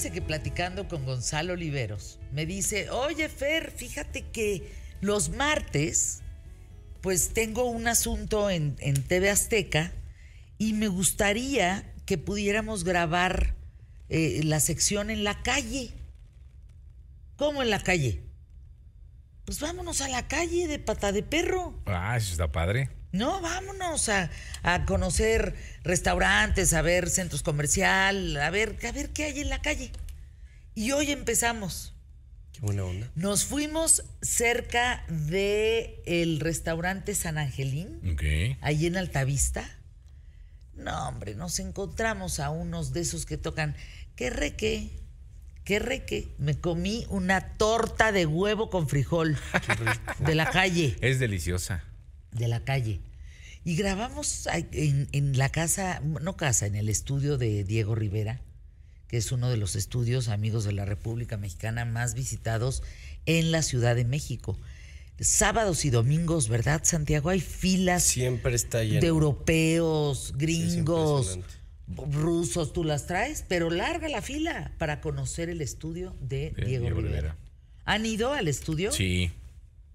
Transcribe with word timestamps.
Que 0.00 0.22
platicando 0.22 0.88
con 0.88 1.04
Gonzalo 1.04 1.52
Oliveros, 1.52 2.18
me 2.32 2.46
dice, 2.46 2.88
oye 2.88 3.28
Fer, 3.28 3.70
fíjate 3.70 4.22
que 4.22 4.72
los 5.02 5.28
martes, 5.28 6.22
pues 7.02 7.34
tengo 7.34 7.64
un 7.64 7.86
asunto 7.86 8.48
en, 8.48 8.76
en 8.80 9.02
TV 9.02 9.28
Azteca 9.28 9.92
y 10.56 10.72
me 10.72 10.88
gustaría 10.88 11.92
que 12.06 12.16
pudiéramos 12.16 12.82
grabar 12.82 13.54
eh, 14.08 14.40
la 14.42 14.58
sección 14.58 15.10
en 15.10 15.22
la 15.22 15.42
calle. 15.42 15.92
¿Cómo 17.36 17.62
en 17.62 17.68
la 17.68 17.80
calle? 17.80 18.24
Pues 19.44 19.60
vámonos 19.60 20.00
a 20.00 20.08
la 20.08 20.28
calle 20.28 20.66
de 20.66 20.78
pata 20.78 21.12
de 21.12 21.22
perro. 21.22 21.78
Ah, 21.84 22.16
eso 22.16 22.32
está 22.32 22.50
padre. 22.50 22.88
No, 23.12 23.40
vámonos 23.40 24.08
a, 24.08 24.30
a 24.62 24.84
conocer 24.84 25.54
restaurantes, 25.82 26.72
a 26.74 26.82
ver 26.82 27.10
centros 27.10 27.42
comerciales, 27.42 28.36
a 28.42 28.50
ver, 28.50 28.76
a 28.86 28.92
ver 28.92 29.10
qué 29.10 29.24
hay 29.24 29.40
en 29.40 29.48
la 29.48 29.60
calle. 29.60 29.90
Y 30.74 30.92
hoy 30.92 31.10
empezamos. 31.10 31.92
Qué 32.52 32.60
buena 32.60 32.84
onda. 32.84 33.10
Nos 33.16 33.44
fuimos 33.44 34.04
cerca 34.22 35.04
de 35.08 36.00
el 36.06 36.38
restaurante 36.40 37.14
San 37.14 37.38
Angelín, 37.38 38.00
Ok. 38.12 38.22
ahí 38.60 38.86
en 38.86 38.96
Altavista. 38.96 39.68
No, 40.74 41.08
hombre, 41.08 41.34
nos 41.34 41.58
encontramos 41.58 42.38
a 42.40 42.50
unos 42.50 42.92
de 42.92 43.00
esos 43.00 43.26
que 43.26 43.36
tocan. 43.36 43.76
¿Qué 44.16 44.30
reque? 44.30 44.90
¿Qué 45.64 45.78
reque? 45.78 46.34
Me 46.38 46.58
comí 46.58 47.06
una 47.10 47.56
torta 47.58 48.12
de 48.12 48.24
huevo 48.26 48.70
con 48.70 48.88
frijol 48.88 49.36
de 50.20 50.34
la 50.34 50.48
calle 50.50 50.96
Es 51.00 51.18
deliciosa. 51.18 51.84
De 52.32 52.48
la 52.48 52.64
calle. 52.64 53.00
Y 53.64 53.76
grabamos 53.76 54.48
en, 54.72 55.08
en 55.12 55.36
la 55.36 55.50
casa, 55.50 56.00
no 56.00 56.36
casa, 56.36 56.66
en 56.66 56.74
el 56.76 56.88
estudio 56.88 57.36
de 57.36 57.64
Diego 57.64 57.94
Rivera, 57.94 58.40
que 59.06 59.18
es 59.18 59.32
uno 59.32 59.50
de 59.50 59.56
los 59.56 59.76
estudios 59.76 60.28
amigos 60.28 60.64
de 60.64 60.72
la 60.72 60.84
República 60.84 61.36
Mexicana 61.36 61.84
más 61.84 62.14
visitados 62.14 62.82
en 63.26 63.52
la 63.52 63.62
Ciudad 63.62 63.96
de 63.96 64.04
México. 64.04 64.58
Sábados 65.18 65.84
y 65.84 65.90
domingos, 65.90 66.48
¿verdad, 66.48 66.80
Santiago? 66.84 67.28
Hay 67.28 67.40
filas 67.40 68.02
Siempre 68.04 68.54
está 68.54 68.82
lleno. 68.82 69.00
de 69.02 69.06
europeos, 69.08 70.32
gringos, 70.36 71.40
rusos, 72.10 72.72
tú 72.72 72.84
las 72.84 73.06
traes, 73.06 73.44
pero 73.46 73.68
larga 73.68 74.08
la 74.08 74.22
fila 74.22 74.72
para 74.78 75.02
conocer 75.02 75.50
el 75.50 75.60
estudio 75.60 76.16
de, 76.20 76.52
De 76.52 76.64
Diego, 76.64 76.84
Diego 76.84 77.00
Rivera. 77.00 77.16
Rivera. 77.16 77.36
¿Han 77.84 78.06
ido 78.06 78.32
al 78.32 78.48
estudio? 78.48 78.92
Sí. 78.92 79.30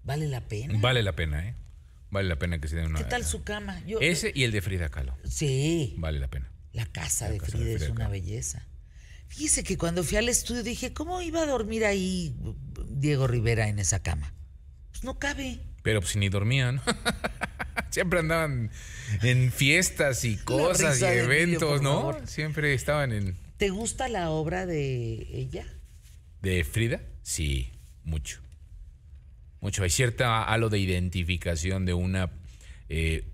¿Vale 0.04 0.28
la 0.28 0.42
pena? 0.42 0.78
Vale 0.80 1.02
la 1.02 1.16
pena, 1.16 1.48
¿eh? 1.48 1.54
Vale 2.10 2.28
la 2.28 2.36
pena 2.38 2.60
que 2.60 2.68
se 2.68 2.76
den 2.76 2.86
una. 2.86 2.98
¿Qué 2.98 3.04
tal 3.04 3.24
su 3.24 3.42
cama? 3.42 3.80
Yo, 3.86 3.98
Ese 4.00 4.32
y 4.34 4.44
el 4.44 4.52
de 4.52 4.60
Frida 4.62 4.88
Kahlo. 4.88 5.16
Sí. 5.24 5.94
Vale 5.98 6.18
la 6.20 6.28
pena. 6.28 6.50
La 6.72 6.86
casa 6.86 7.26
La 7.26 7.32
de 7.32 7.38
casa 7.38 7.58
de 7.58 7.64
Frida 7.64 7.76
es 7.84 7.90
una 7.90 7.94
Kahlo. 8.04 8.10
belleza. 8.10 8.66
Fíjese 9.28 9.64
que 9.64 9.76
cuando 9.76 10.04
fui 10.04 10.16
al 10.18 10.28
estudio 10.28 10.62
dije, 10.62 10.92
¿cómo 10.92 11.20
iba 11.20 11.42
a 11.42 11.46
dormir 11.46 11.84
ahí 11.84 12.34
Diego 12.88 13.26
Rivera 13.26 13.68
en 13.68 13.78
esa 13.80 14.00
cama? 14.02 14.32
Pues 14.92 15.02
no 15.04 15.18
cabe. 15.18 15.58
Pero 15.82 16.00
pues 16.00 16.14
ni 16.16 16.28
dormían. 16.28 16.80
Siempre 17.90 18.20
andaban 18.20 18.70
en 19.22 19.50
fiestas 19.52 20.24
y 20.24 20.36
cosas 20.36 21.00
y 21.00 21.04
eventos, 21.04 21.82
¿no? 21.82 22.12
favor. 22.12 22.28
Siempre 22.28 22.74
estaban 22.74 23.12
en. 23.12 23.36
¿Te 23.56 23.70
gusta 23.70 24.08
la 24.08 24.30
obra 24.30 24.66
de 24.66 25.26
ella? 25.32 25.66
¿De 26.42 26.62
Frida? 26.64 27.00
Sí, 27.22 27.72
mucho. 28.04 28.40
Mucho. 29.66 29.82
Hay 29.82 29.90
cierta 29.90 30.44
halo 30.44 30.68
de 30.68 30.78
identificación 30.78 31.86
de 31.86 31.92
una. 31.92 32.30
eh, 32.88 33.24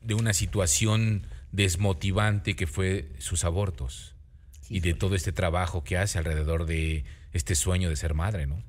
de 0.00 0.14
una 0.14 0.32
situación 0.32 1.26
desmotivante 1.50 2.54
que 2.54 2.68
fue 2.68 3.12
sus 3.18 3.42
abortos. 3.42 4.14
Y 4.68 4.78
de 4.78 4.94
todo 4.94 5.16
este 5.16 5.32
trabajo 5.32 5.82
que 5.82 5.98
hace 5.98 6.18
alrededor 6.18 6.64
de 6.64 7.04
este 7.32 7.56
sueño 7.56 7.88
de 7.88 7.96
ser 7.96 8.14
madre, 8.14 8.46
¿no? 8.46 8.62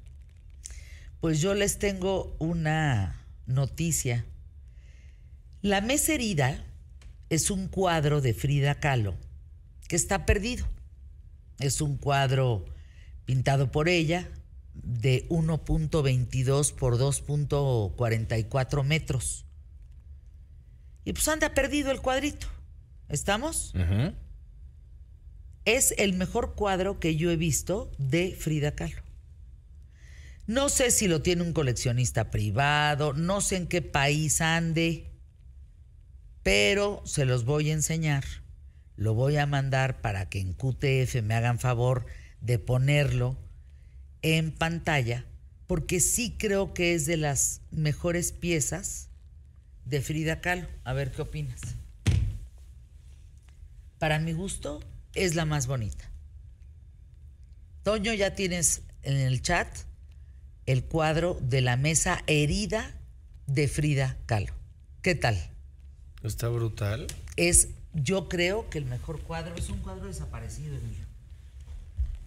Pues 1.19 1.41
yo 1.41 1.53
les 1.53 1.77
tengo 1.77 2.35
una 2.39 3.23
noticia. 3.45 4.25
La 5.61 5.81
mesa 5.81 6.15
herida 6.15 6.65
es 7.29 7.51
un 7.51 7.67
cuadro 7.67 8.19
de 8.19 8.33
Frida 8.33 8.79
Kahlo 8.79 9.15
que 9.87 9.95
está 9.95 10.25
perdido. 10.25 10.67
Es 11.59 11.81
un 11.81 11.97
cuadro 11.97 12.65
pintado 13.25 13.71
por 13.71 13.89
ella 13.89 14.27
de 14.83 15.27
1.22 15.29 16.73
por 16.73 16.97
2.44 16.97 18.83
metros. 18.83 19.45
Y 21.03 21.13
pues 21.13 21.27
anda 21.27 21.53
perdido 21.53 21.91
el 21.91 22.01
cuadrito. 22.01 22.47
¿Estamos? 23.09 23.73
Es 25.65 25.93
el 25.97 26.13
mejor 26.13 26.55
cuadro 26.55 26.99
que 26.99 27.15
yo 27.15 27.31
he 27.31 27.37
visto 27.37 27.91
de 27.97 28.35
Frida 28.37 28.75
Kahlo. 28.75 29.01
No 30.45 30.69
sé 30.69 30.91
si 30.91 31.07
lo 31.07 31.21
tiene 31.21 31.43
un 31.43 31.53
coleccionista 31.53 32.31
privado, 32.31 33.13
no 33.13 33.41
sé 33.41 33.57
en 33.57 33.67
qué 33.67 33.81
país 33.81 34.39
ande, 34.39 35.11
pero 36.41 37.01
se 37.05 37.25
los 37.25 37.43
voy 37.43 37.69
a 37.69 37.73
enseñar. 37.73 38.23
Lo 38.95 39.13
voy 39.13 39.35
a 39.37 39.45
mandar 39.45 40.01
para 40.01 40.29
que 40.29 40.39
en 40.39 40.53
QTF 40.53 41.21
me 41.21 41.35
hagan 41.35 41.59
favor 41.59 42.05
de 42.39 42.59
ponerlo 42.59 43.37
en 44.21 44.51
pantalla, 44.51 45.25
porque 45.67 45.99
sí 45.99 46.35
creo 46.37 46.73
que 46.73 46.93
es 46.93 47.05
de 47.05 47.17
las 47.17 47.61
mejores 47.71 48.31
piezas 48.31 49.09
de 49.85 50.01
Frida 50.01 50.41
Kahlo. 50.41 50.67
A 50.83 50.93
ver 50.93 51.11
qué 51.11 51.21
opinas. 51.21 51.61
Para 53.99 54.19
mi 54.19 54.33
gusto, 54.33 54.81
es 55.13 55.35
la 55.35 55.45
más 55.45 55.67
bonita. 55.67 56.09
Toño, 57.83 58.13
ya 58.13 58.35
tienes 58.35 58.83
en 59.03 59.17
el 59.17 59.41
chat 59.41 59.67
el 60.65 60.83
cuadro 60.83 61.39
de 61.41 61.61
la 61.61 61.77
mesa 61.77 62.21
herida 62.27 62.93
de 63.47 63.67
Frida 63.67 64.17
Kahlo. 64.25 64.53
¿Qué 65.01 65.15
tal? 65.15 65.37
Está 66.21 66.49
brutal. 66.49 67.07
Es, 67.37 67.69
yo 67.93 68.27
creo 68.27 68.69
que 68.69 68.77
el 68.77 68.85
mejor 68.85 69.21
cuadro 69.21 69.55
es 69.55 69.69
un 69.69 69.79
cuadro 69.79 70.07
desaparecido, 70.07 70.75
Emilio. 70.75 71.06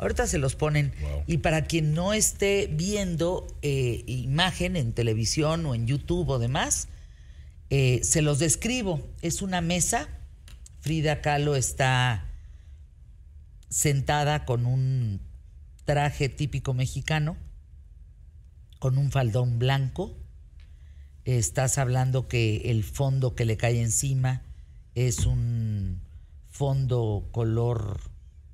Ahorita 0.01 0.27
se 0.27 0.39
los 0.39 0.57
ponen. 0.57 0.93
Wow. 1.03 1.25
Y 1.27 1.39
para 1.39 1.67
quien 1.67 1.93
no 1.93 2.15
esté 2.15 2.69
viendo 2.73 3.47
eh, 3.61 4.03
imagen 4.07 4.77
en 4.77 4.95
televisión 4.95 5.67
o 5.67 5.75
en 5.75 5.87
YouTube 5.87 6.31
o 6.31 6.39
demás, 6.39 6.89
eh, 7.69 8.01
se 8.03 8.23
los 8.23 8.39
describo. 8.39 9.07
Es 9.21 9.43
una 9.43 9.61
mesa. 9.61 10.09
Frida 10.81 11.21
Kahlo 11.21 11.55
está 11.55 12.31
sentada 13.69 14.47
con 14.47 14.65
un 14.65 15.21
traje 15.85 16.31
típico 16.31 16.73
mexicano, 16.73 17.37
con 18.79 18.97
un 18.97 19.11
faldón 19.11 19.59
blanco. 19.59 20.17
Estás 21.27 21.77
hablando 21.77 22.27
que 22.27 22.71
el 22.71 22.85
fondo 22.85 23.35
que 23.35 23.45
le 23.45 23.59
cae 23.59 23.83
encima 23.83 24.43
es 24.95 25.27
un 25.27 26.01
fondo 26.49 27.29
color 27.33 28.01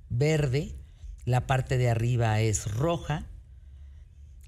verde, 0.08 0.74
la 1.26 1.46
parte 1.46 1.76
de 1.76 1.90
arriba 1.90 2.40
es 2.40 2.72
roja. 2.72 3.26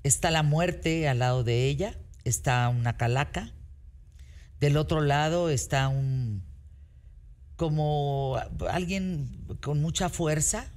Está 0.05 0.31
la 0.31 0.43
muerte 0.43 1.09
al 1.09 1.19
lado 1.19 1.45
de 1.45 1.67
ella, 1.67 1.99
está 2.25 2.69
una 2.71 2.97
calaca. 2.97 3.53
Del 4.61 4.77
otro 4.77 5.03
lado 5.03 5.51
está 5.51 5.89
un 5.89 6.47
como 7.57 8.39
alguien 8.71 9.45
con 9.61 9.83
mucha 9.83 10.09
fuerza, 10.09 10.71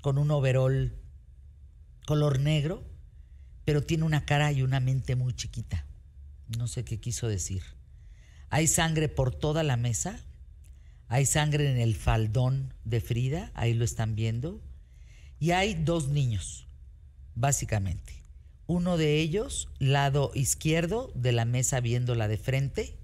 con 0.00 0.16
un 0.16 0.30
overol 0.30 0.98
color 2.06 2.40
negro, 2.40 2.82
pero 3.66 3.82
tiene 3.82 4.04
una 4.04 4.24
cara 4.24 4.50
y 4.50 4.62
una 4.62 4.80
mente 4.80 5.14
muy 5.16 5.34
chiquita. 5.34 5.84
No 6.56 6.66
sé 6.66 6.84
qué 6.84 6.98
quiso 6.98 7.28
decir. 7.28 7.62
Hay 8.48 8.66
sangre 8.66 9.10
por 9.10 9.34
toda 9.34 9.62
la 9.62 9.76
mesa, 9.76 10.18
hay 11.08 11.26
sangre 11.26 11.70
en 11.70 11.76
el 11.76 11.94
faldón 11.94 12.72
de 12.84 13.02
Frida, 13.02 13.52
ahí 13.54 13.74
lo 13.74 13.84
están 13.84 14.14
viendo, 14.14 14.62
y 15.40 15.52
hay 15.52 15.74
dos 15.74 16.08
niños, 16.08 16.68
básicamente. 17.34 18.22
Uno 18.66 18.98
de 18.98 19.18
ellos, 19.18 19.68
lado 19.78 20.30
izquierdo 20.34 21.10
de 21.16 21.32
la 21.32 21.46
mesa 21.46 21.80
viéndola 21.80 22.28
de 22.28 22.38
frente, 22.38 22.98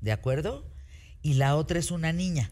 ¿de 0.00 0.10
acuerdo? 0.10 0.66
Y 1.22 1.34
la 1.34 1.54
otra 1.54 1.78
es 1.78 1.90
una 1.90 2.12
niña. 2.12 2.50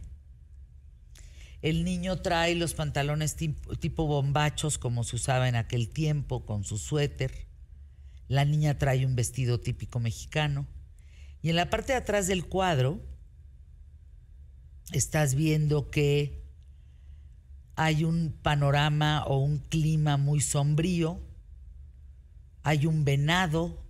El 1.63 1.85
niño 1.85 2.21
trae 2.21 2.55
los 2.55 2.75
pantalones 2.75 3.37
tipo, 3.37 4.07
bombachos 4.07 4.79
como 4.79 5.03
se 5.03 5.17
usaba 5.17 5.49
en 5.49 5.57
aquel 5.57 5.89
tiempo, 5.89 6.45
con 6.45 6.65
su 6.65 6.77
suéter. 6.77 7.47
La 8.29 8.45
niña 8.45 8.79
trae 8.79 9.07
un 9.07 9.17
vestido 9.17 9.61
típico 9.61 9.99
mexicano. 9.99 10.67
Y 11.41 11.51
en 11.51 11.57
la 11.57 11.71
parte 11.71 11.93
de 11.93 11.99
atrás 11.99 12.27
del 12.27 12.47
cuadro 12.47 13.01
estás 14.93 15.35
viendo 15.35 15.91
que 15.91 16.42
hay 17.77 18.05
un 18.05 18.35
panorama 18.43 19.25
o 19.25 19.39
un 19.39 19.59
clima 19.59 20.17
muy 20.17 20.41
sombrío. 20.41 21.21
Hay 22.63 22.87
un 22.87 23.05
venado. 23.05 23.83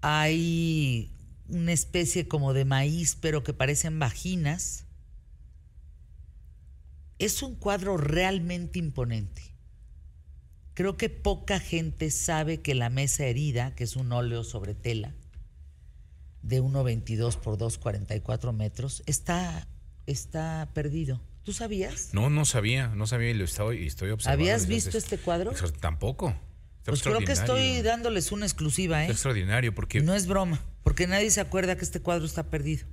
Hay 0.00 1.10
una 1.48 1.72
especie 1.72 2.28
como 2.28 2.52
de 2.52 2.64
maíz, 2.64 3.16
pero 3.20 3.42
que 3.42 3.52
parecen 3.52 3.98
vaginas. 3.98 4.84
es 7.18 7.42
un 7.42 7.56
cuadro 7.56 7.96
realmente 7.96 8.78
imponente. 8.78 9.42
Creo 10.74 10.96
que 10.96 11.10
poca 11.10 11.58
gente 11.58 12.12
sabe 12.12 12.60
que 12.60 12.76
la 12.76 12.90
mesa 12.90 13.24
herida, 13.24 13.74
que 13.74 13.82
es 13.82 13.96
un 13.96 14.12
óleo 14.12 14.44
sobre 14.44 14.74
tela 14.74 15.12
de 16.42 16.62
1,22 16.62 17.36
por 17.36 17.58
2,44 17.58 18.52
metros, 18.52 19.02
está, 19.06 19.66
está 20.06 20.70
perdido. 20.74 21.20
¿Tú 21.48 21.54
sabías? 21.54 22.10
No, 22.12 22.28
no 22.28 22.44
sabía, 22.44 22.88
no 22.88 23.06
sabía 23.06 23.30
y 23.30 23.32
lo 23.32 23.44
estoy, 23.46 23.86
estoy 23.86 24.10
observando. 24.10 24.42
¿Habías 24.42 24.66
visto 24.66 24.98
este 24.98 25.16
cuadro? 25.16 25.50
Extra- 25.50 25.72
Tampoco. 25.72 26.28
Está 26.76 26.90
Pues 26.92 27.02
creo 27.02 27.20
que 27.20 27.32
estoy 27.32 27.80
dándoles 27.80 28.32
una 28.32 28.44
exclusiva, 28.44 28.98
¿eh? 28.98 29.04
Está 29.04 29.12
extraordinario 29.14 29.74
porque 29.74 30.02
No 30.02 30.14
es 30.14 30.26
broma, 30.26 30.62
porque 30.82 31.06
nadie 31.06 31.30
se 31.30 31.40
acuerda 31.40 31.74
que 31.78 31.86
este 31.86 32.00
cuadro 32.00 32.26
está 32.26 32.50
perdido. 32.50 32.86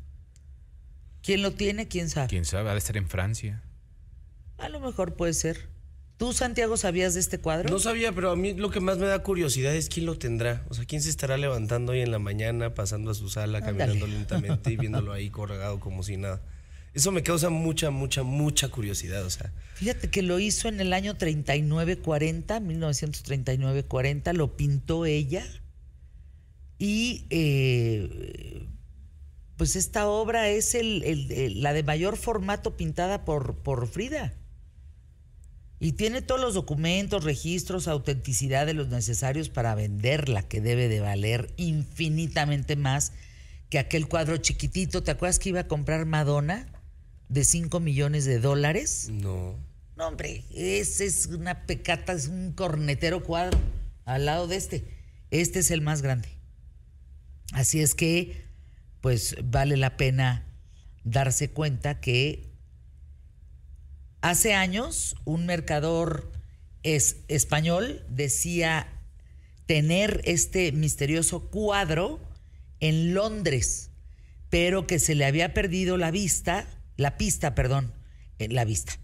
¿Quién 1.21 1.41
lo 1.41 1.51
tiene? 1.51 1.89
¿Quién 1.89 2.09
sabe? 2.09 2.29
quién 2.29 2.45
sabe, 2.45 2.69
ha 2.69 2.71
de 2.71 2.77
estar 2.77 2.95
en 2.95 3.09
Francia. 3.09 3.61
A 4.57 4.69
lo 4.69 4.79
mejor 4.79 5.15
puede 5.15 5.33
ser. 5.33 5.67
¿Tú, 6.15 6.31
Santiago, 6.31 6.77
sabías 6.77 7.13
de 7.13 7.19
este 7.19 7.39
cuadro? 7.41 7.67
No 7.69 7.79
sabía, 7.79 8.13
pero 8.13 8.31
a 8.31 8.37
mí 8.37 8.53
lo 8.53 8.69
que 8.69 8.79
más 8.79 8.97
me 8.99 9.05
da 9.07 9.19
curiosidad 9.21 9.75
es 9.75 9.89
quién 9.89 10.05
lo 10.05 10.17
tendrá. 10.17 10.63
O 10.69 10.75
sea, 10.75 10.85
quién 10.85 11.01
se 11.01 11.09
estará 11.09 11.35
levantando 11.35 11.91
hoy 11.91 11.99
en 11.99 12.11
la 12.11 12.19
mañana, 12.19 12.73
pasando 12.73 13.11
a 13.11 13.15
su 13.15 13.27
sala, 13.27 13.57
Ándale. 13.57 13.77
caminando 13.79 14.07
lentamente 14.07 14.71
y 14.71 14.77
viéndolo 14.77 15.11
ahí 15.11 15.29
colgado 15.29 15.81
como 15.81 16.03
si 16.03 16.15
nada. 16.15 16.41
Eso 16.95 17.11
me 17.11 17.23
causa 17.23 17.49
mucha, 17.49 17.91
mucha, 17.91 18.23
mucha 18.23 18.69
curiosidad. 18.69 19.25
O 19.25 19.29
sea, 19.29 19.51
Fíjate 19.75 20.09
que 20.09 20.21
lo 20.21 20.39
hizo 20.39 20.69
en 20.69 20.79
el 20.79 20.93
año 20.93 21.17
39-40, 21.17 22.01
1939-40, 22.01 24.33
lo 24.33 24.55
pintó 24.55 25.05
ella. 25.05 25.45
Y 26.79 27.25
eh, 27.29 28.65
pues 29.57 29.75
esta 29.75 30.07
obra 30.07 30.47
es 30.47 30.77
la 30.81 31.73
de 31.73 31.83
mayor 31.83 32.15
formato 32.15 32.77
pintada 32.77 33.25
por, 33.25 33.57
por 33.57 33.87
Frida. 33.87 34.33
Y 35.81 35.91
tiene 35.91 36.21
todos 36.21 36.39
los 36.39 36.53
documentos, 36.53 37.25
registros, 37.25 37.89
autenticidad 37.89 38.65
de 38.65 38.73
los 38.73 38.87
necesarios 38.87 39.49
para 39.49 39.75
venderla, 39.75 40.43
que 40.43 40.61
debe 40.61 40.87
de 40.87 41.01
valer 41.01 41.53
infinitamente 41.57 42.77
más 42.77 43.11
que 43.69 43.79
aquel 43.79 44.07
cuadro 44.07 44.37
chiquitito. 44.37 45.03
¿Te 45.03 45.11
acuerdas 45.11 45.39
que 45.39 45.49
iba 45.49 45.59
a 45.59 45.67
comprar 45.67 46.05
Madonna 46.05 46.71
de 47.29 47.43
5 47.43 47.79
millones 47.79 48.25
de 48.25 48.39
dólares? 48.39 49.09
no. 49.11 49.55
No, 49.95 50.09
hombre, 50.09 50.43
ese 50.53 51.05
es 51.05 51.27
una 51.27 51.65
pecata, 51.65 52.11
es 52.11 52.27
un 52.27 52.51
cornetero 52.51 53.23
cuadro 53.23 53.57
al 54.03 54.25
lado 54.25 54.45
de 54.45 54.57
este. 54.57 54.83
Este 55.31 55.59
es 55.59 55.71
el 55.71 55.79
más 55.79 56.01
grande. 56.01 56.27
Así 57.53 57.79
es 57.79 57.95
que, 57.95 58.43
pues 58.99 59.37
vale 59.41 59.77
la 59.77 59.95
pena 59.95 60.45
darse 61.05 61.49
cuenta 61.49 62.01
que 62.01 62.51
hace 64.19 64.53
años 64.53 65.15
un 65.23 65.45
mercador 65.45 66.31
es, 66.83 67.17
español 67.29 68.03
decía 68.09 68.87
tener 69.65 70.21
este 70.25 70.71
misterioso 70.73 71.49
cuadro 71.49 72.19
en 72.81 73.13
Londres, 73.13 73.91
pero 74.49 74.87
que 74.87 74.99
se 74.99 75.15
le 75.15 75.25
había 75.25 75.53
perdido 75.53 75.95
la 75.97 76.11
vista, 76.11 76.67
la 76.97 77.17
pista, 77.17 77.55
perdón, 77.55 77.93
eh, 78.39 78.47
la 78.49 78.65
vista, 78.65 78.99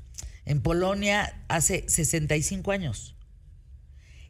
en 0.46 0.62
Polonia 0.62 1.44
hace 1.48 1.86
65 1.88 2.72
años. 2.72 3.16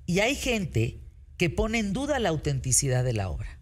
Y 0.06 0.20
hay 0.20 0.36
gente 0.36 1.00
que 1.38 1.50
pone 1.50 1.80
en 1.80 1.94
duda 1.94 2.20
la 2.20 2.30
autenticidad 2.30 3.04
de 3.04 3.14
la 3.14 3.30
obra. 3.30 3.60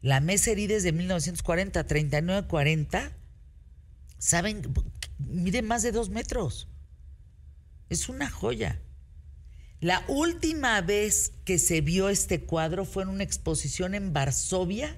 La 0.00 0.20
mesa 0.20 0.50
herida 0.50 0.74
es 0.74 0.82
de 0.82 0.92
1940, 0.92 1.86
39-40. 1.86 3.12
¿Saben? 4.18 4.72
Mide 5.18 5.62
más 5.62 5.82
de 5.82 5.92
dos 5.92 6.10
metros. 6.10 6.68
Es 7.88 8.08
una 8.08 8.28
joya. 8.28 8.80
La 9.80 10.04
última 10.08 10.80
vez 10.80 11.32
que 11.44 11.58
se 11.58 11.80
vio 11.80 12.08
este 12.08 12.42
cuadro 12.42 12.84
fue 12.84 13.02
en 13.04 13.08
una 13.08 13.24
exposición 13.24 13.94
en 13.94 14.12
Varsovia 14.12 14.96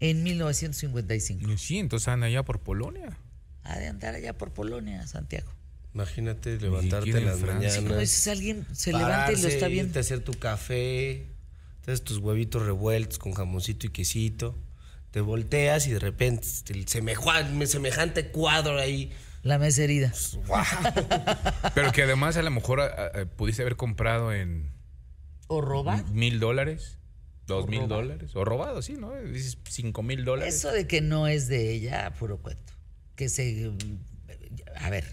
en 0.00 0.22
1955. 0.22 1.56
Sí, 1.58 1.78
entonces 1.78 2.08
anda 2.08 2.26
allá 2.26 2.42
por 2.44 2.60
Polonia. 2.60 3.16
Ha 3.64 3.78
de 3.78 3.88
andar 3.88 4.14
allá 4.14 4.36
por 4.36 4.52
Polonia, 4.52 5.06
Santiago. 5.06 5.50
Imagínate 5.94 6.60
levantarte 6.60 7.10
en 7.10 7.24
las 7.24 7.38
Francia. 7.40 7.70
Si 7.70 7.76
no 7.78 7.82
mañanas. 7.84 8.00
dices, 8.00 8.28
alguien 8.28 8.66
se 8.72 8.92
levanta 8.92 9.32
y 9.32 9.36
lo 9.40 9.48
está 9.48 9.66
irte 9.66 9.68
viendo. 9.68 9.98
a 9.98 10.00
hacer 10.00 10.20
tu 10.20 10.32
café, 10.34 11.26
te 11.82 11.90
haces 11.92 12.04
tus 12.04 12.18
huevitos 12.18 12.64
revueltos 12.66 13.18
con 13.18 13.32
jamoncito 13.32 13.86
y 13.86 13.90
quesito, 13.90 14.58
te 15.10 15.20
volteas 15.22 15.86
y 15.86 15.92
de 15.92 15.98
repente 15.98 16.46
el 16.68 16.86
semeja- 16.86 17.48
semejante 17.66 18.26
cuadro 18.28 18.78
ahí. 18.78 19.10
La 19.42 19.58
mesa 19.58 19.84
herida. 19.84 20.12
Pero 21.74 21.92
que 21.92 22.02
además 22.02 22.36
a 22.36 22.42
lo 22.42 22.50
mejor 22.50 22.80
a- 22.80 22.86
a- 23.22 23.24
pudiste 23.26 23.62
haber 23.62 23.76
comprado 23.76 24.32
en 24.34 24.70
¿O 25.46 25.60
roba? 25.60 26.02
mil 26.12 26.40
dólares, 26.40 26.98
dos 27.46 27.68
mil 27.68 27.88
dólares, 27.88 28.34
o 28.34 28.44
robado, 28.44 28.82
sí, 28.82 28.94
¿no? 28.94 29.14
Dices 29.14 29.58
cinco 29.68 30.02
mil 30.02 30.24
dólares. 30.24 30.54
Eso 30.54 30.72
de 30.72 30.86
que 30.86 31.00
no 31.00 31.26
es 31.26 31.48
de 31.48 31.72
ella, 31.72 32.12
puro 32.18 32.38
cuento. 32.38 32.72
Que 33.14 33.28
se. 33.28 33.72
A 34.76 34.90
ver, 34.90 35.04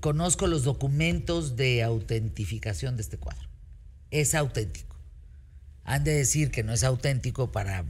conozco 0.00 0.46
los 0.46 0.64
documentos 0.64 1.56
de 1.56 1.82
autentificación 1.82 2.96
de 2.96 3.02
este 3.02 3.18
cuadro. 3.18 3.48
Es 4.10 4.34
auténtico. 4.34 4.96
Han 5.84 6.04
de 6.04 6.12
decir 6.12 6.50
que 6.50 6.62
no 6.62 6.72
es 6.72 6.82
auténtico 6.84 7.52
para, 7.52 7.84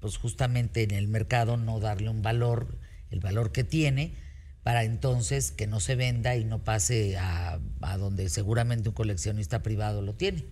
pues 0.00 0.16
justamente 0.16 0.82
en 0.82 0.92
el 0.92 1.08
mercado 1.08 1.56
no 1.56 1.80
darle 1.80 2.08
un 2.08 2.22
valor, 2.22 2.78
el 3.10 3.20
valor 3.20 3.52
que 3.52 3.64
tiene, 3.64 4.14
para 4.62 4.84
entonces 4.84 5.50
que 5.50 5.66
no 5.66 5.80
se 5.80 5.96
venda 5.96 6.36
y 6.36 6.44
no 6.44 6.62
pase 6.62 7.16
a, 7.16 7.58
a 7.80 7.96
donde 7.96 8.28
seguramente 8.28 8.88
un 8.88 8.94
coleccionista 8.94 9.62
privado 9.62 10.02
lo 10.02 10.14
tiene. 10.14 10.44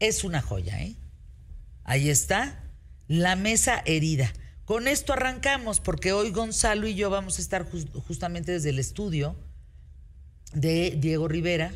Es 0.00 0.24
una 0.24 0.42
joya, 0.42 0.82
¿eh? 0.82 0.96
Ahí 1.88 2.10
está, 2.10 2.64
la 3.06 3.36
mesa 3.36 3.82
herida. 3.86 4.32
Con 4.64 4.88
esto 4.88 5.12
arrancamos, 5.12 5.78
porque 5.78 6.12
hoy 6.12 6.32
Gonzalo 6.32 6.88
y 6.88 6.96
yo 6.96 7.08
vamos 7.10 7.38
a 7.38 7.42
estar 7.42 7.64
jus- 7.70 7.88
justamente 8.06 8.50
desde 8.50 8.70
el 8.70 8.80
estudio 8.80 9.36
de 10.52 10.96
Diego 10.98 11.28
Rivera 11.28 11.70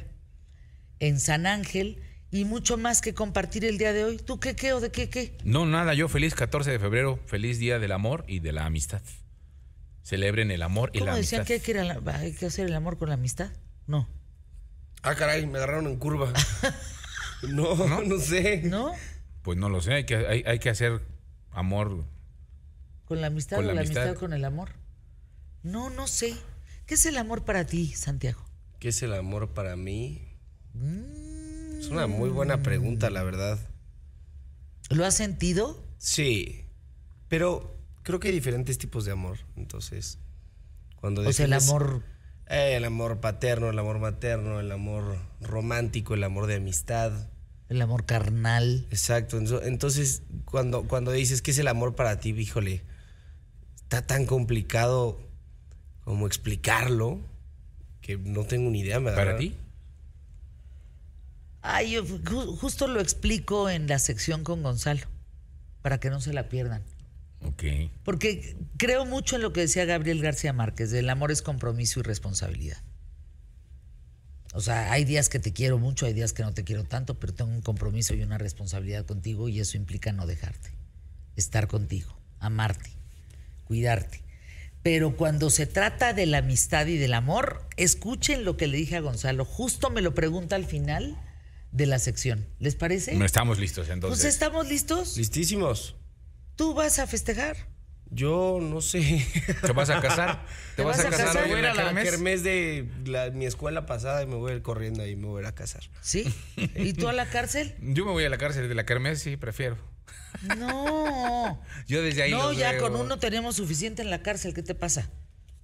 en 0.99 1.21
San 1.21 1.47
Ángel 1.47 2.03
y 2.33 2.45
mucho 2.45 2.77
más 2.77 3.01
que 3.01 3.15
compartir 3.15 3.65
el 3.65 3.79
día 3.79 3.93
de 3.93 4.05
hoy. 4.05 4.17
¿Tú 4.19 4.41
qué 4.41 4.57
qué 4.57 4.73
o 4.73 4.81
de 4.81 4.91
qué 4.91 5.09
qué? 5.09 5.37
No, 5.45 5.67
nada, 5.67 5.95
yo 5.95 6.09
feliz 6.09 6.35
14 6.35 6.71
de 6.73 6.79
febrero, 6.81 7.21
feliz 7.27 7.61
día 7.61 7.79
del 7.79 7.93
amor 7.93 8.25
y 8.27 8.41
de 8.41 8.51
la 8.53 8.67
amistad. 8.67 9.03
Celebren 10.03 10.51
el 10.51 10.63
amor 10.63 10.91
y 10.93 10.99
¿Cómo 10.99 11.13
la 11.13 11.17
decían 11.17 11.43
amistad. 11.43 11.47
que 11.47 11.53
hay 11.55 11.61
que, 11.61 11.71
ir 11.71 11.79
a 11.79 11.85
la- 11.85 12.17
hay 12.19 12.33
que 12.33 12.47
hacer 12.47 12.67
el 12.67 12.75
amor 12.75 12.99
con 12.99 13.09
la 13.09 13.15
amistad? 13.15 13.53
No. 13.87 14.09
Ah, 15.03 15.15
caray, 15.15 15.47
me 15.47 15.59
agarraron 15.59 15.87
en 15.87 15.97
curva. 15.97 16.33
no, 17.49 18.03
no, 18.03 18.19
sé. 18.19 18.63
¿No? 18.65 18.93
Pues 19.43 19.59
no 19.59 19.69
lo 19.69 19.81
sé, 19.81 19.95
hay 19.95 20.05
que, 20.05 20.17
hay, 20.17 20.43
hay 20.47 20.59
que 20.59 20.71
hacer 20.71 21.01
amor. 21.53 22.05
¿Con 23.07 23.21
la 23.21 23.29
amistad 23.29 23.57
Con 23.57 23.65
o 23.65 23.69
la 23.69 23.75
la 23.75 23.81
amistad. 23.81 24.03
amistad 24.05 24.21
con 24.21 24.33
el 24.33 24.45
amor? 24.45 24.71
No, 25.63 25.91
no 25.91 26.07
sé. 26.07 26.37
¿Qué 26.87 26.95
es 26.95 27.07
el 27.07 27.17
amor 27.19 27.45
para 27.45 27.65
ti, 27.67 27.89
Santiago? 27.89 28.41
¿Qué 28.79 28.89
es 28.89 29.03
el 29.03 29.15
amor 29.15 29.51
para 29.51 29.77
mí? 29.77 30.23
Mm. 30.75 31.79
Es 31.81 31.89
una 31.89 32.07
muy 32.07 32.29
buena 32.31 32.63
pregunta, 32.63 33.11
la 33.11 33.23
verdad. 33.23 33.59
¿Lo 34.91 35.05
has 35.07 35.15
sentido? 35.17 35.83
Sí, 35.99 36.65
pero 37.29 37.77
creo 38.03 38.21
que 38.21 38.29
hay 38.29 38.35
diferentes 38.35 38.77
tipos 38.79 39.05
de 39.05 39.13
amor. 39.13 39.39
Entonces, 39.57 40.19
cuando 40.97 41.23
O 41.23 41.33
sea, 41.33 41.47
el 41.47 41.53
defines- 41.53 41.69
amor 41.69 42.03
Eh, 42.53 42.75
el 42.77 42.85
amor 42.85 43.21
paterno, 43.21 43.71
el 43.71 43.79
amor 43.79 44.01
materno, 44.01 44.59
el 44.59 44.73
amor 44.73 45.17
romántico, 45.41 46.15
el 46.15 46.25
amor 46.25 46.47
de 46.49 46.57
amistad. 46.57 47.29
El 47.71 47.81
amor 47.81 48.05
carnal. 48.05 48.87
Exacto. 48.91 49.39
Entonces, 49.63 50.23
cuando, 50.45 50.83
cuando 50.89 51.13
dices 51.13 51.41
que 51.41 51.53
es 51.53 51.59
el 51.59 51.69
amor 51.69 51.95
para 51.95 52.21
ti, 52.21 52.31
híjole, 52.31 52.83
está 53.77 54.03
tan 54.07 54.27
complicado 54.27 55.19
como 56.05 56.27
explicarlo 56.27 57.21
que 58.03 58.19
no 58.19 58.45
tengo 58.45 58.71
ni 58.71 58.81
idea. 58.81 59.01
me 59.01 59.13
¿Para 59.13 59.39
ti? 59.39 59.55
Ay, 61.63 61.93
yo 61.93 62.05
ju- 62.05 62.57
justo 62.59 62.87
lo 62.89 63.01
explico 63.01 63.69
en 63.71 63.87
la 63.87 63.99
sección 63.99 64.45
con 64.45 64.63
Gonzalo, 64.63 65.07
para 65.83 66.01
que 66.01 66.11
no 66.11 66.21
se 66.21 66.33
la 66.33 66.49
pierdan. 66.49 66.83
Ok. 67.45 67.63
Porque 68.03 68.57
creo 68.79 69.05
mucho 69.07 69.37
en 69.37 69.43
lo 69.43 69.53
que 69.53 69.61
decía 69.61 69.85
Gabriel 69.85 70.21
García 70.23 70.53
Márquez, 70.53 70.91
del 70.91 71.09
amor 71.11 71.31
es 71.31 71.43
compromiso 71.43 72.01
y 72.01 72.03
responsabilidad. 72.03 72.79
O 74.53 74.61
sea, 74.61 74.91
hay 74.91 75.05
días 75.05 75.29
que 75.29 75.39
te 75.39 75.53
quiero 75.53 75.79
mucho, 75.79 76.07
hay 76.07 76.13
días 76.13 76.33
que 76.33 76.43
no 76.43 76.53
te 76.53 76.65
quiero 76.65 76.85
tanto, 76.85 77.19
pero 77.19 77.33
tengo 77.33 77.51
un 77.51 77.63
compromiso 77.63 78.15
y 78.15 78.23
una 78.23 78.37
responsabilidad 78.37 79.07
contigo 79.07 79.49
y 79.49 79.61
eso 79.61 79.77
implica 79.77 80.13
no 80.13 80.27
dejarte, 80.27 80.71
estar 81.37 81.69
contigo, 81.69 82.19
amarte, 82.41 82.91
cuidarte. 83.65 84.25
Pero 84.83 85.17
cuando 85.17 85.51
se 85.51 85.67
trata 85.67 86.15
de 86.15 86.27
la 86.27 86.39
amistad 86.39 86.87
y 86.87 86.97
del 86.97 87.15
amor, 87.15 87.69
escuchen 87.77 88.45
lo 88.45 88.57
que 88.57 88.67
le 88.67 88.79
dije 88.79 88.97
a 88.97 89.01
Gonzalo. 89.01 89.45
Justo 89.45 89.91
me 89.91 90.01
lo 90.01 90.15
pregunta 90.15 90.57
al 90.57 90.65
final 90.65 91.17
de 91.71 91.87
la 91.87 91.99
sección. 91.99 92.47
¿Les 92.59 92.75
parece? 92.75 93.15
No 93.15 93.27
estamos 93.27 93.59
listos 93.59 93.89
entonces. 93.91 94.21
Pues 94.21 94.33
estamos 94.33 94.69
listos. 94.69 95.17
Listísimos. 95.17 95.97
Tú 96.57 96.75
vas 96.75 96.99
a 96.99 97.07
festejar. 97.07 97.57
Yo 98.13 98.59
no 98.61 98.81
sé. 98.81 99.25
¿Te 99.63 99.73
vas 99.73 99.89
a 99.91 100.01
casar? 100.01 100.45
¿Te, 100.77 100.83
vas, 100.83 100.99
a 100.99 101.11
casar, 101.11 101.45
Voy 101.47 101.53
hoy 101.53 101.53
a 101.53 101.53
en 101.53 101.59
ir 101.61 101.67
a 101.67 101.75
la 101.75 101.85
kermés? 101.85 102.11
kermés 102.11 102.43
de 102.43 102.89
la- 103.07 103.31
mi 103.31 103.47
escuela 103.47 103.87
pasada 103.87 104.23
y 104.23 104.27
me 104.27 104.35
voy 104.35 104.53
a 104.53 104.55
ir 104.57 104.63
corriendo 104.63 105.03
ahí 105.03 105.11
y 105.13 105.17
me 105.17 105.27
voy 105.27 105.39
a 105.39 105.43
ir 105.43 105.47
a 105.47 105.55
casar. 105.55 105.83
¿Sí? 106.01 106.25
¿Y 106.57 106.93
tú 106.95 107.09
a 107.09 107.13
la 107.13 107.27
cárcel? 107.27 107.75
Yo 107.81 108.05
me 108.05 108.11
voy 108.11 108.25
a 108.25 108.29
la 108.29 108.39
cárcel 108.39 108.69
de 108.69 108.75
la 108.75 108.85
kermés, 108.85 109.21
sí, 109.23 109.37
prefiero. 109.37 109.77
No. 110.57 111.61
Yo 111.87 112.03
desde 112.03 112.23
ahí 112.23 112.31
No, 112.33 112.53
ya 112.53 112.73
veo. 112.73 112.83
con 112.83 112.97
uno 112.97 113.19
tenemos 113.19 113.57
suficiente 113.57 114.03
en 114.03 114.11
la 114.11 114.23
cárcel. 114.23 114.55
¿Qué 114.55 114.63
te 114.63 114.75
pasa? 114.75 115.11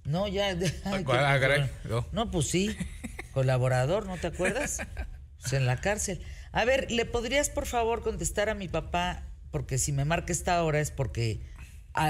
No, 0.05 0.27
ya. 0.27 0.47
ay, 0.85 1.05
Ah, 1.07 1.33
ah, 1.33 1.39
caray, 1.39 1.69
no. 1.89 2.07
No, 2.11 2.31
pues 2.31 2.47
sí. 2.49 2.75
Colaborador, 3.33 4.05
¿no 4.05 4.17
te 4.17 4.27
acuerdas? 4.27 4.79
Pues 5.41 5.53
en 5.53 5.65
la 5.65 5.79
cárcel. 5.81 6.21
A 6.51 6.65
ver, 6.65 6.89
¿le 6.91 7.05
podrías 7.05 7.49
por 7.49 7.65
favor 7.65 8.01
contestar 8.03 8.49
a 8.49 8.55
mi 8.55 8.67
papá? 8.67 9.23
Porque 9.51 9.77
si 9.77 9.91
me 9.91 10.05
marca 10.05 10.31
esta 10.33 10.61
hora 10.63 10.79
es 10.79 10.91
porque 10.91 11.41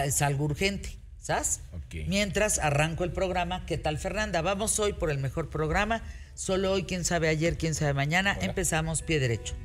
es 0.06 0.22
algo 0.22 0.46
urgente, 0.46 0.98
¿sabes? 1.20 1.62
Mientras 2.08 2.60
arranco 2.60 3.04
el 3.04 3.12
programa, 3.12 3.66
¿qué 3.66 3.78
tal 3.78 3.98
Fernanda? 3.98 4.42
Vamos 4.42 4.80
hoy 4.80 4.94
por 4.94 5.10
el 5.10 5.18
mejor 5.18 5.50
programa. 5.50 6.04
Solo 6.36 6.74
hoy, 6.74 6.84
quién 6.84 7.04
sabe 7.04 7.30
ayer, 7.30 7.58
quién 7.58 7.74
sabe 7.74 7.94
mañana. 7.94 8.36
Hola. 8.38 8.46
Empezamos 8.46 9.02
pie 9.02 9.20
derecho. 9.20 9.56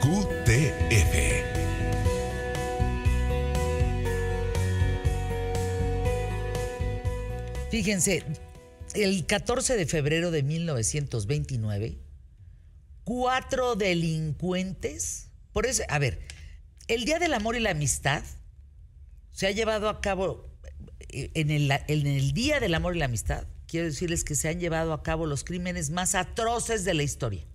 QTF. 0.00 1.26
Fíjense, 7.70 8.24
el 8.94 9.26
14 9.26 9.76
de 9.76 9.86
febrero 9.86 10.30
de 10.30 10.42
1929, 10.42 11.98
cuatro 13.04 13.76
delincuentes, 13.76 15.25
por 15.56 15.64
eso, 15.64 15.84
a 15.88 15.98
ver, 15.98 16.20
el 16.86 17.06
Día 17.06 17.18
del 17.18 17.32
Amor 17.32 17.56
y 17.56 17.60
la 17.60 17.70
Amistad 17.70 18.22
se 19.30 19.46
ha 19.46 19.52
llevado 19.52 19.88
a 19.88 20.02
cabo, 20.02 20.50
eh, 21.08 21.30
en 21.32 21.50
el, 21.50 21.70
en 21.70 22.06
el 22.06 22.34
Día 22.34 22.60
del 22.60 22.74
Amor 22.74 22.94
y 22.94 22.98
la 22.98 23.06
Amistad, 23.06 23.46
quiero 23.66 23.86
decirles 23.86 24.22
que 24.22 24.34
se 24.34 24.50
han 24.50 24.60
llevado 24.60 24.92
a 24.92 25.02
cabo 25.02 25.24
los 25.24 25.44
crímenes 25.44 25.88
más 25.88 26.14
atroces 26.14 26.84
de 26.84 26.92
la 26.92 27.04
historia. 27.04 27.46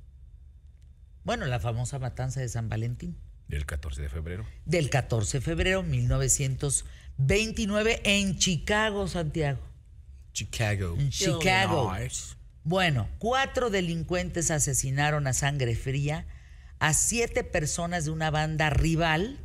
Bueno, 1.24 1.46
la 1.46 1.60
famosa 1.60 2.00
matanza 2.00 2.40
de 2.40 2.50
San 2.50 2.70
Valentín 2.70 3.20
Del 3.48 3.68
14 3.68 4.02
de 4.02 4.10
febrero. 4.10 4.48
del 4.66 4.90
14 4.90 5.38
de 5.38 5.42
febrero 5.42 5.84
de 5.84 5.90
1929 5.90 8.02
en 8.04 8.40
Chicago, 8.40 9.08
Santiago. 9.08 9.60
Chicago. 10.34 10.96
En 10.98 11.12
Chicago. 11.12 11.94
Bueno, 12.64 13.10
cuatro 13.20 13.70
delincuentes 13.70 14.50
asesinaron 14.50 15.28
a 15.28 15.34
sangre 15.34 15.76
fría 15.76 16.26
a 16.82 16.96
siete 16.96 17.44
personas 17.44 18.06
de 18.06 18.12
una 18.12 18.32
banda 18.32 18.72
rival 18.72 19.40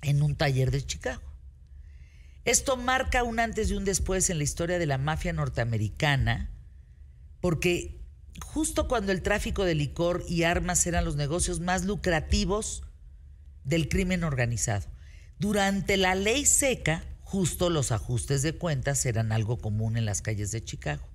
en 0.00 0.22
un 0.22 0.34
taller 0.34 0.70
de 0.70 0.82
Chicago. 0.82 1.22
Esto 2.46 2.78
marca 2.78 3.22
un 3.22 3.38
antes 3.38 3.70
y 3.70 3.74
un 3.74 3.84
después 3.84 4.30
en 4.30 4.38
la 4.38 4.44
historia 4.44 4.78
de 4.78 4.86
la 4.86 4.96
mafia 4.96 5.34
norteamericana, 5.34 6.50
porque 7.42 8.00
justo 8.42 8.88
cuando 8.88 9.12
el 9.12 9.20
tráfico 9.20 9.64
de 9.64 9.74
licor 9.74 10.24
y 10.26 10.44
armas 10.44 10.86
eran 10.86 11.04
los 11.04 11.16
negocios 11.16 11.60
más 11.60 11.84
lucrativos 11.84 12.82
del 13.64 13.90
crimen 13.90 14.24
organizado. 14.24 14.86
Durante 15.38 15.98
la 15.98 16.14
ley 16.14 16.46
seca, 16.46 17.04
justo 17.20 17.68
los 17.68 17.92
ajustes 17.92 18.40
de 18.40 18.56
cuentas 18.56 19.04
eran 19.04 19.32
algo 19.32 19.58
común 19.58 19.98
en 19.98 20.06
las 20.06 20.22
calles 20.22 20.50
de 20.50 20.64
Chicago. 20.64 21.06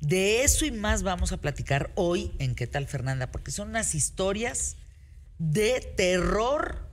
De 0.00 0.42
eso 0.42 0.64
y 0.64 0.70
más 0.70 1.02
vamos 1.02 1.32
a 1.32 1.40
platicar 1.42 1.92
hoy 1.96 2.32
en 2.38 2.54
¿Qué 2.54 2.66
tal 2.66 2.86
Fernanda? 2.86 3.30
Porque 3.30 3.50
son 3.50 3.68
unas 3.68 3.94
historias 3.94 4.78
de 5.38 5.80
terror, 5.96 6.88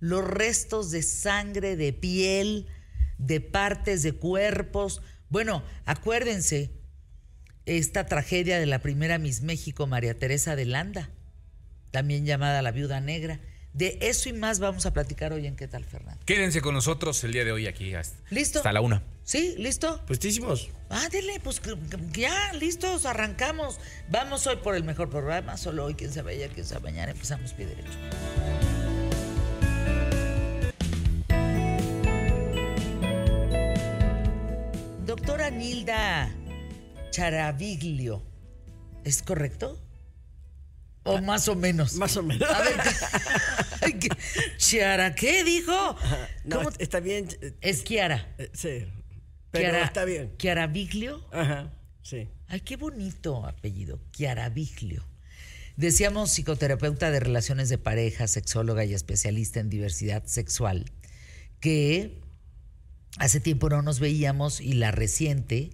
los 0.00 0.24
restos 0.24 0.90
de 0.90 1.02
sangre, 1.02 1.76
de 1.76 1.92
piel, 1.92 2.68
de 3.18 3.40
partes 3.40 4.02
de 4.02 4.12
cuerpos. 4.12 5.02
Bueno, 5.28 5.62
acuérdense 5.84 6.72
esta 7.66 8.06
tragedia 8.06 8.58
de 8.58 8.66
la 8.66 8.80
primera 8.80 9.18
Miss 9.18 9.42
México, 9.42 9.86
María 9.86 10.18
Teresa 10.18 10.56
de 10.56 10.66
Landa, 10.66 11.10
también 11.90 12.26
llamada 12.26 12.62
la 12.62 12.72
Viuda 12.72 13.00
Negra. 13.00 13.40
De 13.74 13.98
eso 14.00 14.28
y 14.28 14.32
más 14.32 14.60
vamos 14.60 14.86
a 14.86 14.92
platicar 14.92 15.32
hoy 15.32 15.48
en 15.48 15.56
¿Qué 15.56 15.66
tal 15.66 15.84
Fernanda? 15.84 16.20
Quédense 16.24 16.60
con 16.60 16.74
nosotros 16.74 17.22
el 17.24 17.32
día 17.32 17.44
de 17.44 17.50
hoy 17.50 17.66
aquí 17.66 17.92
hasta, 17.92 18.16
¿Listo? 18.30 18.60
hasta 18.60 18.72
la 18.72 18.80
una. 18.80 19.02
¿Sí? 19.24 19.56
¿Listo? 19.58 20.00
Puestísimos. 20.06 20.68
Ah, 20.90 21.08
dele, 21.10 21.40
pues 21.42 21.60
ya, 22.12 22.52
listos, 22.52 23.04
arrancamos. 23.04 23.80
Vamos 24.08 24.46
hoy 24.46 24.56
por 24.56 24.76
el 24.76 24.84
mejor 24.84 25.10
programa, 25.10 25.56
solo 25.56 25.86
hoy, 25.86 25.94
quién 25.94 26.12
sabe 26.12 26.34
ayer, 26.34 26.50
quién 26.50 26.64
sabe 26.64 26.82
mañana, 26.82 27.10
empezamos 27.10 27.52
pie 27.52 27.66
derecho. 27.66 27.90
Doctora 35.04 35.50
Nilda 35.50 36.32
Charaviglio, 37.10 38.22
¿es 39.02 39.22
correcto? 39.22 39.83
¿O 41.04 41.20
más 41.20 41.48
o 41.48 41.54
menos? 41.54 41.94
Más 41.94 42.16
o 42.16 42.22
menos. 42.22 42.48
A 42.50 42.62
ver, 42.62 42.74
ay, 43.82 43.92
¿qué? 43.98 44.08
¿Chara 44.56 45.14
qué 45.14 45.44
dijo? 45.44 45.96
No, 46.44 46.56
¿Cómo- 46.58 46.70
está 46.78 47.00
bien. 47.00 47.28
Es 47.60 47.82
Kiara. 47.82 48.34
eh, 48.38 48.50
Sí. 48.54 48.86
Pero 49.50 49.70
Chiara- 49.70 49.84
está 49.84 50.04
bien. 50.04 50.34
Chiaraviglio. 50.38 51.24
Ajá, 51.32 51.72
sí. 52.02 52.28
Ay, 52.48 52.60
qué 52.60 52.76
bonito 52.76 53.46
apellido, 53.46 54.00
Chiaraviglio. 54.12 55.06
Decíamos 55.76 56.30
psicoterapeuta 56.30 57.10
de 57.10 57.20
relaciones 57.20 57.68
de 57.68 57.78
pareja, 57.78 58.26
sexóloga 58.28 58.84
y 58.84 58.94
especialista 58.94 59.60
en 59.60 59.70
diversidad 59.70 60.24
sexual, 60.26 60.90
que 61.60 62.20
hace 63.18 63.40
tiempo 63.40 63.68
no 63.68 63.82
nos 63.82 64.00
veíamos 64.00 64.60
y 64.60 64.72
la 64.74 64.90
reciente, 64.92 65.70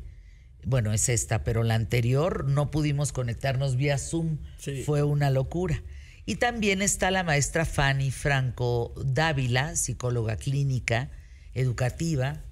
bueno, 0.65 0.93
es 0.93 1.09
esta, 1.09 1.45
pero 1.45 1.63
la 1.63 1.75
anterior 1.75 2.45
no 2.45 2.71
pudimos 2.71 3.13
conectarnos 3.13 3.77
vía 3.77 3.99
Zoom, 3.99 4.39
Sí. 4.59 4.83
fue 4.85 5.03
una 5.03 5.31
locura. 5.31 5.83
Y 6.27 6.37
también 6.37 6.83
está 6.83 7.11
la 7.11 7.25
maestra 7.25 7.65
Fanny 7.65 8.11
Franco 8.11 8.95
Dávila, 9.05 9.75
psicóloga 9.77 10.37
clínica, 10.37 11.11
educativa, 11.55 12.45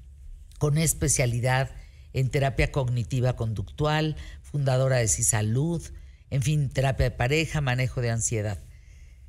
con 0.59 0.79
especialidad 0.79 1.71
en 2.13 2.31
terapia 2.31 2.73
cognitiva 2.73 3.37
conductual, 3.37 4.17
fundadora 4.43 4.97
de 4.97 5.09
Cisalud, 5.09 5.83
en 6.31 6.43
fin, 6.43 6.69
terapia 6.71 7.05
de 7.05 7.11
pareja, 7.17 7.61
manejo 7.61 8.01
de 8.01 8.11
ansiedad. 8.11 8.59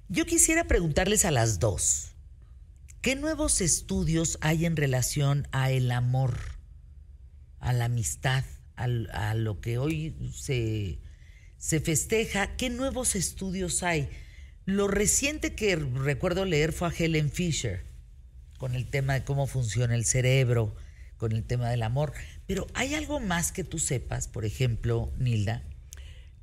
Yo 0.07 0.25
quisiera 0.25 0.63
preguntarles 0.63 1.25
a 1.25 1.31
las 1.31 1.59
dos, 1.59 2.13
¿qué 3.01 3.15
nuevos 3.15 3.61
estudios 3.61 4.37
hay 4.41 4.65
en 4.65 4.75
relación 4.75 5.47
a 5.51 5.69
el 5.69 5.91
amor, 5.91 6.35
a 7.59 7.73
la 7.73 7.85
amistad, 7.85 8.43
a, 8.79 9.33
lo 9.35 9.59
que 9.59 9.77
hoy 9.77 10.15
se, 10.33 10.99
se 11.57 11.79
festeja? 11.79 12.55
¿Qué 12.55 12.69
nuevos 12.69 13.15
estudios 13.15 13.83
hay? 13.83 14.09
Lo 14.65 14.87
reciente 14.87 15.55
que 15.55 15.75
recuerdo 15.75 16.45
leer 16.45 16.73
fue 16.73 16.87
a 16.87 16.93
Helen 16.97 17.29
Fisher, 17.29 17.83
con 18.57 18.75
el 18.75 18.87
tema 18.89 19.15
de 19.15 19.23
cómo 19.23 19.47
funciona 19.47 19.95
el 19.95 20.05
cerebro, 20.05 20.75
con 21.17 21.31
el 21.31 21.43
tema 21.43 21.69
del 21.69 21.83
amor. 21.83 22.13
Pero 22.45 22.67
¿hay 22.73 22.95
algo 22.95 23.19
más 23.19 23.51
que 23.51 23.63
tú 23.63 23.79
sepas, 23.79 24.27
por 24.27 24.45
ejemplo, 24.45 25.11
Nilda? 25.17 25.63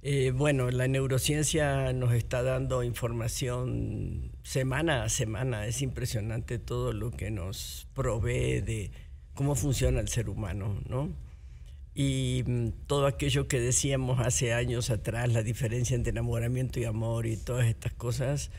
Eh, 0.02 0.31
bueno, 0.31 0.71
la 0.71 0.87
neurociencia 0.87 1.93
nos 1.93 2.12
está 2.12 2.43
dando 2.43 2.85
información 2.85 4.31
semana 4.45 5.02
a 5.02 5.09
semana. 5.09 5.66
Es 5.66 5.83
impresionante 5.83 6.59
todo 6.59 6.93
lo 6.93 7.11
que 7.11 7.31
nos 7.31 7.88
provee 7.95 8.61
de 8.61 8.93
cómo 9.35 9.55
funciona 9.55 10.00
el 10.00 10.09
ser 10.09 10.28
humano, 10.28 10.81
¿no? 10.88 11.25
Y 11.98 12.44
mm, 12.46 12.68
todo 12.86 13.06
aquello 13.06 13.48
que 13.48 13.58
decíamos 13.58 14.20
hace 14.20 14.52
años 14.52 14.90
atrás, 14.90 15.32
la 15.32 15.42
diferencia 15.42 15.94
entre 15.94 16.10
enamoramiento 16.10 16.78
y 16.78 16.84
amor 16.84 17.24
y 17.26 17.38
todas 17.38 17.66
estas 17.66 17.92
cosas, 17.94 18.50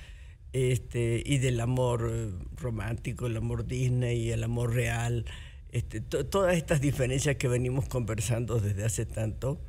este, 0.53 1.21
y 1.23 1.37
del 1.37 1.59
amor 1.59 2.09
eh, 2.11 2.31
romántico, 2.55 3.27
el 3.27 3.37
amor 3.37 3.67
Disney 3.67 4.19
y 4.23 4.31
el 4.31 4.43
amor 4.43 4.73
real, 4.73 5.25
este, 5.69 6.01
to- 6.01 6.25
todas 6.25 6.57
estas 6.57 6.81
diferencias 6.81 7.35
que 7.35 7.47
venimos 7.47 7.87
conversando 7.87 8.59
desde 8.59 8.83
hace 8.83 9.05
tanto, 9.05 9.61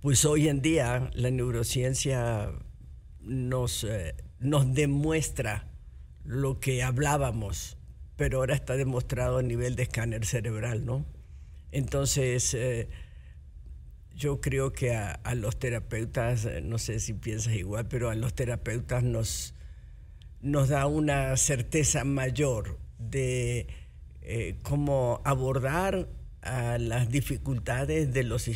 pues 0.00 0.24
hoy 0.24 0.48
en 0.48 0.60
día 0.60 1.08
la 1.14 1.30
neurociencia 1.30 2.50
nos, 3.20 3.84
eh, 3.84 4.16
nos 4.40 4.74
demuestra 4.74 5.68
lo 6.24 6.58
que 6.58 6.82
hablábamos, 6.82 7.76
pero 8.16 8.38
ahora 8.38 8.56
está 8.56 8.76
demostrado 8.76 9.38
a 9.38 9.42
nivel 9.42 9.76
de 9.76 9.84
escáner 9.84 10.26
cerebral, 10.26 10.84
¿no? 10.84 11.06
Entonces, 11.72 12.54
eh, 12.54 12.88
yo 14.14 14.40
creo 14.40 14.72
que 14.72 14.94
a, 14.94 15.20
los 15.34 15.58
terapeutas, 15.58 16.44
eh, 16.44 16.60
no 16.60 16.78
sé 16.78 16.98
si 17.00 17.12
piensas 17.14 17.54
igual, 17.54 17.86
pero 17.88 18.10
a 18.10 18.14
los 18.14 18.34
terapeutas 18.34 19.02
nos, 19.02 19.54
nos 20.40 20.68
da 20.68 20.86
una 20.86 21.36
certeza 21.36 22.04
mayor 22.04 22.78
de 22.98 23.68
eh, 24.22 24.56
cómo 24.62 25.20
abordar 25.24 26.08
a 26.42 26.78
las 26.78 27.10
dificultades 27.10 28.12
de 28.12 28.22
los 28.22 28.48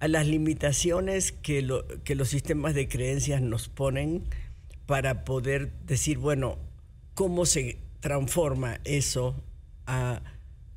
a 0.00 0.08
las 0.08 0.26
limitaciones 0.26 1.30
que, 1.30 1.64
que 2.02 2.16
los 2.16 2.28
sistemas 2.28 2.74
de 2.74 2.88
creencias 2.88 3.40
nos 3.40 3.68
ponen 3.68 4.24
para 4.86 5.24
poder 5.24 5.70
decir, 5.86 6.18
bueno, 6.18 6.58
cómo 7.14 7.46
se 7.46 7.78
transforma 8.00 8.80
eso 8.82 9.40
a 9.86 10.20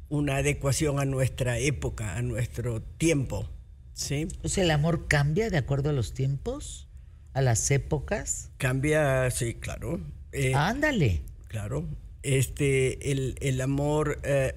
una 0.10 0.38
adecuación 0.38 1.00
a 1.00 1.06
nuestra 1.06 1.58
época, 1.60 2.16
a 2.16 2.22
nuestro 2.22 2.82
tiempo. 2.82 3.50
¿sí? 3.94 4.28
O 4.44 4.50
sea, 4.50 4.64
¿el 4.64 4.72
amor 4.72 5.08
cambia 5.08 5.50
de 5.50 5.58
acuerdo 5.58 5.90
a 5.90 5.94
los 5.94 6.14
tiempos? 6.14 6.88
¿A 7.34 7.42
las 7.42 7.70
épocas? 7.72 8.52
Cambia, 8.58 9.30
sí, 9.32 9.56
claro. 9.56 10.00
Eh, 10.32 10.54
Ándale. 10.56 11.24
Claro. 11.48 11.86
Este, 12.24 13.12
el, 13.12 13.36
el 13.42 13.62
amor. 13.62 14.20
eh, 14.24 14.54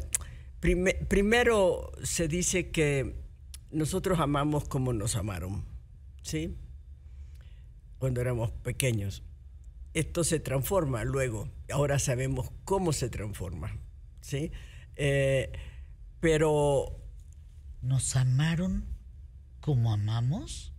prime- 0.61 0.95
primero 1.09 1.93
se 2.03 2.29
dice 2.29 2.71
que 2.71 3.17
nosotros 3.71 4.19
amamos 4.21 4.65
como 4.69 4.93
nos 4.93 5.17
amaron. 5.17 5.65
¿Sí? 6.23 6.57
Cuando 7.99 8.21
éramos 8.21 8.51
pequeños. 8.51 9.23
Esto 9.95 10.23
se 10.23 10.39
transforma 10.39 11.05
luego. 11.05 11.49
Ahora 11.73 11.99
sabemos 11.99 12.51
cómo 12.65 12.93
se 12.93 13.09
transforma. 13.09 13.77
¿Sí? 14.21 14.53
Eh, 14.99 15.51
pero 16.21 16.95
¿Nos 17.81 18.17
amaron 18.17 18.85
como 19.61 19.93
amamos? 19.93 20.73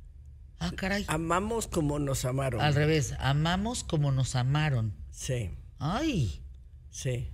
Ah, 0.59 0.71
caray. 0.75 1.05
amamos 1.07 1.67
como 1.67 1.97
nos 1.99 2.25
amaron. 2.25 2.59
Al 2.59 2.75
revés, 2.75 3.13
amamos 3.19 3.83
como 3.85 4.11
nos 4.11 4.35
amaron. 4.35 4.93
Sí. 5.09 5.51
Ay, 5.79 6.43
Sí, 6.91 7.29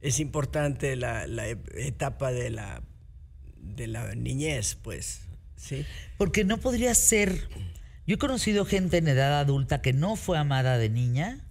es 0.00 0.20
importante 0.20 0.96
la, 0.96 1.26
la 1.26 1.48
e- 1.48 1.58
etapa 1.74 2.32
de 2.32 2.50
la, 2.50 2.82
de 3.58 3.88
la 3.88 4.14
niñez, 4.14 4.76
pues, 4.76 5.22
sí. 5.56 5.84
porque 6.16 6.44
no 6.44 6.58
podría 6.58 6.94
ser... 6.94 7.48
Yo 8.06 8.14
he 8.14 8.18
conocido 8.18 8.64
gente 8.64 8.96
en 8.96 9.08
edad 9.08 9.38
adulta 9.38 9.82
que 9.82 9.92
no 9.92 10.16
fue 10.16 10.38
amada 10.38 10.78
de 10.78 10.88
niña 10.88 11.44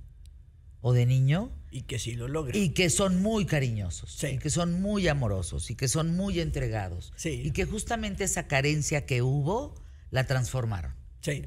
o 0.81 0.91
de 0.93 1.05
niño 1.05 1.51
Y 1.73 1.83
que 1.83 1.99
sí 1.99 2.15
lo 2.15 2.27
logra. 2.27 2.57
y 2.57 2.69
que 2.71 2.89
son 2.89 3.21
muy 3.21 3.45
cariñosos, 3.45 4.11
Sí. 4.11 4.27
y 4.27 4.37
que 4.39 4.49
son 4.49 4.81
muy 4.81 5.07
amorosos, 5.07 5.71
y 5.71 5.75
que 5.75 5.87
son 5.87 6.15
muy 6.15 6.39
entregados. 6.41 7.13
Sí. 7.15 7.41
Y 7.45 7.51
que 7.51 7.63
justamente 7.65 8.25
esa 8.25 8.47
carencia 8.47 9.05
que 9.05 9.21
hubo 9.21 9.73
la 10.09 10.25
transformaron. 10.25 10.93
Sí, 11.21 11.45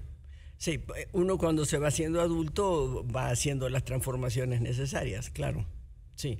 sí, 0.57 0.83
uno 1.12 1.37
cuando 1.37 1.66
se 1.66 1.76
va 1.78 1.88
haciendo 1.88 2.21
adulto 2.23 3.07
va 3.14 3.28
haciendo 3.28 3.69
las 3.69 3.85
transformaciones 3.85 4.61
necesarias, 4.62 5.28
claro, 5.31 5.66
sí. 6.14 6.38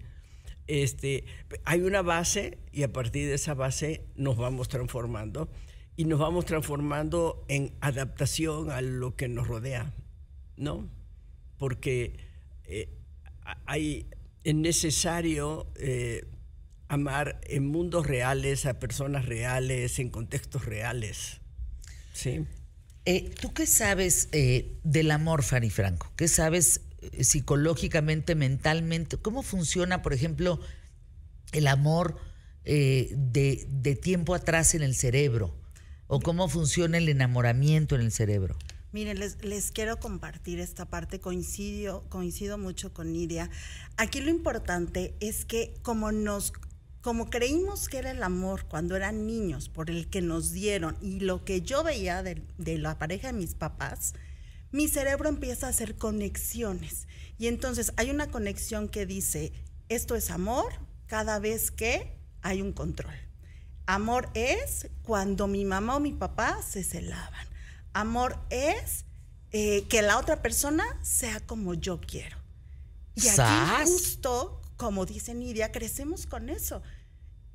Este, 0.66 1.26
hay 1.66 1.82
una 1.82 2.00
base 2.00 2.56
y 2.72 2.84
a 2.84 2.92
partir 2.92 3.28
de 3.28 3.34
esa 3.34 3.52
base 3.52 4.06
nos 4.16 4.38
vamos 4.38 4.68
transformando 4.68 5.50
y 5.94 6.06
nos 6.06 6.18
vamos 6.18 6.46
transformando 6.46 7.44
en 7.48 7.74
adaptación 7.82 8.70
a 8.70 8.80
lo 8.80 9.14
que 9.14 9.28
nos 9.28 9.46
rodea, 9.46 9.92
¿no? 10.56 10.88
Porque 11.58 12.16
eh, 12.64 12.88
hay, 13.66 14.06
es 14.42 14.54
necesario 14.54 15.66
eh, 15.76 16.26
amar 16.88 17.40
en 17.44 17.66
mundos 17.66 18.06
reales, 18.06 18.66
a 18.66 18.78
personas 18.78 19.26
reales, 19.26 19.98
en 19.98 20.10
contextos 20.10 20.64
reales, 20.64 21.40
¿sí? 22.12 22.46
Eh, 23.06 23.34
¿Tú 23.40 23.52
qué 23.52 23.66
sabes 23.66 24.28
eh, 24.32 24.78
del 24.82 25.10
amor, 25.10 25.42
Fanny 25.42 25.68
Franco? 25.68 26.10
¿Qué 26.16 26.26
sabes 26.26 26.80
psicológicamente, 27.20 28.34
mentalmente? 28.34 29.18
¿Cómo 29.18 29.42
funciona, 29.42 30.00
por 30.00 30.14
ejemplo, 30.14 30.58
el 31.52 31.66
amor 31.66 32.18
de, 32.64 33.66
de 33.68 33.94
tiempo 33.94 34.34
atrás 34.34 34.74
en 34.74 34.82
el 34.82 34.94
cerebro? 34.94 35.54
¿O 36.06 36.20
cómo 36.20 36.48
funciona 36.48 36.96
el 36.96 37.11
enamoramiento 37.11 37.94
en 37.94 38.00
el 38.00 38.11
cerebro? 38.11 38.57
Miren, 38.94 39.18
les, 39.18 39.72
quiero 39.72 39.98
compartir 39.98 40.61
esta 40.61 40.85
parte, 40.85 41.18
coincido, 41.18 42.09
coincido 42.11 42.59
mucho 42.59 42.94
con 42.94 43.12
Nidia. 43.12 43.50
Aquí 43.96 44.20
lo 44.20 44.30
importante 44.30 45.16
es 45.18 45.44
que 45.44 45.74
como 45.83 46.12
nos, 46.12 46.52
como 47.00 47.28
creímos 47.28 47.88
que 47.88 47.98
era 47.98 48.12
el 48.12 48.22
amor 48.22 48.66
cuando 48.68 48.94
eran 48.94 49.26
niños, 49.26 49.68
por 49.68 49.90
el 49.90 50.09
que 50.09 50.22
nos 50.22 50.52
dieron, 50.52 50.96
y 51.00 51.18
lo 51.18 51.44
que 51.44 51.61
yo 51.61 51.83
veía 51.83 52.22
de, 52.22 52.40
de 52.57 52.78
la 52.78 52.96
pareja 52.96 53.33
de 53.33 53.33
mis 53.33 53.57
papás, 53.57 54.14
mi 54.70 54.87
cerebro 54.87 55.28
empieza 55.28 55.66
a 55.66 55.70
hacer 55.70 55.96
conexiones. 55.96 57.09
Y 57.37 57.48
entonces 57.48 57.92
hay 57.96 58.11
una 58.11 58.30
conexión 58.30 58.88
que 58.88 59.07
dice, 59.07 59.52
esto 59.88 60.14
es 60.14 60.30
amor 60.30 60.72
cada 61.07 61.40
vez 61.40 61.72
que 61.72 62.16
hay 62.42 62.62
un 62.62 62.72
control. 62.72 63.16
Amor 63.87 64.30
es 64.35 64.88
cuando 65.02 65.48
mi 65.48 65.64
mamá 65.64 65.96
o 65.96 66.00
mi 66.00 66.12
papá 66.12 66.62
se 66.62 66.85
celaban. 66.85 67.53
Amor 67.94 68.38
es 68.50 69.04
eh, 69.52 69.85
que 69.88 70.02
la 70.02 70.18
otra 70.18 70.42
persona 70.42 70.85
sea 71.02 71.40
como 71.40 71.74
yo 71.74 72.00
quiero. 72.00 72.37
Y 73.14 73.28
aquí 73.28 73.37
¡Sas! 73.37 73.88
justo, 73.88 74.61
como 74.76 75.07
dice 75.07 75.33
Nidia, 75.33 75.72
crecemos 75.72 76.26
con 76.26 76.50
eso. 76.50 76.83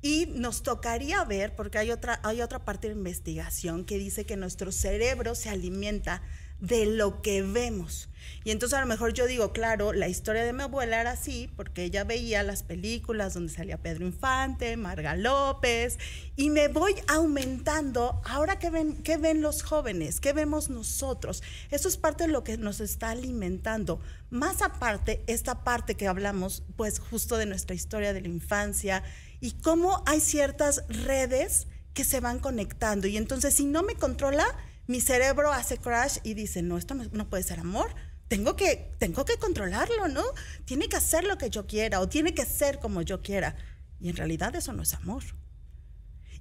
Y 0.02 0.26
nos 0.26 0.62
tocaría 0.62 1.22
ver, 1.24 1.54
porque 1.54 1.76
hay 1.76 1.90
otra, 1.90 2.18
hay 2.24 2.40
otra 2.40 2.64
parte 2.64 2.88
de 2.88 2.94
investigación 2.94 3.84
que 3.84 3.98
dice 3.98 4.24
que 4.24 4.36
nuestro 4.36 4.72
cerebro 4.72 5.34
se 5.34 5.50
alimenta 5.50 6.22
de 6.60 6.86
lo 6.86 7.22
que 7.22 7.42
vemos. 7.42 8.10
Y 8.42 8.50
entonces 8.52 8.78
a 8.78 8.80
lo 8.80 8.86
mejor 8.86 9.12
yo 9.12 9.26
digo, 9.26 9.52
claro, 9.52 9.92
la 9.92 10.08
historia 10.08 10.44
de 10.44 10.54
mi 10.54 10.62
abuela 10.62 11.00
era 11.00 11.10
así, 11.10 11.50
porque 11.56 11.84
ella 11.84 12.04
veía 12.04 12.42
las 12.42 12.62
películas 12.62 13.34
donde 13.34 13.52
salía 13.52 13.76
Pedro 13.76 14.06
Infante, 14.06 14.76
Marga 14.78 15.14
López, 15.14 15.98
y 16.36 16.48
me 16.48 16.68
voy 16.68 16.94
aumentando. 17.08 18.22
Ahora, 18.24 18.58
¿qué 18.58 18.70
ven, 18.70 19.02
qué 19.02 19.18
ven 19.18 19.42
los 19.42 19.62
jóvenes? 19.62 20.20
¿Qué 20.20 20.32
vemos 20.32 20.70
nosotros? 20.70 21.42
Eso 21.70 21.88
es 21.88 21.98
parte 21.98 22.24
de 22.24 22.32
lo 22.32 22.42
que 22.42 22.56
nos 22.56 22.80
está 22.80 23.10
alimentando. 23.10 24.00
Más 24.30 24.62
aparte, 24.62 25.22
esta 25.26 25.62
parte 25.62 25.94
que 25.94 26.08
hablamos, 26.08 26.62
pues 26.76 26.98
justo 26.98 27.36
de 27.36 27.46
nuestra 27.46 27.74
historia 27.74 28.14
de 28.14 28.22
la 28.22 28.28
infancia 28.28 29.02
y 29.40 29.52
cómo 29.52 30.02
hay 30.06 30.20
ciertas 30.20 30.84
redes 30.88 31.66
que 31.92 32.04
se 32.04 32.20
van 32.20 32.38
conectando. 32.38 33.06
Y 33.06 33.18
entonces, 33.18 33.54
si 33.54 33.66
no 33.66 33.82
me 33.82 33.96
controla, 33.96 34.46
mi 34.90 35.00
cerebro 35.00 35.52
hace 35.52 35.78
crash 35.78 36.18
y 36.24 36.34
dice, 36.34 36.62
no, 36.62 36.76
esto 36.76 36.94
no, 36.94 37.04
no 37.12 37.28
puede 37.30 37.42
ser 37.44 37.60
amor. 37.60 37.94
Tengo 38.28 38.56
que, 38.56 38.92
tengo 38.98 39.24
que 39.24 39.36
controlarlo, 39.38 40.08
¿no? 40.08 40.22
Tiene 40.64 40.88
que 40.88 40.96
hacer 40.96 41.24
lo 41.24 41.38
que 41.38 41.48
yo 41.50 41.66
quiera 41.66 42.00
o 42.00 42.08
tiene 42.08 42.34
que 42.34 42.44
ser 42.44 42.78
como 42.80 43.02
yo 43.02 43.22
quiera. 43.22 43.56
Y 44.00 44.08
en 44.08 44.16
realidad 44.16 44.54
eso 44.56 44.72
no 44.72 44.82
es 44.82 44.94
amor. 44.94 45.22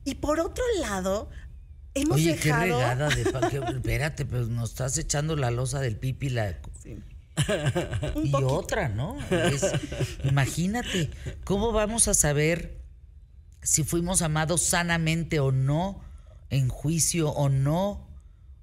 Y 0.03 0.15
por 0.15 0.39
otro 0.39 0.63
lado, 0.81 1.29
hemos 1.93 2.15
Oye, 2.17 2.35
qué 2.38 2.45
dejado... 2.49 2.79
regada 2.79 3.09
de... 3.09 3.25
pa- 3.31 3.49
que- 3.49 3.57
espérate, 3.75 4.25
pues 4.25 4.47
nos 4.49 4.71
estás 4.71 4.97
echando 4.97 5.35
la 5.35 5.51
losa 5.51 5.79
del 5.79 5.97
pipi 5.97 6.29
la, 6.29 6.57
Sí. 6.81 6.97
y 8.23 8.33
otra, 8.35 8.89
¿no? 8.89 9.17
Es- 9.31 9.71
imagínate, 10.23 11.12
¿cómo 11.43 11.71
vamos 11.71 12.07
a 12.07 12.13
saber 12.13 12.81
si 13.62 13.83
fuimos 13.83 14.21
amados 14.21 14.62
sanamente 14.63 15.39
o 15.39 15.51
no, 15.51 16.01
en 16.49 16.67
juicio 16.69 17.29
o 17.29 17.49
no, 17.49 18.08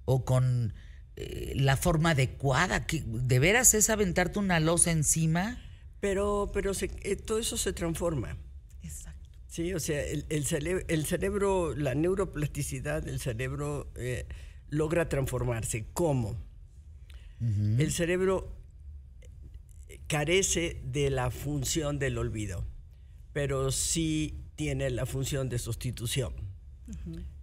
o 0.07 0.25
con 0.25 0.73
eh, 1.17 1.53
la 1.57 1.77
forma 1.77 2.11
adecuada? 2.11 2.87
¿Que 2.87 3.03
¿De 3.07 3.39
veras 3.39 3.75
es 3.75 3.91
aventarte 3.91 4.39
una 4.39 4.59
losa 4.61 4.91
encima? 4.91 5.63
Pero, 6.01 6.51
pero 6.55 6.73
se- 6.75 6.91
eh, 7.03 7.17
todo 7.17 7.39
eso 7.39 7.57
se 7.59 7.73
transforma. 7.75 8.37
Exacto. 8.83 9.29
Sí, 9.49 9.73
o 9.75 9.81
sea, 9.81 10.03
el, 10.03 10.25
el 10.31 10.45
cere- 10.47 10.85
el 10.89 11.07
cerebro, 11.07 11.75
la 11.75 11.95
neuroplasticidad 11.95 13.03
del 13.03 13.21
cerebro 13.21 13.91
eh, 13.97 14.27
logra 14.69 15.09
transformarse. 15.09 15.87
¿Cómo? 15.93 16.37
El 17.41 17.93
cerebro 17.93 18.57
carece 20.07 20.81
de 20.85 21.11
la 21.11 21.31
función 21.31 21.99
del 21.99 22.19
olvido, 22.19 22.65
pero 23.33 23.71
sí 23.73 24.43
tiene 24.57 24.89
la 24.91 25.05
función 25.07 25.49
de 25.49 25.59
sustitución. 25.59 26.33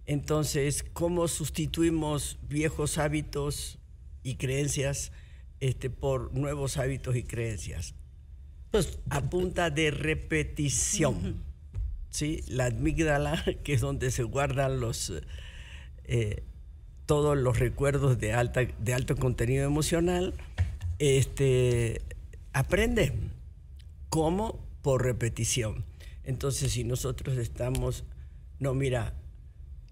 Entonces, 0.06 0.84
¿cómo 0.92 1.28
sustituimos 1.28 2.38
viejos 2.48 2.98
hábitos 2.98 3.78
y 4.22 4.36
creencias 4.36 5.12
este, 5.60 5.90
por 5.90 6.34
nuevos 6.34 6.76
hábitos 6.76 7.16
y 7.16 7.22
creencias? 7.22 7.94
Pues 8.70 8.98
a 9.08 9.22
punta 9.22 9.70
de 9.70 9.90
repetición. 9.90 11.42
¿sí? 12.10 12.42
La 12.48 12.66
amígdala, 12.66 13.42
que 13.64 13.74
es 13.74 13.80
donde 13.80 14.10
se 14.10 14.22
guardan 14.22 14.80
los 14.80 15.12
eh, 16.04 16.42
todos 17.06 17.36
los 17.36 17.58
recuerdos 17.58 18.18
de 18.18 18.32
alta 18.32 18.62
de 18.64 18.94
alto 18.94 19.16
contenido 19.16 19.64
emocional, 19.64 20.34
este 20.98 22.02
aprende 22.52 23.12
cómo 24.08 24.64
por 24.82 25.02
repetición. 25.02 25.84
Entonces, 26.24 26.72
si 26.72 26.84
nosotros 26.84 27.36
estamos 27.36 28.04
no, 28.58 28.72
mira, 28.74 29.14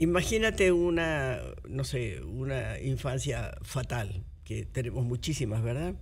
imagínate 0.03 0.73
una 0.73 1.41
no 1.69 1.85
sé, 1.85 2.21
una 2.23 2.79
infancia 2.81 3.57
fatal 3.63 4.25
que 4.45 4.65
tenemos 4.67 5.05
muchísimas, 5.05 5.63
¿verdad? 5.63 5.95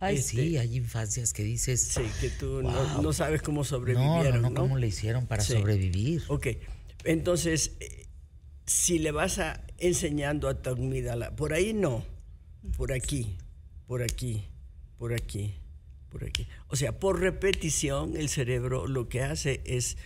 Ay, 0.00 0.16
Este, 0.16 0.36
sí, 0.42 0.56
hay 0.56 0.76
infancias 0.76 1.32
que 1.32 1.44
dices. 1.44 1.80
Sí, 1.80 2.02
que 2.20 2.30
tú 2.30 2.62
no, 2.62 2.70
Wow. 2.72 3.02
no 3.02 3.12
sabes 3.12 3.42
cómo 3.42 3.62
sobrevivieron. 3.64 4.42
no, 4.42 4.48
no, 4.48 4.50
¿no? 4.50 4.60
¿cómo 4.62 4.78
le 4.78 4.88
hicieron 4.88 5.26
para 5.26 5.42
Sí. 5.44 5.52
sobrevivir? 5.52 6.22
Ok, 6.28 6.48
entonces, 7.04 7.72
eh, 7.80 8.06
si 8.66 8.98
le 8.98 9.12
vas 9.12 9.38
a 9.38 9.64
enseñando 9.78 10.48
a 10.48 10.60
tu 10.60 10.70
amígdala, 10.70 11.36
por 11.36 11.52
ahí 11.52 11.72
no, 11.72 12.04
por 12.76 12.92
aquí, 12.92 13.36
por 13.86 14.02
aquí, 14.02 14.44
por 14.98 15.12
aquí, 15.12 15.54
por 16.08 16.24
aquí. 16.24 16.46
O 16.68 16.76
sea, 16.76 16.98
por 16.98 17.20
repetición 17.20 18.16
el 18.16 18.28
cerebro 18.28 18.86
lo 18.88 19.08
que 19.08 19.22
hace 19.22 19.60
es 19.66 19.96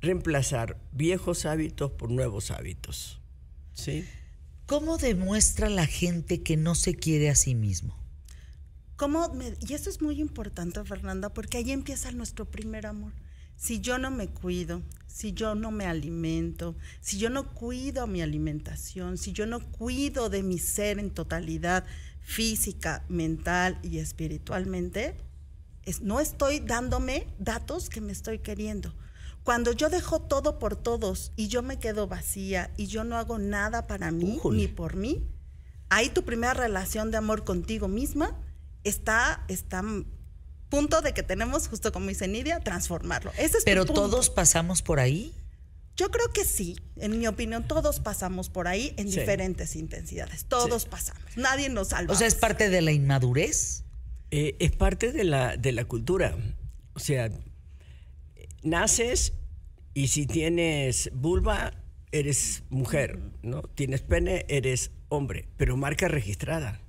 reemplazar 0.00 0.80
viejos 0.92 1.44
hábitos 1.46 1.90
por 1.92 2.10
nuevos 2.10 2.50
hábitos. 2.50 3.20
¿Sí? 3.74 4.04
¿Cómo 4.66 4.98
demuestra 4.98 5.68
la 5.68 5.86
gente 5.86 6.42
que 6.42 6.56
no 6.56 6.74
se 6.74 6.94
quiere 6.94 7.28
a 7.30 7.34
sí 7.34 7.54
mismo? 7.54 7.96
¿Cómo 8.96 9.32
me- 9.34 9.54
y 9.66 9.74
esto 9.74 9.90
es 9.90 10.00
muy 10.02 10.20
importante, 10.20 10.82
Fernanda, 10.84 11.32
porque 11.32 11.58
ahí 11.58 11.72
empieza 11.72 12.12
nuestro 12.12 12.44
primer 12.44 12.86
amor. 12.86 13.12
Si 13.56 13.80
yo 13.80 13.98
no 13.98 14.10
me 14.10 14.28
cuido, 14.28 14.82
si 15.06 15.32
yo 15.32 15.54
no 15.54 15.70
me 15.70 15.86
alimento, 15.86 16.76
si 17.00 17.18
yo 17.18 17.30
no 17.30 17.52
cuido 17.52 18.06
mi 18.06 18.22
alimentación, 18.22 19.18
si 19.18 19.32
yo 19.32 19.46
no 19.46 19.60
cuido 19.72 20.30
de 20.30 20.42
mi 20.42 20.58
ser 20.58 20.98
en 20.98 21.10
totalidad, 21.10 21.84
física, 22.22 23.04
mental 23.08 23.78
y 23.82 23.98
espiritualmente, 23.98 25.16
es- 25.84 26.00
no 26.00 26.20
estoy 26.20 26.60
dándome 26.60 27.26
datos 27.38 27.88
que 27.90 28.00
me 28.00 28.12
estoy 28.12 28.38
queriendo. 28.38 28.94
Cuando 29.50 29.72
yo 29.72 29.88
dejo 29.88 30.20
todo 30.20 30.60
por 30.60 30.76
todos 30.76 31.32
y 31.34 31.48
yo 31.48 31.60
me 31.62 31.80
quedo 31.80 32.06
vacía 32.06 32.70
y 32.76 32.86
yo 32.86 33.02
no 33.02 33.16
hago 33.16 33.40
nada 33.40 33.88
para 33.88 34.12
mí 34.12 34.38
ni 34.52 34.68
por 34.68 34.94
mí, 34.94 35.26
ahí 35.88 36.08
tu 36.08 36.24
primera 36.24 36.54
relación 36.54 37.10
de 37.10 37.16
amor 37.16 37.42
contigo 37.42 37.88
misma 37.88 38.38
está, 38.84 39.44
está 39.48 39.82
punto 40.68 41.00
de 41.00 41.14
que 41.14 41.24
tenemos, 41.24 41.66
justo 41.66 41.90
como 41.90 42.06
dice 42.10 42.28
Nidia, 42.28 42.60
transformarlo. 42.60 43.32
Ese 43.32 43.58
es 43.58 43.64
tu 43.64 43.64
Pero 43.64 43.86
punto. 43.86 44.02
todos 44.02 44.30
pasamos 44.30 44.82
por 44.82 45.00
ahí. 45.00 45.34
Yo 45.96 46.12
creo 46.12 46.32
que 46.32 46.44
sí, 46.44 46.78
en 46.94 47.18
mi 47.18 47.26
opinión, 47.26 47.66
todos 47.66 47.98
pasamos 47.98 48.50
por 48.50 48.68
ahí 48.68 48.94
en 48.98 49.10
Sí. 49.10 49.18
diferentes 49.18 49.74
intensidades. 49.74 50.44
Todos 50.44 50.84
pasamos. 50.84 51.24
Nadie 51.34 51.68
nos 51.70 51.88
salva. 51.88 52.14
O 52.14 52.16
sea, 52.16 52.28
es 52.28 52.36
parte 52.36 52.70
de 52.70 52.82
la 52.82 52.92
inmadurez. 52.92 53.82
Eh, 54.30 54.54
es 54.60 54.70
parte 54.70 55.10
de 55.10 55.24
la, 55.24 55.56
de 55.56 55.72
la 55.72 55.84
cultura. 55.86 56.36
O 56.94 57.00
sea, 57.00 57.30
naces 58.62 59.32
y 60.00 60.08
si 60.08 60.26
tienes 60.26 61.10
vulva, 61.12 61.74
eres 62.10 62.62
mujer, 62.70 63.18
¿no? 63.42 63.60
Tienes 63.60 64.00
pene, 64.00 64.46
eres 64.48 64.92
hombre, 65.10 65.46
pero 65.58 65.76
marca 65.76 66.08
registrada. 66.08 66.80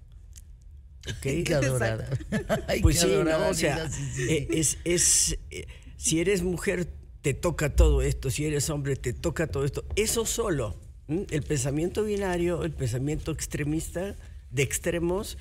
¿Ok? 1.10 1.43
Qué 1.43 1.54
adorada. 1.54 2.08
Ay, 2.69 2.82
Pues 2.82 3.02
qué 3.02 3.08
sí, 3.08 3.13
adorada, 3.13 3.45
¿no? 3.47 3.52
O 3.52 3.54
sea, 3.54 3.76
Nina, 3.76 3.91
sí, 3.91 4.12
sí, 4.15 4.28
eh, 4.30 4.47
es, 4.52 4.78
es, 4.86 5.39
eh, 5.50 5.67
si 5.97 6.21
eres 6.21 6.41
mujer, 6.41 6.88
te 7.21 7.34
toca 7.34 7.76
todo 7.76 8.02
esto, 8.02 8.30
si 8.30 8.45
eres 8.45 8.69
hombre, 8.69 8.95
te 8.95 9.12
toca 9.12 9.47
todo 9.47 9.65
esto. 9.65 9.84
Eso 9.97 10.26
solo, 10.26 10.80
¿m? 11.10 11.26
el 11.32 11.43
pensamiento 11.43 12.06
binario, 12.06 12.63
el 12.63 12.71
pensamiento 12.71 13.34
extremista, 13.34 14.15
de 14.52 14.63
extremos, 14.63 15.38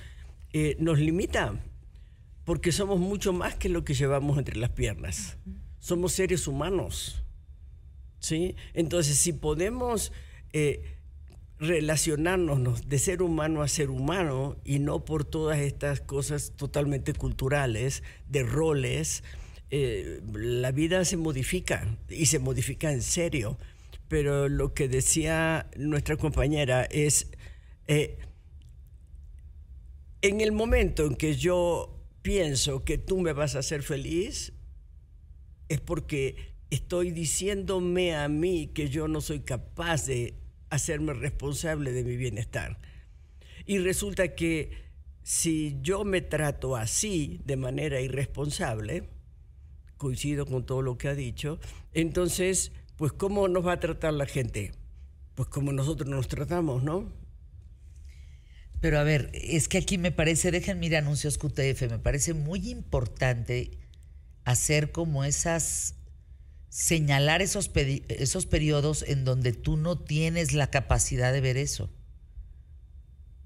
eh, 0.51 0.75
nos 0.77 0.99
limita, 0.99 1.57
porque 2.43 2.73
somos 2.73 2.99
mucho 2.99 3.31
más 3.31 3.55
que 3.55 3.69
lo 3.69 3.85
que 3.85 3.93
llevamos 3.93 4.37
entre 4.37 4.57
las 4.57 4.71
piernas. 4.71 5.37
Somos 5.79 6.11
seres 6.11 6.47
humanos. 6.47 7.20
¿Sí? 8.21 8.55
Entonces, 8.73 9.17
si 9.17 9.33
podemos 9.33 10.13
eh, 10.53 10.95
relacionarnos 11.59 12.87
de 12.87 12.97
ser 12.97 13.21
humano 13.21 13.61
a 13.61 13.67
ser 13.67 13.89
humano 13.89 14.57
y 14.63 14.79
no 14.79 15.03
por 15.03 15.25
todas 15.25 15.59
estas 15.59 15.99
cosas 15.99 16.53
totalmente 16.55 17.13
culturales, 17.13 18.03
de 18.29 18.43
roles, 18.43 19.23
eh, 19.69 20.21
la 20.33 20.71
vida 20.71 21.03
se 21.05 21.17
modifica 21.17 21.97
y 22.09 22.27
se 22.27 22.39
modifica 22.39 22.91
en 22.91 23.01
serio. 23.01 23.57
Pero 24.07 24.49
lo 24.49 24.73
que 24.73 24.87
decía 24.87 25.69
nuestra 25.77 26.17
compañera 26.17 26.83
es, 26.83 27.27
eh, 27.87 28.17
en 30.21 30.41
el 30.41 30.51
momento 30.51 31.05
en 31.05 31.15
que 31.15 31.35
yo 31.35 31.97
pienso 32.21 32.83
que 32.83 32.97
tú 32.97 33.19
me 33.19 33.33
vas 33.33 33.55
a 33.55 33.59
hacer 33.59 33.83
feliz, 33.83 34.53
es 35.69 35.79
porque 35.79 36.50
estoy 36.71 37.11
diciéndome 37.11 38.15
a 38.15 38.27
mí 38.27 38.71
que 38.73 38.89
yo 38.89 39.07
no 39.07 39.21
soy 39.21 39.41
capaz 39.41 40.07
de 40.07 40.33
hacerme 40.71 41.13
responsable 41.13 41.91
de 41.91 42.03
mi 42.03 42.15
bienestar. 42.15 42.79
Y 43.67 43.77
resulta 43.77 44.33
que 44.35 44.71
si 45.21 45.77
yo 45.81 46.03
me 46.03 46.21
trato 46.21 46.75
así, 46.75 47.41
de 47.45 47.57
manera 47.57 48.01
irresponsable, 48.01 49.09
coincido 49.97 50.47
con 50.47 50.65
todo 50.65 50.81
lo 50.81 50.97
que 50.97 51.09
ha 51.09 51.15
dicho, 51.15 51.59
entonces, 51.93 52.71
pues 52.95 53.11
¿cómo 53.11 53.47
nos 53.47 53.67
va 53.67 53.73
a 53.73 53.79
tratar 53.79 54.13
la 54.13 54.25
gente? 54.25 54.71
Pues 55.35 55.49
como 55.49 55.71
nosotros 55.73 56.09
nos 56.09 56.27
tratamos, 56.27 56.83
¿no? 56.83 57.11
Pero 58.79 58.97
a 58.97 59.03
ver, 59.03 59.29
es 59.33 59.67
que 59.67 59.77
aquí 59.77 59.99
me 59.99 60.11
parece, 60.11 60.49
déjenme 60.49 60.87
ir 60.87 60.95
anuncios 60.95 61.37
QTF, 61.37 61.83
me 61.83 61.99
parece 61.99 62.33
muy 62.33 62.69
importante 62.69 63.77
hacer 64.43 64.91
como 64.91 65.23
esas, 65.23 65.95
señalar 66.71 67.41
esos, 67.41 67.69
esos 68.07 68.45
periodos 68.45 69.03
en 69.05 69.25
donde 69.25 69.51
tú 69.51 69.75
no 69.75 69.99
tienes 69.99 70.53
la 70.53 70.67
capacidad 70.67 71.33
de 71.33 71.41
ver 71.41 71.57
eso. 71.57 71.89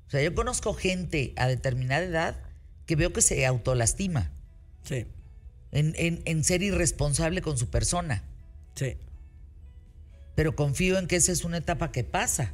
O 0.07 0.11
sea, 0.11 0.21
yo 0.21 0.35
conozco 0.35 0.75
gente 0.75 1.33
a 1.35 1.47
determinada 1.47 2.03
edad 2.03 2.39
que 2.85 2.95
veo 2.95 3.11
que 3.11 3.23
se 3.23 3.43
autolastima 3.47 4.31
Sí, 4.83 5.07
en, 5.71 5.95
en- 5.97 6.21
en 6.25 6.43
ser 6.43 6.61
irresponsable 6.61 7.41
con 7.41 7.57
su 7.57 7.71
persona, 7.71 8.21
sí. 8.75 8.95
pero 10.35 10.55
confío 10.55 10.99
en 10.99 11.07
que 11.07 11.15
esa 11.15 11.31
es 11.31 11.43
una 11.43 11.57
etapa 11.57 11.91
que 11.91 12.03
pasa. 12.03 12.53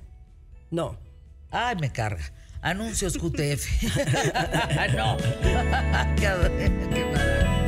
No, 0.71 0.97
Ay, 1.49 1.75
me 1.81 1.91
carga. 1.91 2.31
Anuncios 2.62 3.17
QTF. 3.17 3.84
no. 4.95 5.17
qué, 6.15 7.61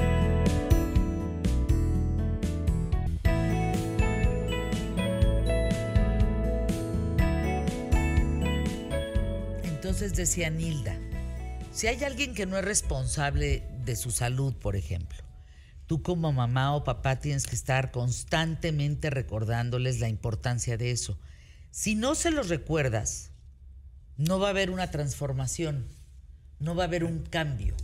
Entonces 9.93 10.17
decía 10.17 10.49
Nilda, 10.49 10.97
si 11.71 11.85
hay 11.85 12.03
alguien 12.03 12.33
que 12.33 12.47
no 12.47 12.57
es 12.57 12.65
responsable 12.65 13.61
de 13.85 13.95
su 13.95 14.09
salud, 14.09 14.55
por 14.55 14.75
ejemplo, 14.75 15.19
tú 15.85 16.01
como 16.01 16.33
mamá 16.33 16.75
o 16.75 16.83
papá 16.83 17.19
tienes 17.19 17.45
que 17.45 17.53
estar 17.53 17.91
constantemente 17.91 19.11
recordándoles 19.11 19.99
la 19.99 20.09
importancia 20.09 20.77
de 20.77 20.89
eso. 20.89 21.19
Si 21.69 21.93
no 21.93 22.15
se 22.15 22.31
los 22.31 22.49
recuerdas, 22.49 23.29
no 24.17 24.39
va 24.39 24.47
a 24.47 24.49
haber 24.49 24.71
una 24.71 24.89
transformación, 24.89 25.85
no 26.57 26.73
va 26.73 26.85
a 26.85 26.87
haber 26.87 27.03
un 27.03 27.19
cambio, 27.19 27.75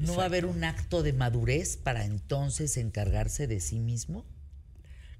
no 0.00 0.16
va 0.16 0.24
a 0.24 0.26
haber 0.26 0.46
un 0.46 0.64
acto 0.64 1.04
de 1.04 1.12
madurez 1.12 1.76
para 1.76 2.04
entonces 2.04 2.76
encargarse 2.76 3.46
de 3.46 3.60
sí 3.60 3.78
mismo. 3.78 4.24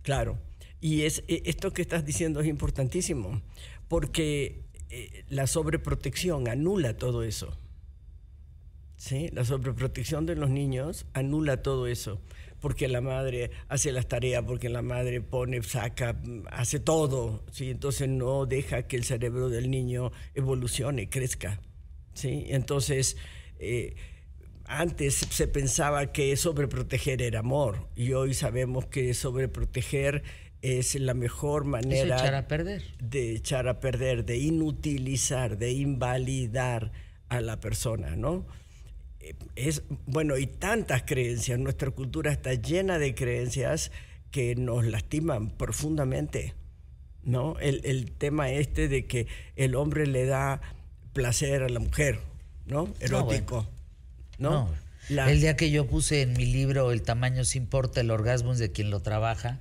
Claro. 0.02 0.40
Y 0.80 1.02
es, 1.02 1.22
e- 1.28 1.44
esto 1.46 1.72
que 1.72 1.82
estás 1.82 2.04
diciendo 2.04 2.40
es 2.40 2.48
importantísimo, 2.48 3.40
porque 3.86 4.71
eh, 4.94 5.24
la 5.30 5.46
sobreprotección 5.46 6.48
anula 6.48 6.98
todo 6.98 7.22
eso. 7.22 7.56
¿Sí? 8.96 9.30
La 9.32 9.42
sobreprotección 9.42 10.26
de 10.26 10.36
los 10.36 10.50
niños 10.50 11.06
anula 11.14 11.62
todo 11.62 11.86
eso, 11.86 12.20
porque 12.60 12.88
la 12.88 13.00
madre 13.00 13.50
hace 13.68 13.90
las 13.90 14.06
tareas, 14.06 14.44
porque 14.46 14.68
la 14.68 14.82
madre 14.82 15.22
pone, 15.22 15.62
saca, 15.62 16.20
hace 16.50 16.78
todo, 16.78 17.42
¿sí? 17.50 17.70
Entonces 17.70 18.08
no 18.10 18.44
deja 18.44 18.86
que 18.86 18.96
el 18.96 19.04
cerebro 19.04 19.48
del 19.48 19.70
niño 19.70 20.12
evolucione, 20.34 21.08
crezca, 21.08 21.58
¿sí? 22.12 22.44
Entonces, 22.48 23.16
eh, 23.58 23.96
antes 24.66 25.14
se 25.14 25.48
pensaba 25.48 26.12
que 26.12 26.36
sobreproteger 26.36 27.22
era 27.22 27.40
amor 27.40 27.88
y 27.96 28.12
hoy 28.12 28.34
sabemos 28.34 28.86
que 28.86 29.14
sobreproteger 29.14 30.22
es 30.62 30.94
la 30.94 31.12
mejor 31.14 31.64
manera 31.64 32.16
echar 32.16 32.34
a 32.34 32.46
perder. 32.48 32.82
de 33.00 33.34
echar 33.34 33.68
a 33.68 33.80
perder, 33.80 34.24
de 34.24 34.38
inutilizar, 34.38 35.58
de 35.58 35.72
invalidar 35.72 36.92
a 37.28 37.40
la 37.40 37.60
persona, 37.60 38.16
¿no? 38.16 38.46
Eh, 39.20 39.34
Es, 39.56 39.82
bueno, 40.06 40.38
y 40.38 40.46
tantas 40.46 41.02
creencias, 41.02 41.58
nuestra 41.58 41.90
cultura 41.90 42.32
está 42.32 42.54
llena 42.54 42.98
de 42.98 43.14
creencias 43.14 43.90
que 44.30 44.54
nos 44.54 44.84
lastiman 44.86 45.50
profundamente, 45.50 46.54
¿no? 47.24 47.58
El, 47.60 47.80
el 47.84 48.12
tema 48.12 48.50
este 48.50 48.88
de 48.88 49.06
que 49.06 49.26
el 49.56 49.74
hombre 49.74 50.06
le 50.06 50.26
da 50.26 50.60
placer 51.12 51.62
a 51.62 51.68
la 51.68 51.80
mujer, 51.80 52.18
¿no? 52.66 52.88
Erótico, 53.00 53.68
¿no? 54.38 54.50
No. 54.50 54.68
La- 55.08 55.30
El 55.30 55.40
día 55.40 55.56
que 55.56 55.70
yo 55.72 55.86
puse 55.88 56.22
en 56.22 56.32
mi 56.34 56.46
libro 56.46 56.92
El 56.92 57.02
tamaño 57.02 57.44
se 57.44 57.58
importa, 57.58 58.00
el 58.00 58.10
orgasmo 58.12 58.52
es 58.52 58.58
de 58.60 58.70
quien 58.70 58.90
lo 58.90 59.00
trabaja, 59.00 59.60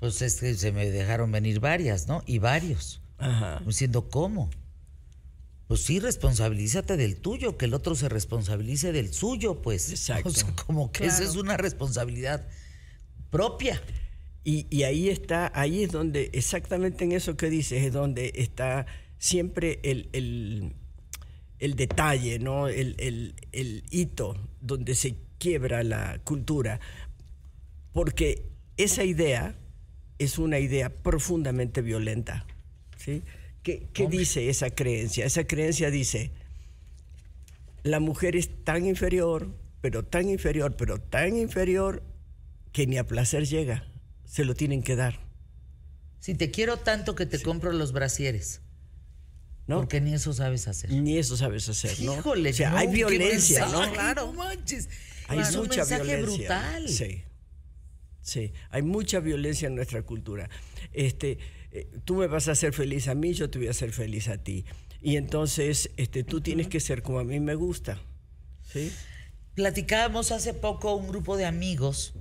pues 0.00 0.20
es 0.22 0.36
que 0.40 0.54
se 0.54 0.72
me 0.72 0.90
dejaron 0.90 1.30
venir 1.30 1.60
varias, 1.60 2.08
¿no? 2.08 2.22
Y 2.26 2.38
varios. 2.38 3.00
Ajá. 3.18 3.62
Diciendo, 3.66 4.08
¿cómo? 4.08 4.50
Pues 5.68 5.82
sí, 5.84 6.00
responsabilízate 6.00 6.96
del 6.96 7.16
tuyo, 7.16 7.56
que 7.56 7.66
el 7.66 7.74
otro 7.74 7.94
se 7.94 8.08
responsabilice 8.08 8.90
del 8.92 9.12
suyo, 9.12 9.62
pues. 9.62 9.90
Exacto. 9.90 10.30
O 10.30 10.32
sea, 10.32 10.52
como 10.66 10.90
que 10.90 11.04
esa 11.06 11.18
Claro. 11.18 11.30
es 11.30 11.36
una 11.36 11.56
responsabilidad 11.56 12.48
propia. 13.30 13.80
Y, 14.42 14.66
y 14.74 14.82
ahí 14.84 15.10
está, 15.10 15.52
ahí 15.54 15.84
es 15.84 15.92
donde, 15.92 16.30
exactamente 16.32 17.04
en 17.04 17.12
eso 17.12 17.36
que 17.36 17.50
dices, 17.50 17.84
es 17.84 17.92
donde 17.92 18.32
está 18.36 18.86
siempre 19.18 19.78
el, 19.82 20.08
el- 20.12 20.72
el 21.58 21.76
detalle, 21.76 22.38
¿no? 22.38 22.68
El, 22.68 22.96
el- 22.98 23.34
el 23.52 23.84
hito, 23.90 24.34
donde 24.62 24.94
se 24.94 25.16
quiebra 25.38 25.84
la 25.84 26.18
cultura, 26.24 26.80
porque 27.92 28.46
esa 28.78 29.04
idea 29.04 29.54
es 30.20 30.38
una 30.38 30.58
idea 30.58 30.90
profundamente 30.90 31.80
violenta. 31.80 32.46
¿sí? 32.98 33.22
¿Qué, 33.62 33.88
qué 33.92 34.06
dice 34.06 34.50
esa 34.50 34.70
creencia? 34.70 35.24
Esa 35.24 35.44
creencia 35.44 35.90
dice, 35.90 36.30
la 37.82 38.00
mujer 38.00 38.36
es 38.36 38.50
tan 38.64 38.86
inferior, 38.86 39.48
pero 39.80 40.04
tan 40.04 40.28
inferior, 40.28 40.76
pero 40.76 41.00
tan 41.00 41.36
inferior, 41.36 42.02
que 42.72 42.86
ni 42.86 42.98
a 42.98 43.06
placer 43.06 43.46
llega. 43.46 43.88
Se 44.26 44.44
lo 44.44 44.54
tienen 44.54 44.82
que 44.82 44.94
dar. 44.94 45.18
Si 46.20 46.34
te 46.34 46.50
quiero 46.50 46.76
tanto 46.76 47.14
que 47.14 47.24
te 47.26 47.40
compro 47.40 47.72
los 47.72 47.92
brasieres. 47.92 48.60
¿no? 49.66 49.78
Porque 49.78 50.00
ni 50.00 50.12
eso 50.14 50.34
sabes 50.34 50.68
hacer. 50.68 50.92
Ni 50.92 51.16
eso 51.16 51.36
sabes 51.36 51.68
hacer, 51.68 51.98
¿no? 52.00 52.14
Híjole, 52.14 52.50
o 52.50 52.52
sea, 52.52 52.70
no, 52.72 52.76
hay 52.76 52.88
violencia, 52.88 53.66
¿no? 53.68 53.90
Claro. 53.92 54.32
manches. 54.32 54.88
Hay 55.28 55.38
es 55.38 55.54
un 55.54 55.62
mucha 55.62 55.80
mensaje 55.80 56.02
violencia. 56.02 56.36
brutal. 56.36 56.88
Sí. 56.88 57.22
Sí, 58.30 58.52
hay 58.70 58.82
mucha 58.82 59.18
violencia 59.18 59.66
en 59.66 59.74
nuestra 59.74 60.02
cultura. 60.02 60.48
Este, 60.92 61.38
eh, 61.72 61.90
tú 62.04 62.14
me 62.14 62.28
vas 62.28 62.46
a 62.46 62.52
hacer 62.52 62.72
feliz 62.72 63.08
a 63.08 63.16
mí, 63.16 63.32
yo 63.32 63.50
te 63.50 63.58
voy 63.58 63.66
a 63.66 63.72
hacer 63.72 63.90
feliz 63.90 64.28
a 64.28 64.38
ti. 64.38 64.64
Y 65.02 65.16
entonces, 65.16 65.90
este, 65.96 66.22
tú 66.22 66.40
tienes 66.40 66.68
que 66.68 66.78
ser 66.78 67.02
como 67.02 67.18
a 67.18 67.24
mí 67.24 67.40
me 67.40 67.56
gusta. 67.56 68.00
¿Sí? 68.62 68.92
Platicábamos 69.56 70.30
hace 70.30 70.54
poco 70.54 70.94
un 70.94 71.08
grupo 71.08 71.36
de 71.36 71.44
amigos 71.44 72.14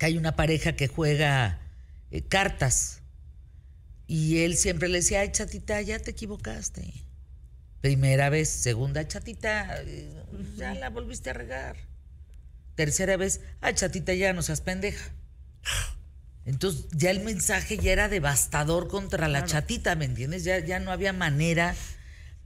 que 0.00 0.06
hay 0.06 0.18
una 0.18 0.34
pareja 0.34 0.74
que 0.74 0.88
juega 0.88 1.60
eh, 2.10 2.22
cartas 2.22 3.02
y 4.08 4.38
él 4.38 4.56
siempre 4.56 4.88
le 4.88 4.98
decía, 4.98 5.20
ay 5.20 5.30
chatita, 5.30 5.80
ya 5.80 6.00
te 6.00 6.10
equivocaste. 6.10 6.92
Primera 7.82 8.30
vez, 8.30 8.48
segunda 8.48 9.06
chatita, 9.06 9.80
eh, 9.82 10.10
ya 10.56 10.74
la 10.74 10.90
volviste 10.90 11.30
a 11.30 11.34
regar. 11.34 11.76
Tercera 12.74 13.16
vez, 13.16 13.42
ay 13.60 13.74
chatita, 13.74 14.12
ya 14.12 14.32
no 14.32 14.42
seas 14.42 14.60
pendeja. 14.60 15.19
Entonces 16.44 16.86
ya 16.92 17.10
el 17.10 17.20
mensaje 17.20 17.76
ya 17.78 17.92
era 17.92 18.08
devastador 18.08 18.88
contra 18.88 19.28
la 19.28 19.44
chatita, 19.44 19.94
¿me 19.94 20.06
entiendes? 20.06 20.42
Ya, 20.44 20.58
ya 20.58 20.80
no 20.80 20.90
había 20.90 21.12
manera 21.12 21.74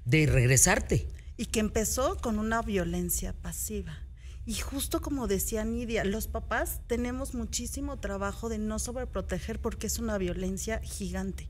de 0.05 0.27
regresarte. 0.27 1.09
y 1.37 1.47
que 1.47 1.59
empezó 1.61 2.17
con 2.21 2.39
una 2.39 2.63
violencia 2.63 3.33
pasiva. 3.33 3.99
Y 4.47 4.55
justo 4.55 5.01
como 5.01 5.27
decía 5.27 5.65
Nidia, 5.65 6.05
los 6.05 6.29
papás 6.29 6.81
tenemos 6.87 7.35
muchísimo 7.35 7.99
trabajo 7.99 8.49
de 8.49 8.59
no 8.59 8.79
sobreproteger 8.79 9.59
porque 9.61 9.87
es 9.89 9.99
una 9.99 10.17
violencia 10.19 10.81
gigante. 10.83 11.49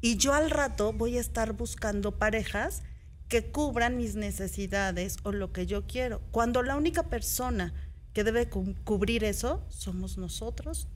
Y 0.00 0.16
yo 0.16 0.32
al 0.32 0.50
rato 0.50 0.92
voy 0.92 1.18
a 1.18 1.20
estar 1.20 1.52
buscando 1.52 2.18
parejas 2.18 2.82
que 3.28 3.52
cubran 3.52 3.98
mis 3.98 4.16
necesidades 4.16 5.18
o 5.22 5.30
lo 5.32 5.52
que 5.52 5.66
yo 5.66 5.86
quiero. 5.86 6.20
Cuando 6.32 6.62
la 6.62 6.76
única 6.76 7.04
persona 7.04 7.72
que 8.14 8.24
debe 8.24 8.48
cu- 8.48 8.74
cubrir 8.84 9.22
eso 9.22 9.64
somos 9.68 10.16
nosotros 10.16 10.88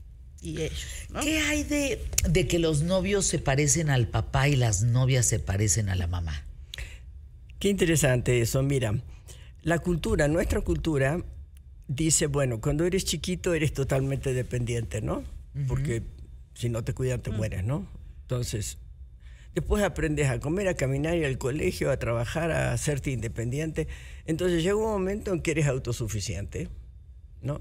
y 0.45 0.61
ellos. 0.61 0.87
¿no? 1.11 1.21
¿Qué 1.21 1.41
hay 1.41 1.65
de, 1.65 2.05
de 2.29 2.47
que 2.47 2.59
los 2.59 2.83
novios 2.83 3.25
se 3.27 3.39
parecen 3.39 3.91
al 3.91 4.07
papá 4.07 4.49
y 4.49 4.57
las 4.57 4.83
novias 4.83 5.27
se 5.27 5.39
parecen 5.39 5.89
a 5.89 5.95
la 5.95 6.07
mamá? 6.07 6.45
Qué 7.59 7.71
interesante 7.71 8.41
eso. 8.41 8.63
Mira, 8.63 8.95
la 9.63 9.79
cultura, 9.79 10.29
nuestra 10.29 10.61
cultura, 10.61 11.25
dice, 11.89 12.27
bueno, 12.27 12.61
cuando 12.61 12.85
eres 12.85 13.05
chiquito 13.05 13.55
eres 13.55 13.73
totalmente 13.73 14.35
dependiente, 14.35 15.01
¿no? 15.01 15.25
Porque 15.67 16.03
si 16.55 16.69
no 16.69 16.85
te 16.85 16.93
cuidan 16.93 17.23
te 17.23 17.31
mueres, 17.31 17.65
¿no? 17.65 17.87
Entonces, 18.23 18.79
después 19.55 19.83
aprendes 19.83 20.29
a 20.29 20.41
comer, 20.41 20.69
a 20.69 20.75
caminar, 20.75 21.17
ir 21.17 21.25
al 21.25 21.39
colegio, 21.39 21.91
a 21.91 21.97
trabajar, 21.97 22.51
a 22.51 22.73
hacerte 22.73 23.11
independiente. 23.11 23.89
Entonces 24.27 24.63
llega 24.63 24.77
un 24.77 24.83
momento 24.83 25.33
en 25.33 25.41
que 25.41 25.53
eres 25.53 25.67
autosuficiente, 25.67 26.69
¿no? 27.41 27.61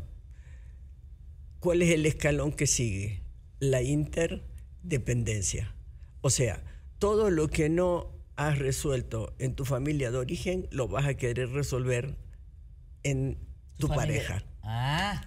¿Cuál 1.64 1.82
es 1.82 1.92
el 1.92 2.06
escalón 2.06 2.52
que 2.52 2.68
sigue? 2.68 3.22
La 3.60 3.82
interdependencia. 3.82 5.74
O 6.20 6.30
sea, 6.30 6.62
todo 7.00 7.30
lo 7.30 7.48
que 7.48 7.70
no 7.70 8.12
has 8.36 8.60
resuelto 8.60 9.34
en 9.40 9.56
tu 9.56 9.64
familia 9.64 10.12
de 10.12 10.18
origen, 10.18 10.68
lo 10.72 10.90
vas 10.90 11.06
a 11.06 11.14
querer 11.14 11.50
resolver 11.52 12.18
en 13.04 13.38
tu, 13.78 13.88
familia. 13.88 14.04
pareja. 14.28 14.44
Ah, 14.62 15.26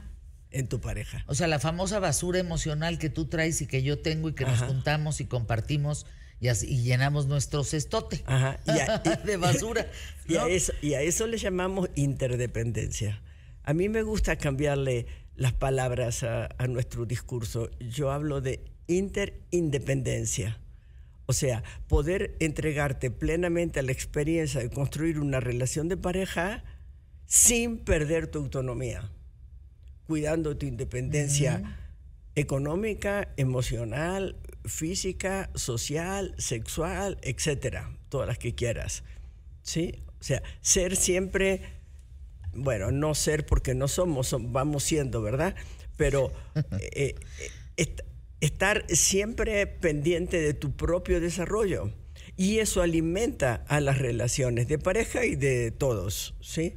En 0.51 0.69
tu 0.69 0.79
pareja. 0.81 1.25
o 1.27 1.35
sea, 1.35 1.47
la 1.47 1.59
famosa 1.59 2.01
basura 2.01 2.39
emocional 2.39 2.99
que 2.99 3.09
tú 3.11 3.27
traes 3.27 3.63
y 3.63 3.67
que 3.67 3.83
yo 3.83 3.99
tengo 4.01 4.29
y 4.29 4.35
que 4.35 4.45
nos 4.45 4.55
Ajá. 4.61 4.67
juntamos 4.67 5.21
y 5.23 5.25
compartimos 5.27 6.05
y, 6.41 6.49
así- 6.49 6.67
y 6.69 6.83
llenamos 6.83 7.27
nuestro 7.29 7.65
cestote 7.65 8.23
Ajá. 8.27 8.61
Y 8.67 8.71
a, 8.71 9.03
y- 9.05 9.27
de 9.27 9.37
basura. 9.39 9.87
Y, 10.29 10.37
a 10.37 10.43
¿no? 10.43 10.47
eso, 10.49 10.73
y 10.83 10.93
a 10.95 11.01
eso 11.03 11.27
le 11.27 11.39
llamamos 11.39 11.89
interdependencia. 11.95 13.23
A 13.63 13.73
mí 13.73 13.89
me 13.89 14.03
gusta 14.03 14.37
cambiarle 14.37 15.07
las 15.37 15.53
palabras 15.53 16.23
a, 16.23 16.49
a 16.59 16.67
nuestro 16.67 17.07
discurso. 17.07 17.71
Yo 17.79 18.11
hablo 18.11 18.41
de 18.41 18.65
interindependencia. 18.87 20.59
O 21.27 21.33
sea, 21.33 21.63
poder 21.89 22.37
entregarte 22.41 23.11
plenamente 23.11 23.81
a 23.81 23.83
la 23.83 23.93
experiencia 23.93 24.61
de 24.61 24.71
construir 24.71 25.19
una 25.19 25.41
relación 25.41 25.89
de 25.89 25.97
pareja 25.97 26.63
sin 27.27 27.79
perder 27.79 28.29
tu 28.29 28.39
autonomía, 28.39 29.11
cuidando 30.07 30.57
tu 30.57 30.67
independencia 30.67 31.79
económica, 32.37 33.33
emocional, 33.37 34.37
física, 34.65 35.51
social, 35.55 36.35
sexual, 36.39 37.19
etcétera, 37.23 37.99
todas 38.09 38.29
las 38.29 38.39
que 38.39 38.55
quieras. 38.55 39.03
¿Sí? 39.63 40.05
O 40.21 40.23
sea, 40.23 40.43
ser 40.61 40.95
siempre, 40.97 41.76
bueno, 42.57 42.91
no 42.91 43.15
ser 43.15 43.47
porque 43.47 43.75
no 43.75 43.89
somos, 43.89 44.33
som- 44.33 44.53
vamos 44.53 44.83
siendo, 44.85 45.23
¿verdad? 45.23 45.55
Pero 45.97 46.33
eh, 46.81 47.15
eh, 47.15 47.15
est- 47.77 48.01
estar 48.41 48.85
siempre 48.89 49.67
pendiente 49.67 50.41
de 50.41 50.55
tu 50.55 50.77
propio 50.77 51.21
desarrollo. 51.21 51.93
Y 52.37 52.59
eso 52.59 52.83
alimenta 52.83 53.65
a 53.69 53.81
las 53.81 53.99
relaciones 53.99 54.69
de 54.69 54.79
pareja 54.79 55.25
y 55.25 55.37
de 55.37 55.71
todos, 55.71 56.35
¿sí? 56.43 56.77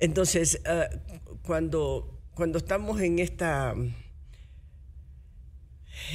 Entonces, 0.00 0.60
ah, 0.66 0.88
cuando, 1.42 2.20
cuando 2.34 2.58
estamos 2.58 3.00
en 3.00 3.18
esta, 3.20 3.74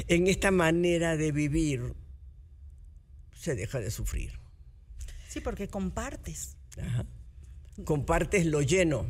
en 0.07 0.27
esta 0.27 0.51
manera 0.51 1.15
de 1.17 1.31
vivir, 1.31 1.93
se 3.33 3.55
deja 3.55 3.79
de 3.79 3.91
sufrir. 3.91 4.39
Sí, 5.29 5.39
porque 5.39 5.67
compartes. 5.67 6.57
Ajá. 6.81 7.05
Compartes 7.83 8.45
lo 8.45 8.61
lleno, 8.61 9.05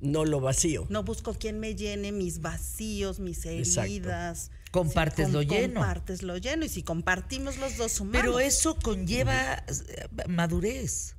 no 0.00 0.24
lo 0.24 0.40
vacío. 0.40 0.86
No 0.88 1.02
busco 1.04 1.34
quien 1.34 1.60
me 1.60 1.74
llene 1.74 2.10
mis 2.12 2.40
vacíos, 2.40 3.20
mis 3.20 3.44
Exacto. 3.44 3.82
heridas. 3.82 4.50
Compartes 4.70 5.30
lo 5.30 5.42
lleno. 5.42 5.74
Compartes 5.80 6.22
lo 6.22 6.38
lleno. 6.38 6.64
Y 6.64 6.68
si 6.70 6.82
compartimos 6.82 7.58
los 7.58 7.76
dos 7.76 8.00
humanos. 8.00 8.20
Pero 8.22 8.40
eso 8.40 8.76
conlleva 8.76 9.54
eh, 9.68 10.08
madurez. 10.28 11.14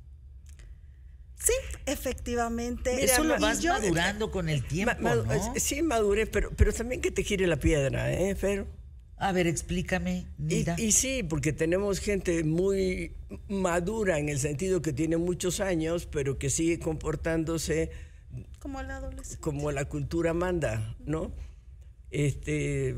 Sí, 1.38 1.52
efectivamente. 1.86 2.94
Mira, 2.96 3.12
eso 3.12 3.22
lo 3.22 3.38
vas 3.38 3.60
yo- 3.60 3.72
madurando 3.72 4.30
con 4.30 4.48
el 4.48 4.66
tiempo, 4.66 4.94
Ma- 5.00 5.14
madu- 5.14 5.24
¿no? 5.26 5.54
Sí, 5.56 5.82
madurez, 5.82 6.28
pero, 6.32 6.50
pero 6.56 6.72
también 6.72 7.00
que 7.00 7.10
te 7.10 7.22
gire 7.22 7.46
la 7.46 7.56
piedra, 7.56 8.12
¿eh, 8.12 8.34
Fer? 8.34 8.66
A 9.24 9.32
ver, 9.32 9.46
explícame, 9.46 10.26
Y, 10.38 10.42
Nida. 10.42 10.76
y 10.78 10.92
sí, 10.92 11.22
porque 11.22 11.52
tenemos 11.52 11.98
gente 11.98 12.44
muy 12.44 13.12
madura 13.48 14.18
en 14.18 14.28
el 14.28 14.38
sentido 14.38 14.82
que 14.82 14.92
tiene 14.92 15.16
muchos 15.16 15.60
años, 15.60 16.06
pero 16.06 16.38
que 16.38 16.50
sigue 16.50 16.78
comportándose 16.78 17.90
Como 18.58 18.80
el 18.80 18.90
adolescente. 18.90 19.40
como 19.40 19.72
la 19.72 19.86
cultura 19.86 20.34
manda, 20.34 20.94
¿no? 21.06 21.32
Este, 22.10 22.94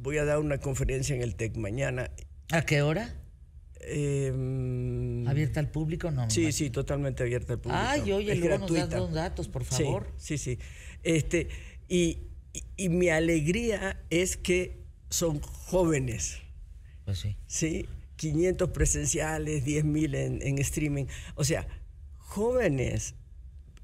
voy 0.00 0.18
a 0.18 0.24
dar 0.24 0.38
una 0.38 0.58
conferencia 0.58 1.14
en 1.14 1.22
el 1.22 1.34
TEC 1.34 1.56
mañana. 1.56 2.10
¿A 2.50 2.62
qué 2.62 2.80
hora? 2.82 3.14
Eh, 3.80 5.24
¿Abierta 5.26 5.60
al 5.60 5.70
público? 5.70 6.10
No. 6.10 6.30
Sí, 6.30 6.52
sí, 6.52 6.70
totalmente 6.70 7.22
abierta 7.22 7.52
al 7.52 7.60
público. 7.60 7.82
Ay, 7.84 8.12
oye, 8.12 8.32
Es 8.32 8.38
luego 8.38 8.58
nos 8.58 8.68
das 8.70 8.76
gratuita. 8.78 8.96
los 8.98 9.12
datos, 9.12 9.48
por 9.48 9.64
Sí, 9.64 9.82
favor. 9.84 10.08
Sí, 10.16 10.38
sí. 10.38 10.58
Este, 11.02 11.48
y, 11.88 12.18
y- 12.54 12.64
y 12.76 12.88
mi 12.88 13.10
alegría 13.10 14.00
es 14.10 14.36
que 14.38 14.82
son 15.10 15.40
jóvenes, 15.40 16.38
Pues 17.04 17.18
sí. 17.18 17.36
¿sí? 17.46 17.86
500 18.16 18.70
presenciales, 18.70 19.64
10.000 19.64 20.14
en, 20.14 20.40
en 20.40 20.58
streaming. 20.58 21.04
O 21.34 21.44
sea, 21.44 21.66
jóvenes. 22.16 23.14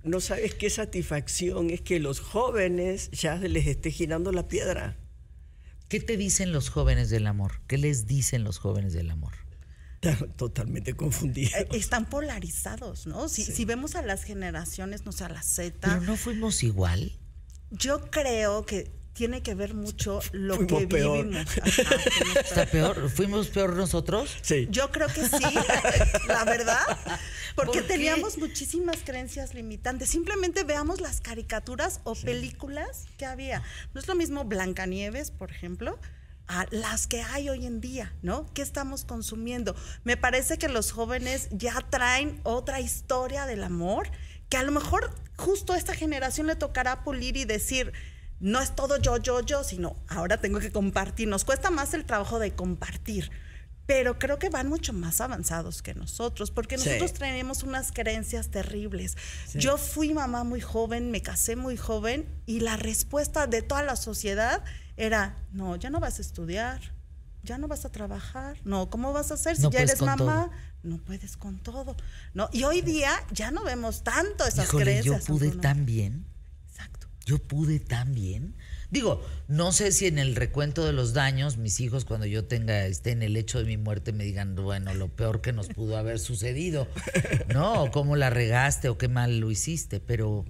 No 0.03 0.21
sabes 0.21 0.55
qué 0.55 0.71
satisfacción 0.71 1.69
es 1.69 1.83
que 1.83 2.01
los 2.01 2.21
jóvenes 2.21 3.11
ya 3.11 3.39
se 3.39 3.49
les 3.51 3.67
esté 3.67 3.91
girando 3.91 4.33
la 4.33 4.49
piedra. 4.49 4.97
¿Qué 5.89 6.01
te 6.01 6.17
dicen 6.17 6.53
los 6.53 6.71
jóvenes 6.71 7.11
del 7.11 7.27
amor? 7.27 7.61
¿Qué 7.67 7.77
les 7.77 8.07
dicen 8.07 8.43
los 8.45 8.59
jóvenes 8.59 8.95
del 8.95 9.11
amor? 9.11 9.35
Totalmente 10.37 10.95
confundidos. 10.95 11.53
Eh, 11.55 11.69
Están 11.73 12.09
polarizados, 12.09 13.07
¿no? 13.07 13.29
Si, 13.29 13.45
si 13.45 13.65
vemos 13.67 13.95
a 13.97 14.01
las 14.03 14.25
generaciones, 14.25 15.05
no 15.05 15.13
sé, 15.13 15.25
a 15.25 15.29
la 15.29 15.43
Pero 15.43 15.47
Z, 15.47 16.01
no 16.01 16.17
fuimos 16.17 16.63
igual. 16.63 17.13
Yo 17.71 18.11
creo 18.11 18.65
que 18.67 18.91
tiene 19.13 19.43
que 19.43 19.55
ver 19.55 19.75
mucho 19.75 20.21
lo 20.33 20.57
Fuimos 20.57 20.79
que 20.81 20.87
peor. 20.87 21.27
vivimos. 21.27 21.47
Ajá, 21.59 21.61
fuimos 22.11 22.33
peor. 22.33 22.45
¿Está 22.45 22.67
peor? 22.67 23.11
¿Fuimos 23.11 23.49
peor 23.49 23.77
nosotros? 23.77 24.37
Sí. 24.41 24.67
Yo 24.71 24.91
creo 24.91 25.09
que 25.09 25.29
sí, 25.29 25.45
la 26.29 26.45
verdad, 26.45 26.81
porque 27.55 27.83
teníamos 27.83 28.39
muchísimas 28.39 28.99
creencias 29.05 29.53
limitantes. 29.53 30.09
Simplemente 30.09 30.65
veamos 30.65 31.01
las 31.01 31.21
caricaturas 31.21 32.01
o 32.05 32.15
películas 32.15 33.07
que 33.19 33.27
había. 33.27 33.63
No 33.93 34.01
es 34.01 34.09
lo 34.09 34.15
mismo 34.15 34.45
Blancanieves, 34.45 35.31
por 35.31 35.51
ejemplo, 35.51 35.99
a 36.47 36.67
las 36.71 37.07
que 37.07 37.23
hay 37.23 37.49
hoy 37.49 37.67
en 37.67 37.81
día, 37.81 38.15
¿no? 38.23 38.47
¿Qué 38.55 38.63
estamos 38.63 39.05
consumiendo? 39.05 39.77
Me 40.03 40.17
parece 40.17 40.57
que 40.57 40.69
los 40.69 40.93
jóvenes 40.93 41.49
ya 41.53 41.75
traen 41.91 42.41
otra 42.43 42.81
historia 42.81 43.47
del 43.47 43.63
amor 43.65 44.11
que 44.51 44.59
a 44.59 44.63
lo 44.63 44.73
mejor 44.73 45.15
justo 45.37 45.73
a 45.73 45.79
esta 45.79 45.95
generación 45.95 46.47
le 46.47 46.57
tocará 46.57 47.03
pulir 47.03 47.37
y 47.39 47.47
decir, 47.47 47.93
no 48.41 48.61
es 48.61 48.75
todo 48.75 48.99
yo, 48.99 49.17
yo, 49.17 49.41
yo, 49.41 49.65
sino 49.65 49.97
ahora 50.09 50.39
tengo 50.39 50.61
que 50.61 50.71
compartir. 50.73 51.29
Nos 51.29 51.45
cuesta 51.45 51.71
más 51.71 51.95
el 51.95 52.05
trabajo 52.05 52.39
de 52.39 52.53
compartir, 52.55 53.31
pero 53.87 54.19
creo 54.19 54.39
que 54.39 54.49
van 54.51 54.69
mucho 54.69 54.93
más 54.93 55.21
avanzados 55.21 55.83
que 55.83 55.95
nosotros, 55.95 56.51
porque 56.51 56.79
Sí. 56.79 56.87
nosotros 56.89 57.13
tenemos 57.15 57.63
unas 57.63 57.91
creencias 57.93 58.49
terribles. 58.51 59.17
Yo 59.55 59.77
fui 59.79 60.13
mamá 60.15 60.45
muy 60.45 60.61
joven, 60.61 61.11
me 61.11 61.23
casé 61.23 61.57
muy 61.57 61.77
joven 61.77 62.27
y 62.47 62.61
la 62.61 62.77
respuesta 62.77 63.47
de 63.47 63.63
toda 63.63 63.83
la 63.83 63.97
sociedad 63.97 64.63
era, 64.97 65.37
no, 65.53 65.77
ya 65.77 65.91
no 65.91 66.01
vas 66.01 66.19
a 66.19 66.23
estudiar, 66.23 66.81
ya 67.43 67.57
no 67.59 67.69
vas 67.69 67.85
a 67.85 67.91
trabajar, 67.91 68.59
no, 68.65 68.91
¿cómo 68.91 69.13
vas 69.13 69.31
a 69.31 69.35
hacer 69.35 69.57
si 69.57 69.63
No 69.63 69.71
ya 69.71 69.81
eres 69.81 70.01
mamá? 70.03 70.17
todo. 70.17 70.51
No 70.83 70.99
puedes 70.99 71.37
con 71.37 71.59
todo. 71.59 71.97
No, 72.35 72.49
y 72.53 72.65
hoy 72.65 72.81
día 72.81 73.13
ya 73.33 73.51
no 73.51 73.65
vemos 73.65 74.03
tanto 74.03 74.47
esas 74.47 74.67
Híjole, 74.67 74.85
yo 74.85 74.85
creencias. 75.13 75.25
pude 75.27 75.47
aunque 75.47 75.55
uno- 75.57 75.61
tan 75.61 75.87
bien. 75.87 76.25
Exacto. 76.69 77.07
Yo 77.27 77.39
pude 77.39 77.81
tan 77.81 78.15
bien. 78.15 78.55
Digo, 78.91 79.25
no 79.47 79.71
sé 79.73 79.93
si 79.93 80.07
en 80.07 80.19
el 80.19 80.35
recuento 80.35 80.85
de 80.85 80.93
los 80.93 81.13
daños, 81.13 81.59
mis 81.59 81.79
hijos, 81.81 82.05
cuando 82.05 82.27
yo 82.27 82.47
tenga, 82.47 82.87
esté 82.87 83.13
en 83.13 83.23
el 83.23 83.37
hecho 83.37 83.59
de 83.59 83.65
mi 83.67 83.77
muerte, 83.77 84.13
me 84.13 84.25
digan, 84.25 84.57
bueno, 84.57 84.95
lo 84.95 85.09
peor 85.15 85.41
que 85.43 85.53
nos 85.53 85.69
pudo 85.69 85.97
haber 85.97 86.19
sucedido, 86.19 86.89
¿no? 87.55 87.85
O 87.85 87.91
cómo 87.93 88.17
la 88.17 88.31
regaste 88.31 88.89
o 88.89 88.99
qué 88.99 89.07
mal 89.09 89.39
lo 89.39 89.51
hiciste. 89.51 90.01
Pero 90.01 90.45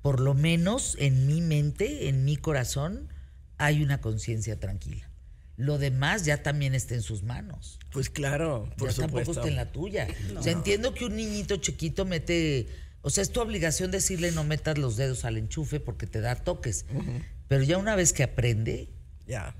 por 0.00 0.20
lo 0.20 0.32
menos 0.34 0.96
en 1.00 1.26
mi 1.26 1.40
mente, 1.42 2.08
en 2.08 2.24
mi 2.24 2.36
corazón, 2.36 3.12
hay 3.58 3.82
una 3.82 4.00
conciencia 4.00 4.58
tranquila. 4.60 5.07
Lo 5.58 5.76
demás 5.76 6.24
ya 6.24 6.42
también 6.42 6.74
está 6.76 6.94
en 6.94 7.02
sus 7.02 7.24
manos. 7.24 7.80
Pues 7.90 8.08
claro, 8.10 8.70
por 8.78 8.90
ya 8.90 9.02
tampoco 9.02 9.32
está 9.32 9.48
en 9.48 9.56
la 9.56 9.72
tuya. 9.72 10.06
O 10.38 10.42
sea, 10.42 10.52
entiendo 10.52 10.94
que 10.94 11.04
un 11.04 11.16
niñito 11.16 11.56
chiquito 11.56 12.04
mete, 12.04 12.68
o 13.02 13.10
sea, 13.10 13.22
es 13.22 13.30
tu 13.32 13.40
obligación 13.40 13.90
decirle 13.90 14.30
no 14.30 14.44
metas 14.44 14.78
los 14.78 14.96
dedos 14.96 15.24
al 15.24 15.36
enchufe 15.36 15.80
porque 15.80 16.06
te 16.06 16.20
da 16.20 16.36
toques. 16.36 16.86
Pero 17.48 17.64
ya 17.64 17.76
una 17.76 17.96
vez 17.96 18.12
que 18.12 18.22
aprende, 18.22 18.88
Ya. 19.26 19.56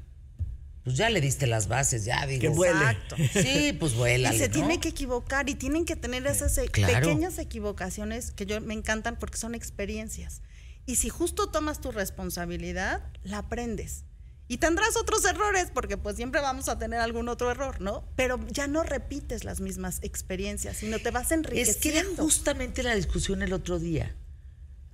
pues 0.85 0.97
ya 0.97 1.11
le 1.11 1.21
diste 1.21 1.49
las 1.49 1.67
bases, 1.67 2.05
ya 2.05 2.25
digo. 2.29 2.43
Que 2.43 2.49
vuele. 2.49 2.75
Exacto. 2.79 3.17
Sí, 3.33 3.73
pues 3.73 3.95
vuela. 3.95 4.33
Y 4.33 4.39
se 4.39 4.49
tiene 4.49 4.79
que 4.79 4.91
equivocar 4.91 5.51
y 5.51 5.57
tienen 5.57 5.85
que 5.85 5.97
tener 5.97 6.25
esas 6.29 6.57
e- 6.59 6.69
Claro. 6.69 7.09
pequeñas 7.09 7.39
equivocaciones 7.41 8.31
que 8.31 8.47
yo 8.47 8.61
me 8.61 8.75
encantan 8.75 9.19
porque 9.19 9.37
son 9.37 9.57
experiencias. 9.57 10.43
Y 10.87 10.95
si 10.95 11.09
justo 11.09 11.49
tomas 11.51 11.81
tu 11.81 11.91
responsabilidad, 11.91 13.03
la 13.25 13.39
aprendes. 13.39 14.05
Y 14.51 14.57
tendrás 14.57 14.97
otros 14.97 15.25
errores 15.27 15.69
porque 15.73 15.99
pues 15.99 16.17
siempre 16.17 16.41
vamos 16.41 16.69
a 16.71 16.79
tener 16.79 17.01
algún 17.01 17.29
otro 17.29 17.51
error, 17.51 17.81
¿no? 17.83 18.05
Pero 18.17 18.41
ya 18.49 18.67
no 18.67 18.83
repites 18.83 19.45
las 19.45 19.61
mismas 19.61 19.99
experiencias, 20.03 20.79
sino 20.79 20.99
te 20.99 21.11
vas 21.11 21.31
Es 21.33 21.77
que 21.77 21.91
era 21.91 21.99
enriqueciendo. 22.01 22.23
justamente 22.23 22.83
la 22.83 22.95
discusión 22.95 23.43
el 23.43 23.53
otro 23.53 23.79
día. 23.79 24.15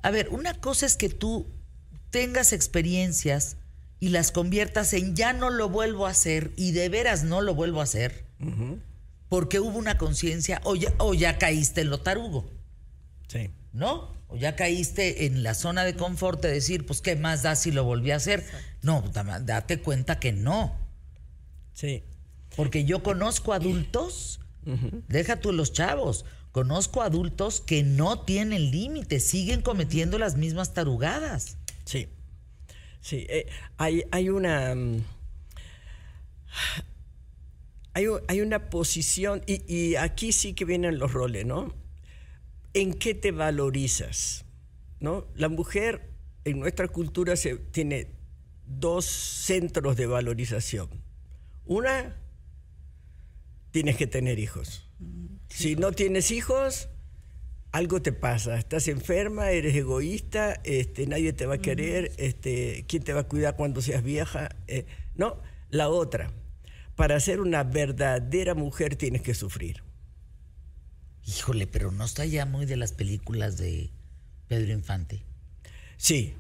A 0.03 0.11
ver, 0.11 0.29
una 0.31 0.55
cosa 0.61 0.87
es 0.87 0.97
que 0.97 1.09
tú 1.09 1.47
tengas 2.11 2.53
experiencias 2.53 3.57
y 4.01 4.09
las 4.09 4.33
conviertas 4.33 4.93
en 4.93 5.15
ya 5.17 5.33
no 5.33 5.51
lo 5.51 5.69
vuelvo 5.69 6.07
a 6.07 6.11
hacer 6.11 6.51
y 6.57 6.73
de 6.73 6.89
veras 6.89 7.23
no 7.25 7.41
lo 7.41 7.55
vuelvo 7.55 7.81
a 7.81 7.85
hacer 7.85 8.25
porque 9.29 9.59
hubo 9.61 9.79
una 9.79 9.97
conciencia 9.99 10.61
o 10.65 10.75
ya, 10.77 10.93
o 10.99 11.15
ya 11.15 11.39
caíste 11.39 11.81
en 11.81 11.91
lo 11.91 12.01
tarugo, 12.01 12.51
Sí. 13.29 13.51
¿no? 13.73 14.14
O 14.35 14.37
ya 14.37 14.57
caíste 14.57 15.27
en 15.27 15.45
la 15.45 15.55
zona 15.55 15.85
de 15.85 15.95
confort 15.95 16.43
de 16.43 16.51
decir, 16.51 16.85
pues, 16.87 17.01
¿qué 17.01 17.15
más 17.15 17.43
da 17.45 17.55
si 17.55 17.71
lo 17.71 17.85
volví 17.85 18.11
a 18.11 18.17
hacer? 18.17 18.45
No, 18.83 19.03
date 19.43 19.81
cuenta 19.81 20.19
que 20.19 20.33
no. 20.33 20.77
Sí. 21.73 22.03
Porque 22.57 22.85
yo 22.85 23.03
conozco 23.05 23.53
adultos, 23.53 24.41
deja 25.09 25.37
tú 25.37 25.53
los 25.53 25.73
chavos, 25.73 26.25
conozco 26.51 27.03
adultos 27.03 27.61
que 27.61 27.85
no 27.85 28.21
tienen 28.23 28.73
límite, 28.73 29.21
siguen 29.21 29.63
cometiendo 29.63 30.19
las 30.19 30.37
mismas 30.37 30.75
tarugadas. 30.75 31.57
Sí. 31.85 32.09
Sí. 33.01 33.27
eh, 33.29 33.47
hay, 33.77 34.03
hay 34.11 34.31
una. 34.31 34.75
mm, 34.75 35.05
Hay, 37.93 38.07
hay 38.27 38.41
una 38.41 38.71
posición, 38.71 39.43
y, 39.47 39.63
y 39.73 39.95
aquí 39.95 40.33
sí 40.33 40.55
que 40.55 40.65
vienen 40.65 40.99
los 40.99 41.13
roles, 41.13 41.47
¿no? 41.47 41.73
¿En 42.75 42.95
qué 42.95 43.15
te 43.15 43.31
valorizas? 43.31 44.45
¿No? 44.99 45.27
La 45.37 45.49
mujer 45.49 46.11
en 46.45 46.59
nuestra 46.59 46.89
cultura 46.89 47.37
se, 47.37 47.57
tiene 47.57 48.09
dos 48.67 49.05
centros 49.05 49.97
de 49.97 50.07
valorización. 50.07 50.89
Una, 51.67 52.17
tienes 53.71 53.97
que 53.97 54.09
tener 54.09 54.41
hijos. 54.41 54.91
Si 55.49 55.77
no 55.77 55.93
tienes 55.93 56.33
hijos, 56.33 56.89
algo 57.71 58.03
te 58.03 58.13
pasa. 58.13 58.59
Estás 58.59 58.89
enferma, 58.89 59.53
eres 59.53 59.77
egoísta, 59.77 60.61
este, 60.65 61.07
nadie 61.07 61.33
te 61.33 61.47
va 61.47 61.55
a 61.55 61.59
querer, 61.59 62.11
este, 62.17 62.85
¿quién 62.89 63.05
te 63.05 63.13
va 63.13 63.21
a 63.21 63.29
cuidar 63.29 63.55
cuando 63.55 63.83
seas 63.83 64.03
vieja? 64.03 64.49
Eh, 64.67 64.87
no, 65.15 65.41
la 65.71 65.89
otra. 65.91 66.33
Para 66.97 67.21
ser 67.21 67.41
una 67.41 67.63
verdadera 67.63 68.55
mujer 68.55 68.97
tienes 68.97 69.23
que 69.23 69.35
sufrir. 69.35 69.84
Híjole, 71.27 71.67
pero 71.67 71.91
no 71.91 72.05
está 72.05 72.25
ya 72.25 72.45
muy 72.47 72.67
de 72.67 72.77
las 72.77 72.93
películas 72.93 73.57
de 73.57 73.91
Pedro 74.49 74.73
Infante. 74.73 75.23
Sí, 75.97 76.35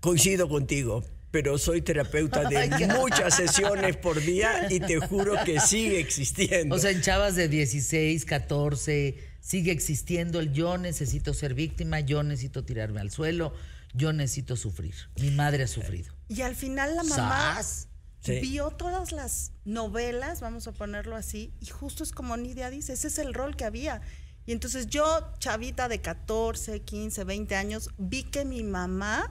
coincido 0.00 0.48
contigo, 0.48 1.04
pero 1.30 1.58
soy 1.58 1.82
terapeuta 1.82 2.48
de 2.48 2.68
muchas 2.98 3.36
sesiones 3.36 3.96
por 3.96 4.20
día 4.20 4.68
y 4.70 4.80
te 4.80 5.00
juro 5.00 5.34
que 5.44 5.60
sigue 5.60 6.00
existiendo. 6.00 6.74
O 6.74 6.78
sea, 6.78 6.90
en 6.90 7.02
chavas 7.02 7.34
de 7.36 7.48
16, 7.48 8.24
14, 8.24 9.16
sigue 9.40 9.70
existiendo 9.72 10.40
el 10.40 10.52
yo 10.52 10.78
necesito 10.78 11.34
ser 11.34 11.54
víctima, 11.54 12.00
yo 12.00 12.22
necesito 12.22 12.64
tirarme 12.64 13.00
al 13.00 13.10
suelo, 13.10 13.52
yo 13.92 14.12
necesito 14.12 14.56
sufrir. 14.56 14.94
Mi 15.20 15.30
madre 15.30 15.64
ha 15.64 15.68
sufrido. 15.68 16.14
Y 16.28 16.40
al 16.40 16.56
final 16.56 16.96
la 16.96 17.02
mamá 17.02 17.56
¡Sas! 17.56 17.88
Sí. 18.26 18.40
vio 18.40 18.70
todas 18.70 19.12
las 19.12 19.52
novelas, 19.64 20.40
vamos 20.40 20.66
a 20.66 20.72
ponerlo 20.72 21.16
así, 21.16 21.52
y 21.60 21.66
justo 21.66 22.02
es 22.04 22.12
como 22.12 22.36
Nidia 22.36 22.70
dice, 22.70 22.92
ese 22.94 23.08
es 23.08 23.18
el 23.18 23.32
rol 23.34 23.56
que 23.56 23.64
había. 23.64 24.00
Y 24.44 24.52
entonces 24.52 24.86
yo, 24.88 25.04
chavita 25.38 25.88
de 25.88 26.00
14, 26.00 26.80
15, 26.82 27.24
20 27.24 27.56
años, 27.56 27.90
vi 27.98 28.22
que 28.24 28.44
mi 28.44 28.62
mamá 28.62 29.30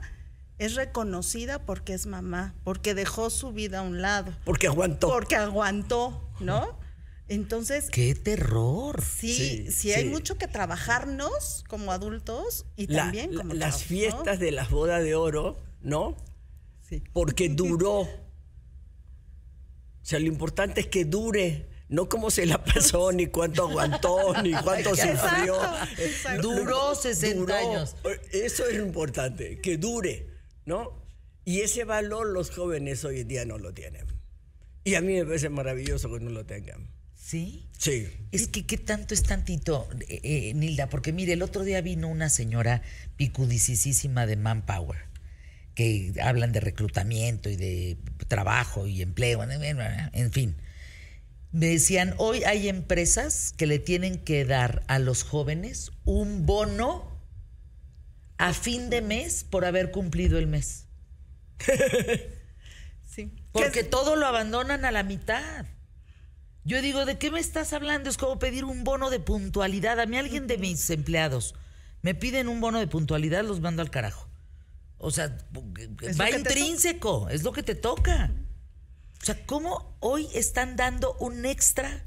es 0.58 0.74
reconocida 0.74 1.58
porque 1.64 1.94
es 1.94 2.06
mamá, 2.06 2.54
porque 2.64 2.94
dejó 2.94 3.30
su 3.30 3.52
vida 3.52 3.78
a 3.80 3.82
un 3.82 4.00
lado, 4.02 4.32
Porque 4.44 4.66
aguantó. 4.66 5.08
porque 5.08 5.36
aguantó, 5.36 6.28
¿no? 6.40 6.78
Entonces, 7.28 7.90
¡Qué 7.90 8.14
terror! 8.14 9.02
sí, 9.02 9.34
Sí, 9.36 9.70
sí, 9.72 9.92
hay 9.92 10.04
mucho 10.04 10.38
que 10.38 10.46
trabajarnos 10.48 11.64
como 11.68 11.90
adultos 11.92 12.66
y 12.76 12.86
La- 12.86 13.02
también 13.04 13.34
como 13.34 13.52
las 13.54 13.70
chavos, 13.78 13.82
¿no? 13.82 13.86
fiestas 13.88 14.38
de 14.38 14.52
las 14.52 14.70
bodas 14.70 15.02
de 15.02 15.14
oro, 15.16 15.58
¿no? 15.82 16.16
Sí. 16.88 17.02
Porque 17.12 17.48
duró. 17.50 18.06
O 20.06 20.08
sea, 20.08 20.20
lo 20.20 20.26
importante 20.26 20.82
es 20.82 20.86
que 20.86 21.04
dure, 21.04 21.66
no 21.88 22.08
cómo 22.08 22.30
se 22.30 22.46
la 22.46 22.62
pasó, 22.62 23.10
ni 23.10 23.26
cuánto 23.26 23.68
aguantó, 23.68 24.40
ni 24.40 24.52
cuánto 24.62 24.90
sufrió. 24.90 25.58
Duró 26.40 26.94
60 26.94 27.58
años. 27.58 27.96
Eso 28.30 28.68
es 28.68 28.76
lo 28.76 28.86
importante, 28.86 29.60
que 29.60 29.78
dure, 29.78 30.28
¿no? 30.64 31.04
Y 31.44 31.62
ese 31.62 31.82
valor 31.82 32.28
los 32.28 32.52
jóvenes 32.52 33.04
hoy 33.04 33.18
en 33.18 33.26
día 33.26 33.44
no 33.46 33.58
lo 33.58 33.74
tienen. 33.74 34.06
Y 34.84 34.94
a 34.94 35.00
mí 35.00 35.14
me 35.14 35.24
parece 35.24 35.48
maravilloso 35.48 36.08
que 36.12 36.20
no 36.20 36.30
lo 36.30 36.46
tengan. 36.46 36.88
¿Sí? 37.16 37.68
Sí. 37.76 38.06
Es 38.30 38.46
que 38.46 38.64
qué 38.64 38.78
tanto 38.78 39.12
es 39.12 39.24
tantito, 39.24 39.88
eh, 40.08 40.20
eh, 40.22 40.54
Nilda, 40.54 40.88
porque 40.88 41.12
mire, 41.12 41.32
el 41.32 41.42
otro 41.42 41.64
día 41.64 41.80
vino 41.80 42.06
una 42.06 42.28
señora 42.28 42.80
picudicísima 43.16 44.24
de 44.24 44.36
Manpower, 44.36 45.05
que 45.76 46.14
hablan 46.22 46.52
de 46.52 46.60
reclutamiento 46.60 47.50
y 47.50 47.56
de 47.56 47.98
trabajo 48.28 48.86
y 48.86 49.02
empleo, 49.02 49.44
en 49.44 50.32
fin. 50.32 50.56
Me 51.52 51.66
decían, 51.66 52.14
hoy 52.16 52.44
hay 52.44 52.68
empresas 52.68 53.52
que 53.56 53.66
le 53.66 53.78
tienen 53.78 54.18
que 54.18 54.46
dar 54.46 54.82
a 54.88 54.98
los 54.98 55.22
jóvenes 55.22 55.92
un 56.06 56.46
bono 56.46 57.20
a 58.38 58.54
fin 58.54 58.88
de 58.88 59.02
mes 59.02 59.44
por 59.44 59.66
haber 59.66 59.92
cumplido 59.92 60.38
el 60.38 60.48
mes. 60.48 60.88
Sí. 63.08 63.32
Porque 63.50 63.82
todo 63.82 64.14
lo 64.14 64.26
abandonan 64.26 64.84
a 64.84 64.90
la 64.90 65.02
mitad. 65.02 65.64
Yo 66.64 66.82
digo, 66.82 67.06
¿de 67.06 67.16
qué 67.16 67.30
me 67.30 67.40
estás 67.40 67.72
hablando? 67.72 68.10
Es 68.10 68.18
como 68.18 68.38
pedir 68.38 68.66
un 68.66 68.84
bono 68.84 69.08
de 69.08 69.20
puntualidad. 69.20 69.98
A 70.00 70.04
mí 70.04 70.18
alguien 70.18 70.46
de 70.46 70.58
mis 70.58 70.90
empleados 70.90 71.54
me 72.02 72.14
piden 72.14 72.46
un 72.46 72.60
bono 72.60 72.78
de 72.78 72.86
puntualidad, 72.86 73.42
los 73.42 73.60
mando 73.60 73.80
al 73.80 73.90
carajo. 73.90 74.28
O 74.98 75.10
sea, 75.10 75.36
Es 76.02 76.18
va 76.18 76.30
intrínseco, 76.30 77.28
es 77.28 77.42
lo 77.42 77.52
que 77.52 77.62
te 77.62 77.74
toca. 77.74 78.32
O 79.20 79.24
sea, 79.24 79.44
¿cómo 79.46 79.96
hoy 80.00 80.28
están 80.34 80.76
dando 80.76 81.14
un 81.18 81.44
extra 81.44 82.04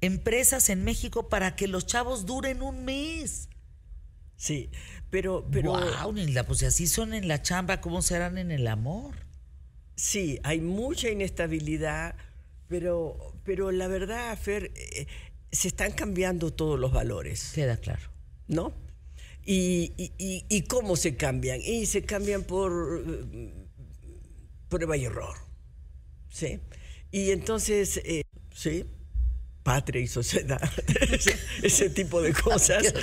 empresas 0.00 0.68
en 0.68 0.84
México 0.84 1.28
para 1.28 1.56
que 1.56 1.66
los 1.66 1.86
chavos 1.86 2.26
duren 2.26 2.62
un 2.62 2.84
mes? 2.84 3.48
Sí, 4.36 4.70
pero, 5.10 5.46
pero 5.50 5.72
wow, 5.72 6.12
Nilda, 6.12 6.46
pues 6.46 6.60
si 6.60 6.66
así 6.66 6.86
son 6.86 7.14
en 7.14 7.26
la 7.26 7.42
chamba, 7.42 7.80
¿cómo 7.80 8.02
serán 8.02 8.38
en 8.38 8.50
el 8.50 8.66
amor? 8.66 9.14
sí, 9.96 10.38
hay 10.42 10.60
mucha 10.60 11.08
inestabilidad, 11.08 12.14
pero, 12.68 13.34
pero 13.44 13.72
la 13.72 13.88
verdad, 13.88 14.36
Fer, 14.38 14.72
eh, 14.74 15.06
se 15.50 15.68
están 15.68 15.92
cambiando 15.92 16.52
todos 16.52 16.78
los 16.78 16.92
valores. 16.92 17.52
Queda 17.54 17.78
claro. 17.78 18.10
¿no? 18.48 18.72
Y, 19.46 19.92
y- 19.96 20.12
y- 20.18 20.44
y 20.48 20.62
cómo 20.62 20.96
se 20.96 21.16
cambian? 21.16 21.60
Y 21.62 21.86
se 21.86 22.02
cambian 22.02 22.44
por 22.44 23.04
eh, 23.06 23.52
prueba 24.68 24.96
y 24.96 25.04
error, 25.04 25.36
¿sí? 26.28 26.60
Y 27.10 27.30
entonces, 27.30 27.98
eh, 28.04 28.22
sí, 28.54 28.84
patria 29.62 30.00
y 30.02 30.06
sociedad, 30.06 30.60
ese, 31.12 31.36
ese 31.62 31.90
tipo 31.90 32.22
de 32.22 32.32
cosas, 32.32 32.94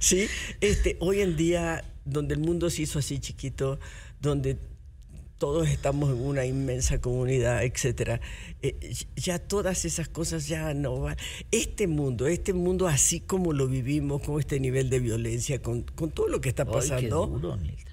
¿sí? 0.00 0.26
Este, 0.60 0.96
hoy 1.00 1.20
en 1.20 1.36
día, 1.36 1.84
donde 2.04 2.34
el 2.34 2.40
mundo 2.40 2.70
se 2.70 2.82
hizo 2.82 2.98
así 2.98 3.18
chiquito, 3.20 3.78
donde 4.20 4.58
todos 5.42 5.68
estamos 5.68 6.10
en 6.10 6.20
una 6.24 6.46
inmensa 6.46 7.00
comunidad, 7.00 7.64
etcétera. 7.64 8.20
eh, 8.62 8.94
ya 9.16 9.40
todas 9.40 9.84
esas 9.84 10.08
cosas 10.08 10.46
ya 10.46 10.72
no 10.72 11.00
van. 11.00 11.16
Este 11.50 11.88
mundo, 11.88 12.28
este 12.28 12.52
mundo 12.52 12.86
así 12.86 13.18
como 13.18 13.52
lo 13.52 13.66
vivimos, 13.66 14.22
con 14.22 14.38
este 14.38 14.60
nivel 14.60 14.88
de 14.88 15.00
violencia, 15.00 15.60
con, 15.60 15.82
con 15.82 16.12
todo 16.12 16.28
lo 16.28 16.40
que 16.40 16.48
está 16.48 16.62
Ay, 16.62 16.68
qué 16.68 16.72
pasando, 16.74 17.26
duro, 17.26 17.56
Nilda. 17.56 17.90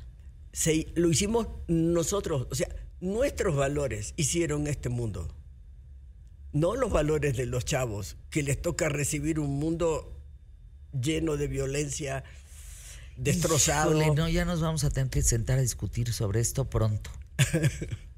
se- 0.54 0.90
lo 0.94 1.10
hicimos 1.10 1.48
nosotros. 1.68 2.46
O 2.52 2.54
sea, 2.56 2.68
nuestros 3.02 3.56
valores 3.56 4.14
hicieron 4.16 4.68
este 4.68 4.90
mundo. 4.90 5.36
No 6.54 6.76
los 6.76 6.92
valores 6.92 7.36
de 7.36 7.48
los 7.48 7.66
chavos, 7.66 8.16
que 8.30 8.44
les 8.44 8.62
toca 8.62 8.90
recibir 8.90 9.40
un 9.40 9.58
mundo 9.58 10.22
lleno 10.94 11.36
de 11.36 11.48
violencia, 11.48 12.24
destrozado. 13.18 13.90
Híjole, 14.00 14.16
no, 14.16 14.30
ya 14.30 14.46
nos 14.46 14.62
vamos 14.62 14.84
a 14.84 14.92
tener 14.92 15.10
que 15.10 15.24
sentar 15.24 15.58
a 15.58 15.62
discutir 15.64 16.14
sobre 16.14 16.42
esto 16.42 16.70
pronto. 16.70 17.10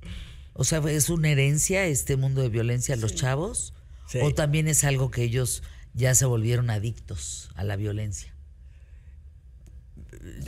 O 0.53 0.63
sea, 0.63 0.80
¿es 0.89 1.09
una 1.09 1.30
herencia 1.30 1.86
este 1.86 2.17
mundo 2.17 2.41
de 2.41 2.49
violencia 2.49 2.95
a 2.95 2.97
los 2.97 3.15
chavos? 3.15 3.74
Sí. 4.07 4.19
¿O 4.22 4.34
también 4.34 4.67
es 4.67 4.84
algo 4.84 5.09
que 5.09 5.24
ellos 5.24 5.63
ya 5.93 6.13
se 6.13 6.26
volvieron 6.26 6.69
adictos 6.69 7.49
a 7.55 7.63
la 7.63 7.78
violencia? 7.78 8.34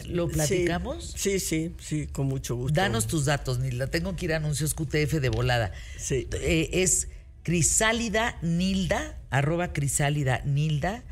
¿Lo 0.05 0.27
platicamos? 0.27 1.13
Sí, 1.15 1.39
sí, 1.39 1.75
sí, 1.79 2.07
con 2.07 2.27
mucho 2.27 2.55
gusto. 2.55 2.73
Danos 2.73 3.07
tus 3.07 3.25
datos, 3.25 3.59
Nilda. 3.59 3.87
Tengo 3.87 4.15
que 4.15 4.25
ir 4.25 4.33
a 4.33 4.37
anuncios 4.37 4.73
QTF 4.73 5.13
de 5.13 5.29
volada. 5.29 5.71
Sí. 5.97 6.27
Eh, 6.33 6.69
es 6.73 7.07
Crisálida 7.41 8.37
Nilda, 8.41 9.19
arroba 9.29 9.73
Crisálida 9.73 10.41
Nilda 10.45 11.03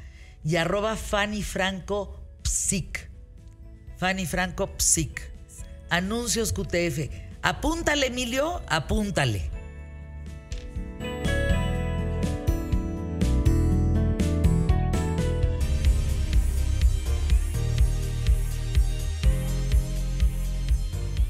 y 0.44 0.58
arroba 0.58 0.96
Fanny 0.96 1.44
Franco 1.44 2.22
Psic. 2.44 3.10
Fanny 3.98 4.26
Franco 4.26 4.70
Psic. 4.78 5.32
Anuncios 5.90 6.54
QTF. 6.54 7.31
Apúntale, 7.44 8.06
Emilio, 8.06 8.62
apúntale. 8.68 9.50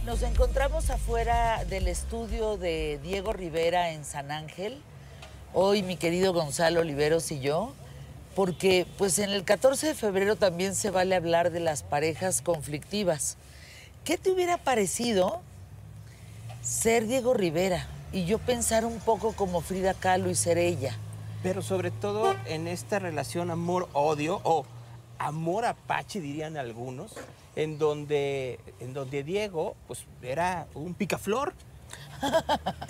Nos 0.06 0.22
encontramos 0.24 0.90
afuera 0.90 1.64
del 1.64 1.88
estudio 1.88 2.58
de 2.58 3.00
Diego 3.02 3.32
Rivera 3.32 3.92
en 3.92 4.04
San 4.04 4.32
Ángel. 4.32 4.82
Hoy 5.54 5.82
mi 5.82 5.96
querido 5.96 6.34
Gonzalo 6.34 6.82
Oliveros 6.82 7.32
y 7.32 7.40
yo, 7.40 7.74
porque 8.36 8.86
pues 8.98 9.18
en 9.20 9.30
el 9.30 9.46
14 9.46 9.88
de 9.88 9.96
febrero 9.96 10.36
también 10.36 10.76
se 10.76 10.90
vale 10.90 11.16
hablar 11.16 11.52
de 11.52 11.62
las 11.62 11.84
parejas 11.84 12.42
conflictivas. 12.42 13.38
¿Qué 14.04 14.18
te 14.18 14.30
hubiera 14.30 14.58
parecido 14.58 15.42
ser 16.62 17.08
Diego 17.08 17.34
Rivera 17.34 17.88
y 18.12 18.26
yo 18.26 18.40
pensar 18.40 18.86
un 18.86 19.00
poco 19.00 19.34
como 19.34 19.62
Frida 19.62 19.94
Kahlo 19.94 20.30
y 20.30 20.36
ser 20.36 20.58
ella? 20.58 20.96
Pero 21.44 21.62
sobre 21.62 21.92
todo 21.92 22.36
en 22.46 22.68
esta 22.68 23.00
relación 23.00 23.50
amor-odio 23.50 24.42
o 24.44 24.66
amor-apache, 25.18 26.22
dirían 26.22 26.58
algunos, 26.58 27.14
en 27.56 27.78
donde, 27.78 28.60
en 28.80 28.94
donde 28.94 29.24
Diego 29.24 29.76
pues, 29.88 30.06
era 30.22 30.68
un 30.76 30.94
picaflor, 30.94 31.54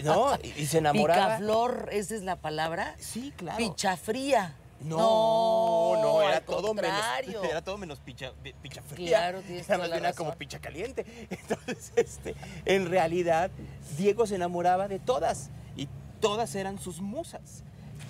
¿no? 0.04 0.36
Y, 0.44 0.62
y 0.62 0.66
se 0.66 0.80
enamoraba. 0.80 1.38
Picaflor, 1.38 1.90
esa 1.92 2.16
es 2.16 2.24
la 2.24 2.36
palabra. 2.36 2.96
Sí, 3.00 3.34
claro. 3.36 3.58
Pichafría. 3.58 4.56
No, 4.84 5.96
no, 6.02 6.22
era 6.22 6.42
todo 6.42 6.74
menos, 6.74 6.92
era 7.44 7.62
todo 7.62 7.78
menos 7.78 8.00
picha, 8.00 8.32
pi- 8.44 8.54
picha 8.62 8.82
fría. 8.82 9.10
Claro, 9.10 9.42
tienes 9.42 9.68
Era 9.70 9.78
más 9.78 9.88
bien 9.90 10.00
era 10.04 10.14
como 10.14 10.34
picha 10.36 10.60
caliente. 10.60 11.06
Entonces, 11.30 11.92
este, 11.96 12.36
en 12.66 12.90
realidad, 12.90 13.52
Diego 13.98 14.26
se 14.26 14.36
enamoraba 14.36 14.88
de 14.88 15.00
todas 15.00 15.50
y 15.76 15.88
todas 16.20 16.56
eran 16.56 16.80
sus 16.80 17.02
musas. 17.02 17.64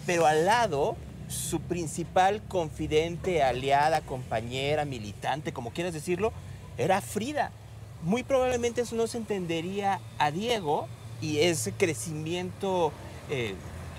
Pero 0.06 0.26
al 0.26 0.46
lado, 0.46 0.96
su 1.28 1.60
principal 1.62 2.42
confidente, 2.48 3.44
aliada, 3.44 4.02
compañera, 4.02 4.86
militante, 4.86 5.54
como 5.54 5.72
quieras 5.72 5.94
decirlo, 5.94 6.34
era 6.78 7.02
Frida. 7.02 7.52
Muy 8.04 8.24
probablemente 8.24 8.82
eso 8.82 8.96
no 8.96 9.06
se 9.08 9.18
entendería 9.18 10.00
a 10.18 10.32
Diego 10.32 10.88
y 11.22 11.40
ese 11.40 11.72
crecimiento 11.72 12.92
eh, 13.30 13.54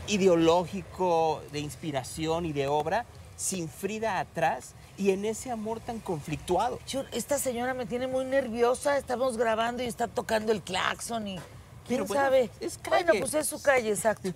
ideológico, 0.09 1.43
de 1.53 1.61
inspiración 1.61 2.47
y 2.47 2.53
de 2.53 2.67
obra, 2.69 3.05
sin 3.37 3.69
Frida 3.69 4.19
atrás 4.21 4.75
y 4.99 5.11
en 5.11 5.25
ese 5.25 5.51
amor 5.51 5.81
tan 5.81 5.99
conflictuado. 6.01 6.79
Esta 7.13 7.39
señora 7.39 7.75
me 7.75 7.87
tiene 7.87 8.07
muy 8.07 8.25
nerviosa. 8.25 8.97
Estamos 8.99 9.37
grabando 9.37 9.83
y 9.83 9.87
está 9.87 10.07
tocando 10.09 10.53
el 10.53 10.63
claxon 10.63 11.27
y 11.29 11.35
quién 11.37 11.45
Pero 11.89 12.07
bueno, 12.07 12.23
sabe. 12.23 12.51
es 12.61 12.79
Bueno, 12.89 13.07
calle. 13.09 13.21
pues 13.21 13.35
es 13.35 13.47
su 13.47 13.61
calle, 13.63 13.89
exacto. 13.91 14.31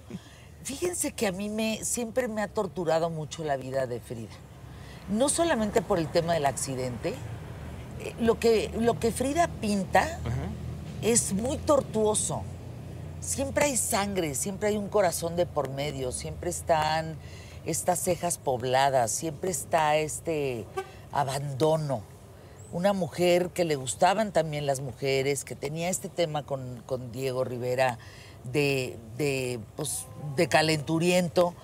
Fíjense 0.65 1.13
que 1.13 1.29
a 1.29 1.33
mí 1.33 1.49
me 1.49 1.85
siempre 1.85 2.27
me 2.27 2.43
ha 2.43 2.49
torturado 2.49 3.11
mucho 3.11 3.45
la 3.45 3.57
vida 3.57 3.87
de 3.87 4.01
Frida. 4.01 4.35
No 5.09 5.29
solamente 5.29 5.83
por 5.83 5.99
el 5.99 6.09
tema 6.09 6.35
del 6.35 6.47
accidente. 6.47 7.15
eh, 8.01 8.15
Lo 8.19 8.41
que, 8.41 8.71
lo 8.77 8.99
que 8.99 9.13
Frida 9.13 9.47
pinta 9.61 10.19
es 11.03 11.33
muy 11.35 11.59
tortuoso. 11.59 12.43
Siempre 13.21 13.67
hay 13.67 13.77
sangre, 13.77 14.35
siempre 14.35 14.69
hay 14.69 14.77
un 14.77 14.89
corazón 14.89 15.37
de 15.37 15.47
por 15.47 15.71
medio, 15.71 16.13
siempre 16.13 16.51
están 16.51 17.17
estas 17.65 17.99
cejas 17.99 18.39
pobladas, 18.39 19.11
siempre 19.11 19.51
está 19.51 19.97
este 19.97 20.65
abandono. 21.11 22.03
Una 22.73 22.93
mujer 22.93 23.51
que 23.51 23.65
le 23.65 23.77
gustaban 23.77 24.33
también 24.33 24.67
las 24.67 24.81
mujeres, 24.81 25.45
que 25.45 25.57
tenía 25.57 25.89
este 25.89 26.09
tema 26.09 26.45
con, 26.45 26.83
con 26.87 27.11
Diego 27.11 27.45
Rivera 27.45 27.99
de, 28.53 28.97
de, 29.17 29.61
pues, 29.77 30.07
de 30.37 30.49
calenturiento, 30.49 31.55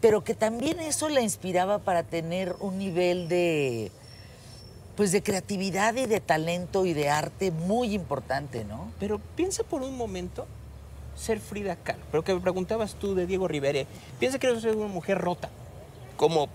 pero 0.00 0.24
que 0.24 0.34
también 0.34 0.80
eso 0.80 1.08
la 1.08 1.20
inspiraba 1.20 1.78
para 1.78 2.02
tener 2.02 2.54
un 2.60 2.78
nivel 2.78 3.28
de, 3.28 3.90
pues 4.96 5.12
de 5.12 5.22
creatividad 5.22 5.94
y 5.94 6.06
de 6.06 6.20
talento 6.20 6.86
y 6.86 6.92
de 6.92 7.08
arte 7.08 7.50
muy 7.50 7.94
importante, 7.94 8.64
¿no? 8.64 8.92
Pero 8.98 9.20
piensa 9.36 9.64
por 9.64 9.82
un 9.82 9.96
momento 9.96 10.46
ser 11.18 11.40
Frida 11.40 11.76
Kahlo. 11.76 12.02
Pero 12.10 12.24
que 12.24 12.34
me 12.34 12.40
preguntabas 12.40 12.94
tú 12.94 13.14
de 13.14 13.26
Diego 13.26 13.48
Rivera. 13.48 13.84
Piensa 14.18 14.38
que 14.38 14.46
eres 14.46 14.64
una 14.64 14.86
mujer 14.86 15.18
rota, 15.18 15.50
como 16.16 16.48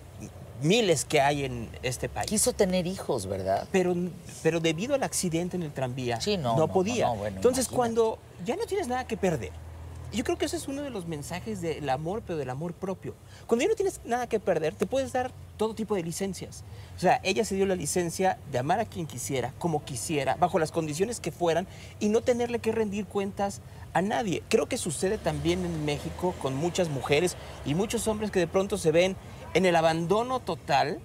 miles 0.61 1.03
que 1.05 1.19
hay 1.19 1.43
en 1.45 1.69
este 1.83 2.07
país. 2.09 2.27
Quiso 2.29 2.53
tener 2.53 2.87
hijos, 2.87 3.25
¿verdad? 3.27 3.67
Pero, 3.71 3.95
pero 4.41 4.59
debido 4.59 4.95
al 4.95 5.03
accidente 5.03 5.57
en 5.57 5.63
el 5.63 5.71
tranvía, 5.73 6.21
Sí, 6.21 6.37
no, 6.37 6.55
no, 6.55 6.67
podía. 6.69 7.07
no, 7.07 7.15
bueno, 7.15 7.35
Entonces, 7.35 7.65
imagínate. 7.65 7.75
cuando 7.75 8.19
ya 8.45 8.55
no 8.55 8.65
tienes 8.65 8.87
nada 8.87 9.05
que 9.05 9.17
perder, 9.17 9.51
yo 10.13 10.23
creo 10.23 10.37
que 10.37 10.45
ese 10.45 10.57
es 10.57 10.67
uno 10.67 10.83
de 10.83 10.91
los 10.91 11.07
mensajes 11.07 11.59
del 11.59 11.89
amor, 11.89 12.21
pero 12.25 12.37
del 12.37 12.49
amor 12.51 12.73
propio. 12.73 13.15
Cuando 13.47 13.63
ya 13.63 13.69
no 13.69 13.75
tienes 13.75 13.99
nada 14.05 14.27
que 14.27 14.39
perder, 14.39 14.75
te 14.75 14.85
puedes 14.85 15.11
dar 15.11 15.31
todo 15.57 15.73
tipo 15.73 15.95
de 15.95 16.03
licencias. 16.03 16.63
O 16.95 16.99
sea, 16.99 17.19
ella 17.23 17.43
se 17.43 17.55
dio 17.55 17.65
la 17.65 17.75
licencia 17.75 18.37
de 18.51 18.59
amar 18.59 18.79
a 18.79 18.85
quien 18.85 19.07
quisiera, 19.07 19.53
como 19.57 19.83
quisiera, 19.83 20.35
bajo 20.35 20.59
las 20.59 20.71
condiciones 20.71 21.19
que 21.19 21.31
fueran, 21.31 21.65
y 21.99 22.09
no 22.09 22.21
tenerle 22.21 22.59
que 22.59 22.71
rendir 22.71 23.07
cuentas 23.07 23.59
a 23.93 24.01
nadie. 24.01 24.43
Creo 24.49 24.67
que 24.67 24.77
sucede 24.77 25.17
también 25.17 25.65
en 25.65 25.85
México 25.85 26.33
con 26.41 26.55
muchas 26.55 26.89
mujeres 26.89 27.35
y 27.65 27.75
muchos 27.75 28.07
hombres 28.07 28.31
que 28.31 28.39
de 28.39 28.47
pronto 28.47 28.77
se 28.77 28.91
ven 28.91 29.15
en 29.53 29.65
el 29.65 29.75
abandono 29.75 30.39
total, 30.39 30.99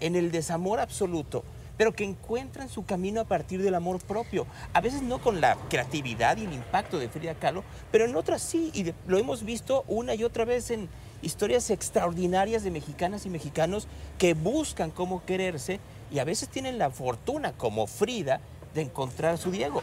en 0.00 0.16
el 0.16 0.30
desamor 0.30 0.80
absoluto, 0.80 1.44
pero 1.76 1.92
que 1.92 2.04
encuentran 2.04 2.68
su 2.68 2.84
camino 2.84 3.20
a 3.20 3.24
partir 3.24 3.62
del 3.62 3.74
amor 3.74 4.00
propio. 4.04 4.46
A 4.72 4.80
veces 4.80 5.02
no 5.02 5.20
con 5.20 5.40
la 5.40 5.56
creatividad 5.68 6.36
y 6.36 6.44
el 6.44 6.52
impacto 6.52 6.98
de 6.98 7.08
Frida 7.08 7.34
Kahlo, 7.34 7.64
pero 7.90 8.04
en 8.04 8.14
otras 8.14 8.42
sí, 8.42 8.70
y 8.74 8.92
lo 9.08 9.18
hemos 9.18 9.44
visto 9.44 9.84
una 9.88 10.14
y 10.14 10.24
otra 10.24 10.44
vez 10.44 10.70
en 10.70 10.88
historias 11.22 11.70
extraordinarias 11.70 12.62
de 12.62 12.70
mexicanas 12.70 13.24
y 13.24 13.30
mexicanos 13.30 13.88
que 14.18 14.34
buscan 14.34 14.90
cómo 14.90 15.24
quererse 15.24 15.80
y 16.12 16.18
a 16.18 16.24
veces 16.24 16.48
tienen 16.48 16.78
la 16.78 16.90
fortuna, 16.90 17.52
como 17.52 17.86
Frida, 17.86 18.40
de 18.74 18.82
encontrar 18.82 19.38
su 19.38 19.50
Diego. 19.50 19.82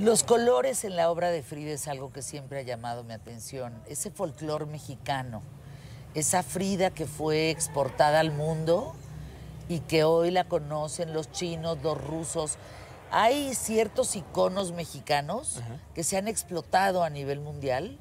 Los 0.00 0.24
colores 0.24 0.82
en 0.82 0.96
la 0.96 1.08
obra 1.08 1.30
de 1.30 1.44
Frida 1.44 1.70
es 1.70 1.86
algo 1.86 2.12
que 2.12 2.20
siempre 2.20 2.58
ha 2.58 2.62
llamado 2.62 3.04
mi 3.04 3.12
atención. 3.12 3.72
Ese 3.86 4.10
folclor 4.10 4.66
mexicano, 4.66 5.40
esa 6.14 6.42
Frida 6.42 6.90
que 6.90 7.06
fue 7.06 7.50
exportada 7.50 8.18
al 8.18 8.32
mundo 8.32 8.92
y 9.68 9.78
que 9.78 10.02
hoy 10.02 10.32
la 10.32 10.48
conocen 10.48 11.12
los 11.12 11.30
chinos, 11.30 11.78
los 11.84 11.96
rusos. 11.96 12.58
Hay 13.12 13.54
ciertos 13.54 14.16
iconos 14.16 14.72
mexicanos 14.72 15.60
que 15.94 16.02
se 16.02 16.16
han 16.16 16.26
explotado 16.26 17.04
a 17.04 17.10
nivel 17.10 17.38
mundial, 17.38 17.96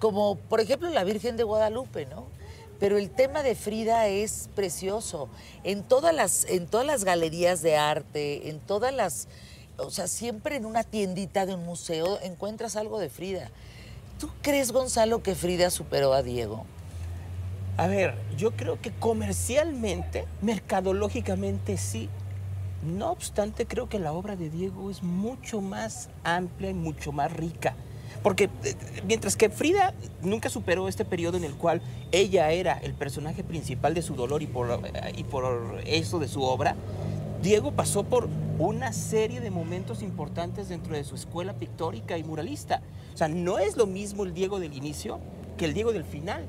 como 0.00 0.34
por 0.34 0.60
ejemplo 0.60 0.90
la 0.90 1.04
Virgen 1.04 1.36
de 1.36 1.44
Guadalupe, 1.44 2.06
¿no? 2.06 2.26
Pero 2.80 2.98
el 2.98 3.10
tema 3.10 3.44
de 3.44 3.54
Frida 3.54 4.08
es 4.08 4.50
precioso. 4.56 5.28
En 5.62 5.84
todas 5.84 6.12
las, 6.12 6.46
en 6.46 6.66
todas 6.66 6.86
las 6.86 7.04
galerías 7.04 7.62
de 7.62 7.76
arte, 7.76 8.48
en 8.48 8.58
todas 8.58 8.92
las 8.92 9.28
o 9.78 9.90
sea, 9.90 10.08
siempre 10.08 10.56
en 10.56 10.66
una 10.66 10.82
tiendita 10.82 11.46
de 11.46 11.54
un 11.54 11.64
museo 11.64 12.18
encuentras 12.22 12.76
algo 12.76 12.98
de 12.98 13.08
Frida. 13.08 13.50
¿Tú 14.18 14.28
crees, 14.42 14.72
Gonzalo, 14.72 15.22
que 15.22 15.34
Frida 15.34 15.70
superó 15.70 16.12
a 16.12 16.22
Diego? 16.22 16.64
A 17.76 17.86
ver, 17.86 18.16
yo 18.36 18.50
creo 18.50 18.80
que 18.80 18.90
comercialmente, 18.90 20.26
mercadológicamente 20.42 21.76
sí. 21.76 22.08
No 22.82 23.12
obstante, 23.12 23.66
creo 23.66 23.88
que 23.88 24.00
la 24.00 24.12
obra 24.12 24.34
de 24.34 24.50
Diego 24.50 24.90
es 24.90 25.02
mucho 25.02 25.60
más 25.60 26.10
amplia 26.24 26.70
y 26.70 26.74
mucho 26.74 27.12
más 27.12 27.32
rica. 27.32 27.76
Porque 28.22 28.50
eh, 28.64 28.74
mientras 29.06 29.36
que 29.36 29.48
Frida 29.48 29.94
nunca 30.22 30.48
superó 30.48 30.88
este 30.88 31.04
periodo 31.04 31.36
en 31.36 31.44
el 31.44 31.54
cual 31.54 31.80
ella 32.10 32.50
era 32.50 32.78
el 32.78 32.94
personaje 32.94 33.44
principal 33.44 33.94
de 33.94 34.02
su 34.02 34.16
dolor 34.16 34.42
y 34.42 34.46
por, 34.46 34.70
eh, 34.84 35.12
y 35.16 35.22
por 35.22 35.80
eso 35.86 36.18
de 36.18 36.26
su 36.26 36.42
obra, 36.42 36.74
Diego 37.42 37.72
pasó 37.72 38.02
por 38.02 38.28
una 38.58 38.92
serie 38.92 39.40
de 39.40 39.50
momentos 39.50 40.02
importantes 40.02 40.68
dentro 40.68 40.94
de 40.94 41.04
su 41.04 41.14
escuela 41.14 41.52
pictórica 41.54 42.18
y 42.18 42.24
muralista. 42.24 42.82
O 43.14 43.16
sea, 43.16 43.28
no 43.28 43.58
es 43.58 43.76
lo 43.76 43.86
mismo 43.86 44.24
el 44.24 44.34
Diego 44.34 44.58
del 44.58 44.74
inicio 44.74 45.20
que 45.56 45.64
el 45.64 45.74
Diego 45.74 45.92
del 45.92 46.04
final. 46.04 46.44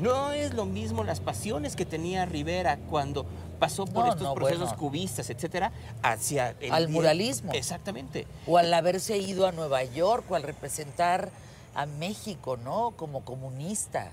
No 0.00 0.30
es 0.30 0.54
lo 0.54 0.64
mismo 0.64 1.02
las 1.02 1.18
pasiones 1.18 1.74
que 1.74 1.84
tenía 1.84 2.24
Rivera 2.24 2.78
cuando 2.88 3.26
pasó 3.58 3.84
por 3.84 4.04
No, 4.04 4.10
estos 4.12 4.28
no, 4.28 4.34
procesos 4.34 4.68
bueno. 4.68 4.78
cubistas, 4.78 5.28
etcétera, 5.30 5.72
hacia 6.02 6.54
el 6.60 6.72
Al 6.72 6.88
muralismo. 6.88 7.52
Exactamente. 7.52 8.26
O 8.46 8.58
al 8.58 8.72
haberse 8.72 9.18
ido 9.18 9.46
a 9.48 9.52
Nueva 9.52 9.82
York 9.82 10.24
o 10.30 10.36
al 10.36 10.44
representar 10.44 11.30
a 11.74 11.86
México, 11.86 12.56
¿no? 12.56 12.92
Como 12.92 13.24
comunista. 13.24 14.12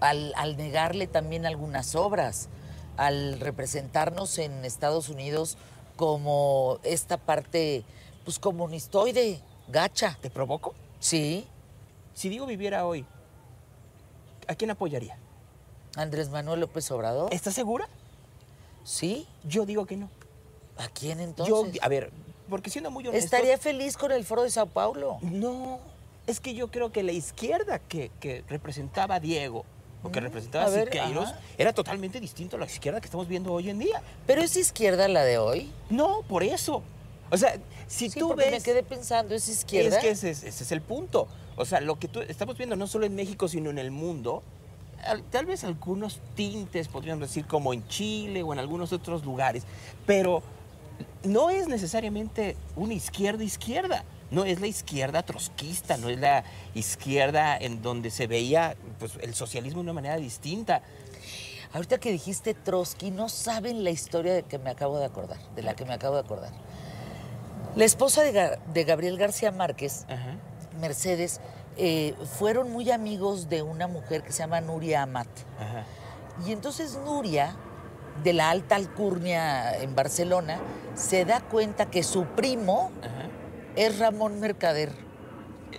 Al, 0.00 0.32
al 0.36 0.56
negarle 0.56 1.06
también 1.06 1.44
algunas 1.44 1.94
obras. 1.94 2.48
Al 2.96 3.38
representarnos 3.40 4.38
en 4.38 4.64
Estados 4.64 5.08
Unidos 5.08 5.56
como 5.96 6.78
esta 6.82 7.16
parte, 7.16 7.84
pues 8.24 8.38
comunistoide, 8.38 9.40
gacha. 9.68 10.18
¿Te 10.20 10.30
provoco? 10.30 10.74
Sí, 11.00 11.46
Si 12.14 12.28
Diego 12.30 12.46
viviera 12.46 12.86
hoy, 12.86 13.04
¿a 14.48 14.54
quién 14.54 14.70
apoyaría? 14.70 15.18
Andrés 15.96 16.30
Manuel 16.30 16.60
López 16.60 16.90
Obrador. 16.90 17.32
¿Estás 17.32 17.54
segura? 17.54 17.88
Sí, 18.84 19.26
Yo 19.44 19.66
digo 19.66 19.84
que 19.86 19.96
no. 19.96 20.08
¿a 20.78 20.88
quién 20.88 21.18
Yo, 21.18 21.24
entonces? 21.24 21.82
a 21.82 21.88
ver, 21.88 22.10
porque 22.48 22.70
siendo 22.70 22.90
muy 22.90 23.06
honesto... 23.06 23.24
Estaría 23.24 23.58
feliz 23.58 23.96
con 23.96 24.12
el 24.12 24.24
foro 24.24 24.42
de 24.42 24.50
Sao 24.50 24.66
Paulo. 24.66 25.18
No, 25.22 25.80
es 26.26 26.38
que 26.40 26.54
yo 26.54 26.70
creo 26.70 26.92
que 26.92 27.02
la 27.02 27.12
izquierda 27.12 27.78
que, 27.78 28.10
que 28.20 28.44
representaba 28.48 29.16
a 29.16 29.20
Diego 29.20 29.64
o 30.06 30.12
que 30.12 30.20
representaba 30.20 30.66
a 30.66 30.70
ver, 30.70 30.84
Siqueiros 30.90 31.34
era 31.58 31.72
totalmente 31.72 32.20
distinto 32.20 32.56
a 32.56 32.60
la 32.60 32.66
izquierda 32.66 33.00
que 33.00 33.06
estamos 33.06 33.28
viendo 33.28 33.52
hoy 33.52 33.70
en 33.70 33.78
día. 33.78 34.02
Pero 34.26 34.42
es 34.42 34.56
izquierda 34.56 35.08
la 35.08 35.22
de 35.24 35.38
hoy. 35.38 35.70
No, 35.90 36.22
por 36.28 36.42
eso. 36.42 36.82
O 37.30 37.36
sea, 37.36 37.56
si 37.88 38.08
Sí, 38.10 38.18
tú 38.20 38.34
ves... 38.34 38.50
me 38.50 38.60
quedé 38.60 38.82
pensando, 38.82 39.34
es 39.34 39.48
izquierda. 39.48 39.96
Es 39.96 40.02
que 40.02 40.10
ese, 40.10 40.30
es- 40.30 40.42
ese 40.44 40.64
es 40.64 40.72
el 40.72 40.80
punto. 40.80 41.26
O 41.56 41.64
sea, 41.64 41.80
lo 41.80 41.98
que 41.98 42.08
tú, 42.08 42.20
estamos 42.20 42.56
viendo 42.56 42.76
no 42.76 42.86
solo 42.86 43.06
en 43.06 43.14
México, 43.14 43.48
sino 43.48 43.70
en 43.70 43.78
el 43.78 43.90
mundo, 43.90 44.42
al- 45.04 45.22
tal 45.24 45.46
vez 45.46 45.64
algunos 45.64 46.20
tintes, 46.34 46.88
podrían 46.88 47.18
decir, 47.18 47.46
como 47.46 47.72
en 47.72 47.86
Chile 47.88 48.42
o 48.42 48.52
en 48.52 48.58
algunos 48.58 48.92
otros 48.92 49.24
lugares, 49.24 49.64
pero 50.06 50.42
no 51.24 51.50
es 51.50 51.66
necesariamente 51.68 52.56
una 52.76 52.94
izquierda-izquierda. 52.94 54.04
No 54.36 54.44
es 54.44 54.60
la 54.60 54.66
izquierda 54.66 55.22
trotskista, 55.22 55.96
no 55.96 56.10
es 56.10 56.18
la 56.20 56.44
izquierda 56.74 57.56
en 57.56 57.80
donde 57.80 58.10
se 58.10 58.26
veía 58.26 58.76
pues, 58.98 59.12
el 59.22 59.34
socialismo 59.34 59.78
de 59.78 59.84
una 59.84 59.94
manera 59.94 60.16
distinta. 60.16 60.82
Ahorita 61.72 61.96
que 61.96 62.12
dijiste 62.12 62.52
Trotsky, 62.52 63.10
no 63.10 63.30
saben 63.30 63.82
la 63.82 63.88
historia 63.88 64.34
de 64.34 64.42
que 64.42 64.58
me 64.58 64.68
acabo 64.68 64.98
de 64.98 65.06
acordar, 65.06 65.38
de 65.54 65.62
la 65.62 65.74
que 65.74 65.86
me 65.86 65.94
acabo 65.94 66.16
de 66.16 66.20
acordar. 66.20 66.50
La 67.76 67.86
esposa 67.86 68.22
de, 68.24 68.34
Ga- 68.34 68.58
de 68.74 68.84
Gabriel 68.84 69.16
García 69.16 69.52
Márquez, 69.52 70.04
Ajá. 70.06 70.36
Mercedes, 70.82 71.40
eh, 71.78 72.14
fueron 72.38 72.70
muy 72.70 72.90
amigos 72.90 73.48
de 73.48 73.62
una 73.62 73.86
mujer 73.86 74.22
que 74.22 74.32
se 74.32 74.40
llama 74.40 74.60
Nuria 74.60 75.02
Amat. 75.04 75.28
Ajá. 75.58 75.84
Y 76.46 76.52
entonces 76.52 76.98
Nuria, 77.06 77.56
de 78.22 78.34
la 78.34 78.50
alta 78.50 78.76
alcurnia 78.76 79.78
en 79.78 79.94
Barcelona, 79.94 80.60
se 80.94 81.24
da 81.24 81.40
cuenta 81.40 81.86
que 81.86 82.02
su 82.02 82.24
primo 82.26 82.90
Ajá. 83.02 83.30
Es 83.76 83.98
Ramón 83.98 84.40
Mercader. 84.40 84.92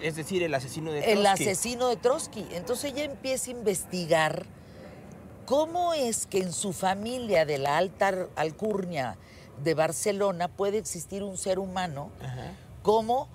Es 0.01 0.15
decir, 0.15 0.43
el 0.43 0.53
asesino 0.53 0.91
de 0.91 0.99
el 0.99 1.23
Trotsky. 1.23 1.43
asesino 1.43 1.87
de 1.89 1.95
Trotsky. 1.95 2.47
Entonces 2.51 2.91
ella 2.93 3.03
empieza 3.03 3.49
a 3.51 3.53
investigar 3.53 4.45
cómo 5.45 5.93
es 5.93 6.27
que 6.27 6.39
en 6.39 6.51
su 6.53 6.73
familia 6.73 7.45
de 7.45 7.57
la 7.57 7.77
alta 7.77 8.27
alcurnia 8.35 9.17
de 9.63 9.73
Barcelona 9.73 10.49
puede 10.49 10.77
existir 10.77 11.23
un 11.23 11.37
ser 11.37 11.57
humano 11.57 12.11
Ajá. 12.21 12.51
como 12.83 13.27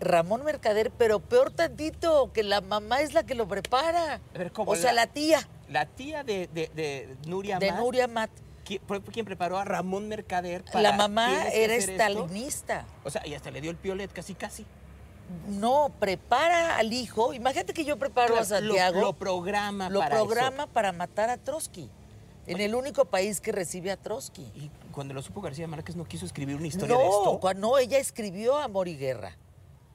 Ramón 0.00 0.44
Mercader, 0.44 0.90
pero 0.90 1.20
peor 1.20 1.50
tantito, 1.52 2.32
que 2.32 2.42
la 2.42 2.60
mamá 2.60 3.00
es 3.00 3.14
la 3.14 3.24
que 3.24 3.34
lo 3.34 3.46
prepara. 3.48 4.20
A 4.34 4.38
ver, 4.38 4.50
¿cómo 4.52 4.70
o 4.72 4.76
sea, 4.76 4.92
la- 4.92 5.06
la 5.06 5.12
tía 5.12 5.48
La 5.68 5.86
tía 5.86 6.24
de, 6.24 6.48
de, 6.52 6.68
de 6.74 7.16
Nuria 7.26 7.58
de 7.58 7.70
Nuria 7.72 8.08
Mat. 8.08 8.30
Quien 9.12 9.24
preparó 9.24 9.58
a 9.58 9.64
Ramón 9.64 10.08
Mercader 10.08 10.64
para... 10.64 10.80
La 10.82 10.92
mamá 10.92 11.28
"Tienes 11.28 11.52
que 11.52 11.64
era 11.64 11.74
hacer 11.74 11.90
esto". 11.90 12.02
estalinista. 12.02 12.86
O 13.04 13.10
sea, 13.10 13.26
y 13.26 13.34
hasta 13.34 13.50
le 13.50 13.60
dio 13.60 13.70
el 13.70 13.76
piolet 13.76 14.12
casi 14.12 14.34
casi. 14.34 14.64
No, 15.48 15.90
prepara 15.98 16.76
al 16.78 16.92
hijo. 16.92 17.34
Imagínate 17.34 17.74
que 17.74 17.84
yo 17.84 17.98
preparo 17.98 18.38
a 18.38 18.44
Santiago. 18.44 19.00
Lo, 19.00 19.12
programa 19.12 19.90
lo 19.90 20.00
para 20.00 20.16
programa 20.16 20.66
para 20.66 20.92
matar 20.92 21.28
a 21.30 21.36
Trotsky. 21.36 21.90
En 22.46 22.60
el 22.62 22.74
único 22.74 23.04
país 23.04 23.40
que 23.42 23.52
recibe 23.52 23.90
a 23.90 23.98
Trotsky. 23.98 24.40
Y 24.54 24.70
cuando 24.90 25.12
lo 25.12 25.20
supo 25.20 25.42
García 25.42 25.68
Márquez 25.68 25.96
no 25.96 26.06
quiso 26.06 26.24
escribir 26.24 26.56
una 26.56 26.66
historia 26.66 26.94
No, 26.94 27.00
de 27.00 27.06
esto. 27.08 27.54
no, 27.56 27.76
ella 27.76 27.98
escribió 27.98 28.56
Amor 28.56 28.88
y 28.88 28.96
Guerra. 28.96 29.36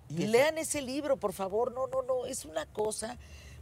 Y 0.09 0.27
Lean 0.27 0.59
ese 0.59 0.83
libro, 0.83 1.17
por 1.17 1.33
favor. 1.33 1.73
No, 1.73 1.87
no, 1.87 2.03
no. 2.03 2.27
Es 2.27 2.45
una 2.45 2.67
cosa, 2.67 3.17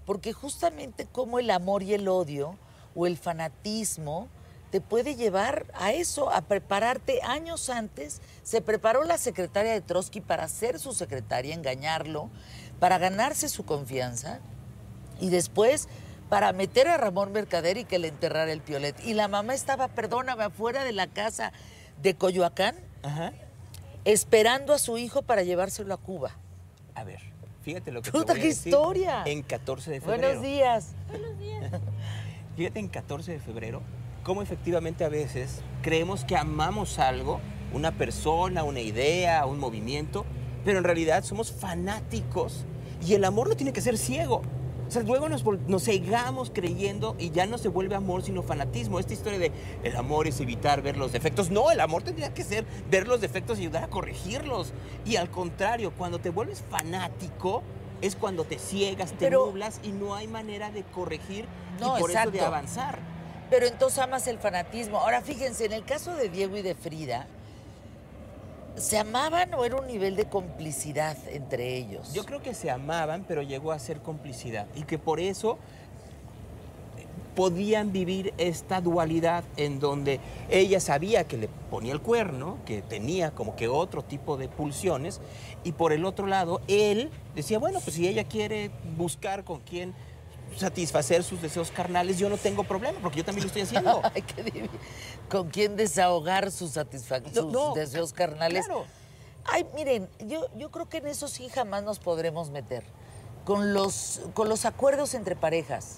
porque 0.05 0.33
justamente 0.33 1.05
como 1.09 1.39
el 1.39 1.49
amor 1.51 1.83
y 1.83 1.93
el 1.93 2.09
odio 2.09 2.57
o 2.95 3.07
el 3.07 3.17
fanatismo 3.17 4.27
te 4.71 4.81
puede 4.81 5.15
llevar 5.15 5.65
a 5.73 5.91
eso, 5.91 6.31
a 6.31 6.41
prepararte 6.41 7.21
años 7.23 7.69
antes. 7.69 8.21
Se 8.41 8.61
preparó 8.61 9.03
la 9.03 9.17
secretaria 9.17 9.73
de 9.73 9.81
Trotsky 9.81 10.21
para 10.21 10.47
ser 10.47 10.79
su 10.79 10.93
secretaria, 10.93 11.53
engañarlo, 11.53 12.29
para 12.79 12.97
ganarse 12.97 13.49
su 13.49 13.65
confianza 13.65 14.39
y 15.19 15.29
después 15.29 15.87
para 16.29 16.53
meter 16.53 16.87
a 16.87 16.95
Ramón 16.95 17.33
Mercader 17.33 17.77
y 17.77 17.83
que 17.83 17.99
le 17.99 18.07
enterrara 18.07 18.51
el 18.51 18.61
piolet. 18.61 18.95
Y 19.05 19.13
la 19.13 19.27
mamá 19.27 19.53
estaba, 19.53 19.89
perdóname, 19.89 20.45
afuera 20.45 20.85
de 20.85 20.93
la 20.93 21.07
casa 21.07 21.51
de 22.01 22.15
Coyoacán 22.15 22.75
Ajá. 23.03 23.33
esperando 24.05 24.73
a 24.73 24.79
su 24.79 24.97
hijo 24.97 25.21
para 25.21 25.43
llevárselo 25.43 25.93
a 25.93 25.97
Cuba. 25.97 26.31
A 26.95 27.03
ver, 27.03 27.19
fíjate 27.63 27.91
lo 27.91 28.01
que 28.01 28.11
Puta, 28.11 28.27
te 28.27 28.31
voy 28.31 28.39
a 28.39 28.41
qué 28.43 28.47
decir 28.47 28.73
historia. 28.73 29.23
En 29.25 29.43
14 29.43 29.91
de 29.91 29.99
febrero. 29.99 30.21
Buenos 30.39 30.41
días. 30.41 30.87
Fíjate 32.55 32.79
en 32.79 32.87
14 32.87 33.33
de 33.33 33.39
febrero, 33.39 33.81
cómo 34.23 34.41
efectivamente 34.41 35.03
a 35.03 35.09
veces 35.09 35.61
creemos 35.81 36.25
que 36.25 36.35
amamos 36.37 36.99
algo, 36.99 37.39
una 37.73 37.91
persona, 37.91 38.63
una 38.63 38.79
idea, 38.81 39.45
un 39.45 39.59
movimiento, 39.59 40.25
pero 40.63 40.77
en 40.77 40.83
realidad 40.83 41.23
somos 41.23 41.51
fanáticos 41.51 42.65
y 43.05 43.13
el 43.13 43.23
amor 43.25 43.49
no 43.49 43.55
tiene 43.55 43.73
que 43.73 43.81
ser 43.81 43.97
ciego. 43.97 44.41
O 44.87 44.91
sea, 44.93 45.03
luego 45.03 45.29
nos, 45.29 45.45
nos 45.67 45.85
cegamos 45.85 46.51
creyendo 46.53 47.15
y 47.17 47.29
ya 47.31 47.45
no 47.45 47.57
se 47.57 47.69
vuelve 47.69 47.95
amor 47.95 48.23
sino 48.23 48.43
fanatismo. 48.43 48.99
Esta 48.99 49.13
historia 49.13 49.39
de 49.39 49.51
el 49.83 49.95
amor 49.95 50.27
es 50.27 50.41
evitar 50.41 50.81
ver 50.81 50.97
los 50.97 51.13
defectos. 51.13 51.49
No, 51.49 51.71
el 51.71 51.79
amor 51.79 52.03
tendría 52.03 52.33
que 52.33 52.43
ser 52.43 52.65
ver 52.89 53.07
los 53.07 53.21
defectos 53.21 53.57
y 53.57 53.61
ayudar 53.61 53.85
a 53.85 53.87
corregirlos. 53.87 54.73
Y 55.05 55.15
al 55.15 55.31
contrario, 55.31 55.93
cuando 55.97 56.19
te 56.19 56.29
vuelves 56.29 56.61
fanático 56.69 57.63
es 58.01 58.17
cuando 58.17 58.43
te 58.43 58.59
ciegas, 58.59 59.11
te 59.11 59.17
Pero- 59.27 59.45
nublas 59.45 59.79
y 59.81 59.93
no 59.93 60.13
hay 60.13 60.27
manera 60.27 60.71
de 60.71 60.83
corregir 60.83 61.45
No, 61.79 61.97
y 61.97 62.01
por 62.01 62.09
eso 62.11 62.19
de 62.19 62.25
exacto. 62.25 62.45
avanzar. 62.45 62.99
Pero 63.51 63.67
entonces 63.67 63.99
amas 63.99 64.25
el 64.27 64.39
fanatismo. 64.39 64.97
Ahora 64.97 65.21
fíjense, 65.21 65.65
en 65.65 65.73
el 65.73 65.83
caso 65.83 66.15
de 66.15 66.29
Diego 66.29 66.57
y 66.57 66.61
de 66.61 66.73
Frida, 66.73 67.27
¿se 68.75 68.97
amaban 68.97 69.53
o 69.53 69.65
era 69.65 69.75
un 69.75 69.87
nivel 69.87 70.15
de 70.15 70.25
complicidad 70.25 71.17
entre 71.27 71.75
ellos? 71.75 72.13
Yo 72.13 72.25
creo 72.25 72.41
que 72.41 72.53
se 72.53 72.71
amaban, 72.71 73.25
pero 73.27 73.41
llegó 73.41 73.73
a 73.73 73.77
ser 73.77 73.99
complicidad. 73.99 74.67
Y 74.73 74.83
que 74.83 74.97
por 74.97 75.19
eso, 75.19 75.59
podían 77.35 77.91
vivir 77.91 78.33
esta 78.37 78.79
dualidad 78.79 79.43
en 79.57 79.79
donde 79.79 80.21
ella 80.49 80.79
sabía 80.79 81.25
que 81.25 81.37
le 81.37 81.49
ponía 81.69 81.91
el 81.91 82.01
cuerno, 82.01 82.57
que 82.65 82.81
tenía 82.81 83.31
como 83.31 83.55
que 83.55 83.67
otro 83.67 84.01
tipo 84.01 84.37
de 84.37 84.47
pulsiones, 84.47 85.19
y 85.63 85.73
por 85.73 85.91
el 85.91 86.05
otro 86.05 86.27
lado, 86.27 86.61
él 86.67 87.09
decía, 87.35 87.59
bueno, 87.59 87.79
pues 87.81 87.95
si 87.95 88.07
ella 88.07 88.23
quiere 88.23 88.71
buscar 88.97 89.43
con 89.43 89.59
quién 89.59 89.93
satisfacer 90.57 91.23
sus 91.23 91.41
deseos 91.41 91.71
carnales, 91.71 92.17
yo 92.17 92.29
no 92.29 92.37
tengo 92.37 92.63
problema, 92.63 92.99
porque 93.01 93.19
yo 93.19 93.25
también 93.25 93.43
lo 93.43 93.47
estoy 93.47 93.61
haciendo. 93.63 94.01
Ay, 94.13 94.21
qué. 94.21 94.69
¿Con 95.29 95.49
quién 95.49 95.75
desahogar 95.75 96.51
sus, 96.51 96.75
satisfac- 96.75 97.31
No, 97.33 97.41
sus 97.43 97.51
no. 97.51 97.73
deseos 97.73 98.13
carnales? 98.13 98.65
Claro. 98.65 98.85
Ay, 99.45 99.65
miren, 99.75 100.07
yo, 100.27 100.45
yo 100.57 100.69
creo 100.69 100.87
que 100.87 100.97
en 100.97 101.07
eso 101.07 101.27
sí 101.27 101.49
jamás 101.49 101.83
nos 101.83 101.99
podremos 101.99 102.49
meter. 102.51 102.83
Con 103.45 103.73
los, 103.73 104.21
con 104.35 104.49
los 104.49 104.65
acuerdos 104.65 105.13
entre 105.15 105.35
parejas. 105.35 105.97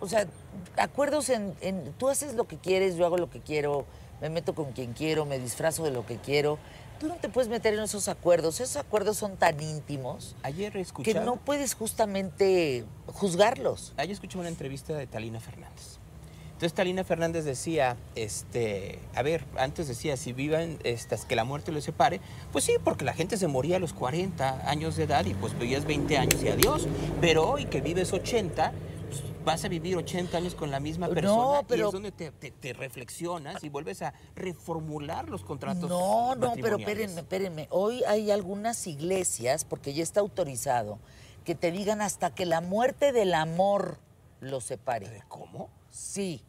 O 0.00 0.08
sea, 0.08 0.26
acuerdos 0.76 1.28
en, 1.30 1.54
en- 1.60 1.92
Tú 1.98 2.08
haces 2.08 2.34
lo 2.34 2.44
que 2.44 2.58
quieres, 2.58 2.94
yo 2.96 3.06
hago 3.06 3.16
lo 3.18 3.28
que 3.30 3.40
quiero, 3.40 3.86
me 4.20 4.28
meto 4.30 4.54
con 4.54 4.72
quien 4.72 4.92
quiero, 4.92 5.24
me 5.24 5.38
disfrazo 5.38 5.82
de 5.84 5.90
lo 5.90 6.06
que 6.06 6.16
quiero. 6.18 6.58
Tú 7.04 7.10
no 7.10 7.16
te 7.16 7.28
puedes 7.28 7.50
meter 7.50 7.74
en 7.74 7.80
esos 7.80 8.08
acuerdos. 8.08 8.60
Esos 8.60 8.76
acuerdos 8.76 9.18
son 9.18 9.36
tan 9.36 9.60
íntimos 9.60 10.34
Ayer 10.42 10.74
escuché, 10.78 11.12
que 11.12 11.20
no 11.20 11.36
puedes 11.36 11.74
justamente 11.74 12.86
juzgarlos. 13.08 13.92
ayer 13.98 14.12
escuché 14.12 14.38
una 14.38 14.48
entrevista 14.48 14.94
de 14.94 15.06
Talina 15.06 15.38
Fernández. 15.38 15.98
Entonces 16.54 16.72
Talina 16.72 17.04
Fernández 17.04 17.44
decía, 17.44 17.98
este, 18.14 19.00
a 19.14 19.20
ver, 19.20 19.44
antes 19.58 19.86
decía, 19.86 20.16
si 20.16 20.32
vivan 20.32 20.78
estas, 20.82 21.26
que 21.26 21.36
la 21.36 21.44
muerte 21.44 21.72
los 21.72 21.84
separe, 21.84 22.22
pues 22.52 22.64
sí, 22.64 22.76
porque 22.82 23.04
la 23.04 23.12
gente 23.12 23.36
se 23.36 23.48
moría 23.48 23.76
a 23.76 23.80
los 23.80 23.92
40 23.92 24.66
años 24.66 24.96
de 24.96 25.02
edad 25.02 25.26
y 25.26 25.34
pues 25.34 25.52
vivías 25.58 25.84
20 25.84 26.16
años 26.16 26.42
y 26.42 26.48
adiós. 26.48 26.88
Pero 27.20 27.46
hoy 27.50 27.66
que 27.66 27.82
vives 27.82 28.14
80, 28.14 28.72
pues, 28.72 28.93
vas 29.44 29.64
a 29.64 29.68
vivir 29.68 29.96
80 29.96 30.36
años 30.36 30.54
con 30.54 30.70
la 30.70 30.80
misma 30.80 31.08
No, 31.08 31.14
persona 31.14 31.60
y 31.60 31.64
pero- 31.64 31.86
es 31.88 31.92
donde 31.92 32.12
te, 32.12 32.30
te- 32.32 32.50
te 32.50 32.72
reflexionas 32.72 33.62
y 33.62 33.68
vuelves 33.68 34.02
a 34.02 34.14
reformular 34.34 35.28
los 35.28 35.44
contratos. 35.44 35.88
No, 35.88 36.34
no, 36.34 36.54
pero 36.54 36.78
espérenme, 36.78 37.20
espérenme. 37.20 37.66
Hoy 37.70 38.02
hay 38.04 38.30
algunas 38.30 38.86
iglesias, 38.86 39.64
porque 39.64 39.92
ya 39.94 40.02
está 40.02 40.20
autorizado, 40.20 40.98
que 41.44 41.54
te 41.54 41.70
digan 41.70 42.00
hasta 42.00 42.34
que 42.34 42.46
la 42.46 42.60
muerte 42.60 43.12
del 43.12 43.34
amor 43.34 43.98
los 44.40 44.64
separe. 44.64 45.22
¿Cómo? 45.28 45.68
Sí, 45.90 46.42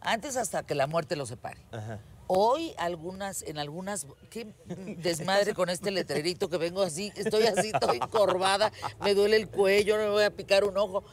antes 0.00 0.36
hasta 0.36 0.62
que 0.64 0.74
la 0.74 0.86
muerte 0.86 1.16
los 1.16 1.28
separe. 1.28 1.60
Ajá. 1.72 1.98
Hoy 2.30 2.74
algunas, 2.76 3.40
en 3.42 3.56
algunas, 3.58 4.06
qué 4.28 4.52
desmadre 4.98 5.54
con 5.54 5.70
este 5.70 5.90
letrerito 5.90 6.50
que 6.50 6.58
vengo 6.58 6.82
así, 6.82 7.10
estoy 7.16 7.44
así, 7.44 7.70
estoy 7.72 7.96
encorvada, 7.96 8.70
me 9.00 9.14
duele 9.14 9.36
el 9.36 9.48
cuello, 9.48 9.96
no 9.96 10.02
me 10.04 10.10
voy 10.10 10.24
a 10.24 10.30
picar 10.30 10.64
un 10.64 10.76
ojo. 10.76 11.04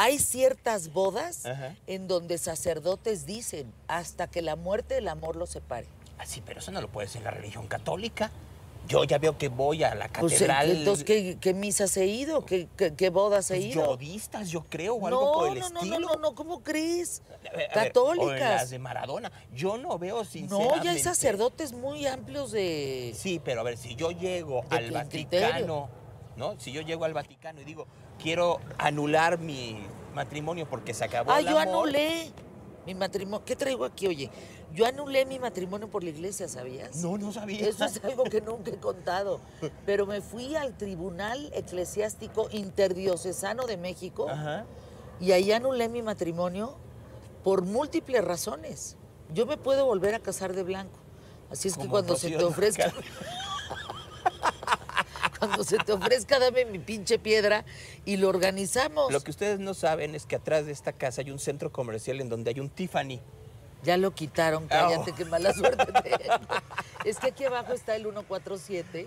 Hay 0.00 0.20
ciertas 0.20 0.92
bodas 0.92 1.44
Ajá. 1.44 1.74
en 1.88 2.06
donde 2.06 2.38
sacerdotes 2.38 3.26
dicen 3.26 3.72
hasta 3.88 4.28
que 4.28 4.42
la 4.42 4.54
muerte 4.54 4.94
del 4.94 5.08
amor 5.08 5.34
los 5.34 5.50
separe. 5.50 5.88
Ah, 6.18 6.24
sí, 6.24 6.40
pero 6.46 6.60
eso 6.60 6.70
no 6.70 6.80
lo 6.80 6.86
puedes 6.88 7.16
en 7.16 7.24
la 7.24 7.32
religión 7.32 7.66
católica. 7.66 8.30
Yo 8.86 9.02
ya 9.02 9.18
veo 9.18 9.36
que 9.36 9.48
voy 9.48 9.82
a 9.82 9.96
la 9.96 10.08
Pues, 10.08 10.34
catedral. 10.34 10.70
entonces, 10.70 11.04
¿qué, 11.04 11.36
qué 11.40 11.52
misas 11.52 11.96
he 11.96 12.06
ido? 12.06 12.46
¿Qué, 12.46 12.68
qué, 12.76 12.94
qué 12.94 13.10
bodas 13.10 13.50
he 13.50 13.56
pues, 13.56 13.66
ido? 13.74 13.86
Yodistas, 13.86 14.50
yo 14.50 14.62
creo, 14.62 14.94
o 14.94 15.06
algo 15.08 15.20
no, 15.24 15.32
por 15.32 15.48
el 15.48 15.58
no, 15.58 15.68
no, 15.70 15.80
estilo. 15.80 15.98
no, 15.98 16.08
no, 16.14 16.16
no, 16.20 16.34
¿cómo 16.36 16.62
crees? 16.62 17.20
A 17.28 17.42
ver, 17.42 17.42
ver, 17.56 17.58
O 17.58 17.64
en 17.64 17.68
Católicas. 17.84 18.40
las 18.40 18.70
de 18.70 18.78
Maradona. 18.78 19.32
Yo 19.52 19.78
no 19.78 19.98
veo 19.98 20.24
sinceramente. 20.24 20.76
no, 20.76 20.84
ya 20.84 20.92
hay 20.92 21.00
sacerdotes 21.00 21.72
muy 21.72 22.06
amplios 22.06 22.52
de... 22.52 23.12
Sí, 23.16 23.40
pero 23.44 23.62
a 23.62 23.64
ver, 23.64 23.76
si 23.76 23.96
yo 23.96 24.12
llego 24.12 24.60
al 24.70 24.92
Vaticano, 24.92 25.08
criterio. 25.10 25.88
¿no? 26.36 26.54
Si 26.60 26.70
yo 26.70 26.80
llego 26.82 27.04
al 27.04 27.12
Vaticano 27.14 27.60
y 27.60 27.64
digo, 27.64 27.86
quiero 28.22 28.60
anular 28.78 29.38
mi 29.38 29.76
matrimonio 30.14 30.66
porque 30.68 30.94
se 30.94 31.04
acabó 31.04 31.30
Ah, 31.30 31.40
el 31.40 31.46
yo 31.46 31.58
anulé 31.58 32.30
mi 32.86 32.94
matrimonio. 32.94 33.44
¿Qué 33.44 33.54
traigo 33.56 33.84
aquí, 33.84 34.06
oye? 34.06 34.30
Yo 34.74 34.86
anulé 34.86 35.24
mi 35.24 35.38
matrimonio 35.38 35.88
por 35.88 36.02
la 36.04 36.10
iglesia, 36.10 36.48
¿sabías? 36.48 36.96
No, 36.96 37.16
no 37.18 37.32
sabía. 37.32 37.66
Eso 37.66 37.84
es 37.84 38.02
algo 38.04 38.24
que 38.24 38.40
nunca 38.40 38.70
he 38.70 38.76
contado. 38.76 39.40
Pero 39.86 40.06
me 40.06 40.20
fui 40.20 40.54
al 40.56 40.76
Tribunal 40.76 41.50
Eclesiástico 41.54 42.48
Interdiocesano 42.50 43.66
de 43.66 43.76
México 43.76 44.28
Ajá. 44.28 44.64
y 45.20 45.32
ahí 45.32 45.52
anulé 45.52 45.88
mi 45.88 46.02
matrimonio 46.02 46.76
por 47.44 47.62
múltiples 47.62 48.22
razones. 48.24 48.96
Yo 49.32 49.46
me 49.46 49.56
puedo 49.56 49.86
volver 49.86 50.14
a 50.14 50.20
casar 50.20 50.54
de 50.54 50.62
blanco. 50.62 50.98
Así 51.50 51.68
es 51.68 51.76
que 51.78 51.88
cuando 51.88 52.16
se 52.16 52.30
te 52.30 52.44
ofrezca... 52.44 52.92
Cuando 55.38 55.64
se 55.64 55.76
te 55.78 55.92
ofrezca, 55.92 56.38
dame 56.38 56.64
mi 56.64 56.78
pinche 56.78 57.18
piedra 57.18 57.64
y 58.04 58.16
lo 58.16 58.28
organizamos. 58.28 59.12
Lo 59.12 59.20
que 59.20 59.30
ustedes 59.30 59.58
no 59.60 59.74
saben 59.74 60.14
es 60.14 60.26
que 60.26 60.36
atrás 60.36 60.66
de 60.66 60.72
esta 60.72 60.92
casa 60.92 61.22
hay 61.22 61.30
un 61.30 61.38
centro 61.38 61.70
comercial 61.72 62.20
en 62.20 62.28
donde 62.28 62.50
hay 62.50 62.60
un 62.60 62.68
Tiffany. 62.70 63.20
Ya 63.84 63.96
lo 63.96 64.10
quitaron, 64.12 64.66
cállate, 64.66 65.12
Oh. 65.12 65.14
qué 65.14 65.24
mala 65.24 65.54
suerte. 65.54 65.86
Es 67.04 67.18
que 67.20 67.28
aquí 67.28 67.44
abajo 67.44 67.72
está 67.72 67.94
el 67.94 68.02
147, 68.02 69.06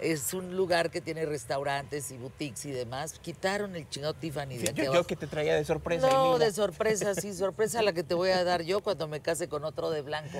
es 0.00 0.34
un 0.34 0.56
lugar 0.56 0.90
que 0.90 1.00
tiene 1.00 1.24
restaurantes 1.24 2.10
y 2.10 2.16
boutiques 2.18 2.64
y 2.66 2.72
demás. 2.72 3.16
Quitaron 3.20 3.76
el 3.76 3.88
chingado 3.88 4.14
Tiffany 4.14 4.48
de 4.56 4.58
Sí, 4.58 4.66
aquí 4.68 4.78
yo, 4.78 4.84
yo 4.86 4.90
abajo. 4.90 5.06
que 5.06 5.14
te 5.14 5.28
traía 5.28 5.54
de 5.54 5.64
sorpresa. 5.64 6.08
No, 6.10 6.36
y 6.36 6.40
de 6.40 6.52
sorpresa, 6.52 7.14
sí, 7.14 7.32
sorpresa 7.32 7.80
la 7.82 7.92
que 7.92 8.02
te 8.02 8.14
voy 8.14 8.30
a 8.30 8.42
dar 8.42 8.62
yo 8.62 8.80
cuando 8.82 9.06
me 9.06 9.20
case 9.20 9.48
con 9.48 9.64
otro 9.64 9.88
de 9.90 10.02
blanco. 10.02 10.38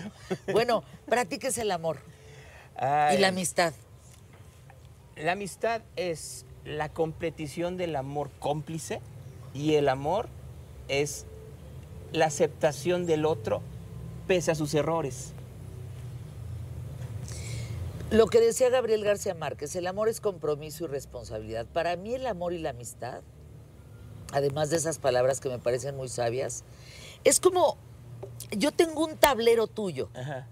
Bueno, 0.53 0.82
practiques 1.07 1.57
el 1.59 1.70
amor 1.70 1.99
Ay, 2.74 3.16
y 3.16 3.20
la 3.20 3.28
amistad. 3.28 3.72
La 5.18 5.32
amistad 5.32 5.82
es 5.96 6.44
la 6.64 6.90
competición 6.90 7.76
del 7.76 7.96
amor 7.96 8.30
cómplice 8.38 9.00
y 9.52 9.74
el 9.74 9.88
amor 9.88 10.28
es 10.86 11.26
la 12.12 12.26
aceptación 12.26 13.04
del 13.04 13.26
otro 13.26 13.60
pese 14.28 14.52
a 14.52 14.54
sus 14.54 14.74
errores. 14.74 15.32
Lo 18.10 18.26
que 18.28 18.40
decía 18.40 18.70
Gabriel 18.70 19.02
García 19.02 19.34
Márquez, 19.34 19.74
el 19.74 19.86
amor 19.88 20.08
es 20.08 20.20
compromiso 20.20 20.84
y 20.84 20.86
responsabilidad. 20.86 21.66
Para 21.66 21.96
mí 21.96 22.14
el 22.14 22.26
amor 22.26 22.52
y 22.52 22.58
la 22.58 22.70
amistad, 22.70 23.22
además 24.32 24.70
de 24.70 24.76
esas 24.76 24.98
palabras 24.98 25.40
que 25.40 25.48
me 25.48 25.58
parecen 25.58 25.96
muy 25.96 26.08
sabias, 26.08 26.62
es 27.24 27.40
como, 27.40 27.76
yo 28.56 28.70
tengo 28.70 29.04
un 29.04 29.16
tablero 29.16 29.66
tuyo. 29.66 30.10
Ajá. 30.14 30.46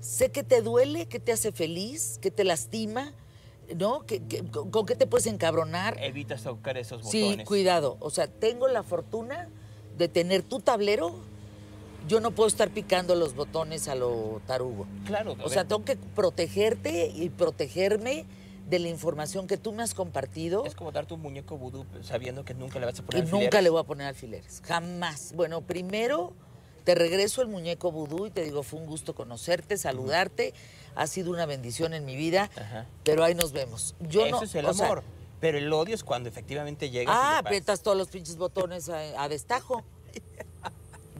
Sé 0.00 0.30
que 0.30 0.42
te 0.42 0.62
duele, 0.62 1.06
que 1.06 1.20
te 1.20 1.32
hace 1.32 1.52
feliz, 1.52 2.18
que 2.20 2.30
te 2.30 2.44
lastima, 2.44 3.14
¿no? 3.76 4.06
Que, 4.06 4.22
que- 4.22 4.44
con, 4.44 4.70
con 4.70 4.86
qué 4.86 4.94
te 4.94 5.06
puedes 5.06 5.26
encabronar. 5.26 5.96
Evitas 6.02 6.42
tocar 6.42 6.76
esos 6.78 7.06
Sí, 7.08 7.22
botones. 7.22 7.46
cuidado. 7.46 7.96
O 8.00 8.10
sea, 8.10 8.26
tengo 8.26 8.68
la 8.68 8.82
fortuna 8.82 9.48
de 9.98 10.08
tener 10.08 10.42
tu 10.42 10.60
tablero. 10.60 11.14
Yo 12.08 12.20
no 12.20 12.30
puedo 12.30 12.48
estar 12.48 12.70
picando 12.70 13.14
los 13.14 13.34
botones 13.34 13.86
a 13.88 13.94
lo 13.94 14.40
tarugo. 14.46 14.86
Claro, 15.04 15.36
O 15.44 15.48
sea, 15.50 15.64
tengo 15.66 15.84
que 15.84 15.96
protegerte 15.96 17.08
y 17.14 17.28
protegerme 17.28 18.24
de 18.68 18.78
la 18.78 18.88
información 18.88 19.46
que 19.46 19.56
tú 19.56 19.72
me 19.72 19.82
has 19.82 19.94
compartido. 19.94 20.64
es 20.64 20.74
como 20.74 20.92
darte 20.92 21.12
un 21.14 21.20
muñeco 21.20 21.58
vudú 21.58 21.84
sabiendo 22.02 22.44
que 22.44 22.54
nunca 22.54 22.78
le 22.78 22.86
vas 22.86 22.98
a 23.00 23.02
poner 23.02 23.24
nunca 23.24 23.36
alfileres. 23.36 23.62
le 23.64 23.70
voy 23.70 23.80
a 23.80 23.84
poner 23.84 24.06
alfileres. 24.06 24.62
Jamás. 24.64 25.32
Bueno, 25.34 25.60
primero 25.60 26.32
te 26.90 26.96
regreso 26.96 27.40
el 27.40 27.46
muñeco 27.46 27.92
vudú 27.92 28.26
y 28.26 28.30
te 28.32 28.42
digo, 28.42 28.64
fue 28.64 28.80
un 28.80 28.86
gusto 28.86 29.14
conocerte, 29.14 29.76
saludarte. 29.78 30.52
Ha 30.96 31.06
sido 31.06 31.30
una 31.30 31.46
bendición 31.46 31.94
en 31.94 32.04
mi 32.04 32.16
vida, 32.16 32.50
Ajá. 32.56 32.84
pero 33.04 33.22
ahí 33.22 33.32
nos 33.36 33.52
vemos. 33.52 33.94
Yo 34.00 34.22
Eso 34.26 34.30
no, 34.38 34.42
es 34.42 34.52
el 34.56 34.66
o 34.66 34.74
sea, 34.74 34.86
amor. 34.86 35.04
pero 35.38 35.56
el 35.58 35.72
odio 35.72 35.94
es 35.94 36.02
cuando 36.02 36.28
efectivamente 36.28 36.90
llegas 36.90 37.14
y 37.14 37.16
ah, 37.16 37.22
pasas. 37.22 37.38
aprietas 37.46 37.82
todos 37.82 37.96
los 37.96 38.08
pinches 38.08 38.36
botones 38.36 38.88
a, 38.88 39.22
a 39.22 39.28
destajo. 39.28 39.84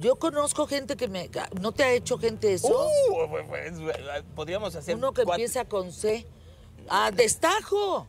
Yo 0.01 0.17
conozco 0.17 0.67
gente 0.67 0.97
que 0.97 1.07
me... 1.07 1.31
¿No 1.61 1.71
te 1.71 1.85
ha 1.85 1.93
hecho 1.93 2.19
gente 2.19 2.53
eso? 2.53 2.67
Uh, 2.69 3.29
pues, 3.31 3.47
pues, 3.49 3.73
podríamos 4.35 4.75
hacer 4.75 4.97
Uno 4.97 5.13
que 5.13 5.23
cuatro- 5.23 5.35
empieza 5.35 5.67
con 5.67 5.93
C. 5.93 6.27
¡A 6.89 7.13
destajo! 7.13 8.09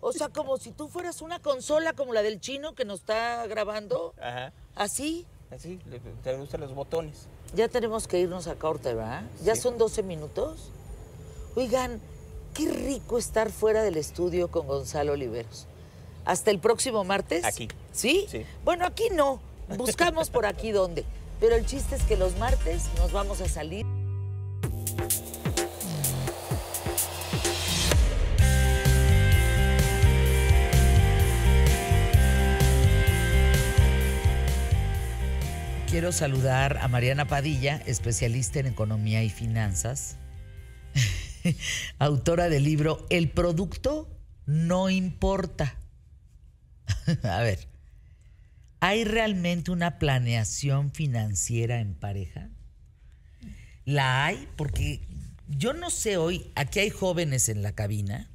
O 0.00 0.12
sea, 0.12 0.28
como 0.28 0.58
si 0.58 0.70
tú 0.70 0.86
fueras 0.86 1.22
una 1.22 1.40
consola 1.40 1.92
como 1.94 2.12
la 2.12 2.22
del 2.22 2.38
chino 2.40 2.76
que 2.76 2.84
nos 2.84 3.00
está 3.00 3.48
grabando. 3.48 4.14
Ajá. 4.20 4.52
Así. 4.76 5.26
Así, 5.54 5.78
le- 5.88 6.00
te 6.00 6.36
gustan 6.36 6.60
los 6.60 6.74
botones. 6.74 7.26
Ya 7.54 7.68
tenemos 7.68 8.08
que 8.08 8.18
irnos 8.18 8.46
a 8.48 8.56
corte, 8.56 8.94
¿verdad? 8.94 9.22
Ya 9.44 9.54
Sí. 9.54 9.60
son 9.62 9.78
12 9.78 10.02
minutos. 10.02 10.70
Oigan, 11.54 12.00
qué 12.54 12.68
rico 12.70 13.18
estar 13.18 13.50
fuera 13.52 13.82
del 13.82 13.96
estudio 13.96 14.48
con 14.50 14.66
Gonzalo 14.66 15.12
Oliveros. 15.12 15.66
Hasta 16.24 16.50
el 16.50 16.58
próximo 16.58 17.04
martes. 17.04 17.44
Aquí. 17.44 17.68
¿Sí? 17.92 18.26
Sí. 18.28 18.44
Bueno, 18.64 18.84
aquí 18.86 19.04
no. 19.12 19.40
Buscamos 19.76 20.30
por 20.30 20.46
aquí 20.46 20.72
dónde. 20.72 21.04
Pero 21.40 21.54
el 21.56 21.66
chiste 21.66 21.96
es 21.96 22.02
que 22.04 22.16
los 22.16 22.36
martes 22.38 22.84
nos 22.98 23.12
vamos 23.12 23.40
a 23.40 23.48
salir. 23.48 23.84
Quiero 35.94 36.10
saludar 36.10 36.78
a 36.78 36.88
Mariana 36.88 37.28
Padilla, 37.28 37.80
especialista 37.86 38.58
en 38.58 38.66
economía 38.66 39.22
y 39.22 39.30
finanzas, 39.30 40.16
autora 42.00 42.48
del 42.48 42.64
libro 42.64 43.06
El 43.10 43.30
producto 43.30 44.10
no 44.44 44.90
importa. 44.90 45.76
a 47.22 47.38
ver, 47.42 47.68
¿Hay 48.80 49.04
realmente 49.04 49.70
una 49.70 50.00
planeación 50.00 50.90
financiera 50.90 51.78
en 51.78 51.94
pareja? 51.94 52.48
¿La 53.84 54.26
hay? 54.26 54.48
Porque 54.56 55.00
yo 55.46 55.74
no 55.74 55.90
sé 55.90 56.16
hoy, 56.16 56.50
aquí 56.56 56.80
hay 56.80 56.90
jóvenes 56.90 57.48
en 57.48 57.62
la 57.62 57.70
cabina, 57.70 58.28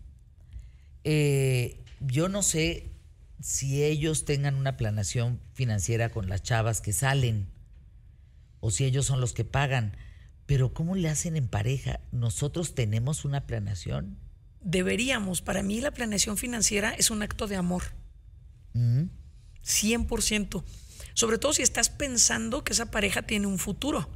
eh, 1.03 1.83
yo 1.99 2.29
no 2.29 2.41
sé 2.41 2.88
si 3.39 3.83
ellos 3.83 4.25
tengan 4.25 4.55
una 4.55 4.77
planeación 4.77 5.39
financiera 5.53 6.09
con 6.09 6.29
las 6.29 6.43
chavas 6.43 6.81
que 6.81 6.93
salen 6.93 7.47
o 8.59 8.71
si 8.71 8.85
ellos 8.85 9.05
son 9.05 9.21
los 9.21 9.33
que 9.33 9.45
pagan. 9.45 9.95
Pero 10.45 10.73
¿cómo 10.73 10.95
le 10.95 11.09
hacen 11.09 11.35
en 11.35 11.47
pareja? 11.47 11.99
¿Nosotros 12.11 12.75
tenemos 12.75 13.23
una 13.23 13.45
planeación? 13.45 14.17
Deberíamos. 14.61 15.41
Para 15.41 15.63
mí 15.63 15.79
la 15.79 15.91
planeación 15.91 16.37
financiera 16.37 16.91
es 16.91 17.11
un 17.11 17.21
acto 17.21 17.47
de 17.47 17.55
amor. 17.55 17.83
100%. 18.73 20.63
Sobre 21.13 21.37
todo 21.37 21.53
si 21.53 21.61
estás 21.61 21.89
pensando 21.89 22.63
que 22.63 22.73
esa 22.73 22.91
pareja 22.91 23.21
tiene 23.21 23.47
un 23.47 23.59
futuro. 23.59 24.09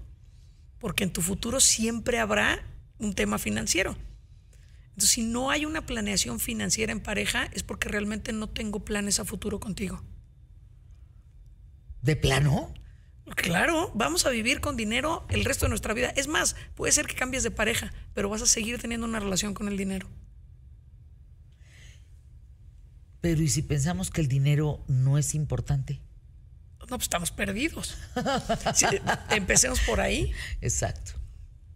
Porque 0.79 1.03
en 1.03 1.13
tu 1.13 1.21
futuro 1.21 1.59
siempre 1.59 2.19
habrá 2.19 2.65
un 2.97 3.13
tema 3.13 3.37
financiero. 3.37 3.95
Entonces, 4.93 5.09
si 5.09 5.23
no 5.23 5.49
hay 5.49 5.65
una 5.65 5.85
planeación 5.85 6.39
financiera 6.39 6.91
en 6.91 6.99
pareja, 6.99 7.45
es 7.53 7.63
porque 7.63 7.89
realmente 7.89 8.31
no 8.31 8.47
tengo 8.47 8.85
planes 8.85 9.19
a 9.19 9.25
futuro 9.25 9.59
contigo. 9.59 10.03
¿De 12.03 12.15
plano? 12.15 12.73
Claro, 13.35 13.91
vamos 13.95 14.25
a 14.25 14.29
vivir 14.29 14.59
con 14.59 14.77
dinero 14.77 15.25
el 15.29 15.45
resto 15.45 15.65
de 15.65 15.69
nuestra 15.69 15.93
vida. 15.93 16.09
Es 16.15 16.27
más, 16.27 16.55
puede 16.75 16.91
ser 16.91 17.07
que 17.07 17.15
cambies 17.15 17.41
de 17.41 17.51
pareja, 17.51 17.91
pero 18.13 18.29
vas 18.29 18.41
a 18.41 18.45
seguir 18.45 18.79
teniendo 18.79 19.07
una 19.07 19.19
relación 19.19 19.53
con 19.53 19.67
el 19.67 19.77
dinero. 19.77 20.07
Pero 23.21 23.41
¿y 23.41 23.47
si 23.47 23.61
pensamos 23.61 24.11
que 24.11 24.21
el 24.21 24.27
dinero 24.27 24.83
no 24.87 25.17
es 25.17 25.33
importante? 25.33 26.01
No, 26.81 26.97
pues 26.97 27.03
estamos 27.03 27.31
perdidos. 27.31 27.97
Sí, 28.75 28.85
empecemos 29.31 29.79
por 29.79 30.01
ahí. 30.01 30.33
Exacto. 30.61 31.22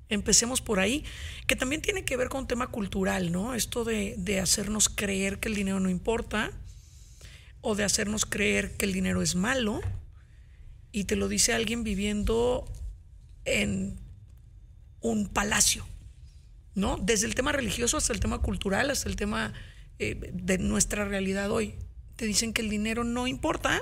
Empecemos 0.09 0.61
por 0.61 0.79
ahí, 0.79 1.03
que 1.47 1.55
también 1.55 1.81
tiene 1.81 2.05
que 2.05 2.17
ver 2.17 2.29
con 2.29 2.41
un 2.41 2.47
tema 2.47 2.67
cultural, 2.67 3.31
¿no? 3.31 3.53
Esto 3.53 3.83
de, 3.83 4.15
de 4.17 4.39
hacernos 4.39 4.89
creer 4.89 5.39
que 5.39 5.49
el 5.49 5.55
dinero 5.55 5.79
no 5.79 5.89
importa 5.89 6.51
o 7.61 7.75
de 7.75 7.83
hacernos 7.83 8.25
creer 8.25 8.77
que 8.77 8.85
el 8.85 8.93
dinero 8.93 9.21
es 9.21 9.35
malo 9.35 9.81
y 10.91 11.03
te 11.03 11.15
lo 11.15 11.27
dice 11.27 11.53
alguien 11.53 11.83
viviendo 11.83 12.71
en 13.45 13.99
un 15.01 15.27
palacio, 15.27 15.85
¿no? 16.75 16.97
Desde 16.97 17.27
el 17.27 17.35
tema 17.35 17.51
religioso 17.51 17.97
hasta 17.97 18.13
el 18.13 18.19
tema 18.19 18.41
cultural, 18.41 18.89
hasta 18.89 19.09
el 19.09 19.15
tema 19.15 19.53
eh, 19.99 20.31
de 20.33 20.57
nuestra 20.57 21.05
realidad 21.05 21.51
hoy. 21.51 21.75
Te 22.15 22.25
dicen 22.25 22.53
que 22.53 22.61
el 22.61 22.69
dinero 22.69 23.03
no 23.03 23.27
importa, 23.27 23.81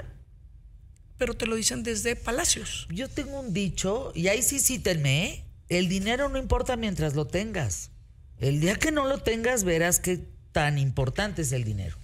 pero 1.18 1.34
te 1.34 1.46
lo 1.46 1.56
dicen 1.56 1.84
desde 1.84 2.16
palacios. 2.16 2.88
Yo 2.90 3.10
tengo 3.10 3.40
un 3.40 3.54
dicho, 3.54 4.12
y 4.14 4.28
ahí 4.28 4.42
sí 4.42 4.60
cítenme, 4.60 5.26
¿eh? 5.26 5.45
El 5.70 5.88
dinero 5.90 6.30
no 6.30 6.38
importa 6.38 6.76
mientras 6.76 7.16
lo 7.16 7.26
tengas. 7.28 7.92
El 8.38 8.60
día 8.60 8.76
que 8.76 8.92
no 8.92 9.08
lo 9.08 9.20
tengas 9.20 9.64
verás 9.64 10.00
qué 10.00 10.18
tan 10.52 10.78
importante 10.78 11.42
es 11.42 11.52
el 11.52 11.64
dinero. 11.64 11.98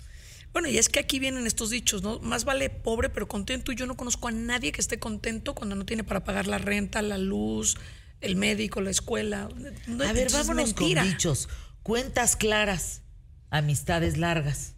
Bueno, 0.54 0.68
y 0.68 0.78
es 0.78 0.90
que 0.90 1.00
aquí 1.00 1.20
vienen 1.20 1.48
estos 1.48 1.70
dichos, 1.70 2.04
¿no? 2.04 2.20
Más 2.20 2.44
vale 2.44 2.70
pobre 2.70 3.10
pero 3.10 3.28
contento. 3.28 3.72
Y 3.72 3.76
yo 3.76 3.86
no 3.86 3.96
conozco 3.96 4.28
a 4.28 4.32
nadie 4.32 4.72
que 4.72 4.82
esté 4.82 5.00
contento 5.00 5.56
cuando 5.56 5.76
no 5.76 5.86
tiene 5.86 6.04
para 6.04 6.24
pagar 6.24 6.48
la 6.48 6.58
renta, 6.58 7.02
la 7.02 7.18
luz, 7.18 7.78
el 8.20 8.36
médico, 8.36 8.82
la 8.82 8.90
escuela. 8.92 9.50
No, 9.88 10.04
A 10.04 10.12
ver, 10.14 10.32
vámonos 10.32 10.76
mentira. 10.76 11.04
con 11.04 11.12
dichos. 11.12 11.48
Cuentas 11.84 12.36
claras, 12.36 13.02
amistades 13.50 14.18
largas. 14.18 14.76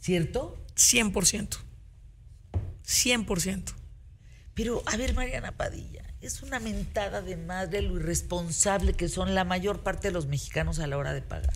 ¿Cierto? 0.00 0.64
100%. 0.76 1.58
100%. 2.86 3.72
Pero, 4.54 4.82
a 4.86 4.96
ver, 4.96 5.14
Mariana 5.14 5.52
Padilla, 5.56 6.04
es 6.22 6.42
una 6.42 6.60
mentada 6.60 7.20
de 7.22 7.36
madre 7.36 7.82
lo 7.82 7.96
irresponsable 7.96 8.94
que 8.94 9.08
son 9.08 9.34
la 9.34 9.44
mayor 9.44 9.80
parte 9.82 10.08
de 10.08 10.12
los 10.14 10.26
mexicanos 10.26 10.78
a 10.78 10.86
la 10.86 10.96
hora 10.96 11.12
de 11.12 11.22
pagar. 11.22 11.52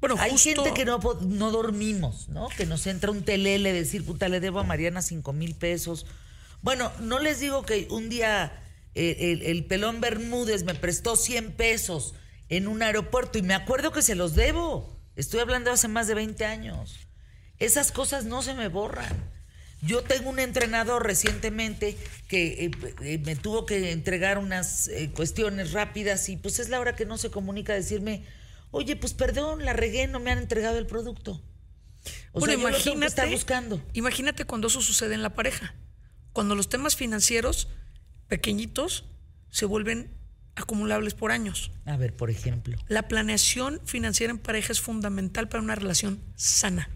Bueno, 0.00 0.16
Hay 0.18 0.32
justo- 0.32 0.62
gente 0.64 0.74
que 0.74 0.84
no, 0.84 0.98
no 1.22 1.50
dormimos, 1.50 2.28
¿no? 2.28 2.48
Que 2.56 2.66
nos 2.66 2.86
entra 2.86 3.10
un 3.10 3.22
telele 3.24 3.72
decir, 3.72 4.04
puta, 4.04 4.28
le 4.28 4.40
debo 4.40 4.60
a 4.60 4.64
Mariana 4.64 5.02
cinco 5.02 5.32
mil 5.32 5.54
pesos. 5.54 6.06
Bueno, 6.62 6.92
no 7.00 7.18
les 7.18 7.40
digo 7.40 7.64
que 7.64 7.88
un 7.90 8.08
día 8.08 8.62
eh, 8.94 9.16
el, 9.32 9.42
el 9.42 9.64
pelón 9.64 10.00
Bermúdez 10.00 10.64
me 10.64 10.74
prestó 10.74 11.16
100 11.16 11.52
pesos 11.52 12.14
en 12.48 12.68
un 12.68 12.82
aeropuerto 12.82 13.38
y 13.38 13.42
me 13.42 13.54
acuerdo 13.54 13.90
que 13.90 14.02
se 14.02 14.14
los 14.14 14.34
debo. 14.34 14.96
Estoy 15.16 15.40
hablando 15.40 15.70
hace 15.72 15.88
más 15.88 16.06
de 16.06 16.14
20 16.14 16.44
años. 16.44 16.94
Esas 17.58 17.90
cosas 17.90 18.24
no 18.26 18.42
se 18.42 18.54
me 18.54 18.68
borran. 18.68 19.16
Yo 19.82 20.02
tengo 20.02 20.30
un 20.30 20.38
entrenador 20.38 21.04
recientemente 21.04 21.96
que 22.28 22.66
eh, 22.66 22.70
eh, 23.02 23.18
me 23.18 23.36
tuvo 23.36 23.66
que 23.66 23.92
entregar 23.92 24.38
unas 24.38 24.88
eh, 24.88 25.10
cuestiones 25.14 25.72
rápidas 25.72 26.28
y 26.28 26.36
pues 26.36 26.58
es 26.58 26.68
la 26.68 26.80
hora 26.80 26.96
que 26.96 27.04
no 27.04 27.18
se 27.18 27.30
comunica 27.30 27.74
a 27.74 27.76
decirme, 27.76 28.24
oye, 28.70 28.96
pues 28.96 29.12
perdón, 29.12 29.64
la 29.64 29.74
regué, 29.74 30.06
no 30.06 30.18
me 30.18 30.30
han 30.30 30.38
entregado 30.38 30.78
el 30.78 30.86
producto. 30.86 31.42
O 32.32 32.40
bueno, 32.40 32.54
sea, 32.54 32.56
que 32.56 32.62
imagínate, 32.62 33.06
estar 33.06 33.30
buscando. 33.30 33.82
imagínate 33.92 34.44
cuando 34.44 34.68
eso 34.68 34.80
sucede 34.80 35.14
en 35.14 35.22
la 35.22 35.34
pareja. 35.34 35.74
Cuando 36.32 36.54
los 36.54 36.68
temas 36.68 36.96
financieros 36.96 37.68
pequeñitos 38.28 39.04
se 39.50 39.66
vuelven 39.66 40.16
acumulables 40.54 41.14
por 41.14 41.32
años. 41.32 41.70
A 41.84 41.96
ver, 41.96 42.14
por 42.14 42.30
ejemplo. 42.30 42.76
La 42.88 43.08
planeación 43.08 43.80
financiera 43.84 44.30
en 44.30 44.38
pareja 44.38 44.72
es 44.72 44.80
fundamental 44.80 45.48
para 45.48 45.62
una 45.62 45.74
relación 45.74 46.20
sana. 46.34 46.88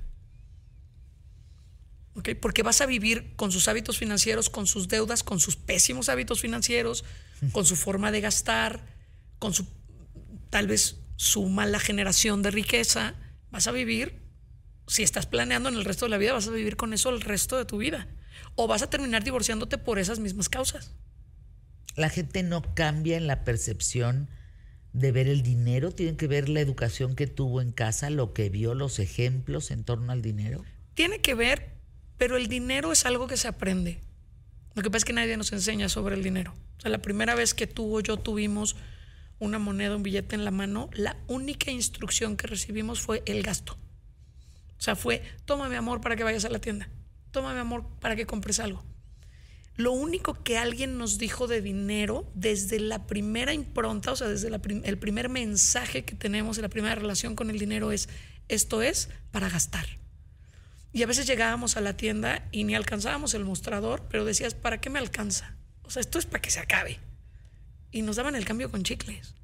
Porque 2.41 2.63
vas 2.63 2.81
a 2.81 2.87
vivir 2.87 3.35
con 3.37 3.53
sus 3.53 3.69
hábitos 3.69 3.99
financieros, 3.99 4.51
con 4.51 4.67
sus 4.67 4.89
deudas, 4.89 5.23
con 5.23 5.41
sus 5.41 5.57
pésimos 5.57 6.09
hábitos 6.09 6.41
financieros, 6.41 7.05
con 7.53 7.65
su 7.65 7.77
forma 7.77 8.13
de 8.13 8.21
gastar, 8.21 8.85
con 9.39 9.55
su 9.55 9.67
tal 10.51 10.67
vez 10.67 10.97
su 11.17 11.49
mala 11.49 11.79
generación 11.79 12.43
de 12.43 12.51
riqueza. 12.51 13.15
Vas 13.51 13.67
a 13.67 13.73
vivir, 13.73 14.23
si 14.87 15.03
estás 15.03 15.27
planeando 15.27 15.69
en 15.69 15.77
el 15.77 15.85
resto 15.85 16.07
de 16.07 16.11
la 16.11 16.19
vida, 16.19 16.33
vas 16.33 16.49
a 16.49 16.53
vivir 16.53 16.77
con 16.77 16.93
eso 16.93 17.11
el 17.11 17.21
resto 17.21 17.57
de 17.57 17.65
tu 17.65 17.79
vida. 17.79 18.09
O 18.57 18.67
vas 18.67 18.83
a 18.83 18.91
terminar 18.91 19.25
divorciándote 19.25 19.79
por 19.79 19.99
esas 19.99 20.19
mismas 20.19 20.49
causas. 20.49 20.93
La 21.97 22.09
gente 22.09 22.43
no 22.43 22.63
cambia 22.75 23.17
en 23.17 23.27
la 23.27 23.45
percepción 23.45 24.29
de 24.93 25.13
ver 25.13 25.29
el 25.29 25.43
dinero, 25.43 25.93
tienen 25.93 26.17
que 26.17 26.27
ver 26.27 26.49
la 26.49 26.61
educación 26.61 27.15
que 27.15 27.27
tuvo 27.27 27.61
en 27.61 27.73
casa, 27.73 28.11
lo 28.11 28.33
que 28.33 28.49
vio, 28.49 28.75
los 28.75 28.99
ejemplos 28.99 29.71
en 29.71 29.85
torno 29.85 30.13
al 30.13 30.23
dinero. 30.23 30.65
Tiene 30.95 31.21
que 31.21 31.35
ver, 31.35 31.80
pero 32.21 32.37
el 32.37 32.49
dinero 32.49 32.93
es 32.93 33.07
algo 33.07 33.27
que 33.27 33.39
se 33.39 33.49
aprende. 33.49 33.99
Lo 34.75 34.83
que 34.83 34.91
pasa 34.91 34.99
es 34.99 35.05
que 35.07 35.15
nadie 35.15 35.39
nos 35.39 35.53
enseña 35.53 35.89
sobre 35.89 36.17
el 36.17 36.23
dinero. 36.23 36.53
O 36.77 36.81
sea, 36.83 36.91
la 36.91 37.01
primera 37.01 37.35
vez 37.35 37.55
que 37.55 37.67
tú 37.67 37.97
o 37.97 38.01
yo 38.01 38.19
tuvimos 38.19 38.77
una 39.39 39.59
moneda, 39.59 39.97
un 39.97 40.03
billete 40.03 40.35
en 40.35 40.45
la 40.45 40.51
mano, 40.51 40.91
la 40.93 41.17
única 41.29 41.71
instrucción 41.71 42.37
que 42.37 42.47
recibimos 42.47 43.01
fue 43.01 43.23
el 43.25 43.43
gasto. 43.43 43.79
O 44.79 44.83
sea, 44.83 44.97
fue, 44.97 45.23
toma 45.47 45.71
mi 45.71 45.77
amor 45.77 46.03
para 46.03 46.15
que 46.15 46.23
vayas 46.23 46.45
a 46.45 46.51
la 46.51 46.59
tienda. 46.59 46.91
Toma 47.31 47.55
mi 47.55 47.61
amor 47.61 47.87
para 48.01 48.17
que 48.17 48.27
compres 48.27 48.61
algo. 48.61 48.85
Lo 49.77 49.93
único 49.93 50.35
que 50.45 50.59
alguien 50.59 50.99
nos 50.99 51.17
dijo 51.17 51.47
de 51.47 51.63
dinero 51.63 52.31
desde 52.35 52.81
la 52.81 53.07
primera 53.07 53.55
impronta, 53.55 54.13
o 54.13 54.17
sea, 54.17 54.29
desde 54.29 54.49
el 54.49 54.99
primer 54.99 55.31
mensaje 55.31 56.05
que 56.05 56.17
tenemos 56.17 56.59
en 56.59 56.63
la 56.65 56.69
primera 56.69 56.97
relación 56.97 57.35
con 57.35 57.49
el 57.49 57.59
dinero 57.59 57.93
es, 57.93 58.11
esto 58.49 58.83
es 58.83 59.09
para 59.31 59.49
gastar. 59.49 60.00
Y 60.93 61.03
a 61.03 61.07
veces 61.07 61.27
llegábamos 61.27 61.77
a 61.77 61.81
la 61.81 61.97
tienda 61.97 62.49
y 62.51 62.65
ni 62.65 62.75
alcanzábamos 62.75 63.35
el 63.35 63.45
mostrador, 63.45 64.07
pero 64.11 64.25
decías, 64.25 64.55
¿para 64.55 64.81
qué 64.81 64.91
me 64.91 64.99
alcanza? 64.99 65.55
O 65.83 65.91
sea, 65.91 66.01
esto 66.01 66.19
es 66.19 66.27
para 66.27 66.43
que 66.43 66.51
se 66.51 66.61
acabe. 66.61 66.99
Y 67.93 68.03
nos 68.03 68.17
daban 68.17 68.37
el 68.37 68.45
cambio 68.45 68.71
con 68.71 68.83
chicles, 68.83 69.35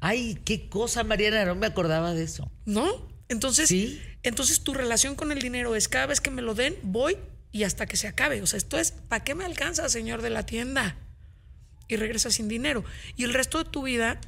Ay, 0.00 0.38
qué 0.44 0.68
cosa, 0.68 1.02
Mariana, 1.02 1.44
no 1.44 1.56
me 1.56 1.66
acordaba 1.66 2.14
de 2.14 2.22
eso. 2.22 2.50
¿no? 2.64 2.86
Entonces, 3.28 3.68
Sí. 3.68 4.00
entonces 4.22 4.60
tu 4.62 4.72
relación 4.72 5.16
con 5.16 5.32
el 5.32 5.40
dinero 5.42 5.74
es 5.74 5.88
cada 5.88 6.06
vez 6.06 6.20
que 6.20 6.30
me 6.30 6.40
lo 6.40 6.54
den, 6.54 6.76
voy 6.82 7.16
y 7.50 7.64
hasta 7.64 7.86
que 7.86 7.96
se 7.96 8.06
acabe. 8.06 8.40
O 8.40 8.46
sea, 8.46 8.58
esto 8.58 8.78
es, 8.78 8.92
¿para 8.92 9.24
qué 9.24 9.34
me 9.34 9.44
alcanza, 9.44 9.88
señor 9.88 10.22
de 10.22 10.30
la 10.30 10.46
tienda? 10.46 10.96
Y 11.88 11.96
regresas 11.96 12.34
sin 12.34 12.46
dinero. 12.48 12.84
Y 13.16 13.24
el 13.24 13.34
resto 13.34 13.58
de 13.62 13.68
tu 13.68 13.82
vida, 13.82 14.20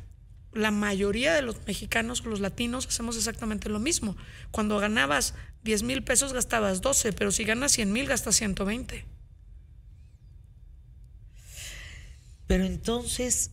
la 0.53 0.70
mayoría 0.70 1.34
de 1.34 1.42
los 1.42 1.57
mexicanos 1.66 2.24
los 2.24 2.40
latinos 2.40 2.86
hacemos 2.86 3.16
exactamente 3.16 3.68
lo 3.68 3.78
mismo. 3.78 4.16
Cuando 4.51 4.78
ganabas 4.78 5.34
10 5.64 5.82
mil 5.84 6.03
pesos, 6.03 6.32
gastabas 6.32 6.80
12, 6.80 7.12
pero 7.12 7.30
si 7.30 7.44
ganas 7.44 7.72
100 7.72 7.92
mil, 7.92 8.07
gastas 8.07 8.36
120. 8.36 9.05
Pero 12.46 12.64
entonces 12.64 13.53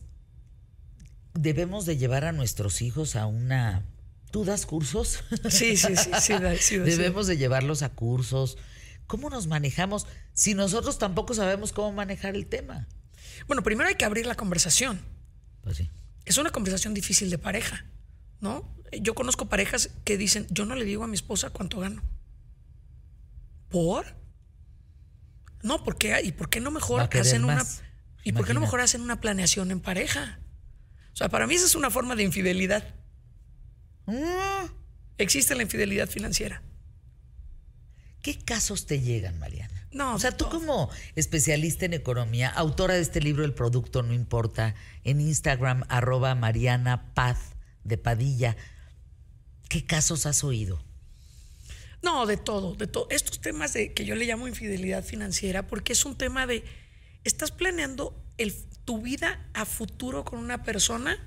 debemos 1.34 1.86
de 1.86 1.96
llevar 1.96 2.24
a 2.24 2.32
nuestros 2.32 2.82
hijos 2.82 3.14
a 3.14 3.26
una... 3.26 3.84
¿Tú 4.32 4.44
das 4.44 4.66
cursos? 4.66 5.22
Sí, 5.48 5.76
sí, 5.76 5.96
sí, 5.96 6.10
sí, 6.20 6.34
sí. 6.60 6.78
Debemos 6.78 7.26
de 7.26 7.36
llevarlos 7.36 7.82
a 7.82 7.90
cursos. 7.90 8.58
¿Cómo 9.06 9.30
nos 9.30 9.46
manejamos 9.46 10.06
si 10.34 10.54
nosotros 10.54 10.98
tampoco 10.98 11.32
sabemos 11.32 11.72
cómo 11.72 11.92
manejar 11.92 12.34
el 12.34 12.46
tema? 12.46 12.88
Bueno, 13.46 13.62
primero 13.62 13.88
hay 13.88 13.94
que 13.94 14.04
abrir 14.04 14.26
la 14.26 14.34
conversación. 14.34 15.00
Pues 15.62 15.78
sí. 15.78 15.90
Es 16.30 16.38
una 16.38 16.50
conversación 16.50 16.94
difícil 16.94 17.30
de 17.30 17.38
pareja, 17.38 17.86
¿no? 18.40 18.74
Yo 19.00 19.14
conozco 19.14 19.48
parejas 19.48 19.90
que 20.04 20.16
dicen, 20.16 20.46
yo 20.50 20.64
no 20.64 20.74
le 20.74 20.84
digo 20.84 21.04
a 21.04 21.06
mi 21.06 21.14
esposa 21.14 21.50
cuánto 21.50 21.80
gano. 21.80 22.02
¿Por? 23.68 24.16
No, 25.62 25.84
¿por 25.84 25.98
qué? 25.98 26.18
¿Y 26.22 26.32
por 26.32 26.48
qué 26.48 26.60
no 26.60 26.70
mejor 26.70 27.08
hacen 27.12 27.44
una 27.44 27.56
más. 27.56 27.82
¿Y 28.24 28.32
por 28.32 28.46
qué 28.46 28.54
no 28.54 28.60
mejor 28.60 28.80
hacen 28.80 29.00
una 29.00 29.20
planeación 29.20 29.70
en 29.70 29.80
pareja? 29.80 30.40
O 31.12 31.16
sea, 31.16 31.28
para 31.28 31.46
mí 31.46 31.54
esa 31.54 31.66
es 31.66 31.74
una 31.74 31.90
forma 31.90 32.14
de 32.14 32.22
infidelidad. 32.22 32.94
Mm. 34.06 34.70
Existe 35.18 35.54
la 35.54 35.62
infidelidad 35.62 36.08
financiera. 36.08 36.62
¿Qué 38.22 38.38
casos 38.38 38.86
te 38.86 39.00
llegan, 39.00 39.38
Mariana? 39.38 39.77
No, 39.98 40.14
O 40.14 40.18
sea, 40.20 40.30
tú 40.30 40.48
como 40.48 40.90
especialista 41.16 41.84
en 41.84 41.92
economía, 41.92 42.48
autora 42.50 42.94
de 42.94 43.00
este 43.00 43.20
libro 43.20 43.44
El 43.44 43.52
producto 43.52 44.04
no 44.04 44.14
importa, 44.14 44.76
en 45.02 45.20
Instagram 45.20 45.82
arroba 45.88 46.36
Mariana 46.36 47.12
Paz 47.14 47.56
de 47.82 47.98
Padilla, 47.98 48.56
¿qué 49.68 49.84
casos 49.84 50.24
has 50.24 50.44
oído? 50.44 50.80
No, 52.00 52.26
de 52.26 52.36
todo, 52.36 52.76
de 52.76 52.86
todo. 52.86 53.08
Estos 53.10 53.40
temas 53.40 53.72
de 53.72 53.92
que 53.92 54.04
yo 54.04 54.14
le 54.14 54.24
llamo 54.24 54.46
infidelidad 54.46 55.02
financiera, 55.02 55.66
porque 55.66 55.94
es 55.94 56.04
un 56.04 56.14
tema 56.14 56.46
de 56.46 56.62
estás 57.24 57.50
planeando 57.50 58.24
el, 58.36 58.54
tu 58.84 59.02
vida 59.02 59.44
a 59.52 59.64
futuro 59.64 60.24
con 60.24 60.38
una 60.38 60.62
persona, 60.62 61.18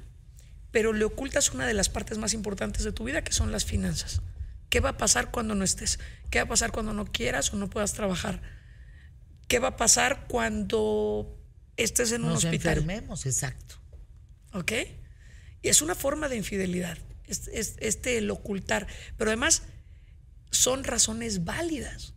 pero 0.71 0.93
le 0.93 1.03
ocultas 1.03 1.51
una 1.51 1.67
de 1.67 1.73
las 1.73 1.89
partes 1.89 2.17
más 2.17 2.33
importantes 2.33 2.85
de 2.85 2.93
tu 2.93 3.03
vida, 3.03 3.21
que 3.21 3.33
son 3.33 3.51
las 3.51 3.65
finanzas. 3.65 4.21
¿Qué 4.69 4.79
va 4.79 4.91
a 4.91 4.97
pasar 4.97 5.29
cuando 5.29 5.55
no 5.55 5.65
estés? 5.65 5.99
¿Qué 6.29 6.39
va 6.39 6.45
a 6.45 6.47
pasar 6.47 6.71
cuando 6.71 6.93
no 6.93 7.03
quieras 7.03 7.51
o 7.51 7.57
no 7.57 7.69
puedas 7.69 7.91
trabajar? 7.91 8.60
¿Qué 9.51 9.59
va 9.59 9.67
a 9.67 9.75
pasar 9.75 10.27
cuando 10.29 11.37
estés 11.75 12.13
en 12.13 12.23
un 12.23 12.29
Nos 12.29 12.45
hospital? 12.45 12.77
enfermemos, 12.77 13.25
exacto. 13.25 13.75
¿Ok? 14.53 14.71
Y 15.61 15.67
es 15.67 15.81
una 15.81 15.93
forma 15.93 16.29
de 16.29 16.37
infidelidad, 16.37 16.97
es- 17.27 17.49
es- 17.49 17.75
este 17.81 18.17
el 18.17 18.31
ocultar. 18.31 18.87
Pero 19.17 19.29
además 19.29 19.63
son 20.51 20.85
razones 20.85 21.43
válidas. 21.43 22.13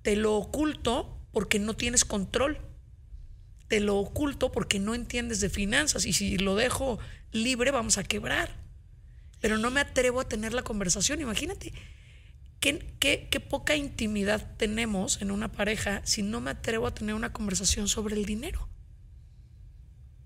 Te 0.00 0.16
lo 0.16 0.34
oculto 0.36 1.20
porque 1.32 1.58
no 1.58 1.76
tienes 1.76 2.06
control. 2.06 2.58
Te 3.68 3.80
lo 3.80 3.98
oculto 3.98 4.50
porque 4.50 4.78
no 4.78 4.94
entiendes 4.94 5.40
de 5.40 5.50
finanzas. 5.50 6.06
Y 6.06 6.14
si 6.14 6.38
lo 6.38 6.56
dejo 6.56 6.98
libre, 7.30 7.72
vamos 7.72 7.98
a 7.98 8.04
quebrar. 8.04 8.56
Pero 9.42 9.58
no 9.58 9.70
me 9.70 9.80
atrevo 9.80 10.20
a 10.22 10.28
tener 10.30 10.54
la 10.54 10.62
conversación. 10.62 11.20
Imagínate 11.20 11.74
qué, 12.60 12.94
qué- 13.00 13.28
qué 13.30 13.40
poca 13.40 13.74
intimidad 13.74 14.46
tenemos 14.56 15.20
en 15.22 15.30
una 15.30 15.50
pareja 15.50 16.02
si 16.04 16.22
no 16.22 16.40
me 16.40 16.50
atrevo 16.52 16.86
a 16.86 16.94
tener 16.94 17.14
una 17.14 17.32
conversación 17.32 17.88
sobre 17.88 18.14
el 18.16 18.24
dinero. 18.24 18.68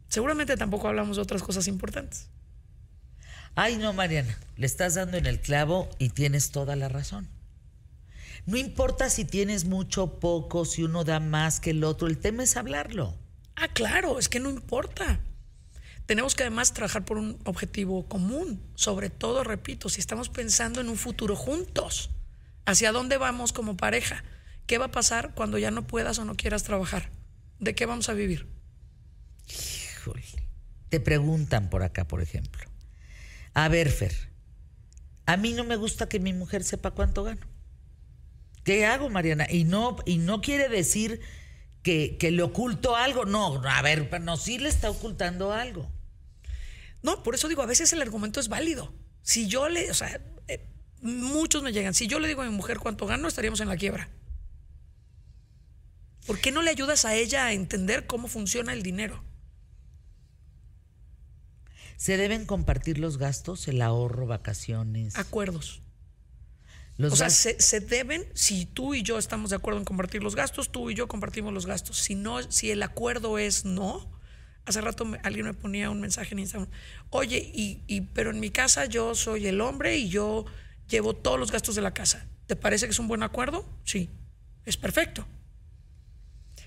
Seguramente 0.09 0.57
tampoco 0.57 0.89
hablamos 0.89 1.17
de 1.17 1.23
otras 1.23 1.43
cosas 1.43 1.67
importantes. 1.67 2.29
Ay, 3.57 3.77
no, 3.77 3.93
Mariana, 3.93 4.39
le 4.57 4.67
estás 4.67 4.95
dando 4.95 5.17
en 5.17 5.27
el 5.27 5.41
clavo 5.41 5.89
y 5.99 6.11
tienes 6.11 6.51
toda 6.51 6.77
la 6.77 6.89
razón. 6.89 7.29
No 8.47 8.57
importa 8.57 9.09
si 9.11 9.25
tienes 9.25 9.65
mucho 9.65 10.05
o 10.05 10.21
poco, 10.21 10.65
si 10.65 10.83
uno 10.83 11.05
da 11.05 11.21
más 11.21 11.61
que 11.61 11.71
el 11.71 11.83
otro, 11.85 12.09
el 12.09 12.19
tema 12.19 12.43
es 12.43 12.57
hablarlo. 12.57 13.15
Ah, 13.57 13.69
claro, 13.69 14.19
es 14.19 14.29
que 14.29 14.41
no 14.41 14.51
importa. 14.51 15.21
Tenemos 16.07 16.35
que 16.35 16.43
además 16.43 16.75
trabajar 16.75 17.05
por 17.05 17.17
un 17.17 17.39
objetivo 17.45 18.07
común, 18.07 18.61
sobre 18.75 19.09
todo, 19.09 19.45
repito, 19.45 19.89
si 19.89 20.01
estamos 20.01 20.29
pensando 20.29 20.81
en 20.81 20.89
un 20.91 20.97
futuro 20.97 21.35
juntos, 21.37 22.11
hacia 22.67 22.93
dónde 22.93 23.17
vamos 23.17 23.53
como 23.53 23.77
pareja, 23.77 24.25
qué 24.67 24.79
va 24.79 24.87
a 24.87 24.91
pasar 24.91 25.35
cuando 25.35 25.59
ya 25.59 25.71
no 25.71 25.87
puedas 25.87 26.19
o 26.19 26.25
no 26.25 26.37
quieras 26.37 26.63
trabajar, 26.63 27.11
de 27.59 27.75
qué 27.75 27.87
vamos 27.87 28.09
a 28.09 28.15
vivir. 28.15 28.49
Híjole. 29.49 30.23
Te 30.89 31.01
preguntan 31.01 31.71
por 31.71 31.83
acá, 31.83 32.07
por 32.07 32.23
ejemplo. 32.23 32.65
A 33.53 33.69
ver, 33.69 33.91
Fer, 33.91 34.15
a 35.27 35.37
mí 35.37 35.53
no 35.53 35.65
me 35.65 35.77
gusta 35.77 36.09
que 36.09 36.21
mi 36.21 36.33
mujer 36.33 36.65
sepa 36.65 36.93
cuánto 36.93 37.25
gano. 37.25 37.47
¿Qué 38.65 38.87
hago, 38.87 39.11
Mariana? 39.11 39.47
Y 39.51 39.65
no, 39.65 39.97
y 40.07 40.19
no 40.19 40.41
quiere 40.41 40.69
decir 40.69 41.21
que, 41.83 42.17
que 42.19 42.31
le 42.31 42.43
oculto 42.43 42.97
algo. 42.97 43.25
No, 43.27 43.63
a 43.63 43.83
ver, 43.83 44.09
pero 44.09 44.25
no, 44.25 44.37
sí 44.37 44.59
le 44.59 44.69
está 44.69 44.91
ocultando 44.91 45.53
algo. 45.53 45.91
No, 47.03 47.23
por 47.23 47.35
eso 47.35 47.49
digo, 47.49 47.63
a 47.63 47.67
veces 47.67 47.93
el 47.93 48.01
argumento 48.01 48.41
es 48.41 48.49
válido. 48.49 48.95
Si 49.23 49.47
yo 49.47 49.69
le, 49.69 49.91
o 49.91 49.95
sea, 49.95 50.21
eh, 50.49 50.67
muchos 51.05 51.63
me 51.63 51.73
llegan, 51.73 51.95
si 51.95 52.07
yo 52.09 52.19
le 52.19 52.27
digo 52.29 52.43
a 52.43 52.47
mi 52.47 52.51
mujer 52.55 52.79
cuánto 52.81 53.07
gano, 53.07 53.29
estaríamos 53.29 53.61
en 53.61 53.69
la 53.69 53.77
quiebra. 53.77 54.09
¿Por 56.27 56.41
qué 56.41 56.51
no 56.51 56.63
le 56.63 56.71
ayudas 56.71 57.05
a 57.05 57.15
ella 57.15 57.47
a 57.47 57.53
entender 57.53 58.07
cómo 58.07 58.27
funciona 58.29 58.73
el 58.73 58.83
dinero? 58.83 59.23
¿Se 61.97 62.17
deben 62.17 62.45
compartir 62.47 62.99
los 62.99 63.19
gastos, 63.19 63.69
el 63.69 63.81
ahorro, 63.83 64.27
vacaciones? 64.27 65.17
Acuerdos. 65.17 65.81
Los 66.97 67.13
o 67.13 67.17
sea, 67.17 67.31
se, 67.31 67.61
se 67.61 67.81
deben, 67.81 68.25
si 68.35 68.67
tú 68.67 68.95
y 68.95 69.03
yo 69.03 69.19
estamos 69.19 69.51
de 69.51 69.57
acuerdo 69.57 69.81
en 69.81 69.85
compartir 69.85 70.23
los 70.23 70.35
gastos, 70.37 70.71
tú 70.71 70.91
y 70.91 70.95
yo 70.95 71.09
compartimos 71.09 71.53
los 71.53 71.67
gastos. 71.67 71.99
Si 71.99 72.15
no, 72.15 72.43
si 72.51 72.71
el 72.71 72.83
acuerdo 72.83 73.37
es 73.39 73.65
no, 73.65 74.11
hace 74.65 74.81
rato 74.81 75.05
me- 75.05 75.19
alguien 75.25 75.47
me 75.47 75.55
ponía 75.55 75.91
un 75.91 76.01
mensaje 76.01 76.35
en 76.35 76.41
Instagram, 76.41 76.71
oye, 77.11 77.51
y, 77.53 77.83
y- 77.89 78.03
pero 78.03 78.31
en 78.31 78.39
mi 78.41 78.51
casa 78.51 78.85
yo 78.87 79.15
soy 79.15 79.47
el 79.47 79.61
hombre 79.61 79.97
y 79.99 80.09
yo 80.09 80.45
llevo 80.89 81.15
todos 81.15 81.39
los 81.39 81.53
gastos 81.53 81.75
de 81.75 81.83
la 81.83 81.95
casa. 81.95 82.27
¿Te 82.47 82.57
parece 82.57 82.87
que 82.87 82.93
es 82.93 82.99
un 82.99 83.09
buen 83.09 83.23
acuerdo? 83.23 83.65
Sí, 83.85 84.11
es 84.65 84.77
perfecto. 84.77 85.27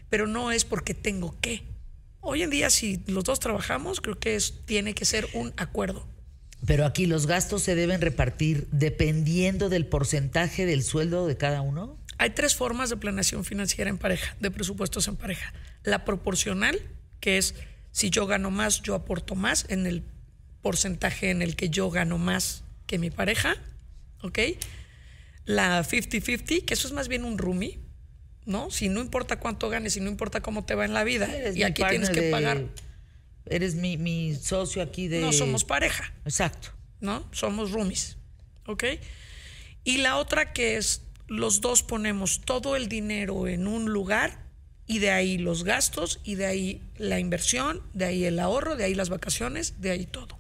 Pero 0.10 0.28
no 0.28 0.52
es 0.52 0.66
porque 0.66 0.94
tengo 0.94 1.36
que. 1.40 1.64
Hoy 2.22 2.44
en 2.44 2.50
día, 2.50 2.70
si 2.70 3.04
los 3.08 3.24
dos 3.24 3.40
trabajamos, 3.40 4.02
creo 4.02 4.20
que 4.20 4.36
es, 4.36 4.66
tiene 4.66 4.94
que 4.94 5.06
ser 5.06 5.28
un 5.34 5.54
acuerdo. 5.58 6.08
Pero 6.66 6.86
aquí 6.86 7.06
los 7.06 7.28
gastos 7.28 7.62
se 7.62 7.76
deben 7.76 8.02
repartir 8.02 8.68
dependiendo 8.72 9.70
del 9.70 9.86
porcentaje 9.86 10.66
del 10.66 10.84
sueldo 10.84 11.28
de 11.28 11.38
cada 11.38 11.62
uno. 11.62 11.98
Hay 12.18 12.32
tres 12.32 12.56
formas 12.56 12.90
de 12.90 12.98
planeación 12.98 13.46
financiera 13.46 13.90
en 13.90 13.98
pareja, 13.98 14.36
de 14.40 14.50
presupuestos 14.50 15.08
en 15.08 15.16
pareja. 15.16 15.54
La 15.84 16.04
proporcional, 16.04 16.82
que 17.20 17.38
es 17.38 17.54
si 17.92 18.10
yo 18.10 18.26
gano 18.26 18.50
más, 18.50 18.82
yo 18.82 18.96
aporto 18.96 19.36
más 19.36 19.66
en 19.70 19.86
el 19.86 20.04
porcentaje 20.62 21.30
en 21.30 21.42
el 21.42 21.56
que 21.56 21.70
yo 21.70 21.90
gano 21.92 22.18
más 22.18 22.64
que 22.88 22.98
mi 22.98 23.12
pareja, 23.12 23.56
¿ok? 24.22 24.40
La 25.46 25.84
50-50, 25.84 26.66
que 26.66 26.74
eso 26.74 26.88
es 26.88 26.94
más 26.94 27.08
bien 27.08 27.24
un 27.24 27.38
roomie, 27.38 27.80
¿no? 28.46 28.70
Si 28.72 28.90
no 28.90 29.00
importa 29.02 29.40
cuánto 29.40 29.70
ganes, 29.70 29.94
si 29.94 30.00
no 30.02 30.10
importa 30.10 30.42
cómo 30.42 30.66
te 30.66 30.76
va 30.76 30.86
en 30.86 30.94
la 30.94 31.04
vida, 31.04 31.34
Eres 31.34 31.56
y 31.56 31.64
aquí 31.64 31.84
tienes 31.90 32.10
que 32.10 32.22
de- 32.22 32.32
pagar, 32.32 32.66
Eres 33.46 33.76
mi, 33.76 33.96
mi 33.98 34.36
socio 34.36 34.82
aquí 34.82 35.08
de. 35.08 35.22
no 35.22 35.32
somos 35.32 35.64
pareja. 35.64 36.14
Exacto. 36.26 36.70
¿no? 37.00 37.30
Somos 37.32 37.72
roomies, 37.72 38.18
¿ok? 38.66 38.84
Y 39.86 39.98
la 39.98 40.18
otra 40.18 40.52
que 40.52 40.76
es, 40.78 41.04
los 41.28 41.62
dos 41.62 41.84
ponemos 41.84 42.42
todo 42.42 42.76
el 42.76 42.90
dinero 42.90 43.48
en 43.48 43.68
un 43.68 43.86
lugar 43.86 44.48
y 44.86 45.00
de 45.00 45.12
ahí 45.12 45.38
los 45.38 45.64
gastos 45.64 46.20
y 46.24 46.36
de 46.36 46.46
ahí 46.48 46.82
la 46.98 47.20
inversión, 47.20 47.84
de 47.94 48.06
ahí 48.06 48.26
el 48.26 48.40
ahorro, 48.40 48.76
de 48.76 48.84
ahí 48.86 48.96
las 48.96 49.10
vacaciones, 49.10 49.80
de 49.80 49.92
ahí 49.92 50.06
todo. 50.06 50.40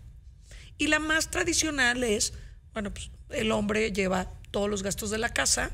Y 0.77 0.87
la 0.87 0.99
más 0.99 1.29
tradicional 1.31 2.03
es, 2.03 2.33
bueno, 2.73 2.91
pues 2.93 3.09
el 3.29 3.51
hombre 3.51 3.91
lleva 3.91 4.31
todos 4.51 4.69
los 4.69 4.83
gastos 4.83 5.09
de 5.11 5.17
la 5.17 5.29
casa 5.29 5.71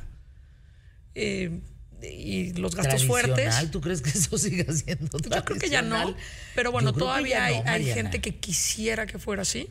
eh, 1.16 1.62
y 2.02 2.54
los 2.54 2.76
gastos 2.76 3.06
fuertes. 3.06 3.34
Tradicional, 3.36 3.72
¿Tú 3.72 3.82
crees 3.82 4.02
que 4.02 4.10
eso 4.10 4.38
siga 4.38 4.72
siendo 4.74 5.18
Yo 5.20 5.46
creo 5.46 5.60
que 5.60 5.70
ya 5.70 5.82
no, 5.82 5.90
tradicional? 5.96 6.16
pero 6.56 6.72
bueno, 6.72 6.94
todavía 6.94 7.46
hay, 7.46 7.56
no, 7.56 7.60
hay 7.62 7.66
Mariana. 7.82 7.94
gente 7.94 8.22
que 8.22 8.36
quisiera 8.38 9.06
que 9.06 9.20
fuera 9.20 9.44
así. 9.44 9.70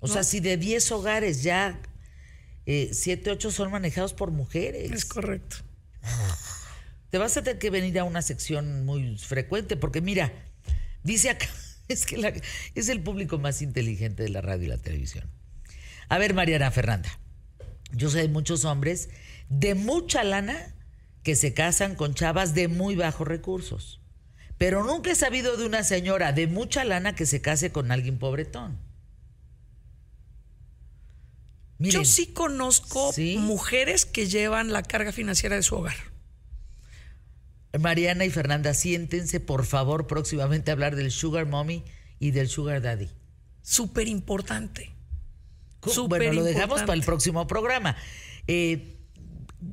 O 0.00 0.08
sea, 0.08 0.24
si 0.24 0.40
de 0.40 0.56
10 0.56 0.90
hogares 0.92 1.42
ya 1.42 1.80
7, 2.66 3.30
8 3.30 3.50
son 3.50 3.70
manejados 3.70 4.14
por 4.14 4.30
mujeres. 4.30 4.90
Es 4.92 5.04
correcto. 5.04 5.56
Te 7.10 7.18
vas 7.18 7.36
a 7.36 7.42
tener 7.42 7.58
que 7.58 7.70
venir 7.70 7.98
a 7.98 8.04
una 8.04 8.22
sección 8.22 8.84
muy 8.84 9.16
frecuente, 9.18 9.76
porque 9.76 10.00
mira, 10.00 10.32
dice 11.04 11.30
acá, 11.30 11.46
es 11.88 12.06
que 12.06 12.16
la- 12.16 12.32
es 12.74 12.88
el 12.88 13.00
público 13.00 13.38
más 13.38 13.62
inteligente 13.62 14.22
de 14.22 14.28
la 14.30 14.40
radio 14.40 14.64
y 14.64 14.68
la 14.68 14.78
televisión. 14.78 15.28
A 16.08 16.18
ver, 16.18 16.34
Mariana 16.34 16.70
Fernanda, 16.70 17.18
yo 17.92 18.10
sé 18.10 18.20
de 18.20 18.28
muchos 18.28 18.64
hombres 18.64 19.10
de 19.48 19.74
mucha 19.74 20.24
lana 20.24 20.74
que 21.22 21.36
se 21.36 21.54
casan 21.54 21.94
con 21.94 22.14
chavas 22.14 22.54
de 22.54 22.68
muy 22.68 22.96
bajos 22.96 23.28
recursos, 23.28 24.00
pero 24.58 24.84
nunca 24.84 25.12
he 25.12 25.14
sabido 25.14 25.56
de 25.56 25.66
una 25.66 25.84
señora 25.84 26.32
de 26.32 26.46
mucha 26.46 26.84
lana 26.84 27.14
que 27.14 27.26
se 27.26 27.40
case 27.40 27.70
con 27.70 27.92
alguien 27.92 28.18
pobretón. 28.18 28.78
Miren, 31.78 32.02
Yo 32.02 32.04
sí 32.04 32.28
conozco 32.28 33.12
¿Sí? 33.12 33.36
mujeres 33.38 34.06
que 34.06 34.26
llevan 34.26 34.72
la 34.72 34.82
carga 34.82 35.12
financiera 35.12 35.56
de 35.56 35.62
su 35.62 35.74
hogar. 35.74 35.96
Mariana 37.78 38.24
y 38.24 38.30
Fernanda, 38.30 38.74
siéntense, 38.74 39.40
por 39.40 39.64
favor, 39.64 40.06
próximamente 40.06 40.70
a 40.70 40.74
hablar 40.74 40.94
del 40.94 41.10
Sugar 41.10 41.46
Mommy 41.46 41.84
y 42.18 42.30
del 42.30 42.48
Sugar 42.48 42.82
Daddy. 42.82 43.08
Súper 43.62 44.08
importante. 44.08 44.94
Súper 45.90 46.20
Bueno, 46.20 46.34
lo 46.34 46.44
dejamos 46.44 46.80
para 46.80 46.94
el 46.94 47.02
próximo 47.02 47.46
programa. 47.46 47.96
Eh, 48.46 48.98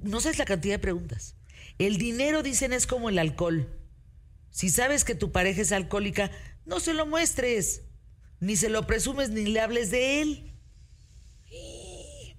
no 0.04 0.22
sabes 0.22 0.38
la 0.38 0.46
cantidad 0.46 0.76
de 0.76 0.80
preguntas. 0.80 1.36
El 1.78 1.98
dinero, 1.98 2.44
dicen, 2.44 2.74
es 2.74 2.88
como 2.88 3.10
el 3.10 3.20
alcohol. 3.20 3.70
Si 4.50 4.70
sabes 4.70 5.06
que 5.06 5.16
tu 5.16 5.32
pareja 5.32 5.62
es 5.62 5.72
alcohólica, 5.72 6.32
no 6.66 6.80
se 6.80 6.94
lo 6.94 7.06
muestres. 7.06 7.84
Ni 8.40 8.56
se 8.56 8.70
lo 8.70 8.88
presumes 8.88 9.30
ni 9.30 9.46
le 9.46 9.60
hables 9.60 9.92
de 9.92 10.22
él. 10.22 10.54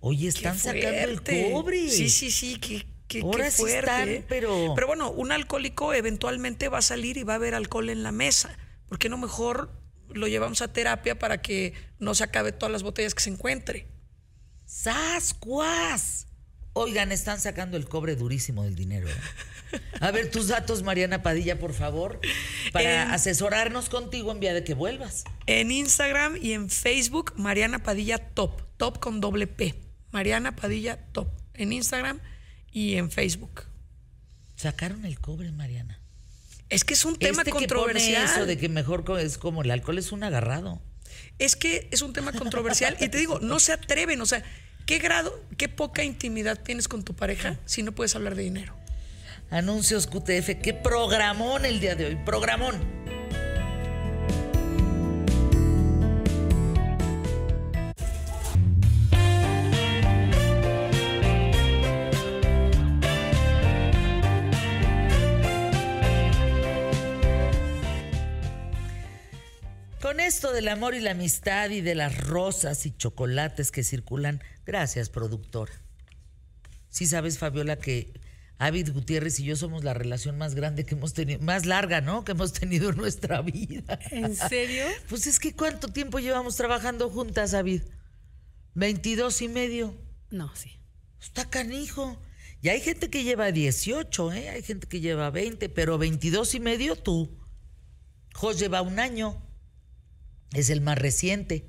Oye, 0.00 0.28
están 0.28 0.58
sacando 0.58 0.88
el 0.88 1.22
cobre. 1.52 1.90
Sí, 1.90 2.08
sí, 2.08 2.30
sí. 2.30 2.56
Qué, 2.58 2.86
Qué, 3.06 3.22
Ahora 3.22 3.46
qué 3.46 3.50
sí 3.50 3.62
fuerte, 3.62 3.78
están, 3.78 4.08
¿eh? 4.08 4.24
pero- 4.28 4.72
Pero 4.76 4.86
bueno, 4.86 5.10
un 5.10 5.32
alcohólico 5.32 5.92
eventualmente 5.94 6.68
va 6.68 6.78
a 6.78 6.82
salir 6.82 7.16
y 7.16 7.24
va 7.24 7.32
a 7.32 7.36
haber 7.36 7.56
alcohol 7.56 7.90
en 7.90 8.04
la 8.04 8.12
mesa. 8.12 8.56
¿Por 8.88 9.00
qué 9.00 9.08
no 9.08 9.18
mejor 9.18 9.79
lo 10.14 10.28
llevamos 10.28 10.62
a 10.62 10.72
terapia 10.72 11.18
para 11.18 11.40
que 11.42 11.74
no 11.98 12.14
se 12.14 12.24
acabe 12.24 12.52
todas 12.52 12.72
las 12.72 12.82
botellas 12.82 13.14
que 13.14 13.22
se 13.22 13.30
encuentre? 13.30 13.86
¡Sascuas! 14.66 16.26
Oigan, 16.72 17.10
están 17.12 17.40
sacando 17.40 17.76
el 17.76 17.88
cobre 17.88 18.14
durísimo 18.16 18.62
del 18.64 18.76
dinero. 18.76 19.08
¿eh? 19.08 19.80
A 20.00 20.10
ver, 20.12 20.30
tus 20.30 20.48
datos, 20.48 20.82
Mariana 20.82 21.22
Padilla, 21.22 21.58
por 21.58 21.74
favor, 21.74 22.20
para 22.72 23.02
En- 23.04 23.10
asesorarnos 23.10 23.88
contigo 23.88 24.30
en 24.32 24.40
vía 24.40 24.54
de 24.54 24.64
que 24.64 24.74
vuelvas. 24.74 25.24
En 25.46 25.70
Instagram 25.72 26.36
y 26.40 26.52
en 26.52 26.70
Facebook, 26.70 27.32
Mariana 27.36 27.82
Padilla 27.82 28.18
Top. 28.18 28.62
Top 28.76 28.98
con 29.00 29.20
doble 29.20 29.46
P. 29.46 29.74
Mariana 30.12 30.54
Padilla 30.56 30.96
Top. 31.12 31.28
En 31.54 31.72
Instagram 31.72 32.20
y 32.72 32.94
en 32.96 33.10
Facebook. 33.10 33.64
Sacaron 34.56 35.04
el 35.04 35.18
cobre, 35.20 35.50
Mariana. 35.52 35.99
Es 36.70 36.84
que 36.84 36.94
es 36.94 37.04
un 37.04 37.16
tema 37.16 37.42
este 37.42 37.50
controversial. 37.50 38.22
Que 38.22 38.28
pone 38.28 38.32
eso 38.32 38.46
de 38.46 38.56
que 38.56 38.68
mejor 38.68 39.04
es 39.18 39.38
como 39.38 39.62
el 39.62 39.70
alcohol 39.70 39.98
es 39.98 40.12
un 40.12 40.22
agarrado. 40.22 40.80
Es 41.38 41.56
que 41.56 41.88
es 41.90 42.02
un 42.02 42.12
tema 42.12 42.32
controversial 42.32 42.96
y 43.00 43.08
te 43.08 43.18
digo, 43.18 43.40
no 43.40 43.58
se 43.58 43.72
atreven, 43.72 44.20
o 44.20 44.26
sea, 44.26 44.42
¿qué 44.86 44.98
grado, 44.98 45.42
qué 45.56 45.68
poca 45.68 46.04
intimidad 46.04 46.58
tienes 46.62 46.86
con 46.86 47.02
tu 47.02 47.14
pareja 47.14 47.58
si 47.64 47.82
no 47.82 47.92
puedes 47.92 48.14
hablar 48.14 48.36
de 48.36 48.42
dinero? 48.42 48.76
Anuncios 49.50 50.06
QTF, 50.06 50.60
qué 50.62 50.72
programón 50.72 51.64
el 51.64 51.80
día 51.80 51.96
de 51.96 52.06
hoy, 52.06 52.18
programón. 52.24 52.78
Con 70.00 70.18
esto 70.18 70.52
del 70.52 70.68
amor 70.68 70.94
y 70.94 71.00
la 71.00 71.10
amistad 71.10 71.68
y 71.68 71.82
de 71.82 71.94
las 71.94 72.16
rosas 72.16 72.86
y 72.86 72.90
chocolates 72.96 73.70
que 73.70 73.84
circulan, 73.84 74.42
gracias, 74.64 75.10
productora. 75.10 75.72
Sí 76.88 77.04
sabes, 77.04 77.38
Fabiola, 77.38 77.76
que 77.76 78.18
Avid 78.56 78.92
Gutiérrez 78.92 79.38
y 79.40 79.44
yo 79.44 79.56
somos 79.56 79.84
la 79.84 79.92
relación 79.92 80.38
más 80.38 80.54
grande 80.54 80.86
que 80.86 80.94
hemos 80.94 81.12
tenido, 81.12 81.40
más 81.40 81.66
larga, 81.66 82.00
¿no? 82.00 82.24
Que 82.24 82.32
hemos 82.32 82.54
tenido 82.54 82.88
en 82.88 82.96
nuestra 82.96 83.42
vida. 83.42 83.98
¿En 84.10 84.34
serio? 84.34 84.84
Pues 85.10 85.26
es 85.26 85.38
que 85.38 85.54
¿cuánto 85.54 85.88
tiempo 85.88 86.18
llevamos 86.18 86.56
trabajando 86.56 87.10
juntas, 87.10 87.52
Avid? 87.52 87.82
22 88.74 89.42
y 89.42 89.48
medio. 89.48 89.94
No, 90.30 90.50
sí. 90.56 90.80
Está 91.20 91.50
canijo. 91.50 92.18
Y 92.62 92.70
hay 92.70 92.80
gente 92.80 93.10
que 93.10 93.22
lleva 93.22 93.52
18, 93.52 94.32
¿eh? 94.32 94.48
Hay 94.48 94.62
gente 94.62 94.86
que 94.86 95.00
lleva 95.00 95.28
20, 95.28 95.68
pero 95.68 95.98
22 95.98 96.54
y 96.54 96.60
medio 96.60 96.96
tú. 96.96 97.38
Jos 98.32 98.58
lleva 98.58 98.80
un 98.80 98.98
año. 98.98 99.49
Es 100.54 100.70
el 100.70 100.80
más 100.80 100.98
reciente. 100.98 101.66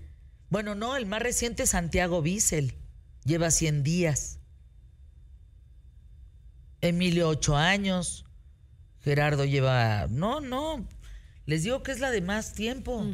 Bueno, 0.49 0.75
no, 0.75 0.95
el 0.95 1.05
más 1.05 1.21
reciente 1.21 1.63
es 1.63 1.69
Santiago 1.71 2.21
Bissell. 2.21 2.73
Lleva 3.23 3.51
100 3.51 3.83
días. 3.83 4.39
Emilio, 6.81 7.29
8 7.29 7.55
años. 7.57 8.25
Gerardo 9.03 9.45
lleva. 9.45 10.07
No, 10.09 10.41
no. 10.41 10.87
Les 11.47 11.63
digo 11.63 11.81
que 11.83 11.91
es 11.91 11.99
la 11.99 12.11
de 12.11 12.21
más 12.21 12.53
tiempo. 12.53 13.05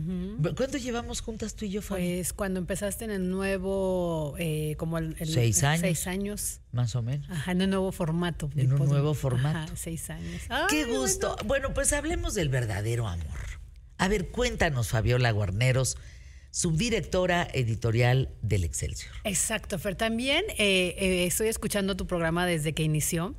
¿Cuánto 0.56 0.78
llevamos 0.78 1.22
juntas 1.22 1.56
tú 1.56 1.66
y 1.66 1.70
yo, 1.70 1.82
Fabi? 1.82 2.16
Pues 2.18 2.34
cuando 2.34 2.60
empezaste 2.60 3.06
en 3.06 3.12
el 3.12 3.30
nuevo, 3.30 4.36
eh, 4.38 4.76
como 4.78 4.98
el, 4.98 5.16
el- 5.20 5.28
Seis 5.34 5.64
años. 5.64 5.82
Seis 5.82 6.08
años. 6.08 6.60
Más 6.72 6.96
o 6.96 7.02
menos. 7.02 7.30
Ajá, 7.30 7.54
en 7.54 7.62
un 7.64 7.70
nuevo 7.70 7.92
formato. 7.92 8.50
En 8.56 8.74
un 8.74 8.88
nuevo 8.88 9.14
formato. 9.14 9.58
Ajá, 9.60 9.76
seis 9.76 10.10
años. 10.10 10.42
Qué 10.70 10.86
gusto. 10.86 11.36
Bueno. 11.46 11.74
pues 11.74 11.94
hablemos 11.94 12.34
del 12.36 12.50
verdadero 12.50 13.08
amor. 13.08 13.57
A 13.98 14.08
ver, 14.08 14.30
cuéntanos, 14.30 14.90
Fabiola 14.90 15.32
Guarneros, 15.32 15.98
subdirectora 16.52 17.48
editorial 17.54 18.30
del 18.42 18.64
Excelsior. 18.64 19.14
Exacto, 19.24 19.80
Fer. 19.80 19.96
También 19.96 20.44
eh, 20.58 20.96
eh, 20.98 21.26
estoy 21.26 21.48
escuchando 21.48 21.98
tu 21.98 22.08
programa 22.08 22.46
desde 22.46 22.74
que 22.74 22.84
inició. 22.84 23.36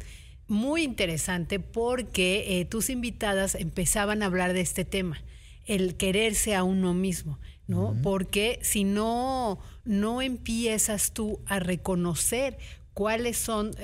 Muy 0.46 0.82
interesante 0.82 1.60
porque 1.60 2.60
eh, 2.60 2.64
tus 2.64 2.90
invitadas 2.90 3.54
empezaban 3.54 4.22
a 4.22 4.26
hablar 4.26 4.52
de 4.52 4.62
este 4.62 4.84
tema, 4.84 5.22
el 5.66 5.96
quererse 5.96 6.54
a 6.54 6.64
uno 6.64 6.94
mismo, 6.94 7.38
¿no? 7.66 7.94
Porque 8.02 8.58
si 8.62 8.84
no, 8.84 9.58
no 9.84 10.22
empiezas 10.22 11.12
tú 11.12 11.40
a 11.46 11.58
reconocer 11.58 12.56
cuáles 12.94 13.36
son, 13.36 13.76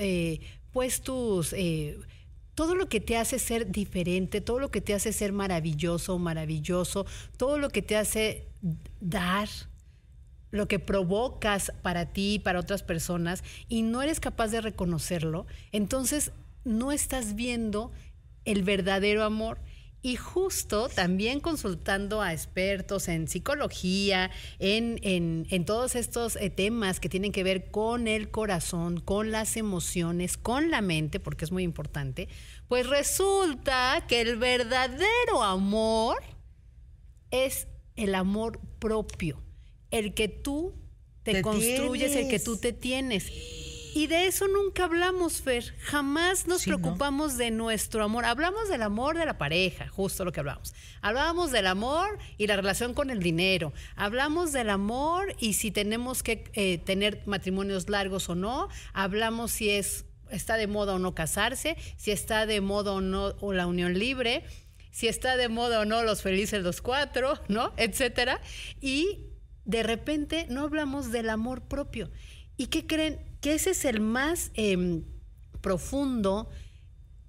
pues, 0.71 1.01
tus... 1.01 1.53
todo 2.55 2.73
lo 2.73 2.87
que 2.87 3.01
te 3.01 3.17
hace 3.17 3.37
ser 3.37 3.71
diferente, 3.71 4.41
todo 4.41 4.59
lo 4.59 4.71
que 4.71 4.81
te 4.81 4.93
hace 4.93 5.13
ser 5.13 5.33
maravilloso, 5.33 6.17
maravilloso, 6.17 7.05
todo 7.37 7.59
lo 7.59 7.69
que 7.69 7.81
te 7.81 7.97
hace 7.97 8.47
dar, 9.01 9.49
lo 10.51 10.67
que 10.67 10.79
provocas 10.79 11.73
para 11.81 12.07
ti 12.13 12.35
y 12.35 12.39
para 12.39 12.61
otras 12.61 12.81
personas 12.81 13.43
y 13.67 13.81
no 13.81 14.01
eres 14.01 14.21
capaz 14.21 14.47
de 14.47 14.61
reconocerlo, 14.61 15.45
entonces 15.73 16.31
no 16.63 16.91
estás 16.93 17.35
viendo 17.35 17.91
el 18.45 18.63
verdadero 18.63 19.23
amor. 19.23 19.59
Y 20.05 20.17
justo 20.17 20.87
también 20.87 21.39
consultando 21.39 22.21
a 22.21 22.31
expertos 22.31 23.07
en 23.07 23.27
psicología, 23.27 24.29
en, 24.59 24.99
en- 25.01 25.47
en 25.49 25.65
todos 25.65 25.95
estos 25.95 26.35
eh, 26.35 26.51
temas 26.51 26.99
que 26.99 27.09
tienen 27.09 27.31
que 27.31 27.43
ver 27.43 27.71
con 27.71 28.07
el 28.07 28.29
corazón, 28.29 28.99
con 28.99 29.31
las 29.31 29.57
emociones, 29.57 30.37
con 30.37 30.69
la 30.69 30.81
mente, 30.81 31.19
porque 31.19 31.43
es 31.45 31.51
muy 31.51 31.63
importante, 31.63 32.27
pues 32.67 32.85
resulta 32.87 34.05
que 34.07 34.21
el 34.21 34.37
verdadero 34.37 35.41
amor 35.41 36.17
es 37.31 37.67
el 37.95 38.13
amor 38.13 38.59
propio, 38.77 39.41
el 39.89 40.13
que 40.13 40.27
tú 40.27 40.75
te, 41.23 41.31
Te 41.33 41.41
construyes, 41.41 42.15
el 42.15 42.27
que 42.29 42.39
tú 42.39 42.57
te 42.57 42.73
tienes. 42.73 43.25
Y 43.95 44.07
de 44.07 44.27
eso 44.27 44.49
nunca 44.49 44.83
hablamos, 44.83 45.41
Fer. 45.41 45.73
Jamás 45.79 46.47
nos 46.47 46.63
Sí, 46.63 46.69
¿no? 46.69 46.77
preocupamos 46.79 47.37
de 47.37 47.49
nuestro 47.49 48.03
amor. 48.03 48.25
Hablamos 48.25 48.67
del 48.67 48.81
amor 48.81 49.17
de 49.17 49.25
la 49.25 49.37
pareja, 49.37 49.87
justo 49.87 50.25
lo 50.25 50.33
que 50.33 50.41
hablamos. 50.41 50.73
Hablábamos 51.01 51.53
del 51.53 51.65
amor 51.65 52.19
y 52.37 52.47
la 52.47 52.57
relación 52.57 52.93
con 52.93 53.09
el 53.09 53.19
dinero. 53.23 53.71
Hablamos 53.95 54.51
del 54.51 54.69
amor 54.69 55.33
y 55.39 55.53
si 55.53 55.71
tenemos 55.71 56.23
que 56.23 56.43
eh, 56.55 56.77
tener 56.79 57.23
matrimonios 57.25 57.87
largos 57.87 58.27
o 58.27 58.35
no. 58.35 58.67
Hablamos 58.91 59.51
si 59.51 59.69
es 59.69 60.03
está 60.29 60.57
de 60.57 60.67
moda 60.67 60.95
o 60.95 60.99
no 60.99 61.15
casarse, 61.15 61.77
si 61.95 62.11
está 62.11 62.45
de 62.45 62.59
moda 62.59 62.91
o 62.91 62.99
no 62.99 63.27
o 63.39 63.53
la 63.53 63.65
unión 63.65 63.97
libre, 63.97 64.43
si 64.91 65.07
está 65.07 65.37
de 65.37 65.47
moda 65.47 65.79
o 65.79 65.85
no 65.85 66.03
los 66.03 66.21
felices 66.21 66.61
los 66.63 66.81
cuatro, 66.81 67.39
¿no? 67.47 67.71
Etcétera. 67.77 68.41
Y 68.81 69.21
de 69.63 69.83
repente 69.83 70.47
no 70.49 70.63
hablamos 70.63 71.13
del 71.13 71.29
amor 71.29 71.61
propio. 71.61 72.11
¿Y 72.57 72.67
qué 72.67 72.87
creen? 72.87 73.19
Que 73.41 73.53
ese 73.53 73.71
es 73.71 73.85
el 73.85 73.99
más 73.99 74.51
em, 74.53 75.03
profundo, 75.61 76.49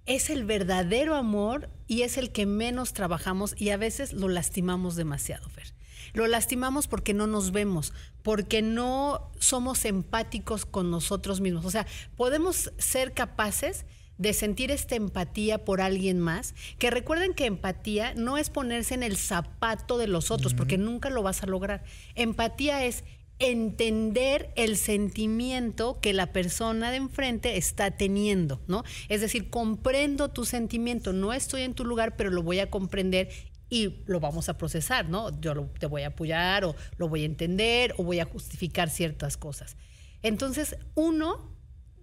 es 0.06 0.30
el 0.30 0.44
verdadero 0.44 1.14
amor 1.16 1.70
y 1.86 2.02
es 2.02 2.16
el 2.16 2.32
que 2.32 2.46
menos 2.46 2.92
trabajamos 2.92 3.54
y 3.58 3.70
a 3.70 3.76
veces 3.76 4.12
lo 4.12 4.28
lastimamos 4.28 4.96
demasiado, 4.96 5.48
Fer. 5.48 5.74
Lo 6.14 6.26
lastimamos 6.26 6.86
porque 6.86 7.12
no 7.12 7.26
nos 7.26 7.52
vemos, 7.52 7.92
porque 8.22 8.62
no 8.62 9.30
somos 9.38 9.84
empáticos 9.84 10.64
con 10.64 10.90
nosotros 10.90 11.40
mismos. 11.40 11.64
O 11.64 11.70
sea, 11.70 11.86
podemos 12.16 12.72
ser 12.78 13.12
capaces 13.12 13.84
de 14.18 14.32
sentir 14.32 14.70
esta 14.70 14.94
empatía 14.94 15.64
por 15.64 15.80
alguien 15.80 16.20
más, 16.20 16.54
que 16.78 16.90
recuerden 16.90 17.34
que 17.34 17.44
empatía 17.44 18.14
no 18.14 18.38
es 18.38 18.48
ponerse 18.48 18.94
en 18.94 19.02
el 19.02 19.16
zapato 19.16 19.98
de 19.98 20.06
los 20.06 20.30
otros, 20.30 20.54
porque 20.54 20.78
nunca 20.78 21.10
lo 21.10 21.22
vas 21.22 21.42
a 21.42 21.46
lograr. 21.46 21.84
Empatía 22.14 22.84
es 22.84 23.04
entender 23.38 24.50
el 24.56 24.76
sentimiento 24.76 26.00
que 26.00 26.12
la 26.14 26.32
persona 26.32 26.90
de 26.90 26.96
enfrente 26.96 27.56
está 27.56 27.90
teniendo, 27.90 28.60
¿no? 28.66 28.82
Es 29.08 29.20
decir, 29.20 29.50
comprendo 29.50 30.30
tu 30.30 30.44
sentimiento, 30.44 31.12
no 31.12 31.32
estoy 31.32 31.62
en 31.62 31.74
tu 31.74 31.84
lugar, 31.84 32.16
pero 32.16 32.30
lo 32.30 32.42
voy 32.42 32.60
a 32.60 32.70
comprender 32.70 33.28
y 33.68 33.96
lo 34.06 34.20
vamos 34.20 34.48
a 34.48 34.56
procesar, 34.56 35.08
¿no? 35.08 35.38
Yo 35.40 35.68
te 35.78 35.86
voy 35.86 36.02
a 36.02 36.08
apoyar 36.08 36.64
o 36.64 36.74
lo 36.96 37.08
voy 37.08 37.22
a 37.22 37.26
entender 37.26 37.94
o 37.98 38.04
voy 38.04 38.20
a 38.20 38.24
justificar 38.24 38.90
ciertas 38.90 39.36
cosas. 39.36 39.76
Entonces, 40.22 40.76
uno 40.94 41.54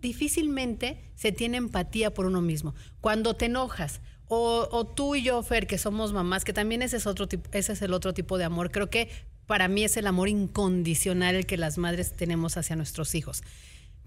difícilmente 0.02 1.12
se 1.16 1.32
tiene 1.32 1.58
empatía 1.58 2.14
por 2.14 2.26
uno 2.26 2.42
mismo. 2.42 2.76
Cuando 3.02 3.36
te 3.36 3.46
enojas, 3.46 4.02
o, 4.28 4.94
tú 4.96 5.16
y 5.16 5.24
yo, 5.24 5.44
Fer, 5.44 5.68
que 5.68 5.78
somos 5.78 6.12
mamás, 6.12 6.44
que 6.44 6.54
también 6.54 6.82
ese 6.82 6.98
es, 6.98 7.06
otro 7.06 7.28
ese 7.52 7.74
es 7.74 7.82
el 7.82 7.94
otro 7.94 8.14
tipo 8.14 8.38
de 8.38 8.46
amor, 8.46 8.72
creo 8.72 8.90
que 8.90 9.10
para 9.48 9.68
mí 9.68 9.84
es 9.84 9.98
el 9.98 10.08
amor 10.08 10.30
incondicional 10.30 11.36
el 11.36 11.46
que 11.46 11.58
las 11.58 11.78
madres 11.78 12.16
tenemos 12.16 12.58
hacia 12.58 12.76
nuestros 12.76 13.14
hijos. 13.16 13.44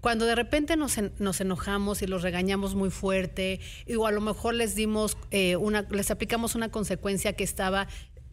Cuando 0.01 0.25
de 0.25 0.35
repente 0.35 0.75
nos, 0.77 0.97
en- 0.97 1.11
nos 1.19 1.41
enojamos 1.41 2.01
y 2.01 2.07
los 2.07 2.21
regañamos 2.21 2.75
muy 2.75 2.89
fuerte, 2.91 3.59
o 3.97 4.05
a 4.07 4.11
lo 4.11 4.21
mejor 4.21 4.53
les 4.53 4.75
dimos 4.75 5.17
eh, 5.31 5.55
una, 5.55 5.81
les 5.89 6.11
aplicamos 6.11 6.55
una 6.55 6.69
consecuencia 6.69 7.33
que 7.33 7.43
estaba 7.43 7.87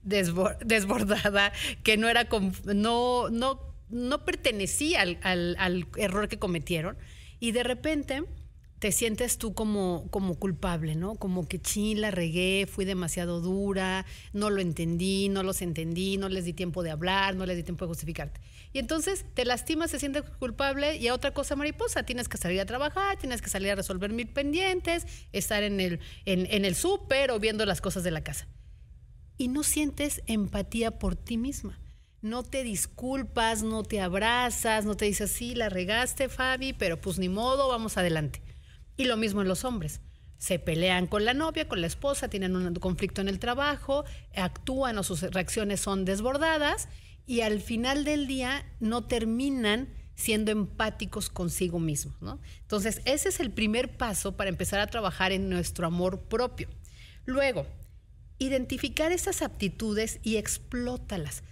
desbor- 0.05 0.59
desbordada, 0.65 1.53
que 1.83 1.97
no 1.97 2.09
era 2.09 2.29
no, 2.75 3.29
no, 3.31 3.61
no 3.89 4.25
pertenecía 4.25 5.03
al 5.03 5.87
error 5.97 6.29
que 6.29 6.39
cometieron, 6.39 6.97
y 7.41 7.53
de 7.53 7.63
repente 7.63 8.25
te 8.85 8.93
sientes 8.93 9.39
tú 9.39 9.55
como, 9.55 10.09
como 10.11 10.39
culpable, 10.39 10.95
¿no? 10.95 11.14
Como 11.14 11.49
que 11.49 11.59
chin, 11.59 12.03
la 12.03 12.11
regué, 12.11 12.68
fui 12.70 12.85
demasiado 12.85 13.41
dura, 13.41 14.05
no 14.35 14.51
lo 14.51 14.61
entendí, 14.61 15.30
no 15.30 15.43
los 15.43 15.62
entendí, 15.62 16.18
no 16.18 16.28
les 16.28 16.45
di 16.45 16.53
tiempo 16.53 16.82
de 16.82 16.91
hablar, 16.91 17.35
no 17.35 17.47
les 17.47 17.57
di 17.57 17.62
tiempo 17.62 17.87
de 17.87 17.89
justificarte. 17.89 18.43
Y 18.74 18.78
entonces 18.80 19.24
te 19.32 19.47
lastimas, 19.47 19.91
te 19.91 19.99
sientes 19.99 20.24
culpable 20.39 20.99
y 20.99 21.09
a 21.09 21.14
otra 21.14 21.32
cosa 21.32 21.57
mariposa, 21.57 22.03
tienes 22.03 22.28
que 22.28 22.37
salir 22.37 22.61
a 22.61 22.66
trabajar, 22.66 23.16
tienes 23.16 23.41
que 23.41 23.49
salir 23.49 23.70
a 23.70 23.74
resolver 23.74 24.12
mil 24.12 24.28
pendientes, 24.28 25.07
estar 25.32 25.62
en 25.62 25.80
el, 25.80 26.01
en, 26.26 26.45
en 26.51 26.66
el 26.66 26.74
súper 26.74 27.30
o 27.30 27.41
viendo 27.41 27.64
las 27.64 27.80
cosas 27.80 28.05
de 28.05 28.11
la 28.11 28.22
casa. 28.22 28.49
Y 29.39 29.49
no 29.49 29.62
sientes 29.62 30.20
empatía 30.26 30.99
por 30.99 31.16
ti 31.16 31.39
misma 31.39 31.80
no 32.20 32.43
te 32.43 32.62
disculpas, 32.62 33.62
no 33.62 33.82
te 33.82 34.01
abrazas, 34.01 34.87
no 34.87 34.95
te 34.95 35.05
dices, 35.05 35.30
sí, 35.30 35.55
la 35.55 35.68
regaste, 35.68 36.30
Fabi, 36.30 36.72
pero 36.72 36.99
pues 36.99 37.18
ni 37.18 37.28
modo, 37.28 37.68
vamos 37.68 37.99
adelante. 37.99 38.41
Y 38.97 39.05
lo 39.05 39.17
mismo 39.17 39.43
en 39.43 39.49
los 39.49 39.65
hombres. 39.65 40.01
Se 40.39 40.59
pelean 40.59 41.07
con 41.07 41.25
la 41.25 41.35
novia, 41.35 41.69
con 41.69 41.81
la 41.81 41.87
esposa, 41.87 42.29
tienen 42.29 42.57
un 42.57 42.75
conflicto 42.75 43.21
en 43.21 43.29
el 43.29 43.39
trabajo, 43.39 44.05
actúan 44.37 44.99
o 44.99 45.03
sus 45.03 45.23
reacciones 45.23 45.81
son 45.81 46.05
desbordadas 46.05 46.89
y 47.27 47.41
al 47.41 47.61
final 47.61 48.05
del 48.05 48.27
día 48.27 48.67
no 48.81 49.05
terminan 49.05 49.89
siendo 50.15 50.51
empáticos 50.53 51.31
consigo 51.31 51.79
mismos. 51.79 52.39
Entonces, 52.61 53.01
ese 53.05 53.31
es 53.31 53.41
el 53.41 53.51
primer 53.51 53.97
paso 53.97 54.37
para 54.37 54.51
empezar 54.51 54.81
a 54.81 54.87
trabajar 54.87 55.33
en 55.33 55.49
nuestro 55.49 55.87
amor 55.87 56.21
propio. 56.29 56.69
Luego, 57.25 57.67
identificar 58.39 59.13
esas 59.13 59.43
aptitudes 59.43 60.21
y 60.23 60.37
explótalas 60.37 61.43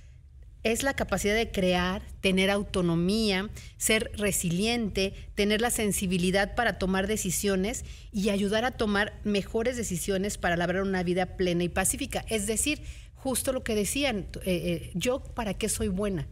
es 0.65 0.83
la 0.83 0.95
capacidad 0.95 1.35
de 1.35 1.51
crear, 1.51 2.03
tener 2.21 2.51
autonomía, 2.51 3.51
ser 3.79 4.13
resiliente, 4.17 5.13
tener 5.35 5.61
la 5.61 5.71
sensibilidad 5.71 6.55
para 6.55 6.79
tomar 6.79 7.07
decisiones 7.07 7.85
y 8.13 8.31
ayudar 8.31 8.65
a 8.65 8.73
tomar 8.73 9.19
mejores 9.25 9.77
decisiones 9.77 10.39
para 10.39 10.57
labrar 10.57 10.83
una 10.83 11.03
vida 11.03 11.37
plena 11.37 11.65
y 11.65 11.69
pacífica. 11.69 12.25
Es 12.29 12.47
decir, 12.47 12.83
justo 13.15 13.53
lo 13.53 13.65
que 13.65 13.75
decían, 13.75 14.29
eh, 14.37 14.41
eh, 14.45 14.91
yo 14.95 15.21
para 15.21 15.55
qué 15.55 15.69
soy 15.69 15.89
buena, 15.89 16.29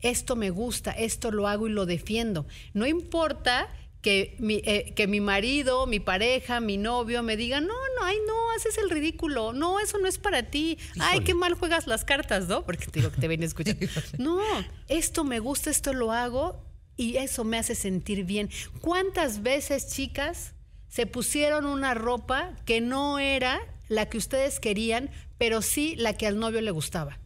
esto 0.00 0.36
me 0.36 0.50
gusta, 0.50 0.92
esto 0.92 1.30
lo 1.30 1.46
hago 1.46 1.66
y 1.66 1.72
lo 1.72 1.86
defiendo. 1.86 2.46
No 2.72 2.86
importa 2.86 3.68
que 4.02 4.36
mi, 4.38 4.62
eh, 4.64 4.92
que 4.94 5.06
mi 5.06 5.20
marido, 5.20 5.86
mi 5.86 6.00
pareja, 6.00 6.60
mi 6.60 6.76
novio 6.76 7.22
me 7.22 7.36
digan, 7.36 7.66
no, 7.66 7.74
no, 7.74 8.04
ay, 8.04 8.16
no, 8.26 8.50
haces 8.56 8.78
el 8.78 8.88
ridículo, 8.88 9.52
no, 9.52 9.78
eso 9.78 9.98
no 9.98 10.08
es 10.08 10.18
para 10.18 10.44
ti, 10.44 10.78
ay, 10.98 11.20
qué 11.20 11.34
mal 11.34 11.54
juegas 11.54 11.86
las 11.86 12.04
cartas, 12.04 12.48
¿no? 12.48 12.64
Porque 12.64 12.86
te 12.86 13.00
digo 13.00 13.12
que 13.12 13.20
te 13.20 13.28
ven 13.28 13.42
a 13.42 13.46
escuchar. 13.46 13.76
no, 14.18 14.40
esto 14.88 15.24
me 15.24 15.38
gusta, 15.38 15.70
esto 15.70 15.92
lo 15.92 16.12
hago 16.12 16.64
y 16.96 17.16
eso 17.16 17.44
me 17.44 17.58
hace 17.58 17.74
sentir 17.74 18.24
bien. 18.24 18.50
¿Cuántas 18.80 19.42
veces, 19.42 19.90
chicas, 19.90 20.54
se 20.88 21.06
pusieron 21.06 21.66
una 21.66 21.94
ropa 21.94 22.56
que 22.64 22.80
no 22.80 23.18
era 23.18 23.60
la 23.88 24.08
que 24.08 24.18
ustedes 24.18 24.60
querían, 24.60 25.10
pero 25.36 25.62
sí 25.62 25.94
la 25.96 26.14
que 26.14 26.26
al 26.26 26.38
novio 26.38 26.62
le 26.62 26.70
gustaba? 26.70 27.18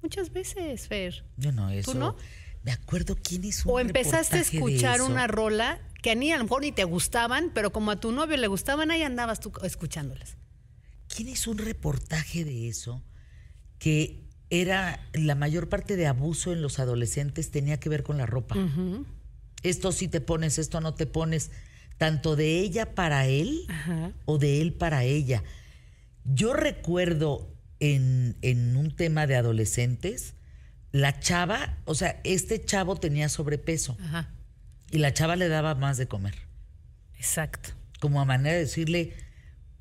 Muchas 0.00 0.32
veces, 0.32 0.86
Fer. 0.86 1.24
Yo 1.36 1.50
no, 1.50 1.70
eso. 1.70 1.92
¿Tú 1.92 1.98
no? 1.98 2.16
Me 2.66 2.72
acuerdo 2.72 3.16
quién 3.16 3.44
hizo 3.44 3.70
O 3.70 3.76
un 3.76 3.82
empezaste 3.82 4.38
a 4.38 4.40
escuchar 4.40 5.00
una 5.00 5.28
rola 5.28 5.80
que 6.02 6.10
a 6.10 6.14
ni 6.16 6.32
a 6.32 6.36
lo 6.36 6.42
mejor 6.42 6.62
ni 6.62 6.72
te 6.72 6.82
gustaban, 6.82 7.52
pero 7.54 7.70
como 7.72 7.92
a 7.92 8.00
tu 8.00 8.10
novio 8.10 8.36
le 8.36 8.48
gustaban, 8.48 8.90
ahí 8.90 9.02
andabas 9.02 9.38
tú 9.38 9.52
escuchándolas. 9.62 10.36
¿Quién 11.06 11.28
hizo 11.28 11.52
un 11.52 11.58
reportaje 11.58 12.44
de 12.44 12.68
eso? 12.68 13.04
Que 13.78 14.24
era 14.50 15.08
la 15.12 15.36
mayor 15.36 15.68
parte 15.68 15.94
de 15.94 16.08
abuso 16.08 16.52
en 16.52 16.60
los 16.60 16.80
adolescentes 16.80 17.52
tenía 17.52 17.78
que 17.78 17.88
ver 17.88 18.02
con 18.02 18.18
la 18.18 18.26
ropa. 18.26 18.56
Esto 19.62 19.92
sí 19.92 20.08
te 20.08 20.20
pones, 20.20 20.58
esto 20.58 20.80
no 20.80 20.92
te 20.92 21.06
pones. 21.06 21.52
Tanto 21.98 22.34
de 22.34 22.58
ella 22.58 22.96
para 22.96 23.28
él 23.28 23.64
Ajá. 23.68 24.12
o 24.24 24.38
de 24.38 24.60
él 24.60 24.72
para 24.74 25.04
ella. 25.04 25.44
Yo 26.24 26.52
recuerdo 26.52 27.48
en, 27.78 28.36
en 28.42 28.76
un 28.76 28.94
tema 28.94 29.28
de 29.28 29.36
adolescentes, 29.36 30.34
la 30.96 31.20
chava, 31.20 31.76
o 31.84 31.94
sea, 31.94 32.20
este 32.24 32.64
chavo 32.64 32.96
tenía 32.96 33.28
sobrepeso 33.28 33.98
Ajá. 34.02 34.30
y 34.90 34.96
la 34.98 35.12
chava 35.12 35.36
le 35.36 35.48
daba 35.48 35.74
más 35.74 35.98
de 35.98 36.08
comer. 36.08 36.34
Exacto. 37.18 37.70
Como 38.00 38.18
a 38.18 38.24
manera 38.24 38.54
de 38.54 38.60
decirle, 38.62 39.12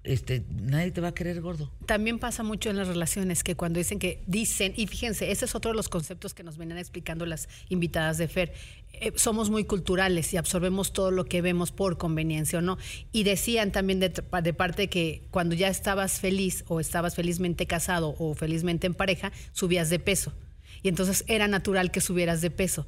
este, 0.04 0.44
nadie 0.50 0.92
te 0.92 1.00
va 1.00 1.10
a 1.10 1.14
querer 1.14 1.40
gordo. 1.40 1.72
También 1.86 2.20
pasa 2.20 2.44
mucho 2.44 2.70
en 2.70 2.76
las 2.76 2.90
relaciones 2.90 3.46
que 3.46 3.56
cuando 3.56 3.78
dicen 3.78 3.98
que 3.98 4.24
dicen, 4.28 4.74
y 4.76 4.88
fíjense, 4.88 5.32
ese 5.32 5.46
es 5.46 5.56
otro 5.56 5.72
de 5.72 5.78
los 5.78 5.88
conceptos 5.88 6.34
que 6.34 6.44
nos 6.44 6.58
venían 6.58 6.80
explicando 6.80 7.26
las 7.26 7.48
invitadas 7.70 8.18
de 8.18 8.28
Fer. 8.28 8.54
eh, 8.92 9.14
somos 9.16 9.50
muy 9.50 9.64
culturales 9.64 10.34
y 10.34 10.38
absorbemos 10.38 10.92
todo 10.92 11.12
lo 11.12 11.24
que 11.24 11.42
vemos 11.42 11.72
por 11.72 11.98
conveniencia 11.98 12.60
o 12.60 12.62
no. 12.62 12.78
Y 13.14 13.24
decían 13.24 13.72
también 13.72 14.02
de, 14.02 14.10
de 14.10 14.54
parte 14.54 14.90
que 14.90 15.28
cuando 15.32 15.56
ya 15.56 15.70
estabas 15.70 16.20
feliz 16.20 16.66
o 16.68 16.82
estabas 16.82 17.16
felizmente 17.16 17.68
casado 17.68 18.16
o 18.20 18.36
felizmente 18.36 18.86
en 18.86 18.94
pareja, 18.96 19.32
subías 19.54 19.90
de 19.90 20.00
peso. 20.00 20.34
Y 20.86 20.88
entonces 20.88 21.24
era 21.28 21.48
natural 21.48 21.90
que 21.90 22.00
subieras 22.00 22.42
de 22.42 22.52
peso. 22.52 22.86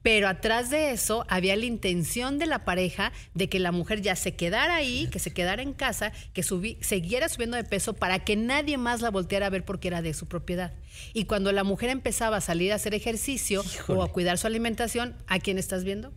Pero 0.00 0.28
atrás 0.28 0.70
de 0.70 0.92
eso 0.92 1.26
había 1.28 1.54
la 1.56 1.66
intención 1.66 2.38
de 2.38 2.46
la 2.46 2.64
pareja 2.64 3.12
de 3.34 3.50
que 3.50 3.58
la 3.58 3.70
mujer 3.70 4.00
ya 4.00 4.16
se 4.16 4.34
quedara 4.34 4.76
ahí, 4.76 5.08
que 5.10 5.18
se 5.18 5.34
quedara 5.34 5.60
en 5.62 5.74
casa, 5.74 6.10
que 6.32 6.40
subi- 6.42 6.82
siguiera 6.82 7.28
subiendo 7.28 7.58
de 7.58 7.64
peso 7.64 7.92
para 7.92 8.24
que 8.24 8.34
nadie 8.36 8.78
más 8.78 9.02
la 9.02 9.10
volteara 9.10 9.46
a 9.46 9.50
ver 9.50 9.62
porque 9.66 9.88
era 9.88 10.00
de 10.00 10.14
su 10.14 10.26
propiedad. 10.26 10.72
Y 11.12 11.26
cuando 11.26 11.52
la 11.52 11.64
mujer 11.64 11.90
empezaba 11.90 12.38
a 12.38 12.40
salir 12.40 12.72
a 12.72 12.76
hacer 12.76 12.94
ejercicio 12.94 13.62
o 13.88 14.02
a 14.02 14.10
cuidar 14.10 14.38
su 14.38 14.46
alimentación, 14.46 15.14
¿a 15.26 15.38
quién 15.38 15.58
estás 15.58 15.84
viendo? 15.84 16.14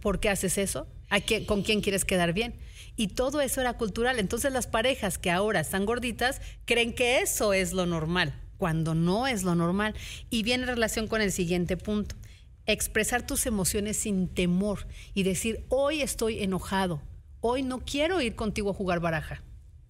¿Por 0.00 0.20
qué 0.20 0.28
haces 0.28 0.56
eso? 0.56 0.86
¿A 1.10 1.20
quién- 1.20 1.46
¿Con 1.46 1.62
quién 1.62 1.80
quieres 1.80 2.04
quedar 2.04 2.32
bien? 2.32 2.54
Y 2.94 3.08
todo 3.08 3.40
eso 3.40 3.60
era 3.60 3.72
cultural. 3.72 4.20
Entonces 4.20 4.52
las 4.52 4.68
parejas 4.68 5.18
que 5.18 5.32
ahora 5.32 5.58
están 5.58 5.84
gorditas 5.84 6.40
creen 6.64 6.94
que 6.94 7.20
eso 7.22 7.52
es 7.54 7.72
lo 7.72 7.86
normal, 7.86 8.40
cuando 8.62 8.94
no 8.94 9.26
es 9.26 9.42
lo 9.42 9.56
normal. 9.56 9.92
Y 10.30 10.44
viene 10.44 10.62
en 10.62 10.68
relación 10.68 11.08
con 11.08 11.20
el 11.20 11.32
siguiente 11.32 11.76
punto. 11.76 12.14
Expresar 12.64 13.26
tus 13.26 13.46
emociones 13.46 13.96
sin 13.96 14.28
temor 14.28 14.86
y 15.14 15.24
decir, 15.24 15.66
hoy 15.68 16.00
estoy 16.00 16.44
enojado, 16.44 17.02
hoy 17.40 17.64
no 17.64 17.80
quiero 17.80 18.20
ir 18.20 18.36
contigo 18.36 18.70
a 18.70 18.74
jugar 18.74 19.00
baraja. 19.00 19.42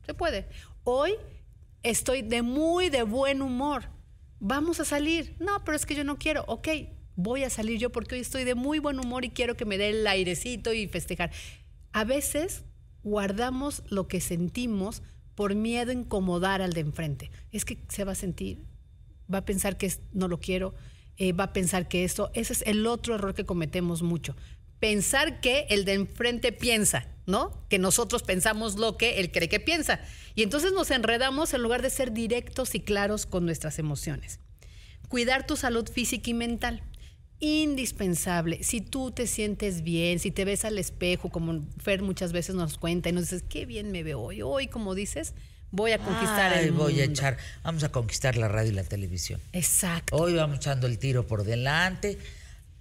Se 0.07 0.15
puede. 0.15 0.49
Hoy 0.85 1.13
estoy 1.83 2.23
de 2.23 2.41
muy 2.41 2.89
de 2.89 3.03
buen 3.03 3.43
humor. 3.43 3.91
Vamos 4.41 4.81
a 4.81 4.87
salir. 4.87 5.37
No, 5.39 5.63
pero 5.67 5.77
es 5.77 5.85
que 5.85 5.95
yo 5.95 6.05
no 6.05 6.17
quiero. 6.17 6.47
Ok, 6.47 6.69
voy 7.15 7.45
a 7.45 7.51
salir 7.51 7.79
yo 7.79 7.93
porque 7.93 8.15
hoy 8.15 8.23
estoy 8.23 8.45
de 8.45 8.55
muy 8.55 8.79
buen 8.79 8.99
humor 8.99 9.27
y 9.27 9.29
quiero 9.29 9.55
que 9.55 9.67
me 9.67 9.77
dé 9.77 9.91
el 9.91 10.07
airecito 10.07 10.73
y 10.73 10.89
festejar. 10.89 11.31
A 11.93 12.05
veces 12.05 12.65
guardamos 13.03 13.83
lo 13.91 14.09
que 14.09 14.23
sentimos 14.23 15.03
por 15.35 15.55
miedo 15.55 15.91
a 15.91 15.95
incomodar 15.95 16.63
al 16.63 16.73
de 16.73 16.81
enfrente. 16.81 17.31
Es 17.51 17.65
que 17.65 17.79
se 17.89 18.05
va 18.05 18.13
a 18.13 18.17
sentir, 18.17 18.65
va 19.33 19.39
a 19.39 19.45
pensar 19.45 19.77
que 19.77 19.93
no 20.13 20.29
lo 20.29 20.41
quiero, 20.41 20.75
eh, 21.17 21.33
va 21.33 21.45
a 21.45 21.53
pensar 21.53 21.89
que 21.89 22.05
esto, 22.05 22.31
ese 22.35 22.53
es 22.53 22.63
el 22.67 22.87
otro 22.87 23.15
error 23.15 23.35
que 23.35 23.45
cometemos 23.45 24.03
mucho. 24.03 24.37
Pensar 24.79 25.41
que 25.41 25.67
el 25.71 25.85
de 25.85 25.95
enfrente 25.95 26.53
piensa, 26.53 27.07
¿no? 27.27 27.65
Que 27.69 27.79
nosotros 27.79 28.23
pensamos 28.23 28.77
lo 28.77 28.97
que 28.97 29.21
él 29.21 29.31
cree 29.31 29.49
que 29.49 29.61
piensa. 29.61 30.01
Y 30.35 30.43
entonces 30.43 30.73
nos 30.73 30.91
enredamos 30.91 31.55
en 31.55 31.63
lugar 31.63 31.83
de 31.83 31.91
ser 31.91 32.13
directos 32.13 32.75
y 32.75 32.81
claros 32.81 33.27
con 33.27 33.45
nuestras 33.45 33.79
emociones. 33.79 34.41
Cuidar 35.09 35.47
tu 35.47 35.57
salud 35.57 35.89
física 35.89 36.31
y 36.31 36.35
mental. 36.35 36.83
Indispensable. 37.43 38.63
Si 38.63 38.81
tú 38.81 39.11
te 39.11 39.27
sientes 39.27 39.83
bien, 39.83 40.21
si 40.21 40.31
te 40.31 40.45
ves 40.45 40.65
al 40.65 40.79
espejo, 40.79 41.29
como 41.29 41.61
Fer 41.83 42.01
muchas 42.01 42.33
veces 42.33 42.55
nos 42.55 42.79
cuenta 42.79 43.09
y 43.09 43.13
nos 43.13 43.25
dices, 43.25 43.43
qué 43.49 43.67
bien 43.67 43.91
me 43.91 44.05
veo 44.05 44.21
hoy. 44.21 44.43
Hoy, 44.43 44.69
como 44.69 44.95
dices, 44.95 45.35
voy 45.73 45.91
a 45.91 45.99
conquistar 45.99 46.53
Ay, 46.53 46.67
el 46.67 46.71
voy 46.73 46.93
a 47.01 47.05
mundo". 47.07 47.13
echar, 47.13 47.37
vamos 47.65 47.83
a 47.83 47.91
conquistar 47.91 48.37
la 48.37 48.47
radio 48.47 48.71
y 48.71 48.75
la 48.75 48.85
televisión. 48.85 49.41
Exacto. 49.53 50.15
Hoy 50.17 50.35
vamos 50.35 50.59
echando 50.59 50.87
el 50.87 51.01
tiro 51.01 51.27
por 51.27 51.43
delante. 51.43 52.17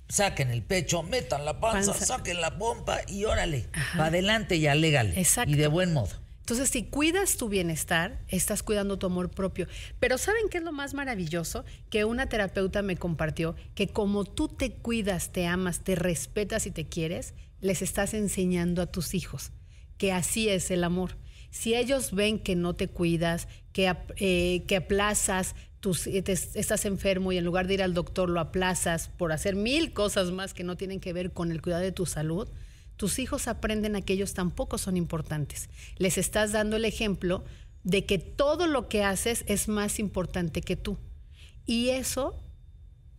Saquen 0.09 0.51
el 0.51 0.61
pecho, 0.61 1.01
metan 1.01 1.43
la 1.43 1.59
panza, 1.59 1.93
Panza. 1.93 2.05
saquen 2.05 2.39
la 2.39 2.57
pompa 2.59 2.99
y 3.07 3.23
órale, 3.25 3.65
para 3.93 4.07
adelante 4.09 4.57
y 4.57 4.67
alégale. 4.67 5.19
Exacto. 5.19 5.49
Y 5.51 5.55
de 5.55 5.67
buen 5.67 5.91
modo. 5.91 6.11
Entonces, 6.41 6.69
si 6.69 6.83
cuidas 6.83 7.37
tu 7.37 7.49
bienestar, 7.49 8.19
estás 8.27 8.61
cuidando 8.61 8.99
tu 8.99 9.07
amor 9.07 9.31
propio. 9.31 9.67
Pero 9.99 10.17
¿saben 10.17 10.49
qué 10.49 10.57
es 10.59 10.63
lo 10.63 10.71
más 10.71 10.93
maravilloso? 10.93 11.65
Que 11.89 12.05
una 12.05 12.27
terapeuta 12.27 12.81
me 12.81 12.97
compartió 12.97 13.55
que 13.73 13.87
como 13.87 14.25
tú 14.25 14.47
te 14.49 14.73
cuidas, 14.73 15.31
te 15.31 15.47
amas, 15.47 15.83
te 15.83 15.95
respetas 15.95 16.65
y 16.65 16.71
te 16.71 16.87
quieres, 16.87 17.33
les 17.61 17.81
estás 17.81 18.13
enseñando 18.13 18.81
a 18.81 18.87
tus 18.87 19.13
hijos 19.13 19.51
que 20.01 20.11
así 20.11 20.49
es 20.49 20.71
el 20.71 20.83
amor. 20.83 21.11
Si 21.51 21.75
ellos 21.75 22.11
ven 22.11 22.39
que 22.39 22.55
no 22.55 22.73
te 22.73 22.87
cuidas, 22.87 23.47
que, 23.71 23.95
eh, 24.15 24.63
que 24.65 24.77
aplazas, 24.77 25.53
tus, 25.79 26.07
eh, 26.07 26.23
estás 26.25 26.85
enfermo 26.85 27.31
y 27.31 27.37
en 27.37 27.45
lugar 27.45 27.67
de 27.67 27.75
ir 27.75 27.83
al 27.83 27.93
doctor 27.93 28.27
lo 28.27 28.39
aplazas 28.39 29.09
por 29.09 29.31
hacer 29.31 29.55
mil 29.55 29.93
cosas 29.93 30.31
más 30.31 30.55
que 30.55 30.63
no 30.63 30.75
tienen 30.75 30.99
que 30.99 31.13
ver 31.13 31.33
con 31.33 31.51
el 31.51 31.61
cuidado 31.61 31.83
de 31.83 31.91
tu 31.91 32.07
salud, 32.07 32.49
tus 33.01 33.17
hijos 33.17 33.47
aprenden 33.47 33.95
a 33.95 34.01
que 34.03 34.13
ellos 34.13 34.35
tampoco 34.35 34.77
son 34.77 34.95
importantes. 34.95 35.71
Les 35.97 36.19
estás 36.19 36.51
dando 36.51 36.75
el 36.75 36.85
ejemplo 36.85 37.43
de 37.83 38.05
que 38.05 38.19
todo 38.19 38.67
lo 38.67 38.89
que 38.89 39.03
haces 39.03 39.43
es 39.47 39.67
más 39.67 39.97
importante 39.97 40.61
que 40.61 40.75
tú. 40.75 40.99
Y 41.65 41.89
eso 41.89 42.39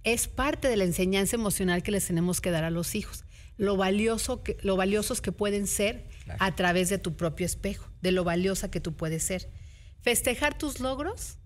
es 0.05 0.29
parte 0.29 0.69
de 0.69 0.77
la 0.77 0.85
enseñanza 0.85 1.35
emocional 1.35 1.83
que 1.83 1.91
les 1.91 2.07
tenemos 2.07 2.41
que 2.41 2.53
dar 2.53 2.63
a 2.63 2.71
los 2.71 2.95
hijos. 2.95 3.25
lo, 3.57 3.77
valioso 3.77 4.45
que, 4.45 4.57
lo 4.63 4.77
valiosos 4.77 5.21
que 5.21 5.33
pueden 5.33 5.67
ser 5.67 6.07
a 6.39 6.55
través 6.55 6.89
de 6.89 6.99
tu 6.99 7.17
propio 7.17 7.45
espejo, 7.45 7.91
de 8.03 8.13
lo 8.13 8.23
valiosa 8.23 8.71
que 8.71 8.81
tú 8.81 8.93
puedes 8.95 9.25
ser. 9.25 9.51
Festejar 10.01 10.57
tus 10.57 10.79
logros, 10.79 11.39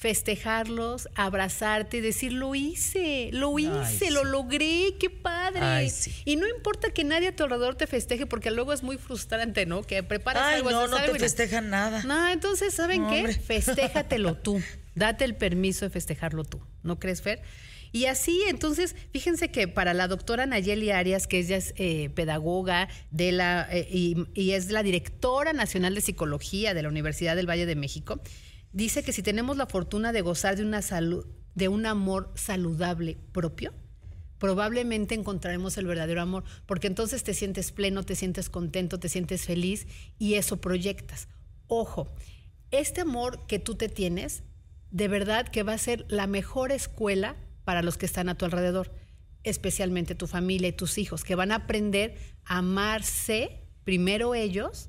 festejarlos, 0.00 1.08
abrazarte 1.14 1.98
y 1.98 2.00
decir, 2.00 2.32
lo 2.32 2.54
hice, 2.54 3.28
lo 3.32 3.58
hice, 3.58 4.10
lo 4.10 4.24
logré, 4.24 4.94
qué 4.98 5.10
padre. 5.10 5.60
Ay, 5.60 5.90
sí. 5.90 6.10
Y 6.24 6.36
no 6.36 6.48
importa 6.48 6.90
que 6.90 7.04
nadie 7.04 7.28
a 7.28 7.36
tu 7.36 7.44
alrededor 7.44 7.74
te 7.74 7.86
festeje, 7.86 8.24
porque 8.24 8.50
luego 8.50 8.72
es 8.72 8.82
muy 8.82 8.96
frustrante, 8.96 9.66
¿no? 9.66 9.82
Que 9.82 10.02
preparas 10.02 10.42
Ay, 10.44 10.56
algo 10.56 10.70
no, 10.70 10.86
no 10.88 10.96
te 11.04 11.18
festejan 11.18 11.68
nada. 11.68 12.02
no, 12.04 12.28
entonces, 12.30 12.72
¿saben 12.72 13.02
No, 13.02 13.10
qué? 13.10 13.16
hombre. 13.18 13.34
Festéjatelo 13.34 14.36
tú. 14.42 14.60
Date 14.94 15.24
el 15.24 15.36
permiso 15.36 15.84
de 15.84 15.90
festejarlo 15.90 16.44
tú. 16.44 16.60
¿No 16.82 16.98
crees, 16.98 17.20
Fer? 17.20 17.42
Y 17.92 18.06
así, 18.06 18.42
entonces, 18.48 18.94
fíjense 19.12 19.50
que 19.50 19.68
para 19.68 19.92
la 19.94 20.08
doctora 20.08 20.46
Nayeli 20.46 20.92
Arias, 20.92 21.26
que 21.26 21.38
ella 21.40 21.56
es 21.56 21.74
eh, 21.76 22.08
pedagoga 22.14 22.88
de 23.10 23.32
la, 23.32 23.68
eh, 23.70 23.86
y, 23.90 24.16
y 24.32 24.52
es 24.52 24.70
la 24.70 24.82
directora 24.82 25.52
nacional 25.52 25.94
de 25.94 26.00
psicología 26.00 26.72
de 26.72 26.82
la 26.82 26.88
Universidad 26.88 27.36
del 27.36 27.50
Valle 27.50 27.66
de 27.66 27.74
México, 27.74 28.20
dice 28.72 29.02
que 29.02 29.12
si 29.12 29.22
tenemos 29.22 29.56
la 29.56 29.66
fortuna 29.66 30.12
de 30.12 30.20
gozar 30.20 30.56
de 30.56 30.64
una 30.64 30.82
salud, 30.82 31.26
de 31.54 31.68
un 31.68 31.86
amor 31.86 32.30
saludable 32.34 33.18
propio, 33.32 33.72
probablemente 34.38 35.14
encontraremos 35.14 35.76
el 35.76 35.86
verdadero 35.86 36.22
amor, 36.22 36.44
porque 36.66 36.86
entonces 36.86 37.22
te 37.22 37.34
sientes 37.34 37.72
pleno, 37.72 38.02
te 38.02 38.16
sientes 38.16 38.48
contento, 38.48 38.98
te 38.98 39.08
sientes 39.08 39.44
feliz 39.44 39.86
y 40.18 40.34
eso 40.34 40.60
proyectas. 40.60 41.28
Ojo, 41.66 42.08
este 42.70 43.02
amor 43.02 43.46
que 43.46 43.58
tú 43.58 43.74
te 43.74 43.88
tienes, 43.88 44.42
de 44.90 45.08
verdad 45.08 45.48
que 45.48 45.62
va 45.62 45.74
a 45.74 45.78
ser 45.78 46.06
la 46.08 46.26
mejor 46.26 46.72
escuela 46.72 47.36
para 47.64 47.82
los 47.82 47.98
que 47.98 48.06
están 48.06 48.28
a 48.28 48.36
tu 48.36 48.44
alrededor, 48.44 48.92
especialmente 49.44 50.14
tu 50.14 50.26
familia 50.26 50.68
y 50.68 50.72
tus 50.72 50.98
hijos, 50.98 51.22
que 51.22 51.34
van 51.34 51.52
a 51.52 51.56
aprender 51.56 52.16
a 52.44 52.58
amarse 52.58 53.60
primero 53.84 54.34
ellos, 54.34 54.88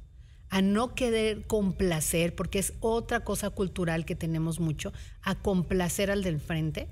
a 0.52 0.62
no 0.62 0.94
querer 0.96 1.48
complacer, 1.48 2.36
porque 2.36 2.60
es 2.60 2.74
otra 2.82 3.22
cosa 3.24 3.50
cultural 3.50 4.06
que 4.06 4.16
tenemos 4.16 4.60
mucho, 4.60 4.92
a 5.22 5.36
complacer 5.36 6.12
al 6.12 6.24
del 6.24 6.40
frente 6.42 6.90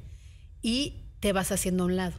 y 0.61 1.03
te 1.19 1.33
vas 1.33 1.51
haciendo 1.51 1.83
a 1.83 1.87
un 1.87 1.97
lado. 1.97 2.17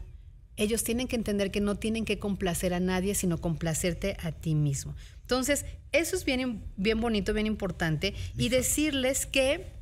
Ellos 0.57 0.85
tienen 0.85 1.09
que 1.09 1.17
entender 1.17 1.51
que 1.51 1.61
no 1.63 1.77
tienen 1.77 2.05
que 2.05 2.19
complacer 2.19 2.75
a 2.75 2.81
nadie, 2.81 3.15
sino 3.15 3.39
complacerte 3.41 4.19
a 4.21 4.33
ti 4.33 4.55
mismo. 4.55 4.95
Entonces, 5.23 5.65
eso 5.93 6.15
es 6.15 6.27
bien, 6.27 6.63
bien 6.77 7.01
bonito, 7.01 7.33
bien 7.33 7.47
importante. 7.47 8.15
Y 8.37 8.51
decirles 8.51 9.25
que 9.25 9.73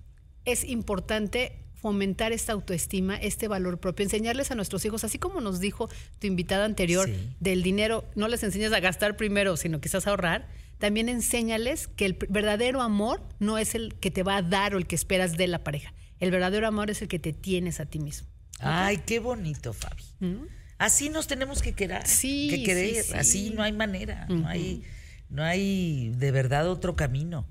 es 0.44 0.62
importante 0.62 1.58
fomentar 1.74 2.30
esta 2.32 2.52
autoestima, 2.52 3.16
este 3.16 3.48
valor 3.48 3.80
propio, 3.80 4.04
enseñarles 4.04 4.52
a 4.52 4.54
nuestros 4.54 4.84
hijos, 4.84 5.02
así 5.02 5.18
como 5.18 5.40
nos 5.40 5.58
dijo 5.58 5.88
tu 6.20 6.26
invitada 6.28 6.64
anterior, 6.64 7.08
Sí. 7.08 7.14
del 7.40 7.62
dinero, 7.64 8.04
no 8.14 8.28
les 8.28 8.42
enseñas 8.44 8.72
a 8.72 8.78
gastar 8.80 9.16
primero, 9.16 9.56
sino 9.56 9.80
quizás 9.80 10.06
a 10.06 10.10
ahorrar, 10.10 10.48
también 10.78 11.08
enséñales 11.08 11.88
que 11.88 12.06
el 12.06 12.18
verdadero 12.28 12.82
amor 12.82 13.22
no 13.38 13.58
es 13.58 13.74
el 13.74 13.94
que 13.96 14.10
te 14.10 14.22
va 14.22 14.36
a 14.36 14.42
dar 14.42 14.74
o 14.74 14.78
el 14.78 14.86
que 14.86 14.94
esperas 14.94 15.36
de 15.36 15.46
la 15.48 15.64
pareja. 15.64 15.92
El 16.20 16.30
verdadero 16.30 16.66
amor 16.66 16.90
es 16.90 17.02
el 17.02 17.08
que 17.08 17.18
te 17.18 17.32
tienes 17.32 17.80
a 17.80 17.86
ti 17.86 17.98
mismo. 17.98 18.28
Ay, 18.60 18.98
qué 19.06 19.18
bonito, 19.18 19.72
Fabi. 19.72 20.04
Así 20.78 21.10
nos 21.10 21.26
tenemos 21.26 21.62
que 21.62 21.72
querer. 21.74 22.06
Sí, 22.06 22.48
que 22.50 22.62
querer. 22.62 23.04
sí, 23.04 23.10
sí. 23.10 23.14
Así 23.14 23.50
no 23.50 23.62
hay 23.62 23.72
manera. 23.72 24.26
No 24.28 24.46
hay, 24.46 24.84
no 25.28 25.42
hay 25.42 26.10
de 26.16 26.30
verdad 26.30 26.68
otro 26.68 26.96
camino. 26.96 27.46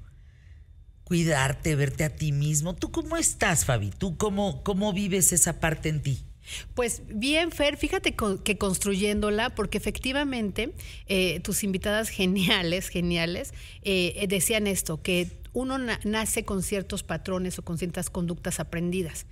Cuidarte, 1.04 1.76
verte 1.76 2.04
a 2.04 2.16
ti 2.16 2.32
mismo. 2.32 2.76
¿Tú 2.76 2.91
cómo 2.91 3.16
estás, 3.16 3.66
Fabi? 3.66 3.91
¿Tú 3.91 4.18
cómo, 4.18 4.64
cómo 4.64 4.91
vives 4.91 5.32
esa 5.32 5.60
parte 5.60 5.88
en 5.90 6.02
ti? 6.02 6.27
Pues 6.74 7.02
bien, 7.07 7.52
Fer, 7.52 7.78
fíjate 7.78 8.15
que 8.15 8.57
construyéndola, 8.57 9.53
porque 9.56 9.78
efectivamente 9.78 10.74
eh, 11.07 11.40
tus 11.41 11.64
invitadas 11.64 12.10
geniales, 12.10 12.90
geniales, 12.90 13.53
eh, 13.84 14.14
eh, 14.18 14.28
decían 14.28 14.68
esto, 14.68 15.02
que 15.02 15.30
uno 15.53 15.78
na- 15.78 15.99
nace 16.03 16.45
con 16.45 16.64
ciertos 16.64 17.03
patrones 17.03 17.57
o 17.60 17.64
con 17.64 17.78
ciertas 17.78 18.10
conductas 18.10 18.60
aprendidas. 18.60 19.26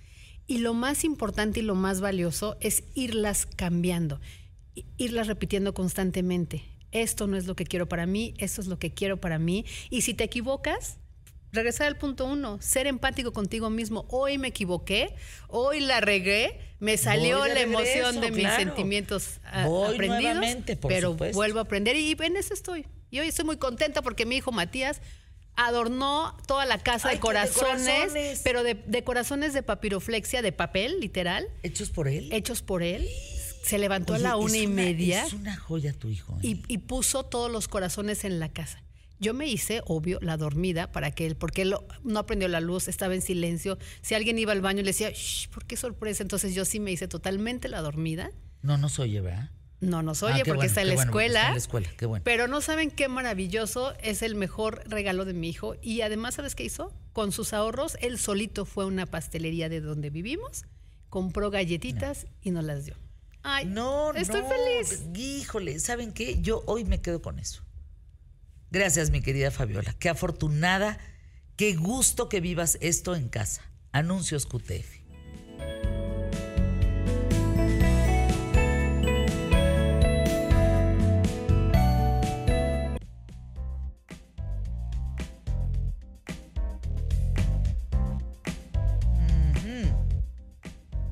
Y 0.47 0.59
lo 0.59 0.73
más 0.73 1.03
importante 1.03 1.59
y 1.59 1.63
lo 1.63 1.75
más 1.75 2.01
valioso 2.01 2.57
es 2.61 2.83
irlas 2.93 3.45
cambiando, 3.45 4.19
irlas 4.97 5.27
repitiendo 5.27 5.73
constantemente. 5.73 6.63
Esto 6.91 7.27
no 7.27 7.35
es 7.35 7.45
lo 7.47 7.55
que 7.55 7.65
quiero 7.65 7.89
para 7.89 8.05
mí, 8.05 8.35
esto 8.37 8.61
es 8.61 8.67
lo 8.67 8.77
que 8.79 8.93
quiero 8.93 9.19
para 9.19 9.39
mí. 9.39 9.65
Y 9.89 10.01
si 10.01 10.13
te 10.13 10.23
equivocas, 10.23 10.97
regresar 11.56 11.88
al 11.88 11.98
punto 11.98 12.26
uno, 12.26 12.60
ser 12.61 12.86
empático 12.88 13.34
contigo 13.34 13.69
mismo. 13.69 14.06
Hoy 14.10 14.38
me 14.38 14.49
equivoqué, 14.49 15.15
hoy 15.48 15.80
la 15.80 16.02
regué, 16.02 16.60
me 16.80 16.98
salió 16.98 17.45
la 17.48 17.61
emoción 17.61 18.22
de 18.22 18.32
mis 18.32 18.49
sentimientos 18.52 19.40
ah, 19.45 19.65
Voy 19.65 19.94
aprendidos, 19.94 20.77
por 20.77 20.90
pero 20.91 21.11
supuesto. 21.11 21.36
vuelvo 21.36 21.60
a 21.60 21.64
aprender 21.64 21.95
y 21.95 22.15
en 22.19 22.38
eso 22.38 22.53
estoy. 22.53 22.86
Y 23.10 23.19
hoy 23.19 23.27
estoy 23.27 23.45
muy 23.45 23.57
contenta 23.57 24.02
porque 24.02 24.26
mi 24.26 24.36
hijo 24.38 24.52
Matías 24.52 25.02
adornó 25.56 26.36
toda 26.48 26.65
la 26.65 26.77
casa 26.80 27.10
Ay, 27.10 27.15
de 27.15 27.22
corazones, 27.22 28.41
pero 28.44 28.64
de, 28.64 28.76
de 28.76 29.03
corazones 29.03 29.53
de 29.53 29.64
papiroflexia, 29.64 30.41
de 30.41 30.52
papel, 30.52 30.99
literal, 30.99 31.48
¿Hechos 31.64 31.90
por 31.90 32.07
él? 32.07 32.30
hechos 32.32 32.61
por 32.61 32.84
él. 32.84 33.07
Se 33.64 33.80
levantó 33.80 34.14
Oye, 34.14 34.26
a 34.26 34.30
la 34.30 34.38
una 34.38 34.57
y 34.57 34.68
media 34.68 35.26
Es 35.26 35.34
una 35.34 35.56
joya 35.57 35.91
tu 35.94 36.10
hijo. 36.10 36.34
¿eh? 36.36 36.40
y, 36.44 36.64
y 36.68 36.77
puso 36.80 37.23
todos 37.23 37.49
los 37.52 37.68
corazones 37.68 38.23
en 38.23 38.40
la 38.40 38.49
casa. 38.49 38.84
Yo 39.19 39.33
me 39.33 39.47
hice, 39.47 39.81
obvio, 39.85 40.19
la 40.21 40.37
dormida 40.37 40.91
para 40.91 41.11
que 41.11 41.25
él, 41.25 41.35
porque 41.35 41.61
él 41.61 41.75
no 42.03 42.19
aprendió 42.19 42.47
la 42.47 42.59
luz, 42.59 42.87
estaba 42.87 43.15
en 43.15 43.21
silencio. 43.21 43.77
Si 44.01 44.13
alguien 44.13 44.37
iba 44.37 44.51
al 44.51 44.61
baño 44.61 44.81
le 44.81 44.87
decía, 44.89 45.09
Shh, 45.11 45.47
¿por 45.49 45.65
qué 45.65 45.77
sorpresa? 45.77 46.21
Entonces 46.23 46.53
yo 46.53 46.65
sí 46.65 46.79
me 46.79 46.91
hice 46.91 47.07
totalmente 47.07 47.69
la 47.69 47.81
dormida. 47.81 48.31
No 48.61 48.77
nos 48.77 48.99
oye, 48.99 49.21
¿verdad? 49.21 49.51
No 49.81 50.01
nos 50.01 50.23
Ah, 50.23 50.27
oye 50.27 50.39
porque 50.39 50.51
bueno, 50.51 50.63
está 50.63 50.81
en 50.81 50.87
la 50.87 50.95
bueno, 50.95 51.09
escuela. 51.11 51.39
está 51.39 51.47
en 51.49 51.53
la 51.53 51.57
escuela, 51.59 51.89
qué 51.97 52.05
bueno. 52.05 52.23
Pero 52.23 52.47
no 52.47 52.61
saben 52.61 52.89
qué 52.91 53.07
maravilloso 53.07 53.93
es 54.01 54.21
el 54.21 54.35
mejor 54.35 54.83
regalo 54.87 55.25
de 55.25 55.33
mi 55.33 55.49
hijo. 55.49 55.75
Y 55.81 56.01
además, 56.01 56.35
¿sabes 56.35 56.55
qué 56.55 56.63
hizo? 56.63 56.91
Con 57.13 57.31
sus 57.31 57.53
ahorros, 57.53 57.97
él 58.01 58.17
solito 58.17 58.65
fue 58.65 58.85
a 58.85 58.87
una 58.87 59.05
pastelería 59.05 59.69
de 59.69 59.81
donde 59.81 60.09
vivimos, 60.09 60.65
compró 61.09 61.51
galletitas 61.51 62.25
y 62.41 62.51
nos 62.51 62.63
las 62.63 62.85
dio. 62.85 62.95
Ay, 63.43 63.65
No, 63.65 64.13
estoy 64.13 64.41
no, 64.41 64.49
feliz. 64.49 65.03
Híjole, 65.15 65.79
¿saben 65.79 66.11
qué? 66.13 66.41
Yo 66.41 66.63
hoy 66.65 66.83
me 66.83 67.01
quedo 67.01 67.21
con 67.21 67.37
eso. 67.37 67.61
Gracias, 68.76 69.10
mi 69.10 69.22
querida 69.22 69.52
Fabiola. 69.52 69.95
Qué 69.99 70.10
afortunada, 70.10 70.97
qué 71.56 71.76
gusto 71.76 72.27
que 72.27 72.41
vivas 72.41 72.77
esto 72.81 73.15
en 73.15 73.30
casa. 73.30 73.61
Anuncios 73.93 74.45
QTF. 74.45 74.99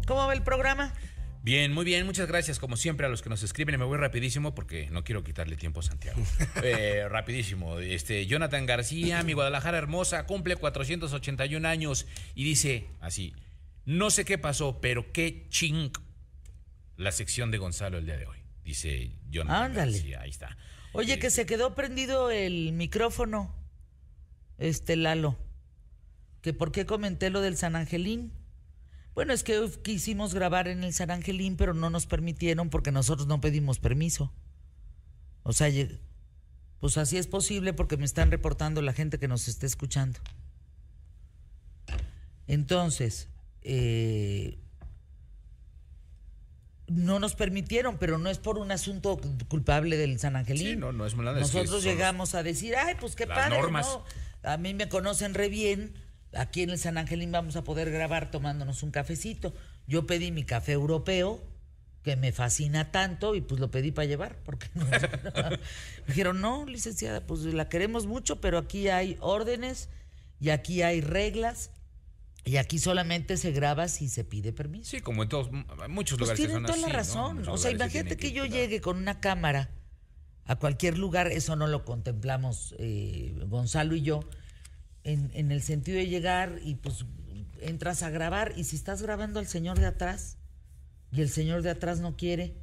¿Cómo 0.06 0.27
va 0.27 0.34
el 0.34 0.44
programa? 0.44 0.94
Bien, 1.44 1.74
muy 1.74 1.84
bien, 1.84 2.06
muchas 2.06 2.30
gracias 2.30 2.57
como 2.57 2.78
siempre 2.78 3.06
a 3.06 3.10
los 3.10 3.22
que 3.22 3.28
nos 3.30 3.44
escriben 3.44 3.76
y 3.76 3.78
me 3.78 3.84
voy 3.84 3.98
rapidísimo 3.98 4.56
porque 4.56 4.90
no 4.91 5.03
quiero 5.03 5.26
quitarle 5.26 5.57
tiempo 5.57 5.82
a 5.82 5.84
Santiago. 5.84 6.22
Eh, 6.64 7.06
rapidísimo, 7.10 7.80
este 7.80 8.26
Jonathan 8.26 8.65
García, 8.65 9.22
mi 9.24 9.34
Guadalajara 9.34 9.78
hermosa, 9.78 10.26
cumple 10.26 10.56
481 10.56 11.68
años 11.68 12.06
y 12.34 12.45
dice 12.45 12.88
así, 13.02 13.34
no 13.86 14.10
sé 14.10 14.24
qué 14.24 14.38
pasó, 14.38 14.80
pero 14.80 15.11
qué 15.11 15.45
ching 15.49 15.91
la 16.95 17.11
sección 17.11 17.52
de 17.52 17.57
Gonzalo 17.57 17.98
el 17.98 18.06
día 18.06 18.15
de 18.15 18.26
hoy, 18.28 18.38
dice 18.64 19.11
Jonathan 19.30 19.64
Ándale. 19.64 19.91
García, 19.91 20.22
ahí 20.22 20.30
está. 20.30 20.57
Oye, 20.94 21.15
Eh, 21.15 21.20
que 21.20 21.30
se 21.30 21.45
quedó 21.45 21.76
prendido 21.76 22.32
el 22.32 22.72
micrófono, 22.72 23.53
este 24.57 24.95
Lalo. 24.95 25.38
Que 26.41 26.53
por 26.53 26.72
qué 26.72 26.86
comenté 26.86 27.30
lo 27.30 27.41
del 27.41 27.57
San 27.57 27.76
Angelín. 27.76 28.32
Bueno, 29.15 29.34
es 29.34 29.44
que 29.44 29.69
quisimos 29.84 30.34
grabar 30.34 30.68
en 30.68 30.84
el 30.84 30.94
San 30.94 31.11
Angelín, 31.11 31.56
pero 31.56 31.73
no 31.73 31.90
nos 31.90 32.06
permitieron 32.07 32.69
porque 32.69 32.91
nosotros 32.91 33.27
no 33.27 33.41
pedimos 33.41 33.80
permiso. 33.80 34.34
O 35.44 35.53
sea, 35.53 35.69
pues 36.80 36.98
así 36.98 37.18
es 37.18 37.27
posible 37.27 37.73
porque 37.73 37.98
me 37.98 38.06
están 38.06 38.31
reportando 38.31 38.81
la 38.81 38.94
gente 38.94 39.19
que 39.19 39.27
nos 39.27 39.48
está 39.48 39.65
escuchando. 39.65 40.19
Entonces, 42.48 43.30
eh, 43.61 44.57
no 46.88 47.19
nos 47.19 47.35
permitieron, 47.35 47.98
pero 47.98 48.18
no 48.18 48.30
es 48.30 48.40
por 48.40 48.57
un 48.57 48.72
asunto 48.72 49.19
culpable 49.48 49.98
del 49.98 50.19
San 50.19 50.35
Angelín. 50.35 50.68
Sí, 50.68 50.76
no, 50.76 50.91
no 50.91 51.06
es 51.06 51.15
mala, 51.15 51.34
Nosotros 51.34 51.84
llegamos 51.84 52.35
a 52.35 52.44
decir, 52.44 52.76
ay, 52.76 52.95
pues 52.99 53.15
qué 53.15 53.27
padre, 53.27 53.60
normas. 53.61 53.88
¿no? 53.88 54.49
A 54.49 54.57
mí 54.57 54.73
me 54.73 54.90
conocen 54.90 55.34
re 55.34 55.49
bien. 55.49 55.94
Aquí 56.35 56.64
en 56.64 56.72
el 56.72 56.80
San 56.80 56.97
Angelín 56.97 57.31
vamos 57.31 57.55
a 57.55 57.64
poder 57.64 57.91
grabar 57.91 58.31
tomándonos 58.31 58.84
un 58.84 58.91
cafecito. 58.91 59.53
Yo 59.88 60.07
pedí 60.07 60.31
mi 60.31 60.43
café 60.43 60.72
europeo, 60.73 61.41
que 62.03 62.15
me 62.15 62.31
fascina 62.31 62.91
tanto, 62.91 63.35
y 63.35 63.41
pues 63.41 63.60
lo 63.60 63.72
pedí 63.72 63.91
para 63.91 64.05
llevar, 64.05 64.38
porque 64.43 64.68
no. 64.73 64.85
Me 64.85 64.99
dijeron, 66.07 66.41
no, 66.41 66.65
licenciada, 66.65 67.26
pues 67.26 67.41
la 67.41 67.69
queremos 67.69 68.07
mucho, 68.07 68.41
pero 68.41 68.57
aquí 68.57 68.89
hay 68.89 69.18
órdenes 69.22 69.89
y 70.39 70.49
aquí 70.49 70.81
hay 70.81 70.99
reglas 70.99 71.72
Y 72.45 72.57
aquí 72.57 72.77
solamente 72.77 73.38
se 73.38 73.51
graba 73.51 73.88
si 73.88 74.10
se 74.10 74.26
pide 74.26 74.51
permiso. 74.51 74.91
Sí, 74.91 74.99
como 74.99 75.23
en 75.23 75.30
todos, 75.30 75.49
muchos 75.88 76.18
Pues 76.18 76.30
lugares 76.30 76.39
que 76.39 76.47
tienen 76.47 76.65
toda 76.65 76.77
la 76.77 76.88
así, 76.88 76.91
¿no? 76.91 76.97
razón. 76.97 77.47
O 77.47 77.57
sea, 77.57 77.72
imagínate 77.72 78.18
que, 78.18 78.34
yo 78.34 78.45
llegue 78.45 78.81
con 78.81 78.97
una 78.97 79.22
cámara 79.22 79.69
a 80.45 80.57
cualquier 80.57 80.97
lugar, 80.97 81.27
eso 81.27 81.55
no 81.55 81.68
lo 81.68 81.85
contemplamos 81.85 82.76
eh, 82.77 83.34
Gonzalo 83.47 83.95
y 83.95 84.01
yo, 84.01 84.19
en, 85.03 85.31
en 85.34 85.51
el 85.51 85.61
sentido 85.61 85.97
de 85.97 86.07
llegar 86.07 86.59
y 86.63 86.75
pues 86.75 87.05
entras 87.61 88.03
a 88.03 88.09
grabar 88.09 88.53
y 88.57 88.63
si 88.65 88.75
estás 88.75 89.01
grabando 89.01 89.39
al 89.39 89.47
señor 89.47 89.80
de 89.80 89.85
atrás 89.85 90.38
y 91.11 91.21
el 91.21 91.30
señor 91.30 91.61
de 91.61 91.69
atrás 91.69 91.99
no 91.99 92.15
quiere, 92.17 92.55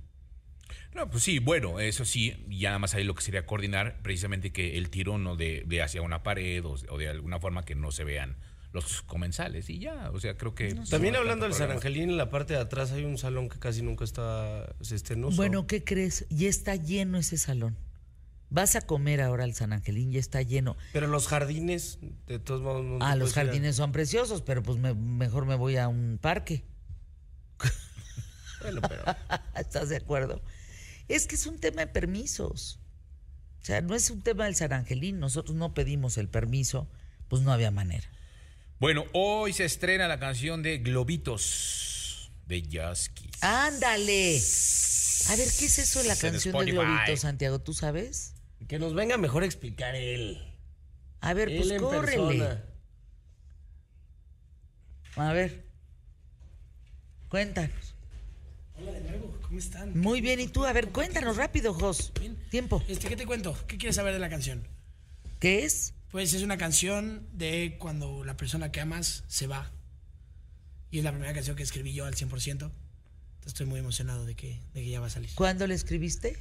No, 0.94 1.08
pues 1.10 1.22
sí, 1.22 1.38
bueno, 1.38 1.78
eso 1.80 2.04
sí, 2.04 2.44
ya 2.48 2.70
nada 2.70 2.80
más 2.80 2.94
ahí 2.94 3.04
lo 3.04 3.14
que 3.14 3.22
sería 3.22 3.46
coordinar 3.46 4.00
precisamente 4.02 4.52
que 4.52 4.76
el 4.76 4.90
tiro 4.90 5.18
no 5.18 5.36
de, 5.36 5.62
de 5.66 5.82
hacia 5.82 6.02
una 6.02 6.22
pared 6.22 6.64
o, 6.64 6.76
o 6.88 6.98
de 6.98 7.08
alguna 7.08 7.38
forma 7.38 7.64
que 7.64 7.74
no 7.74 7.92
se 7.92 8.04
vean 8.04 8.36
los 8.72 9.02
comensales 9.02 9.68
y 9.68 9.78
ya, 9.78 10.10
o 10.12 10.20
sea, 10.20 10.36
creo 10.36 10.54
que... 10.54 10.74
También 10.88 11.12
no 11.12 11.18
hay 11.18 11.22
hablando 11.22 11.44
del 11.44 11.54
San. 11.54 11.70
Angelín, 11.70 12.10
en 12.10 12.16
la 12.16 12.30
parte 12.30 12.54
de 12.54 12.60
atrás 12.60 12.92
hay 12.92 13.04
un 13.04 13.18
salón 13.18 13.48
que 13.48 13.58
casi 13.58 13.82
nunca 13.82 14.04
está, 14.04 14.74
se 14.80 14.94
está 14.94 15.14
en 15.14 15.24
uso. 15.24 15.36
Bueno, 15.36 15.66
¿qué 15.66 15.82
crees? 15.82 16.26
Ya 16.30 16.48
está 16.48 16.76
lleno 16.76 17.18
ese 17.18 17.36
salón. 17.36 17.76
Vas 18.50 18.74
a 18.76 18.80
comer 18.80 19.20
ahora 19.20 19.44
al 19.44 19.54
San 19.54 19.72
Angelín, 19.72 20.10
ya 20.12 20.18
está 20.20 20.42
lleno. 20.42 20.76
Pero 20.92 21.06
los 21.06 21.28
jardines, 21.28 21.98
de 22.26 22.38
todos 22.40 22.60
modos... 22.62 22.84
no 22.84 22.98
Ah, 23.00 23.14
los 23.16 23.30
a- 23.36 23.44
jardines 23.44 23.76
son 23.76 23.92
preciosos, 23.92 24.42
pero 24.42 24.62
pues 24.62 24.76
me- 24.78 24.94
mejor 24.94 25.46
me 25.46 25.54
voy 25.54 25.76
a 25.76 25.88
un 25.88 26.18
parque. 26.20 26.64
Bueno, 28.62 28.80
pero... 28.86 29.04
¿Estás 29.56 29.88
de 29.88 29.96
acuerdo? 29.96 30.42
Es 31.08 31.26
que 31.26 31.34
es 31.34 31.46
un 31.46 31.58
tema 31.58 31.80
de 31.80 31.86
permisos. 31.86 32.78
O 33.62 33.64
sea, 33.64 33.80
no 33.80 33.94
es 33.94 34.10
un 34.10 34.20
tema 34.22 34.44
del 34.44 34.54
San 34.54 34.72
Angelín. 34.74 35.18
Nosotros 35.18 35.56
no 35.56 35.72
pedimos 35.72 36.18
el 36.18 36.28
permiso, 36.28 36.86
pues 37.28 37.40
no 37.42 37.52
había 37.52 37.70
manera. 37.70 38.06
Bueno, 38.78 39.04
hoy 39.14 39.52
se 39.54 39.64
estrena 39.64 40.08
la 40.08 40.18
canción 40.18 40.62
de 40.62 40.78
Globitos 40.78 42.30
de 42.46 42.62
Yaskis. 42.62 43.42
¡Ándale! 43.42 44.40
A 45.28 45.36
ver, 45.36 45.48
¿qué 45.58 45.64
es 45.66 45.78
eso 45.78 46.00
de 46.02 46.08
la 46.08 46.16
canción 46.16 46.32
de 46.32 46.38
Spotify. 46.70 46.72
Globito, 46.76 47.16
Santiago? 47.16 47.58
¿Tú 47.60 47.72
sabes? 47.74 48.34
Que 48.68 48.78
nos 48.78 48.94
venga 48.94 49.16
mejor 49.18 49.42
a 49.42 49.46
explicar 49.46 49.94
él. 49.94 50.38
A 51.20 51.34
ver, 51.34 51.48
pues 51.48 51.62
él 51.62 51.72
en 51.72 51.80
córrele. 51.80 52.16
persona. 52.16 52.64
A 55.16 55.32
ver. 55.32 55.66
Cuéntanos. 57.28 57.94
Hola 58.76 58.92
de 58.92 59.00
nuevo, 59.00 59.38
¿cómo 59.42 59.58
están? 59.58 59.98
Muy 59.98 60.20
bien, 60.20 60.40
¿y 60.40 60.48
tú? 60.48 60.64
A 60.64 60.72
ver, 60.72 60.88
cuéntanos 60.90 61.36
rápido, 61.36 61.74
Jos. 61.74 62.12
Bien. 62.18 62.36
Tiempo. 62.50 62.82
Este, 62.88 63.08
¿Qué 63.08 63.16
te 63.16 63.26
cuento? 63.26 63.56
¿Qué 63.66 63.76
quieres 63.76 63.96
saber 63.96 64.14
de 64.14 64.18
la 64.18 64.30
canción? 64.30 64.66
¿Qué 65.38 65.64
es? 65.64 65.94
Pues 66.10 66.32
es 66.34 66.42
una 66.42 66.56
canción 66.56 67.28
de 67.32 67.76
cuando 67.78 68.24
la 68.24 68.36
persona 68.36 68.72
que 68.72 68.80
amas 68.80 69.24
se 69.28 69.46
va. 69.46 69.70
Y 70.90 70.98
es 70.98 71.04
la 71.04 71.12
primera 71.12 71.32
canción 71.32 71.56
que 71.56 71.62
escribí 71.62 71.92
yo 71.92 72.04
al 72.06 72.14
100%. 72.14 72.50
Entonces 72.50 72.72
estoy 73.46 73.66
muy 73.66 73.80
emocionado 73.80 74.24
de 74.24 74.34
que, 74.34 74.60
de 74.74 74.82
que 74.82 74.90
ya 74.90 75.00
va 75.00 75.06
a 75.06 75.10
salir. 75.10 75.30
¿Cuándo 75.34 75.66
le 75.66 75.74
escribiste? 75.74 76.36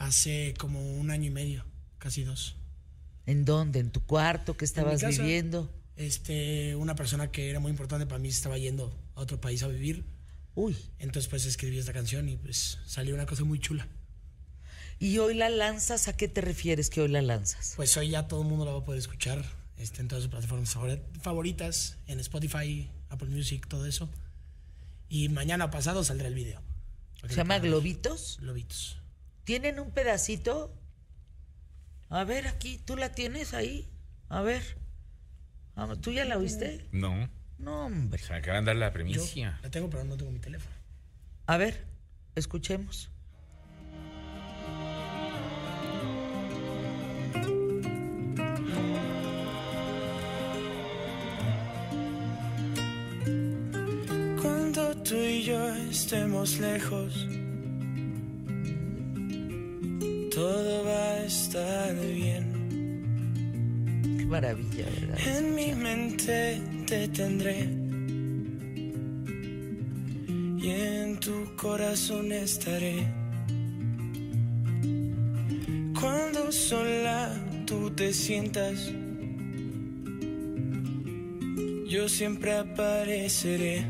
Hace 0.00 0.54
como 0.58 0.94
un 0.98 1.10
año 1.10 1.26
y 1.26 1.30
medio, 1.30 1.62
casi 1.98 2.24
dos. 2.24 2.56
¿En 3.26 3.44
dónde? 3.44 3.80
¿En 3.80 3.90
tu 3.90 4.00
cuarto? 4.00 4.56
¿Qué 4.56 4.64
estabas 4.64 5.02
casa, 5.02 5.22
viviendo? 5.22 5.70
Este, 5.96 6.74
una 6.74 6.94
persona 6.94 7.30
que 7.30 7.50
era 7.50 7.60
muy 7.60 7.70
importante 7.70 8.06
para 8.06 8.18
mí 8.18 8.30
estaba 8.30 8.56
yendo 8.56 8.98
a 9.14 9.20
otro 9.20 9.38
país 9.42 9.62
a 9.62 9.68
vivir. 9.68 10.06
Uy. 10.54 10.74
Entonces 10.98 11.28
pues 11.28 11.44
escribí 11.44 11.78
esta 11.78 11.92
canción 11.92 12.30
y 12.30 12.38
pues 12.38 12.78
salió 12.86 13.14
una 13.14 13.26
cosa 13.26 13.44
muy 13.44 13.58
chula. 13.60 13.86
¿Y 14.98 15.18
hoy 15.18 15.34
la 15.34 15.50
lanzas? 15.50 16.08
¿A 16.08 16.16
qué 16.16 16.28
te 16.28 16.40
refieres 16.40 16.88
que 16.88 17.02
hoy 17.02 17.08
la 17.08 17.20
lanzas? 17.20 17.74
Pues 17.76 17.94
hoy 17.98 18.08
ya 18.08 18.26
todo 18.26 18.40
el 18.40 18.48
mundo 18.48 18.64
la 18.64 18.72
va 18.72 18.78
a 18.78 18.84
poder 18.84 18.98
escuchar 18.98 19.44
este, 19.76 20.00
en 20.00 20.08
todas 20.08 20.24
sus 20.24 20.30
plataformas 20.30 20.74
favori- 20.74 21.02
favoritas, 21.20 21.98
en 22.06 22.20
Spotify, 22.20 22.90
Apple 23.10 23.28
Music, 23.28 23.66
todo 23.68 23.84
eso. 23.84 24.08
Y 25.10 25.28
mañana 25.28 25.70
pasado 25.70 26.04
saldrá 26.04 26.28
el 26.28 26.34
video. 26.34 26.62
¿Se 27.28 27.34
llama 27.36 27.58
Globitos? 27.58 28.38
Globitos. 28.40 28.96
¿Tienen 29.50 29.80
un 29.80 29.90
pedacito? 29.90 30.72
A 32.08 32.22
ver, 32.22 32.46
aquí, 32.46 32.78
¿tú 32.78 32.96
la 32.96 33.10
tienes 33.16 33.52
ahí? 33.52 33.90
A 34.28 34.42
ver. 34.42 34.62
Ah, 35.74 35.92
¿Tú 36.00 36.12
ya 36.12 36.24
la 36.24 36.38
oíste? 36.38 36.86
No, 36.92 37.28
No, 37.58 37.86
hombre. 37.86 38.22
se 38.22 38.32
me 38.32 38.38
acaban 38.38 38.64
de 38.64 38.68
dar 38.68 38.76
la 38.76 38.86
Yo 38.90 38.92
primicia. 38.92 39.58
la 39.60 39.68
tengo, 39.68 39.90
pero 39.90 40.04
no 40.04 40.16
tengo 40.16 40.30
mi 40.30 40.38
teléfono. 40.38 40.72
A 41.48 41.56
ver, 41.56 41.84
escuchemos. 42.36 43.10
Cuando 54.42 54.94
tú 55.02 55.16
y 55.16 55.42
yo 55.42 55.68
estemos 55.90 56.58
lejos, 56.58 57.26
todo 60.40 60.84
va 60.84 61.04
a 61.12 61.24
estar 61.26 61.94
bien. 62.20 62.44
Qué 64.18 64.24
maravilla, 64.24 64.86
¿verdad? 64.86 65.18
En 65.36 65.54
mi 65.54 65.74
mente 65.74 66.58
te 66.86 67.08
tendré. 67.08 67.68
Y 70.64 70.70
en 70.70 71.20
tu 71.20 71.36
corazón 71.56 72.32
estaré. 72.32 73.06
Cuando 76.00 76.50
sola 76.50 77.18
tú 77.66 77.90
te 77.90 78.10
sientas, 78.14 78.90
yo 81.86 82.08
siempre 82.08 82.50
apareceré. 82.56 83.84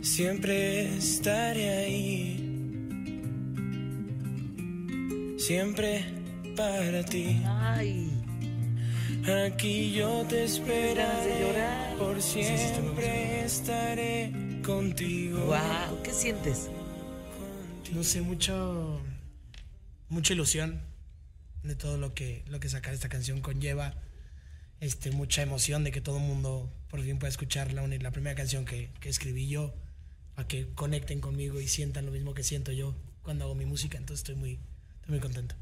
Siempre 0.00 0.96
estaré 0.96 1.68
ahí. 1.84 2.41
Siempre 5.46 6.04
para 6.56 7.04
ti. 7.04 7.40
Ay, 7.46 8.08
Aquí 9.46 9.92
yo 9.92 10.24
te 10.28 10.44
esperaré. 10.44 11.96
Por 11.98 12.20
siempre 12.22 13.44
estaré 13.44 14.32
contigo. 14.64 15.38
wow, 15.46 16.02
¿qué 16.02 16.12
sientes? 16.12 16.68
No 17.92 18.02
sé, 18.04 18.20
mucho. 18.20 19.00
mucha 20.08 20.32
ilusión 20.32 20.80
de 21.62 21.74
todo 21.76 21.98
lo 21.98 22.14
que, 22.14 22.44
lo 22.48 22.58
que 22.60 22.68
sacar 22.68 22.94
esta 22.94 23.08
canción 23.08 23.40
conlleva. 23.40 23.94
Este, 24.80 25.10
mucha 25.12 25.42
emoción 25.42 25.84
de 25.84 25.92
que 25.92 26.00
todo 26.00 26.16
el 26.18 26.24
mundo 26.24 26.72
por 26.88 27.00
fin 27.02 27.18
pueda 27.18 27.30
escuchar 27.30 27.72
la, 27.72 27.82
uni- 27.82 27.98
la 27.98 28.10
primera 28.10 28.34
canción 28.34 28.64
que, 28.64 28.90
que 29.00 29.08
escribí 29.08 29.46
yo, 29.48 29.72
para 30.34 30.48
que 30.48 30.68
conecten 30.74 31.20
conmigo 31.20 31.60
y 31.60 31.68
sientan 31.68 32.06
lo 32.06 32.12
mismo 32.12 32.34
que 32.34 32.42
siento 32.42 32.72
yo 32.72 32.94
cuando 33.22 33.44
hago 33.44 33.54
mi 33.54 33.64
música. 33.66 33.98
Entonces 33.98 34.20
estoy 34.20 34.34
muy, 34.34 34.58
estoy 35.02 35.10
muy 35.10 35.20
contento, 35.20 35.54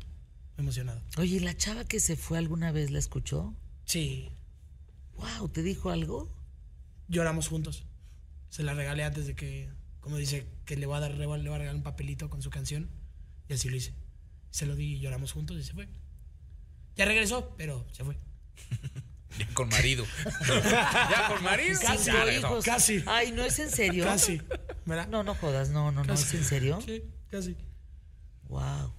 muy 0.57 0.65
emocionado. 0.65 1.03
Oye, 1.19 1.37
¿y 1.37 1.41
¿la 1.41 1.57
chava 1.57 1.85
que 1.85 1.99
se 2.01 2.17
fue 2.17 2.39
alguna 2.39 2.71
vez 2.73 2.91
la 2.91 2.99
escuchó? 2.99 3.55
Sí, 3.85 4.31
Wow, 5.17 5.49
¿te 5.51 5.63
dijo 5.63 5.91
algo? 5.91 6.31
lloramos 7.09 7.49
juntos. 7.49 7.85
Se 8.51 8.63
la 8.63 8.73
regalé 8.73 9.03
antes 9.05 9.27
de 9.27 9.35
que, 9.35 9.69
como 10.01 10.17
dice, 10.17 10.47
que 10.65 10.77
le 10.77 10.87
va 10.87 10.97
a 10.99 11.01
dar, 11.01 11.11
le 11.13 11.27
va 11.27 11.35
a 11.35 11.39
regalar 11.39 11.75
un 11.75 11.83
papelito 11.83 12.31
con 12.31 12.41
su 12.41 12.51
canción. 12.51 12.89
Y 13.49 13.53
así 13.55 13.69
lo 13.69 13.77
hice. 13.77 13.93
Se 14.51 14.65
lo 14.65 14.77
di 14.77 14.95
y 14.95 15.01
lloramos 15.01 15.33
juntos 15.33 15.59
y 15.59 15.65
se 15.65 15.73
fue. 15.75 15.89
Ya 16.97 17.05
regresó, 17.05 17.55
pero 17.57 17.87
se 17.93 18.05
fue. 18.05 18.17
Ya 19.39 19.47
con 19.55 19.69
marido. 19.69 20.05
ya 20.47 21.29
con 21.29 21.43
marido. 21.45 21.79
Casi, 21.81 22.07
Ya, 22.07 22.43
casi. 22.65 23.03
Ay, 23.07 23.31
¿no 23.31 23.45
es 23.45 23.59
en 23.61 23.71
serio? 23.71 24.05
Casi. 24.05 24.43
¿Verdad? 24.85 25.07
No, 25.09 25.23
no 25.23 25.37
jodas, 25.37 25.71
no, 25.71 25.93
no, 25.93 26.03
no, 26.03 26.15
¿es 26.15 26.35
en 26.35 26.45
serio? 26.45 26.81
Sí, 26.85 27.05
casi. 27.31 27.57
Wow. 28.49 28.93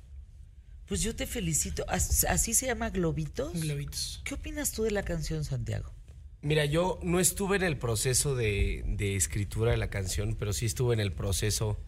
Pues 0.92 1.04
yo 1.04 1.16
te 1.16 1.26
felicito. 1.26 1.86
¿As- 1.88 2.26
¿Así 2.26 2.54
se 2.54 2.66
llama 2.66 2.90
Globitos? 2.90 3.54
Globitos. 3.54 4.20
¿Qué 4.26 4.34
opinas 4.34 4.74
tú 4.74 4.84
de 4.84 4.92
la 4.92 5.04
canción, 5.04 5.46
Santiago? 5.46 5.90
Mira, 6.42 6.66
yo 6.66 7.00
no 7.02 7.22
estuve 7.22 7.56
en 7.56 7.64
el 7.64 7.78
proceso 7.78 8.36
de, 8.36 8.84
de 8.86 9.16
escritura 9.16 9.72
de 9.72 9.78
la 9.78 9.90
canción, 9.90 10.36
pero 10.38 10.52
sí 10.52 10.66
estuve 10.66 10.94
en 10.94 11.00
el 11.00 11.14
proceso 11.14 11.80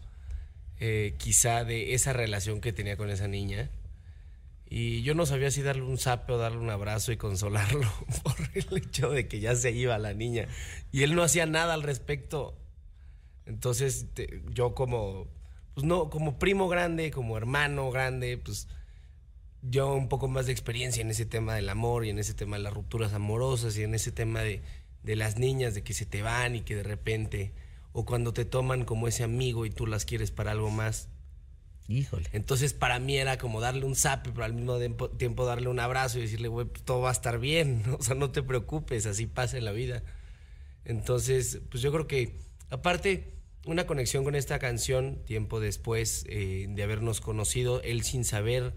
eh, 0.80 1.16
quizá 1.18 1.64
de 1.64 1.92
esa 1.92 2.14
relación 2.14 2.62
que 2.62 2.72
tenía 2.72 2.96
con 2.96 3.10
esa 3.10 3.28
niña. 3.28 3.70
Y 4.70 5.02
yo 5.02 5.14
no 5.14 5.26
sabía 5.26 5.50
si 5.50 5.60
darle 5.60 5.82
un 5.82 5.98
zape 5.98 6.32
o 6.32 6.38
darle 6.38 6.56
un 6.60 6.70
abrazo 6.70 7.12
y 7.12 7.18
consolarlo 7.18 7.82
por 8.22 8.36
el 8.54 8.78
hecho 8.78 9.10
de 9.10 9.28
que 9.28 9.38
ya 9.38 9.54
se 9.54 9.70
iba 9.72 9.98
la 9.98 10.14
niña. 10.14 10.48
Y 10.92 11.02
él 11.02 11.14
no 11.14 11.22
hacía 11.22 11.44
nada 11.44 11.74
al 11.74 11.82
respecto. 11.82 12.56
Entonces, 13.44 14.06
te- 14.14 14.40
yo 14.54 14.74
como, 14.74 15.28
pues 15.74 15.84
no, 15.84 16.08
como 16.08 16.38
primo 16.38 16.68
grande, 16.68 17.10
como 17.10 17.36
hermano 17.36 17.90
grande, 17.90 18.38
pues 18.38 18.66
yo 19.68 19.94
un 19.94 20.08
poco 20.08 20.28
más 20.28 20.46
de 20.46 20.52
experiencia 20.52 21.00
en 21.00 21.10
ese 21.10 21.26
tema 21.26 21.54
del 21.54 21.68
amor 21.68 22.04
y 22.04 22.10
en 22.10 22.18
ese 22.18 22.34
tema 22.34 22.56
de 22.56 22.62
las 22.62 22.74
rupturas 22.74 23.12
amorosas 23.12 23.76
y 23.76 23.82
en 23.82 23.94
ese 23.94 24.12
tema 24.12 24.40
de, 24.40 24.62
de 25.02 25.16
las 25.16 25.38
niñas, 25.38 25.74
de 25.74 25.82
que 25.82 25.94
se 25.94 26.06
te 26.06 26.22
van 26.22 26.56
y 26.56 26.60
que 26.62 26.76
de 26.76 26.82
repente, 26.82 27.52
o 27.92 28.04
cuando 28.04 28.32
te 28.32 28.44
toman 28.44 28.84
como 28.84 29.08
ese 29.08 29.24
amigo 29.24 29.66
y 29.66 29.70
tú 29.70 29.86
las 29.86 30.04
quieres 30.04 30.30
para 30.30 30.52
algo 30.52 30.70
más. 30.70 31.08
Híjole. 31.86 32.28
Entonces 32.32 32.72
para 32.72 32.98
mí 32.98 33.16
era 33.16 33.36
como 33.36 33.60
darle 33.60 33.84
un 33.84 33.94
zap, 33.94 34.26
pero 34.26 34.44
al 34.44 34.54
mismo 34.54 34.78
tiempo, 35.18 35.44
darle 35.44 35.68
un 35.68 35.80
abrazo 35.80 36.18
y 36.18 36.22
decirle, 36.22 36.48
güey, 36.48 36.66
pues, 36.66 36.82
todo 36.82 37.00
va 37.00 37.10
a 37.10 37.12
estar 37.12 37.38
bien, 37.38 37.82
o 37.98 38.02
sea, 38.02 38.14
no 38.14 38.30
te 38.30 38.42
preocupes, 38.42 39.06
así 39.06 39.26
pasa 39.26 39.58
en 39.58 39.64
la 39.64 39.72
vida. 39.72 40.02
Entonces, 40.84 41.60
pues 41.70 41.82
yo 41.82 41.92
creo 41.92 42.06
que, 42.06 42.36
aparte, 42.70 43.34
una 43.66 43.86
conexión 43.86 44.24
con 44.24 44.34
esta 44.34 44.58
canción, 44.58 45.24
tiempo 45.24 45.60
después 45.60 46.24
eh, 46.28 46.66
de 46.68 46.82
habernos 46.82 47.20
conocido, 47.20 47.80
él 47.82 48.02
sin 48.02 48.24
saber 48.24 48.74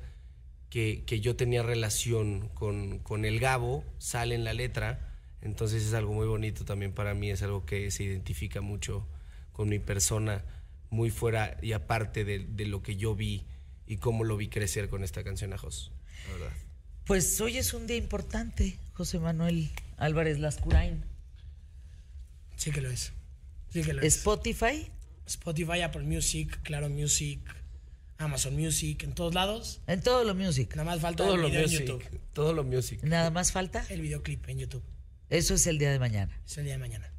que, 0.69 1.03
que 1.05 1.19
yo 1.19 1.35
tenía 1.35 1.63
relación 1.63 2.49
con, 2.49 2.99
con 2.99 3.25
el 3.25 3.39
Gabo, 3.39 3.83
sale 3.97 4.35
en 4.35 4.43
la 4.43 4.53
letra, 4.53 5.15
entonces 5.41 5.83
es 5.83 5.93
algo 5.93 6.13
muy 6.13 6.27
bonito 6.27 6.65
también 6.65 6.91
para 6.91 7.13
mí, 7.13 7.29
es 7.29 7.41
algo 7.41 7.65
que 7.65 7.89
se 7.91 8.03
identifica 8.03 8.61
mucho 8.61 9.07
con 9.51 9.69
mi 9.69 9.79
persona, 9.79 10.43
muy 10.89 11.09
fuera 11.09 11.57
y 11.61 11.73
aparte 11.73 12.25
de, 12.25 12.39
de 12.39 12.65
lo 12.65 12.81
que 12.81 12.95
yo 12.95 13.15
vi 13.15 13.45
y 13.85 13.97
cómo 13.97 14.23
lo 14.23 14.37
vi 14.37 14.49
crecer 14.49 14.89
con 14.89 15.03
esta 15.03 15.23
canción 15.23 15.53
a 15.53 15.57
Jos, 15.57 15.91
la 16.27 16.33
verdad. 16.33 16.57
Pues 17.05 17.39
hoy 17.39 17.57
es 17.57 17.73
un 17.73 17.87
día 17.87 17.95
importante, 17.95 18.77
José 18.93 19.19
Manuel 19.19 19.71
Álvarez 19.95 20.39
Lascurain. 20.39 21.05
Sí 22.57 22.71
que 22.71 22.81
lo 22.81 22.89
es. 22.89 23.13
Sí 23.69 23.81
que 23.81 23.93
lo 23.93 24.01
es. 24.01 24.17
Spotify, 24.17 24.91
Spotify, 25.25 25.81
Apple 25.81 26.03
Music, 26.03 26.59
Claro 26.63 26.89
Music, 26.89 27.39
Amazon 28.17 28.55
Music, 28.55 29.03
en 29.03 29.13
todos 29.13 29.33
lados. 29.33 29.81
en 29.87 30.01
todo 30.01 30.23
lo 30.23 30.33
music. 30.35 30.75
Nada 30.75 30.91
más 30.91 31.01
falta 31.01 31.23
Todo 31.23 31.35
el 31.35 31.41
lo 31.41 31.47
video 31.49 31.65
en 31.65 31.69
YouTube. 31.69 32.03
todo 32.33 32.53
lo 32.53 32.63
music. 32.63 33.01
Nada 33.03 33.29
más 33.29 33.51
falta. 33.51 33.85
El 33.89 34.01
videoclip 34.01 34.47
en 34.49 34.59
YouTube. 34.59 34.83
Eso 35.29 35.53
es 35.53 35.67
el 35.67 35.77
día 35.77 35.91
de 35.91 35.99
mañana. 35.99 36.39
Es 36.45 36.57
el 36.57 36.63
día 36.65 36.73
de 36.73 36.79
mañana. 36.79 37.11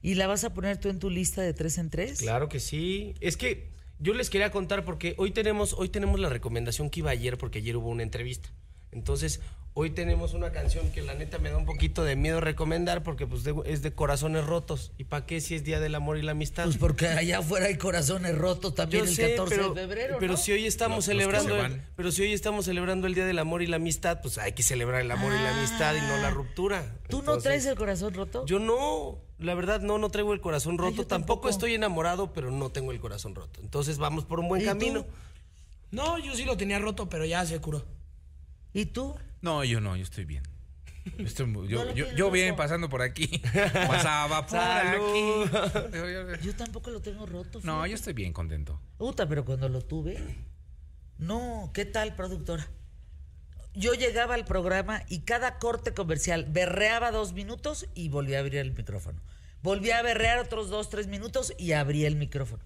¿Y 0.00 0.14
la 0.14 0.26
vas 0.26 0.44
a 0.44 0.52
poner 0.54 0.78
tú 0.78 0.88
en 0.88 0.98
tu 0.98 1.10
lista 1.10 1.42
de 1.42 1.52
tres 1.52 1.78
en 1.78 1.90
tres? 1.90 2.18
Claro 2.18 2.48
que 2.48 2.60
sí. 2.60 3.14
Es 3.20 3.36
que 3.36 3.70
yo 3.98 4.14
les 4.14 4.30
quería 4.30 4.50
contar 4.50 4.84
porque 4.84 5.14
hoy 5.18 5.30
tenemos, 5.30 5.74
hoy 5.74 5.88
tenemos 5.88 6.18
la 6.18 6.28
recomendación 6.28 6.90
que 6.90 7.00
iba 7.00 7.10
ayer 7.10 7.38
porque 7.38 7.58
ayer 7.58 7.76
hubo 7.76 7.88
una 7.88 8.02
entrevista. 8.02 8.50
Entonces, 8.90 9.40
hoy 9.74 9.90
tenemos 9.90 10.34
una 10.34 10.52
canción 10.52 10.90
que 10.92 11.00
la 11.00 11.14
neta 11.14 11.38
me 11.38 11.50
da 11.50 11.56
un 11.56 11.64
poquito 11.64 12.04
de 12.04 12.14
miedo 12.14 12.40
recomendar 12.42 13.02
porque 13.02 13.26
pues 13.26 13.42
de- 13.42 13.54
es 13.64 13.80
de 13.82 13.92
corazones 13.94 14.44
rotos. 14.44 14.92
¿Y 14.98 15.04
para 15.04 15.24
qué 15.24 15.40
si 15.40 15.54
es 15.54 15.64
Día 15.64 15.80
del 15.80 15.94
Amor 15.94 16.18
y 16.18 16.22
la 16.22 16.32
Amistad? 16.32 16.64
Pues 16.64 16.76
porque 16.76 17.06
allá 17.08 17.38
afuera 17.38 17.66
hay 17.66 17.78
corazones 17.78 18.36
rotos 18.36 18.74
también 18.74 19.04
Yo 19.04 19.10
el 19.10 19.16
sé, 19.16 19.30
14 19.30 19.56
pero, 19.56 19.72
de 19.74 19.80
febrero. 19.82 20.16
pero 20.20 20.32
¿no? 20.32 20.38
si 20.38 20.52
hoy 20.52 20.66
estamos 20.66 20.96
Los- 20.98 21.04
celebrando, 21.06 21.56
el- 21.64 21.80
pero 21.96 22.12
si 22.12 22.22
hoy 22.22 22.32
estamos 22.32 22.66
celebrando 22.66 23.06
el 23.06 23.14
Día 23.14 23.24
del 23.24 23.38
Amor 23.38 23.62
y 23.62 23.66
la 23.66 23.76
Amistad, 23.76 24.20
pues 24.20 24.36
hay 24.38 24.52
que 24.52 24.62
celebrar 24.62 25.00
el 25.00 25.10
amor 25.10 25.32
y 25.32 25.42
la 25.42 25.56
amistad 25.58 25.94
y 25.94 26.00
no 26.02 26.18
la 26.18 26.30
ruptura. 26.30 26.84
Ah. 26.86 26.98
¿Tú 27.08 27.22
no 27.22 27.38
traes 27.38 27.64
el 27.66 27.74
corazón 27.76 28.12
roto? 28.12 28.44
Yo 28.46 28.58
no, 28.58 29.18
la 29.38 29.54
verdad 29.54 29.80
no, 29.80 29.96
no 29.96 30.10
traigo 30.10 30.34
el 30.34 30.40
corazón 30.42 30.76
roto. 30.76 31.06
tampoco. 31.06 31.08
tampoco. 31.08 31.48
estoy 31.48 31.74
enamorado, 31.74 32.32
pero 32.34 32.50
no 32.50 32.70
tengo 32.70 32.92
el 32.92 33.00
corazón 33.00 33.34
roto. 33.34 33.60
Entonces 33.62 33.96
vamos 33.98 34.24
por 34.26 34.38
un 34.38 34.48
buen 34.48 34.60
¿Y 34.60 34.64
camino. 34.66 35.04
tú? 35.04 35.10
No, 35.92 36.18
yo 36.18 36.34
sí 36.34 36.44
lo 36.44 36.56
tenía 36.58 36.78
roto, 36.78 37.08
pero 37.08 37.24
ya 37.24 37.44
se 37.46 37.58
curó. 37.58 37.84
¿Y 38.72 38.86
tú? 38.86 39.14
No, 39.40 39.64
yo 39.64 39.80
no, 39.80 39.96
yo 39.96 40.02
estoy 40.02 40.24
bien. 40.24 40.42
Yo, 41.18 41.24
estoy 41.26 41.46
muy- 41.46 41.68
yo, 41.68 41.78
No 41.78 41.84
lo 41.86 41.90
yo, 41.90 42.04
tienes 42.04 42.14
yo 42.16 42.30
bien 42.30 42.54
pasando 42.54 42.88
por 42.88 43.02
aquí. 43.02 43.26
Pasaba 43.72 44.42
por 44.46 44.50
Salud. 44.58 45.46
aquí. 45.54 46.46
Yo- 46.46 46.54
tampoco 46.54 46.90
lo 46.90 47.00
tengo 47.02 47.26
roto. 47.26 47.60
No, 47.64 47.84
yo 47.86 47.94
estoy 47.96 48.12
bien 48.12 48.32
contento. 48.32 48.80
Puta, 48.98 49.28
pero 49.28 49.44
cuando 49.44 49.68
lo 49.68 49.82
tuve. 49.82 50.16
No, 51.18 51.70
¿qué 51.74 51.84
tal, 51.84 52.14
productora? 52.14 52.68
Yo 53.74 53.94
llegaba 53.94 54.34
al 54.34 54.44
programa 54.44 55.02
y 55.08 55.20
cada 55.20 55.58
corte 55.58 55.92
comercial 55.94 56.46
berreaba 56.48 57.10
dos 57.10 57.32
minutos 57.32 57.86
y 57.94 58.08
volvía 58.08 58.36
a 58.36 58.40
abrir 58.40 58.56
el 58.60 58.72
micrófono. 58.72 59.20
Volvía 59.62 59.98
a 59.98 60.02
berrear 60.02 60.38
otros 60.38 60.68
dos, 60.68 60.88
tres 60.90 61.06
minutos 61.06 61.52
y 61.58 61.72
abría 61.72 62.06
el 62.06 62.16
micrófono. 62.16 62.62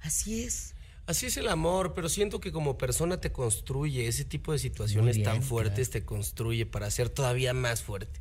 Así 0.00 0.44
es. 0.44 0.74
Así 1.06 1.26
es 1.26 1.36
el 1.36 1.48
amor, 1.48 1.92
pero 1.94 2.08
siento 2.08 2.40
que 2.40 2.52
como 2.52 2.78
persona 2.78 3.20
te 3.20 3.32
construye, 3.32 4.06
ese 4.06 4.24
tipo 4.24 4.52
de 4.52 4.58
situaciones 4.58 5.16
bien, 5.16 5.24
tan 5.24 5.42
fuertes 5.42 5.90
te 5.90 6.04
construye 6.04 6.66
para 6.66 6.90
ser 6.90 7.08
todavía 7.08 7.52
más 7.52 7.82
fuerte. 7.82 8.20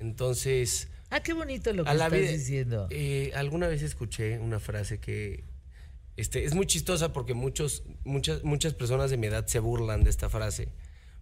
Entonces, 0.00 0.88
Ah, 1.10 1.20
qué 1.22 1.32
bonito 1.32 1.72
lo 1.72 1.84
que 1.84 1.90
estás 2.06 2.20
vida, 2.20 2.30
diciendo. 2.32 2.86
eh, 2.90 3.32
alguna 3.34 3.66
vez 3.68 3.82
escuché 3.82 4.38
una 4.38 4.60
frase 4.60 4.98
que 4.98 5.44
este, 6.16 6.44
es 6.44 6.54
muy 6.54 6.66
chistosa 6.66 7.12
porque 7.12 7.32
muchos, 7.34 7.84
muchas, 8.04 8.44
muchas 8.44 8.74
personas 8.74 9.10
de 9.10 9.16
mi 9.16 9.28
edad 9.28 9.46
se 9.46 9.58
burlan 9.60 10.02
de 10.04 10.10
esta 10.10 10.28
frase, 10.28 10.68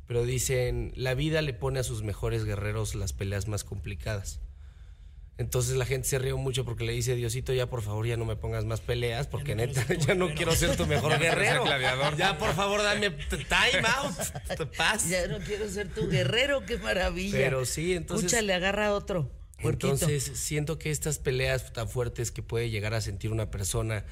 pero 0.06 0.24
dicen, 0.24 0.92
la 0.96 1.14
vida 1.14 1.40
le 1.42 1.52
pone 1.52 1.78
a 1.78 1.84
sus 1.84 2.02
mejores 2.02 2.44
guerreros 2.44 2.94
las 2.94 3.12
peleas 3.12 3.46
más 3.48 3.62
complicadas. 3.64 4.40
Entonces 5.38 5.76
la 5.76 5.84
gente 5.84 6.08
se 6.08 6.18
rió 6.18 6.38
mucho 6.38 6.64
porque 6.64 6.84
le 6.84 6.92
dice, 6.92 7.14
Diosito, 7.14 7.52
ya 7.52 7.68
por 7.68 7.82
favor 7.82 8.06
ya 8.06 8.16
no 8.16 8.24
me 8.24 8.36
pongas 8.36 8.64
más 8.64 8.80
peleas, 8.80 9.26
porque 9.26 9.54
no 9.54 9.66
neta, 9.66 9.84
ya 9.94 10.14
no 10.14 10.28
guerrero". 10.28 10.34
quiero 10.34 10.54
ser 10.56 10.76
tu 10.76 10.86
mejor 10.86 11.18
guerrero. 11.18 11.64
Ya 12.16 12.38
por 12.38 12.54
favor 12.54 12.82
dame 12.82 13.10
time 13.10 13.86
out, 13.98 14.74
paz. 14.78 15.08
Ya 15.10 15.26
no 15.26 15.38
quiero 15.40 15.68
ser 15.68 15.88
tu 15.92 16.08
guerrero, 16.08 16.64
qué 16.64 16.78
maravilla. 16.78 17.36
Pero 17.36 17.66
sí, 17.66 17.92
entonces- 17.92 18.26
Escúchale, 18.26 18.54
agarra 18.54 18.94
otro. 18.94 19.30
puerquito. 19.60 19.92
Entonces, 19.92 20.24
siento 20.38 20.78
que 20.78 20.90
estas 20.90 21.18
peleas 21.18 21.72
tan 21.74 21.88
fuertes 21.88 22.30
que 22.30 22.42
puede 22.42 22.70
llegar 22.70 22.94
a 22.94 23.00
sentir 23.02 23.30
una 23.30 23.50
persona 23.50 24.04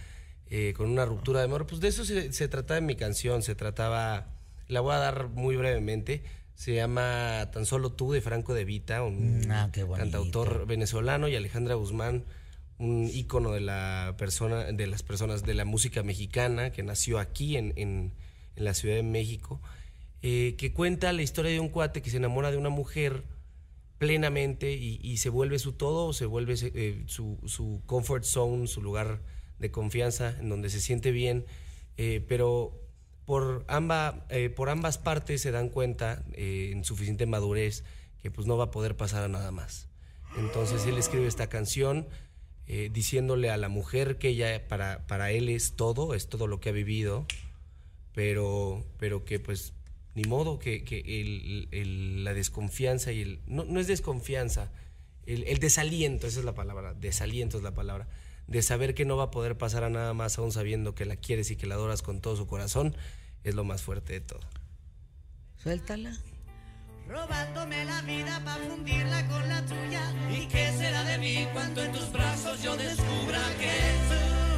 eh, 0.51 0.75
con 0.77 0.91
una 0.91 1.07
ruptura 1.07 1.39
de 1.41 1.47
amor, 1.47 1.67
pues 1.67 1.81
de 1.81 1.89
eso 1.89 2.05
se, 2.05 2.35
se 2.35 2.49
trataba 2.49 2.77
en 2.79 2.85
mi 2.87 2.97
canción. 2.97 3.43
Se 3.43 3.55
trataba, 3.55 4.27
la 4.69 4.81
voy 4.81 4.93
a 4.95 4.99
dar 4.99 5.29
muy 5.29 5.57
brevemente. 5.57 6.23
Se 6.55 6.75
llama 6.75 7.51
Tan 7.53 7.67
solo 7.67 7.93
tú 7.93 8.13
de 8.13 8.21
Franco 8.21 8.55
de 8.55 8.65
Vita, 8.65 9.03
un 9.03 9.41
Mm, 9.47 9.51
ah, 9.51 9.71
cantautor 9.99 10.67
venezolano, 10.67 11.29
y 11.29 11.35
Alejandra 11.37 11.75
Guzmán, 11.75 12.25
un 12.79 13.09
ícono 13.13 13.53
de 13.53 13.61
la 13.61 14.15
persona, 14.19 14.65
de 14.73 14.87
las 14.87 15.03
personas 15.03 15.43
de 15.45 15.55
la 15.55 15.65
música 15.65 16.03
mexicana, 16.03 16.71
que 16.71 16.83
nació 16.83 17.19
aquí 17.19 17.57
en, 17.57 17.73
en- 17.77 18.13
en 18.57 18.65
la 18.65 18.75
Ciudad 18.75 18.95
de 18.97 19.03
México, 19.03 19.61
eh, 20.23 20.55
que 20.57 20.73
cuenta 20.73 21.13
la 21.13 21.23
historia 21.23 21.51
de 21.53 21.61
un 21.61 21.69
cuate 21.69 22.03
que 22.03 22.11
se 22.11 22.17
enamora 22.19 22.51
de 22.51 22.57
una 22.57 22.71
mujer 22.71 23.25
plenamente 23.99 24.73
y, 24.75 25.01
y 25.03 25.19
se 25.19 25.29
vuelve 25.29 25.59
su 25.59 25.73
todo, 25.73 26.13
se 26.13 26.27
vuelve 26.27 26.55
eh, 26.61 27.03
su, 27.07 27.39
su 27.47 27.83
comfort 27.87 28.25
zone, 28.25 28.67
su 28.67 28.83
lugar 28.83 29.21
de 29.59 29.71
confianza, 29.71 30.37
en 30.39 30.49
donde 30.49 30.69
se 30.71 30.81
siente 30.81 31.11
bien, 31.11 31.47
eh, 31.97 32.25
pero 32.29 32.81
por, 33.25 33.65
amba, 33.69 34.27
eh, 34.29 34.51
por 34.51 34.69
ambas 34.69 34.99
partes 34.99 35.41
se 35.41 35.51
dan 35.51 35.69
cuenta 35.69 36.23
eh, 36.33 36.71
en 36.73 36.85
suficiente 36.85 37.27
madurez 37.27 37.85
que 38.23 38.31
pues 38.31 38.47
no 38.47 38.57
va 38.57 38.65
a 38.65 38.71
poder 38.71 38.97
pasar 38.97 39.25
a 39.25 39.29
nada 39.29 39.51
más. 39.51 39.89
Entonces 40.37 40.87
él 40.87 40.99
escribe 40.99 41.27
esta 41.27 41.49
canción 41.49 42.09
eh, 42.67 42.91
diciéndole 42.93 43.51
a 43.51 43.57
la 43.57 43.69
mujer 43.69 44.19
que 44.19 44.29
ella 44.29 44.67
para, 44.69 45.07
para 45.07 45.31
él 45.31 45.49
es 45.49 45.77
todo, 45.77 46.15
es 46.15 46.29
todo 46.29 46.47
lo 46.47 46.61
que 46.61 46.71
ha 46.71 46.73
vivido, 46.73 47.27
pero, 48.15 48.85
pero 48.99 49.25
que 49.25 49.39
pues 49.39 49.75
ni 50.15 50.25
modo 50.25 50.59
que, 50.59 50.85
que 50.85 51.03
la 52.23 52.35
desconfianza 52.35 53.13
y 53.13 53.21
el... 53.21 53.41
No, 53.47 53.65
no 53.65 53.81
es 53.81 53.87
desconfianza, 53.87 54.71
el, 55.27 55.45
el 55.45 55.59
desaliento, 55.59 56.27
esa 56.27 56.39
es 56.39 56.45
la 56.45 56.55
palabra, 56.55 56.95
desaliento 56.95 57.57
es 57.59 57.63
la 57.63 57.75
palabra, 57.75 58.09
de 58.47 58.63
saber 58.63 58.95
que 58.95 59.05
no 59.05 59.17
va 59.17 59.25
a 59.25 59.31
poder 59.31 59.57
pasar 59.57 59.85
a 59.85 59.91
nada 59.91 60.15
más 60.15 60.39
aún 60.39 60.53
sabiendo 60.53 60.95
que 60.95 61.05
la 61.05 61.17
quieres 61.17 61.51
y 61.51 61.57
que 61.57 61.67
la 61.67 61.75
adoras 61.75 62.03
con 62.03 62.21
todo 62.21 62.37
su 62.37 62.47
corazón, 62.47 62.97
es 63.43 63.55
lo 63.55 63.65
más 63.65 63.83
fuerte 63.83 64.15
de 64.15 64.21
todo. 64.21 64.41
Suéltala. 65.57 66.13
robándome 67.09 67.85
la 67.85 68.03
vida 68.03 68.41
para 68.45 68.65
fundirla 68.65 69.27
con 69.29 69.49
la 69.49 69.65
tuya. 69.65 70.13
¿Y 70.31 70.47
qué 70.47 70.73
será 70.73 71.05
de 71.05 71.19
mí 71.19 71.47
cuando 71.53 71.83
en 71.83 71.93
tus 71.93 72.11
brazos 72.13 72.63
yo 72.63 72.77
descubra 72.77 73.41
que 73.59 73.73
tú 74.09 74.54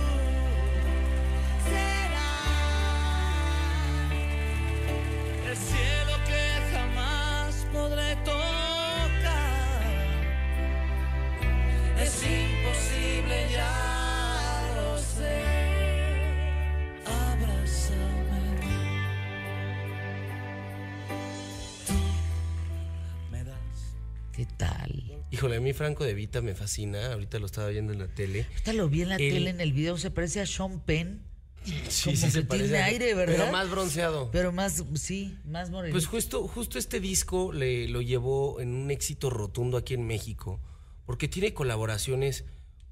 Híjole, 25.47 25.59
a 25.59 25.61
mí 25.61 25.73
Franco 25.75 26.03
de 26.03 26.13
Vita 26.15 26.43
me 26.43 26.57
fascina, 26.57 27.13
ahorita 27.13 27.39
lo 27.39 27.47
estaba 27.47 27.69
viendo 27.69 27.93
en 27.93 28.01
la 28.01 28.09
tele. 28.09 28.47
Ahorita 28.51 28.73
lo 28.73 28.89
vi 28.89 29.03
en 29.03 29.11
la 29.11 29.15
El- 29.15 29.33
tele, 29.33 29.51
en 29.51 29.61
el 29.61 29.73
video, 29.73 29.97
se 29.97 30.11
parece 30.11 30.41
a 30.41 30.47
Sean 30.47 30.81
Penn. 30.81 31.23
Sí, 31.63 31.73
Como 32.05 32.17
sí 32.17 32.25
que 32.25 32.31
se 32.33 32.43
parece 32.43 32.65
tiene 32.69 32.79
a- 32.83 32.85
aire, 32.87 33.15
¿verdad? 33.15 33.37
Pero 33.39 33.53
más 33.53 33.71
bronceado. 33.71 34.31
Pero 34.33 34.51
más, 34.51 34.83
sí, 34.95 35.39
más 35.45 35.71
moreno. 35.71 35.93
Pues 35.93 36.07
justo, 36.09 36.49
justo 36.49 36.81
este 36.81 36.99
disco 36.99 37.53
le, 37.53 37.87
lo 37.87 38.03
llevó 38.03 38.61
en 38.61 38.75
un 38.75 38.91
éxito 38.91 39.31
rotundo 39.31 39.77
aquí 39.77 39.95
en 39.95 40.05
México, 40.05 40.61
porque 41.05 41.29
tiene 41.29 41.55
colaboraciones 41.55 42.45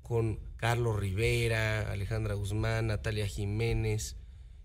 con 0.02 0.38
Carlos 0.56 0.96
Rivera, 0.96 1.90
Alejandra 1.90 2.34
Guzmán, 2.34 2.86
Natalia 2.86 3.26
Jiménez. 3.26 4.14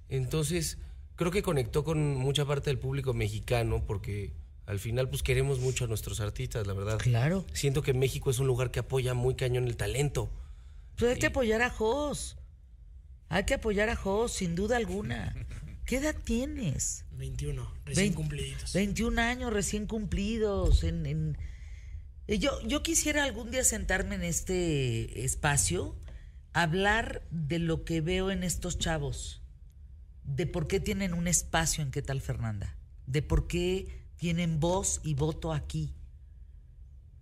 Entonces, 0.09 0.77
creo 1.15 1.31
que 1.31 1.41
conectó 1.41 1.83
con 1.83 2.15
mucha 2.17 2.45
parte 2.45 2.69
del 2.69 2.77
público 2.77 3.15
mexicano, 3.15 3.83
porque 3.87 4.33
al 4.69 4.79
final 4.79 5.09
pues 5.09 5.23
queremos 5.23 5.59
mucho 5.59 5.85
a 5.85 5.87
nuestros 5.87 6.19
artistas, 6.19 6.65
la 6.67 6.73
verdad. 6.73 6.97
Claro. 6.99 7.45
Siento 7.53 7.81
que 7.81 7.93
México 7.93 8.29
es 8.29 8.39
un 8.39 8.47
lugar 8.47 8.69
que 8.71 8.79
apoya 8.79 9.13
muy 9.13 9.35
cañón 9.35 9.67
el 9.67 9.75
talento. 9.75 10.31
Pues 10.95 11.13
hay 11.13 11.19
que 11.19 11.27
apoyar 11.27 11.61
a 11.61 11.69
Jos. 11.69 12.37
Hay 13.29 13.45
que 13.45 13.55
apoyar 13.55 13.89
a 13.89 13.95
Jos, 13.95 14.31
sin 14.31 14.55
duda 14.55 14.77
alguna. 14.77 15.35
¿Qué 15.85 15.97
edad 15.97 16.15
tienes? 16.23 17.05
21, 17.13 17.73
recién 17.85 18.13
cumpliditos. 18.13 18.73
21 18.73 19.19
años 19.21 19.51
recién 19.51 19.87
cumplidos. 19.87 20.83
En, 20.83 21.05
en- 21.07 21.37
Eh, 22.27 22.37
Yo, 22.37 22.51
yo 22.67 22.83
quisiera 22.83 23.23
algún 23.23 23.49
día 23.49 23.63
sentarme 23.63 24.13
en 24.15 24.23
este 24.23 25.25
espacio, 25.25 25.95
hablar 26.53 27.23
de 27.31 27.57
lo 27.59 27.83
que 27.85 28.01
veo 28.01 28.29
en 28.29 28.43
estos 28.43 28.77
chavos, 28.77 29.41
de 30.23 30.45
por 30.45 30.67
qué 30.67 30.79
tienen 30.79 31.13
un 31.15 31.27
espacio 31.27 31.81
en 31.83 31.89
qué 31.89 32.01
tal 32.03 32.21
Fernanda, 32.21 32.75
de 33.07 33.21
por 33.23 33.47
qué 33.47 33.98
tienen 34.19 34.59
voz 34.59 34.99
y 35.03 35.15
voto 35.15 35.51
aquí. 35.53 35.89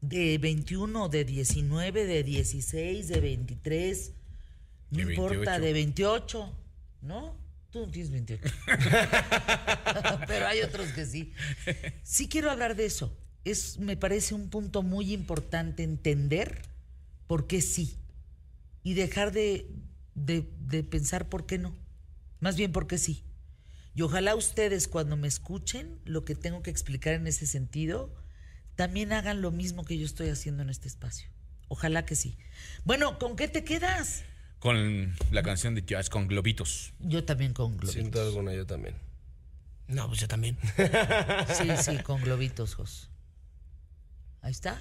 De 0.02 0.38
21, 0.38 1.10
de 1.10 1.24
19, 1.26 2.06
de 2.06 2.24
16, 2.24 3.07
de 3.07 3.19
23, 3.19 4.11
no 4.91 4.98
De 4.98 5.03
importa, 5.14 5.36
28. 5.60 5.61
de 5.61 5.74
28, 5.74 6.53
¿no? 7.03 7.36
Tú 7.72 7.86
no 7.86 7.91
tienes 7.91 8.11
28. 8.11 8.44
Pero 10.28 10.48
hay 10.48 10.61
otros 10.61 10.90
que 10.90 11.06
sí. 11.06 11.34
Sí 12.03 12.28
quiero 12.28 12.52
hablar 12.52 12.76
de 12.76 12.86
eso. 12.86 13.15
Es, 13.45 13.78
me 13.80 13.95
parece 13.98 14.34
un 14.34 14.49
punto 14.49 14.84
muy 14.84 15.14
importante 15.14 15.84
entender 15.84 16.61
por 17.28 17.48
qué 17.48 17.61
sí 17.61 17.95
y 18.84 18.94
dejar 18.94 19.32
de, 19.32 19.69
de- 20.15 20.49
de 20.68 20.84
pensar 20.84 21.28
por 21.30 21.45
qué 21.45 21.57
no. 21.57 21.74
Más 22.40 22.56
bien 22.56 22.72
por 22.72 22.88
qué 22.88 22.98
sí. 22.98 23.24
Y 23.98 24.03
ojalá 24.03 24.36
ustedes 24.36 24.88
cuando 24.88 25.18
me 25.18 25.28
escuchen 25.28 25.99
lo 26.06 26.24
que 26.24 26.36
tengo 26.36 26.61
que 26.61 26.69
explicar 26.69 27.15
en 27.15 27.26
ese 27.26 27.48
sentido, 27.48 28.14
también 28.76 29.11
hagan 29.11 29.41
lo 29.41 29.49
mismo 29.49 29.86
que 29.86 29.98
yo 29.98 30.06
estoy 30.06 30.30
haciendo 30.30 30.61
en 30.61 30.69
este 30.69 30.88
espacio. 30.88 31.28
Ojalá 31.68 32.06
que 32.06 32.15
sí. 32.15 32.38
Bueno, 32.86 33.18
¿con 33.18 33.36
qué 33.36 33.48
te 33.48 33.64
quedas? 33.64 34.24
Con 34.60 35.15
la 35.32 35.41
canción 35.41 35.74
de 35.74 35.82
Jazz 35.84 36.11
con 36.11 36.28
Globitos. 36.28 36.94
Yo 36.99 37.24
también 37.24 37.53
con 37.53 37.72
Sin 37.72 37.78
globitos. 37.80 38.11
duda 38.11 38.24
alguna, 38.28 38.53
yo 38.53 38.68
también. 38.68 38.94
No, 39.88 40.07
pues 40.07 40.19
yo 40.19 40.28
también. 40.28 40.60
Sí, 41.57 41.68
sí, 41.82 41.98
con 42.03 42.22
globitos, 42.22 42.76
Jos. 42.76 43.10
Ahí 44.44 44.52
está. 44.52 44.80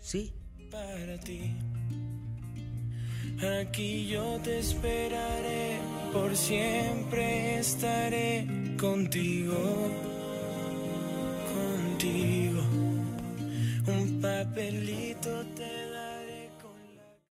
Sí. 0.00 0.32
para 0.70 1.20
ti. 1.20 1.54
Aquí 3.42 4.06
yo 4.06 4.38
te 4.42 4.58
esperaré, 4.60 5.78
por 6.12 6.36
siempre 6.36 7.58
estaré 7.58 8.46
contigo, 8.78 9.56
contigo. 11.52 12.62
Un 13.86 14.20
papelito 14.20 15.44
te 15.56 15.83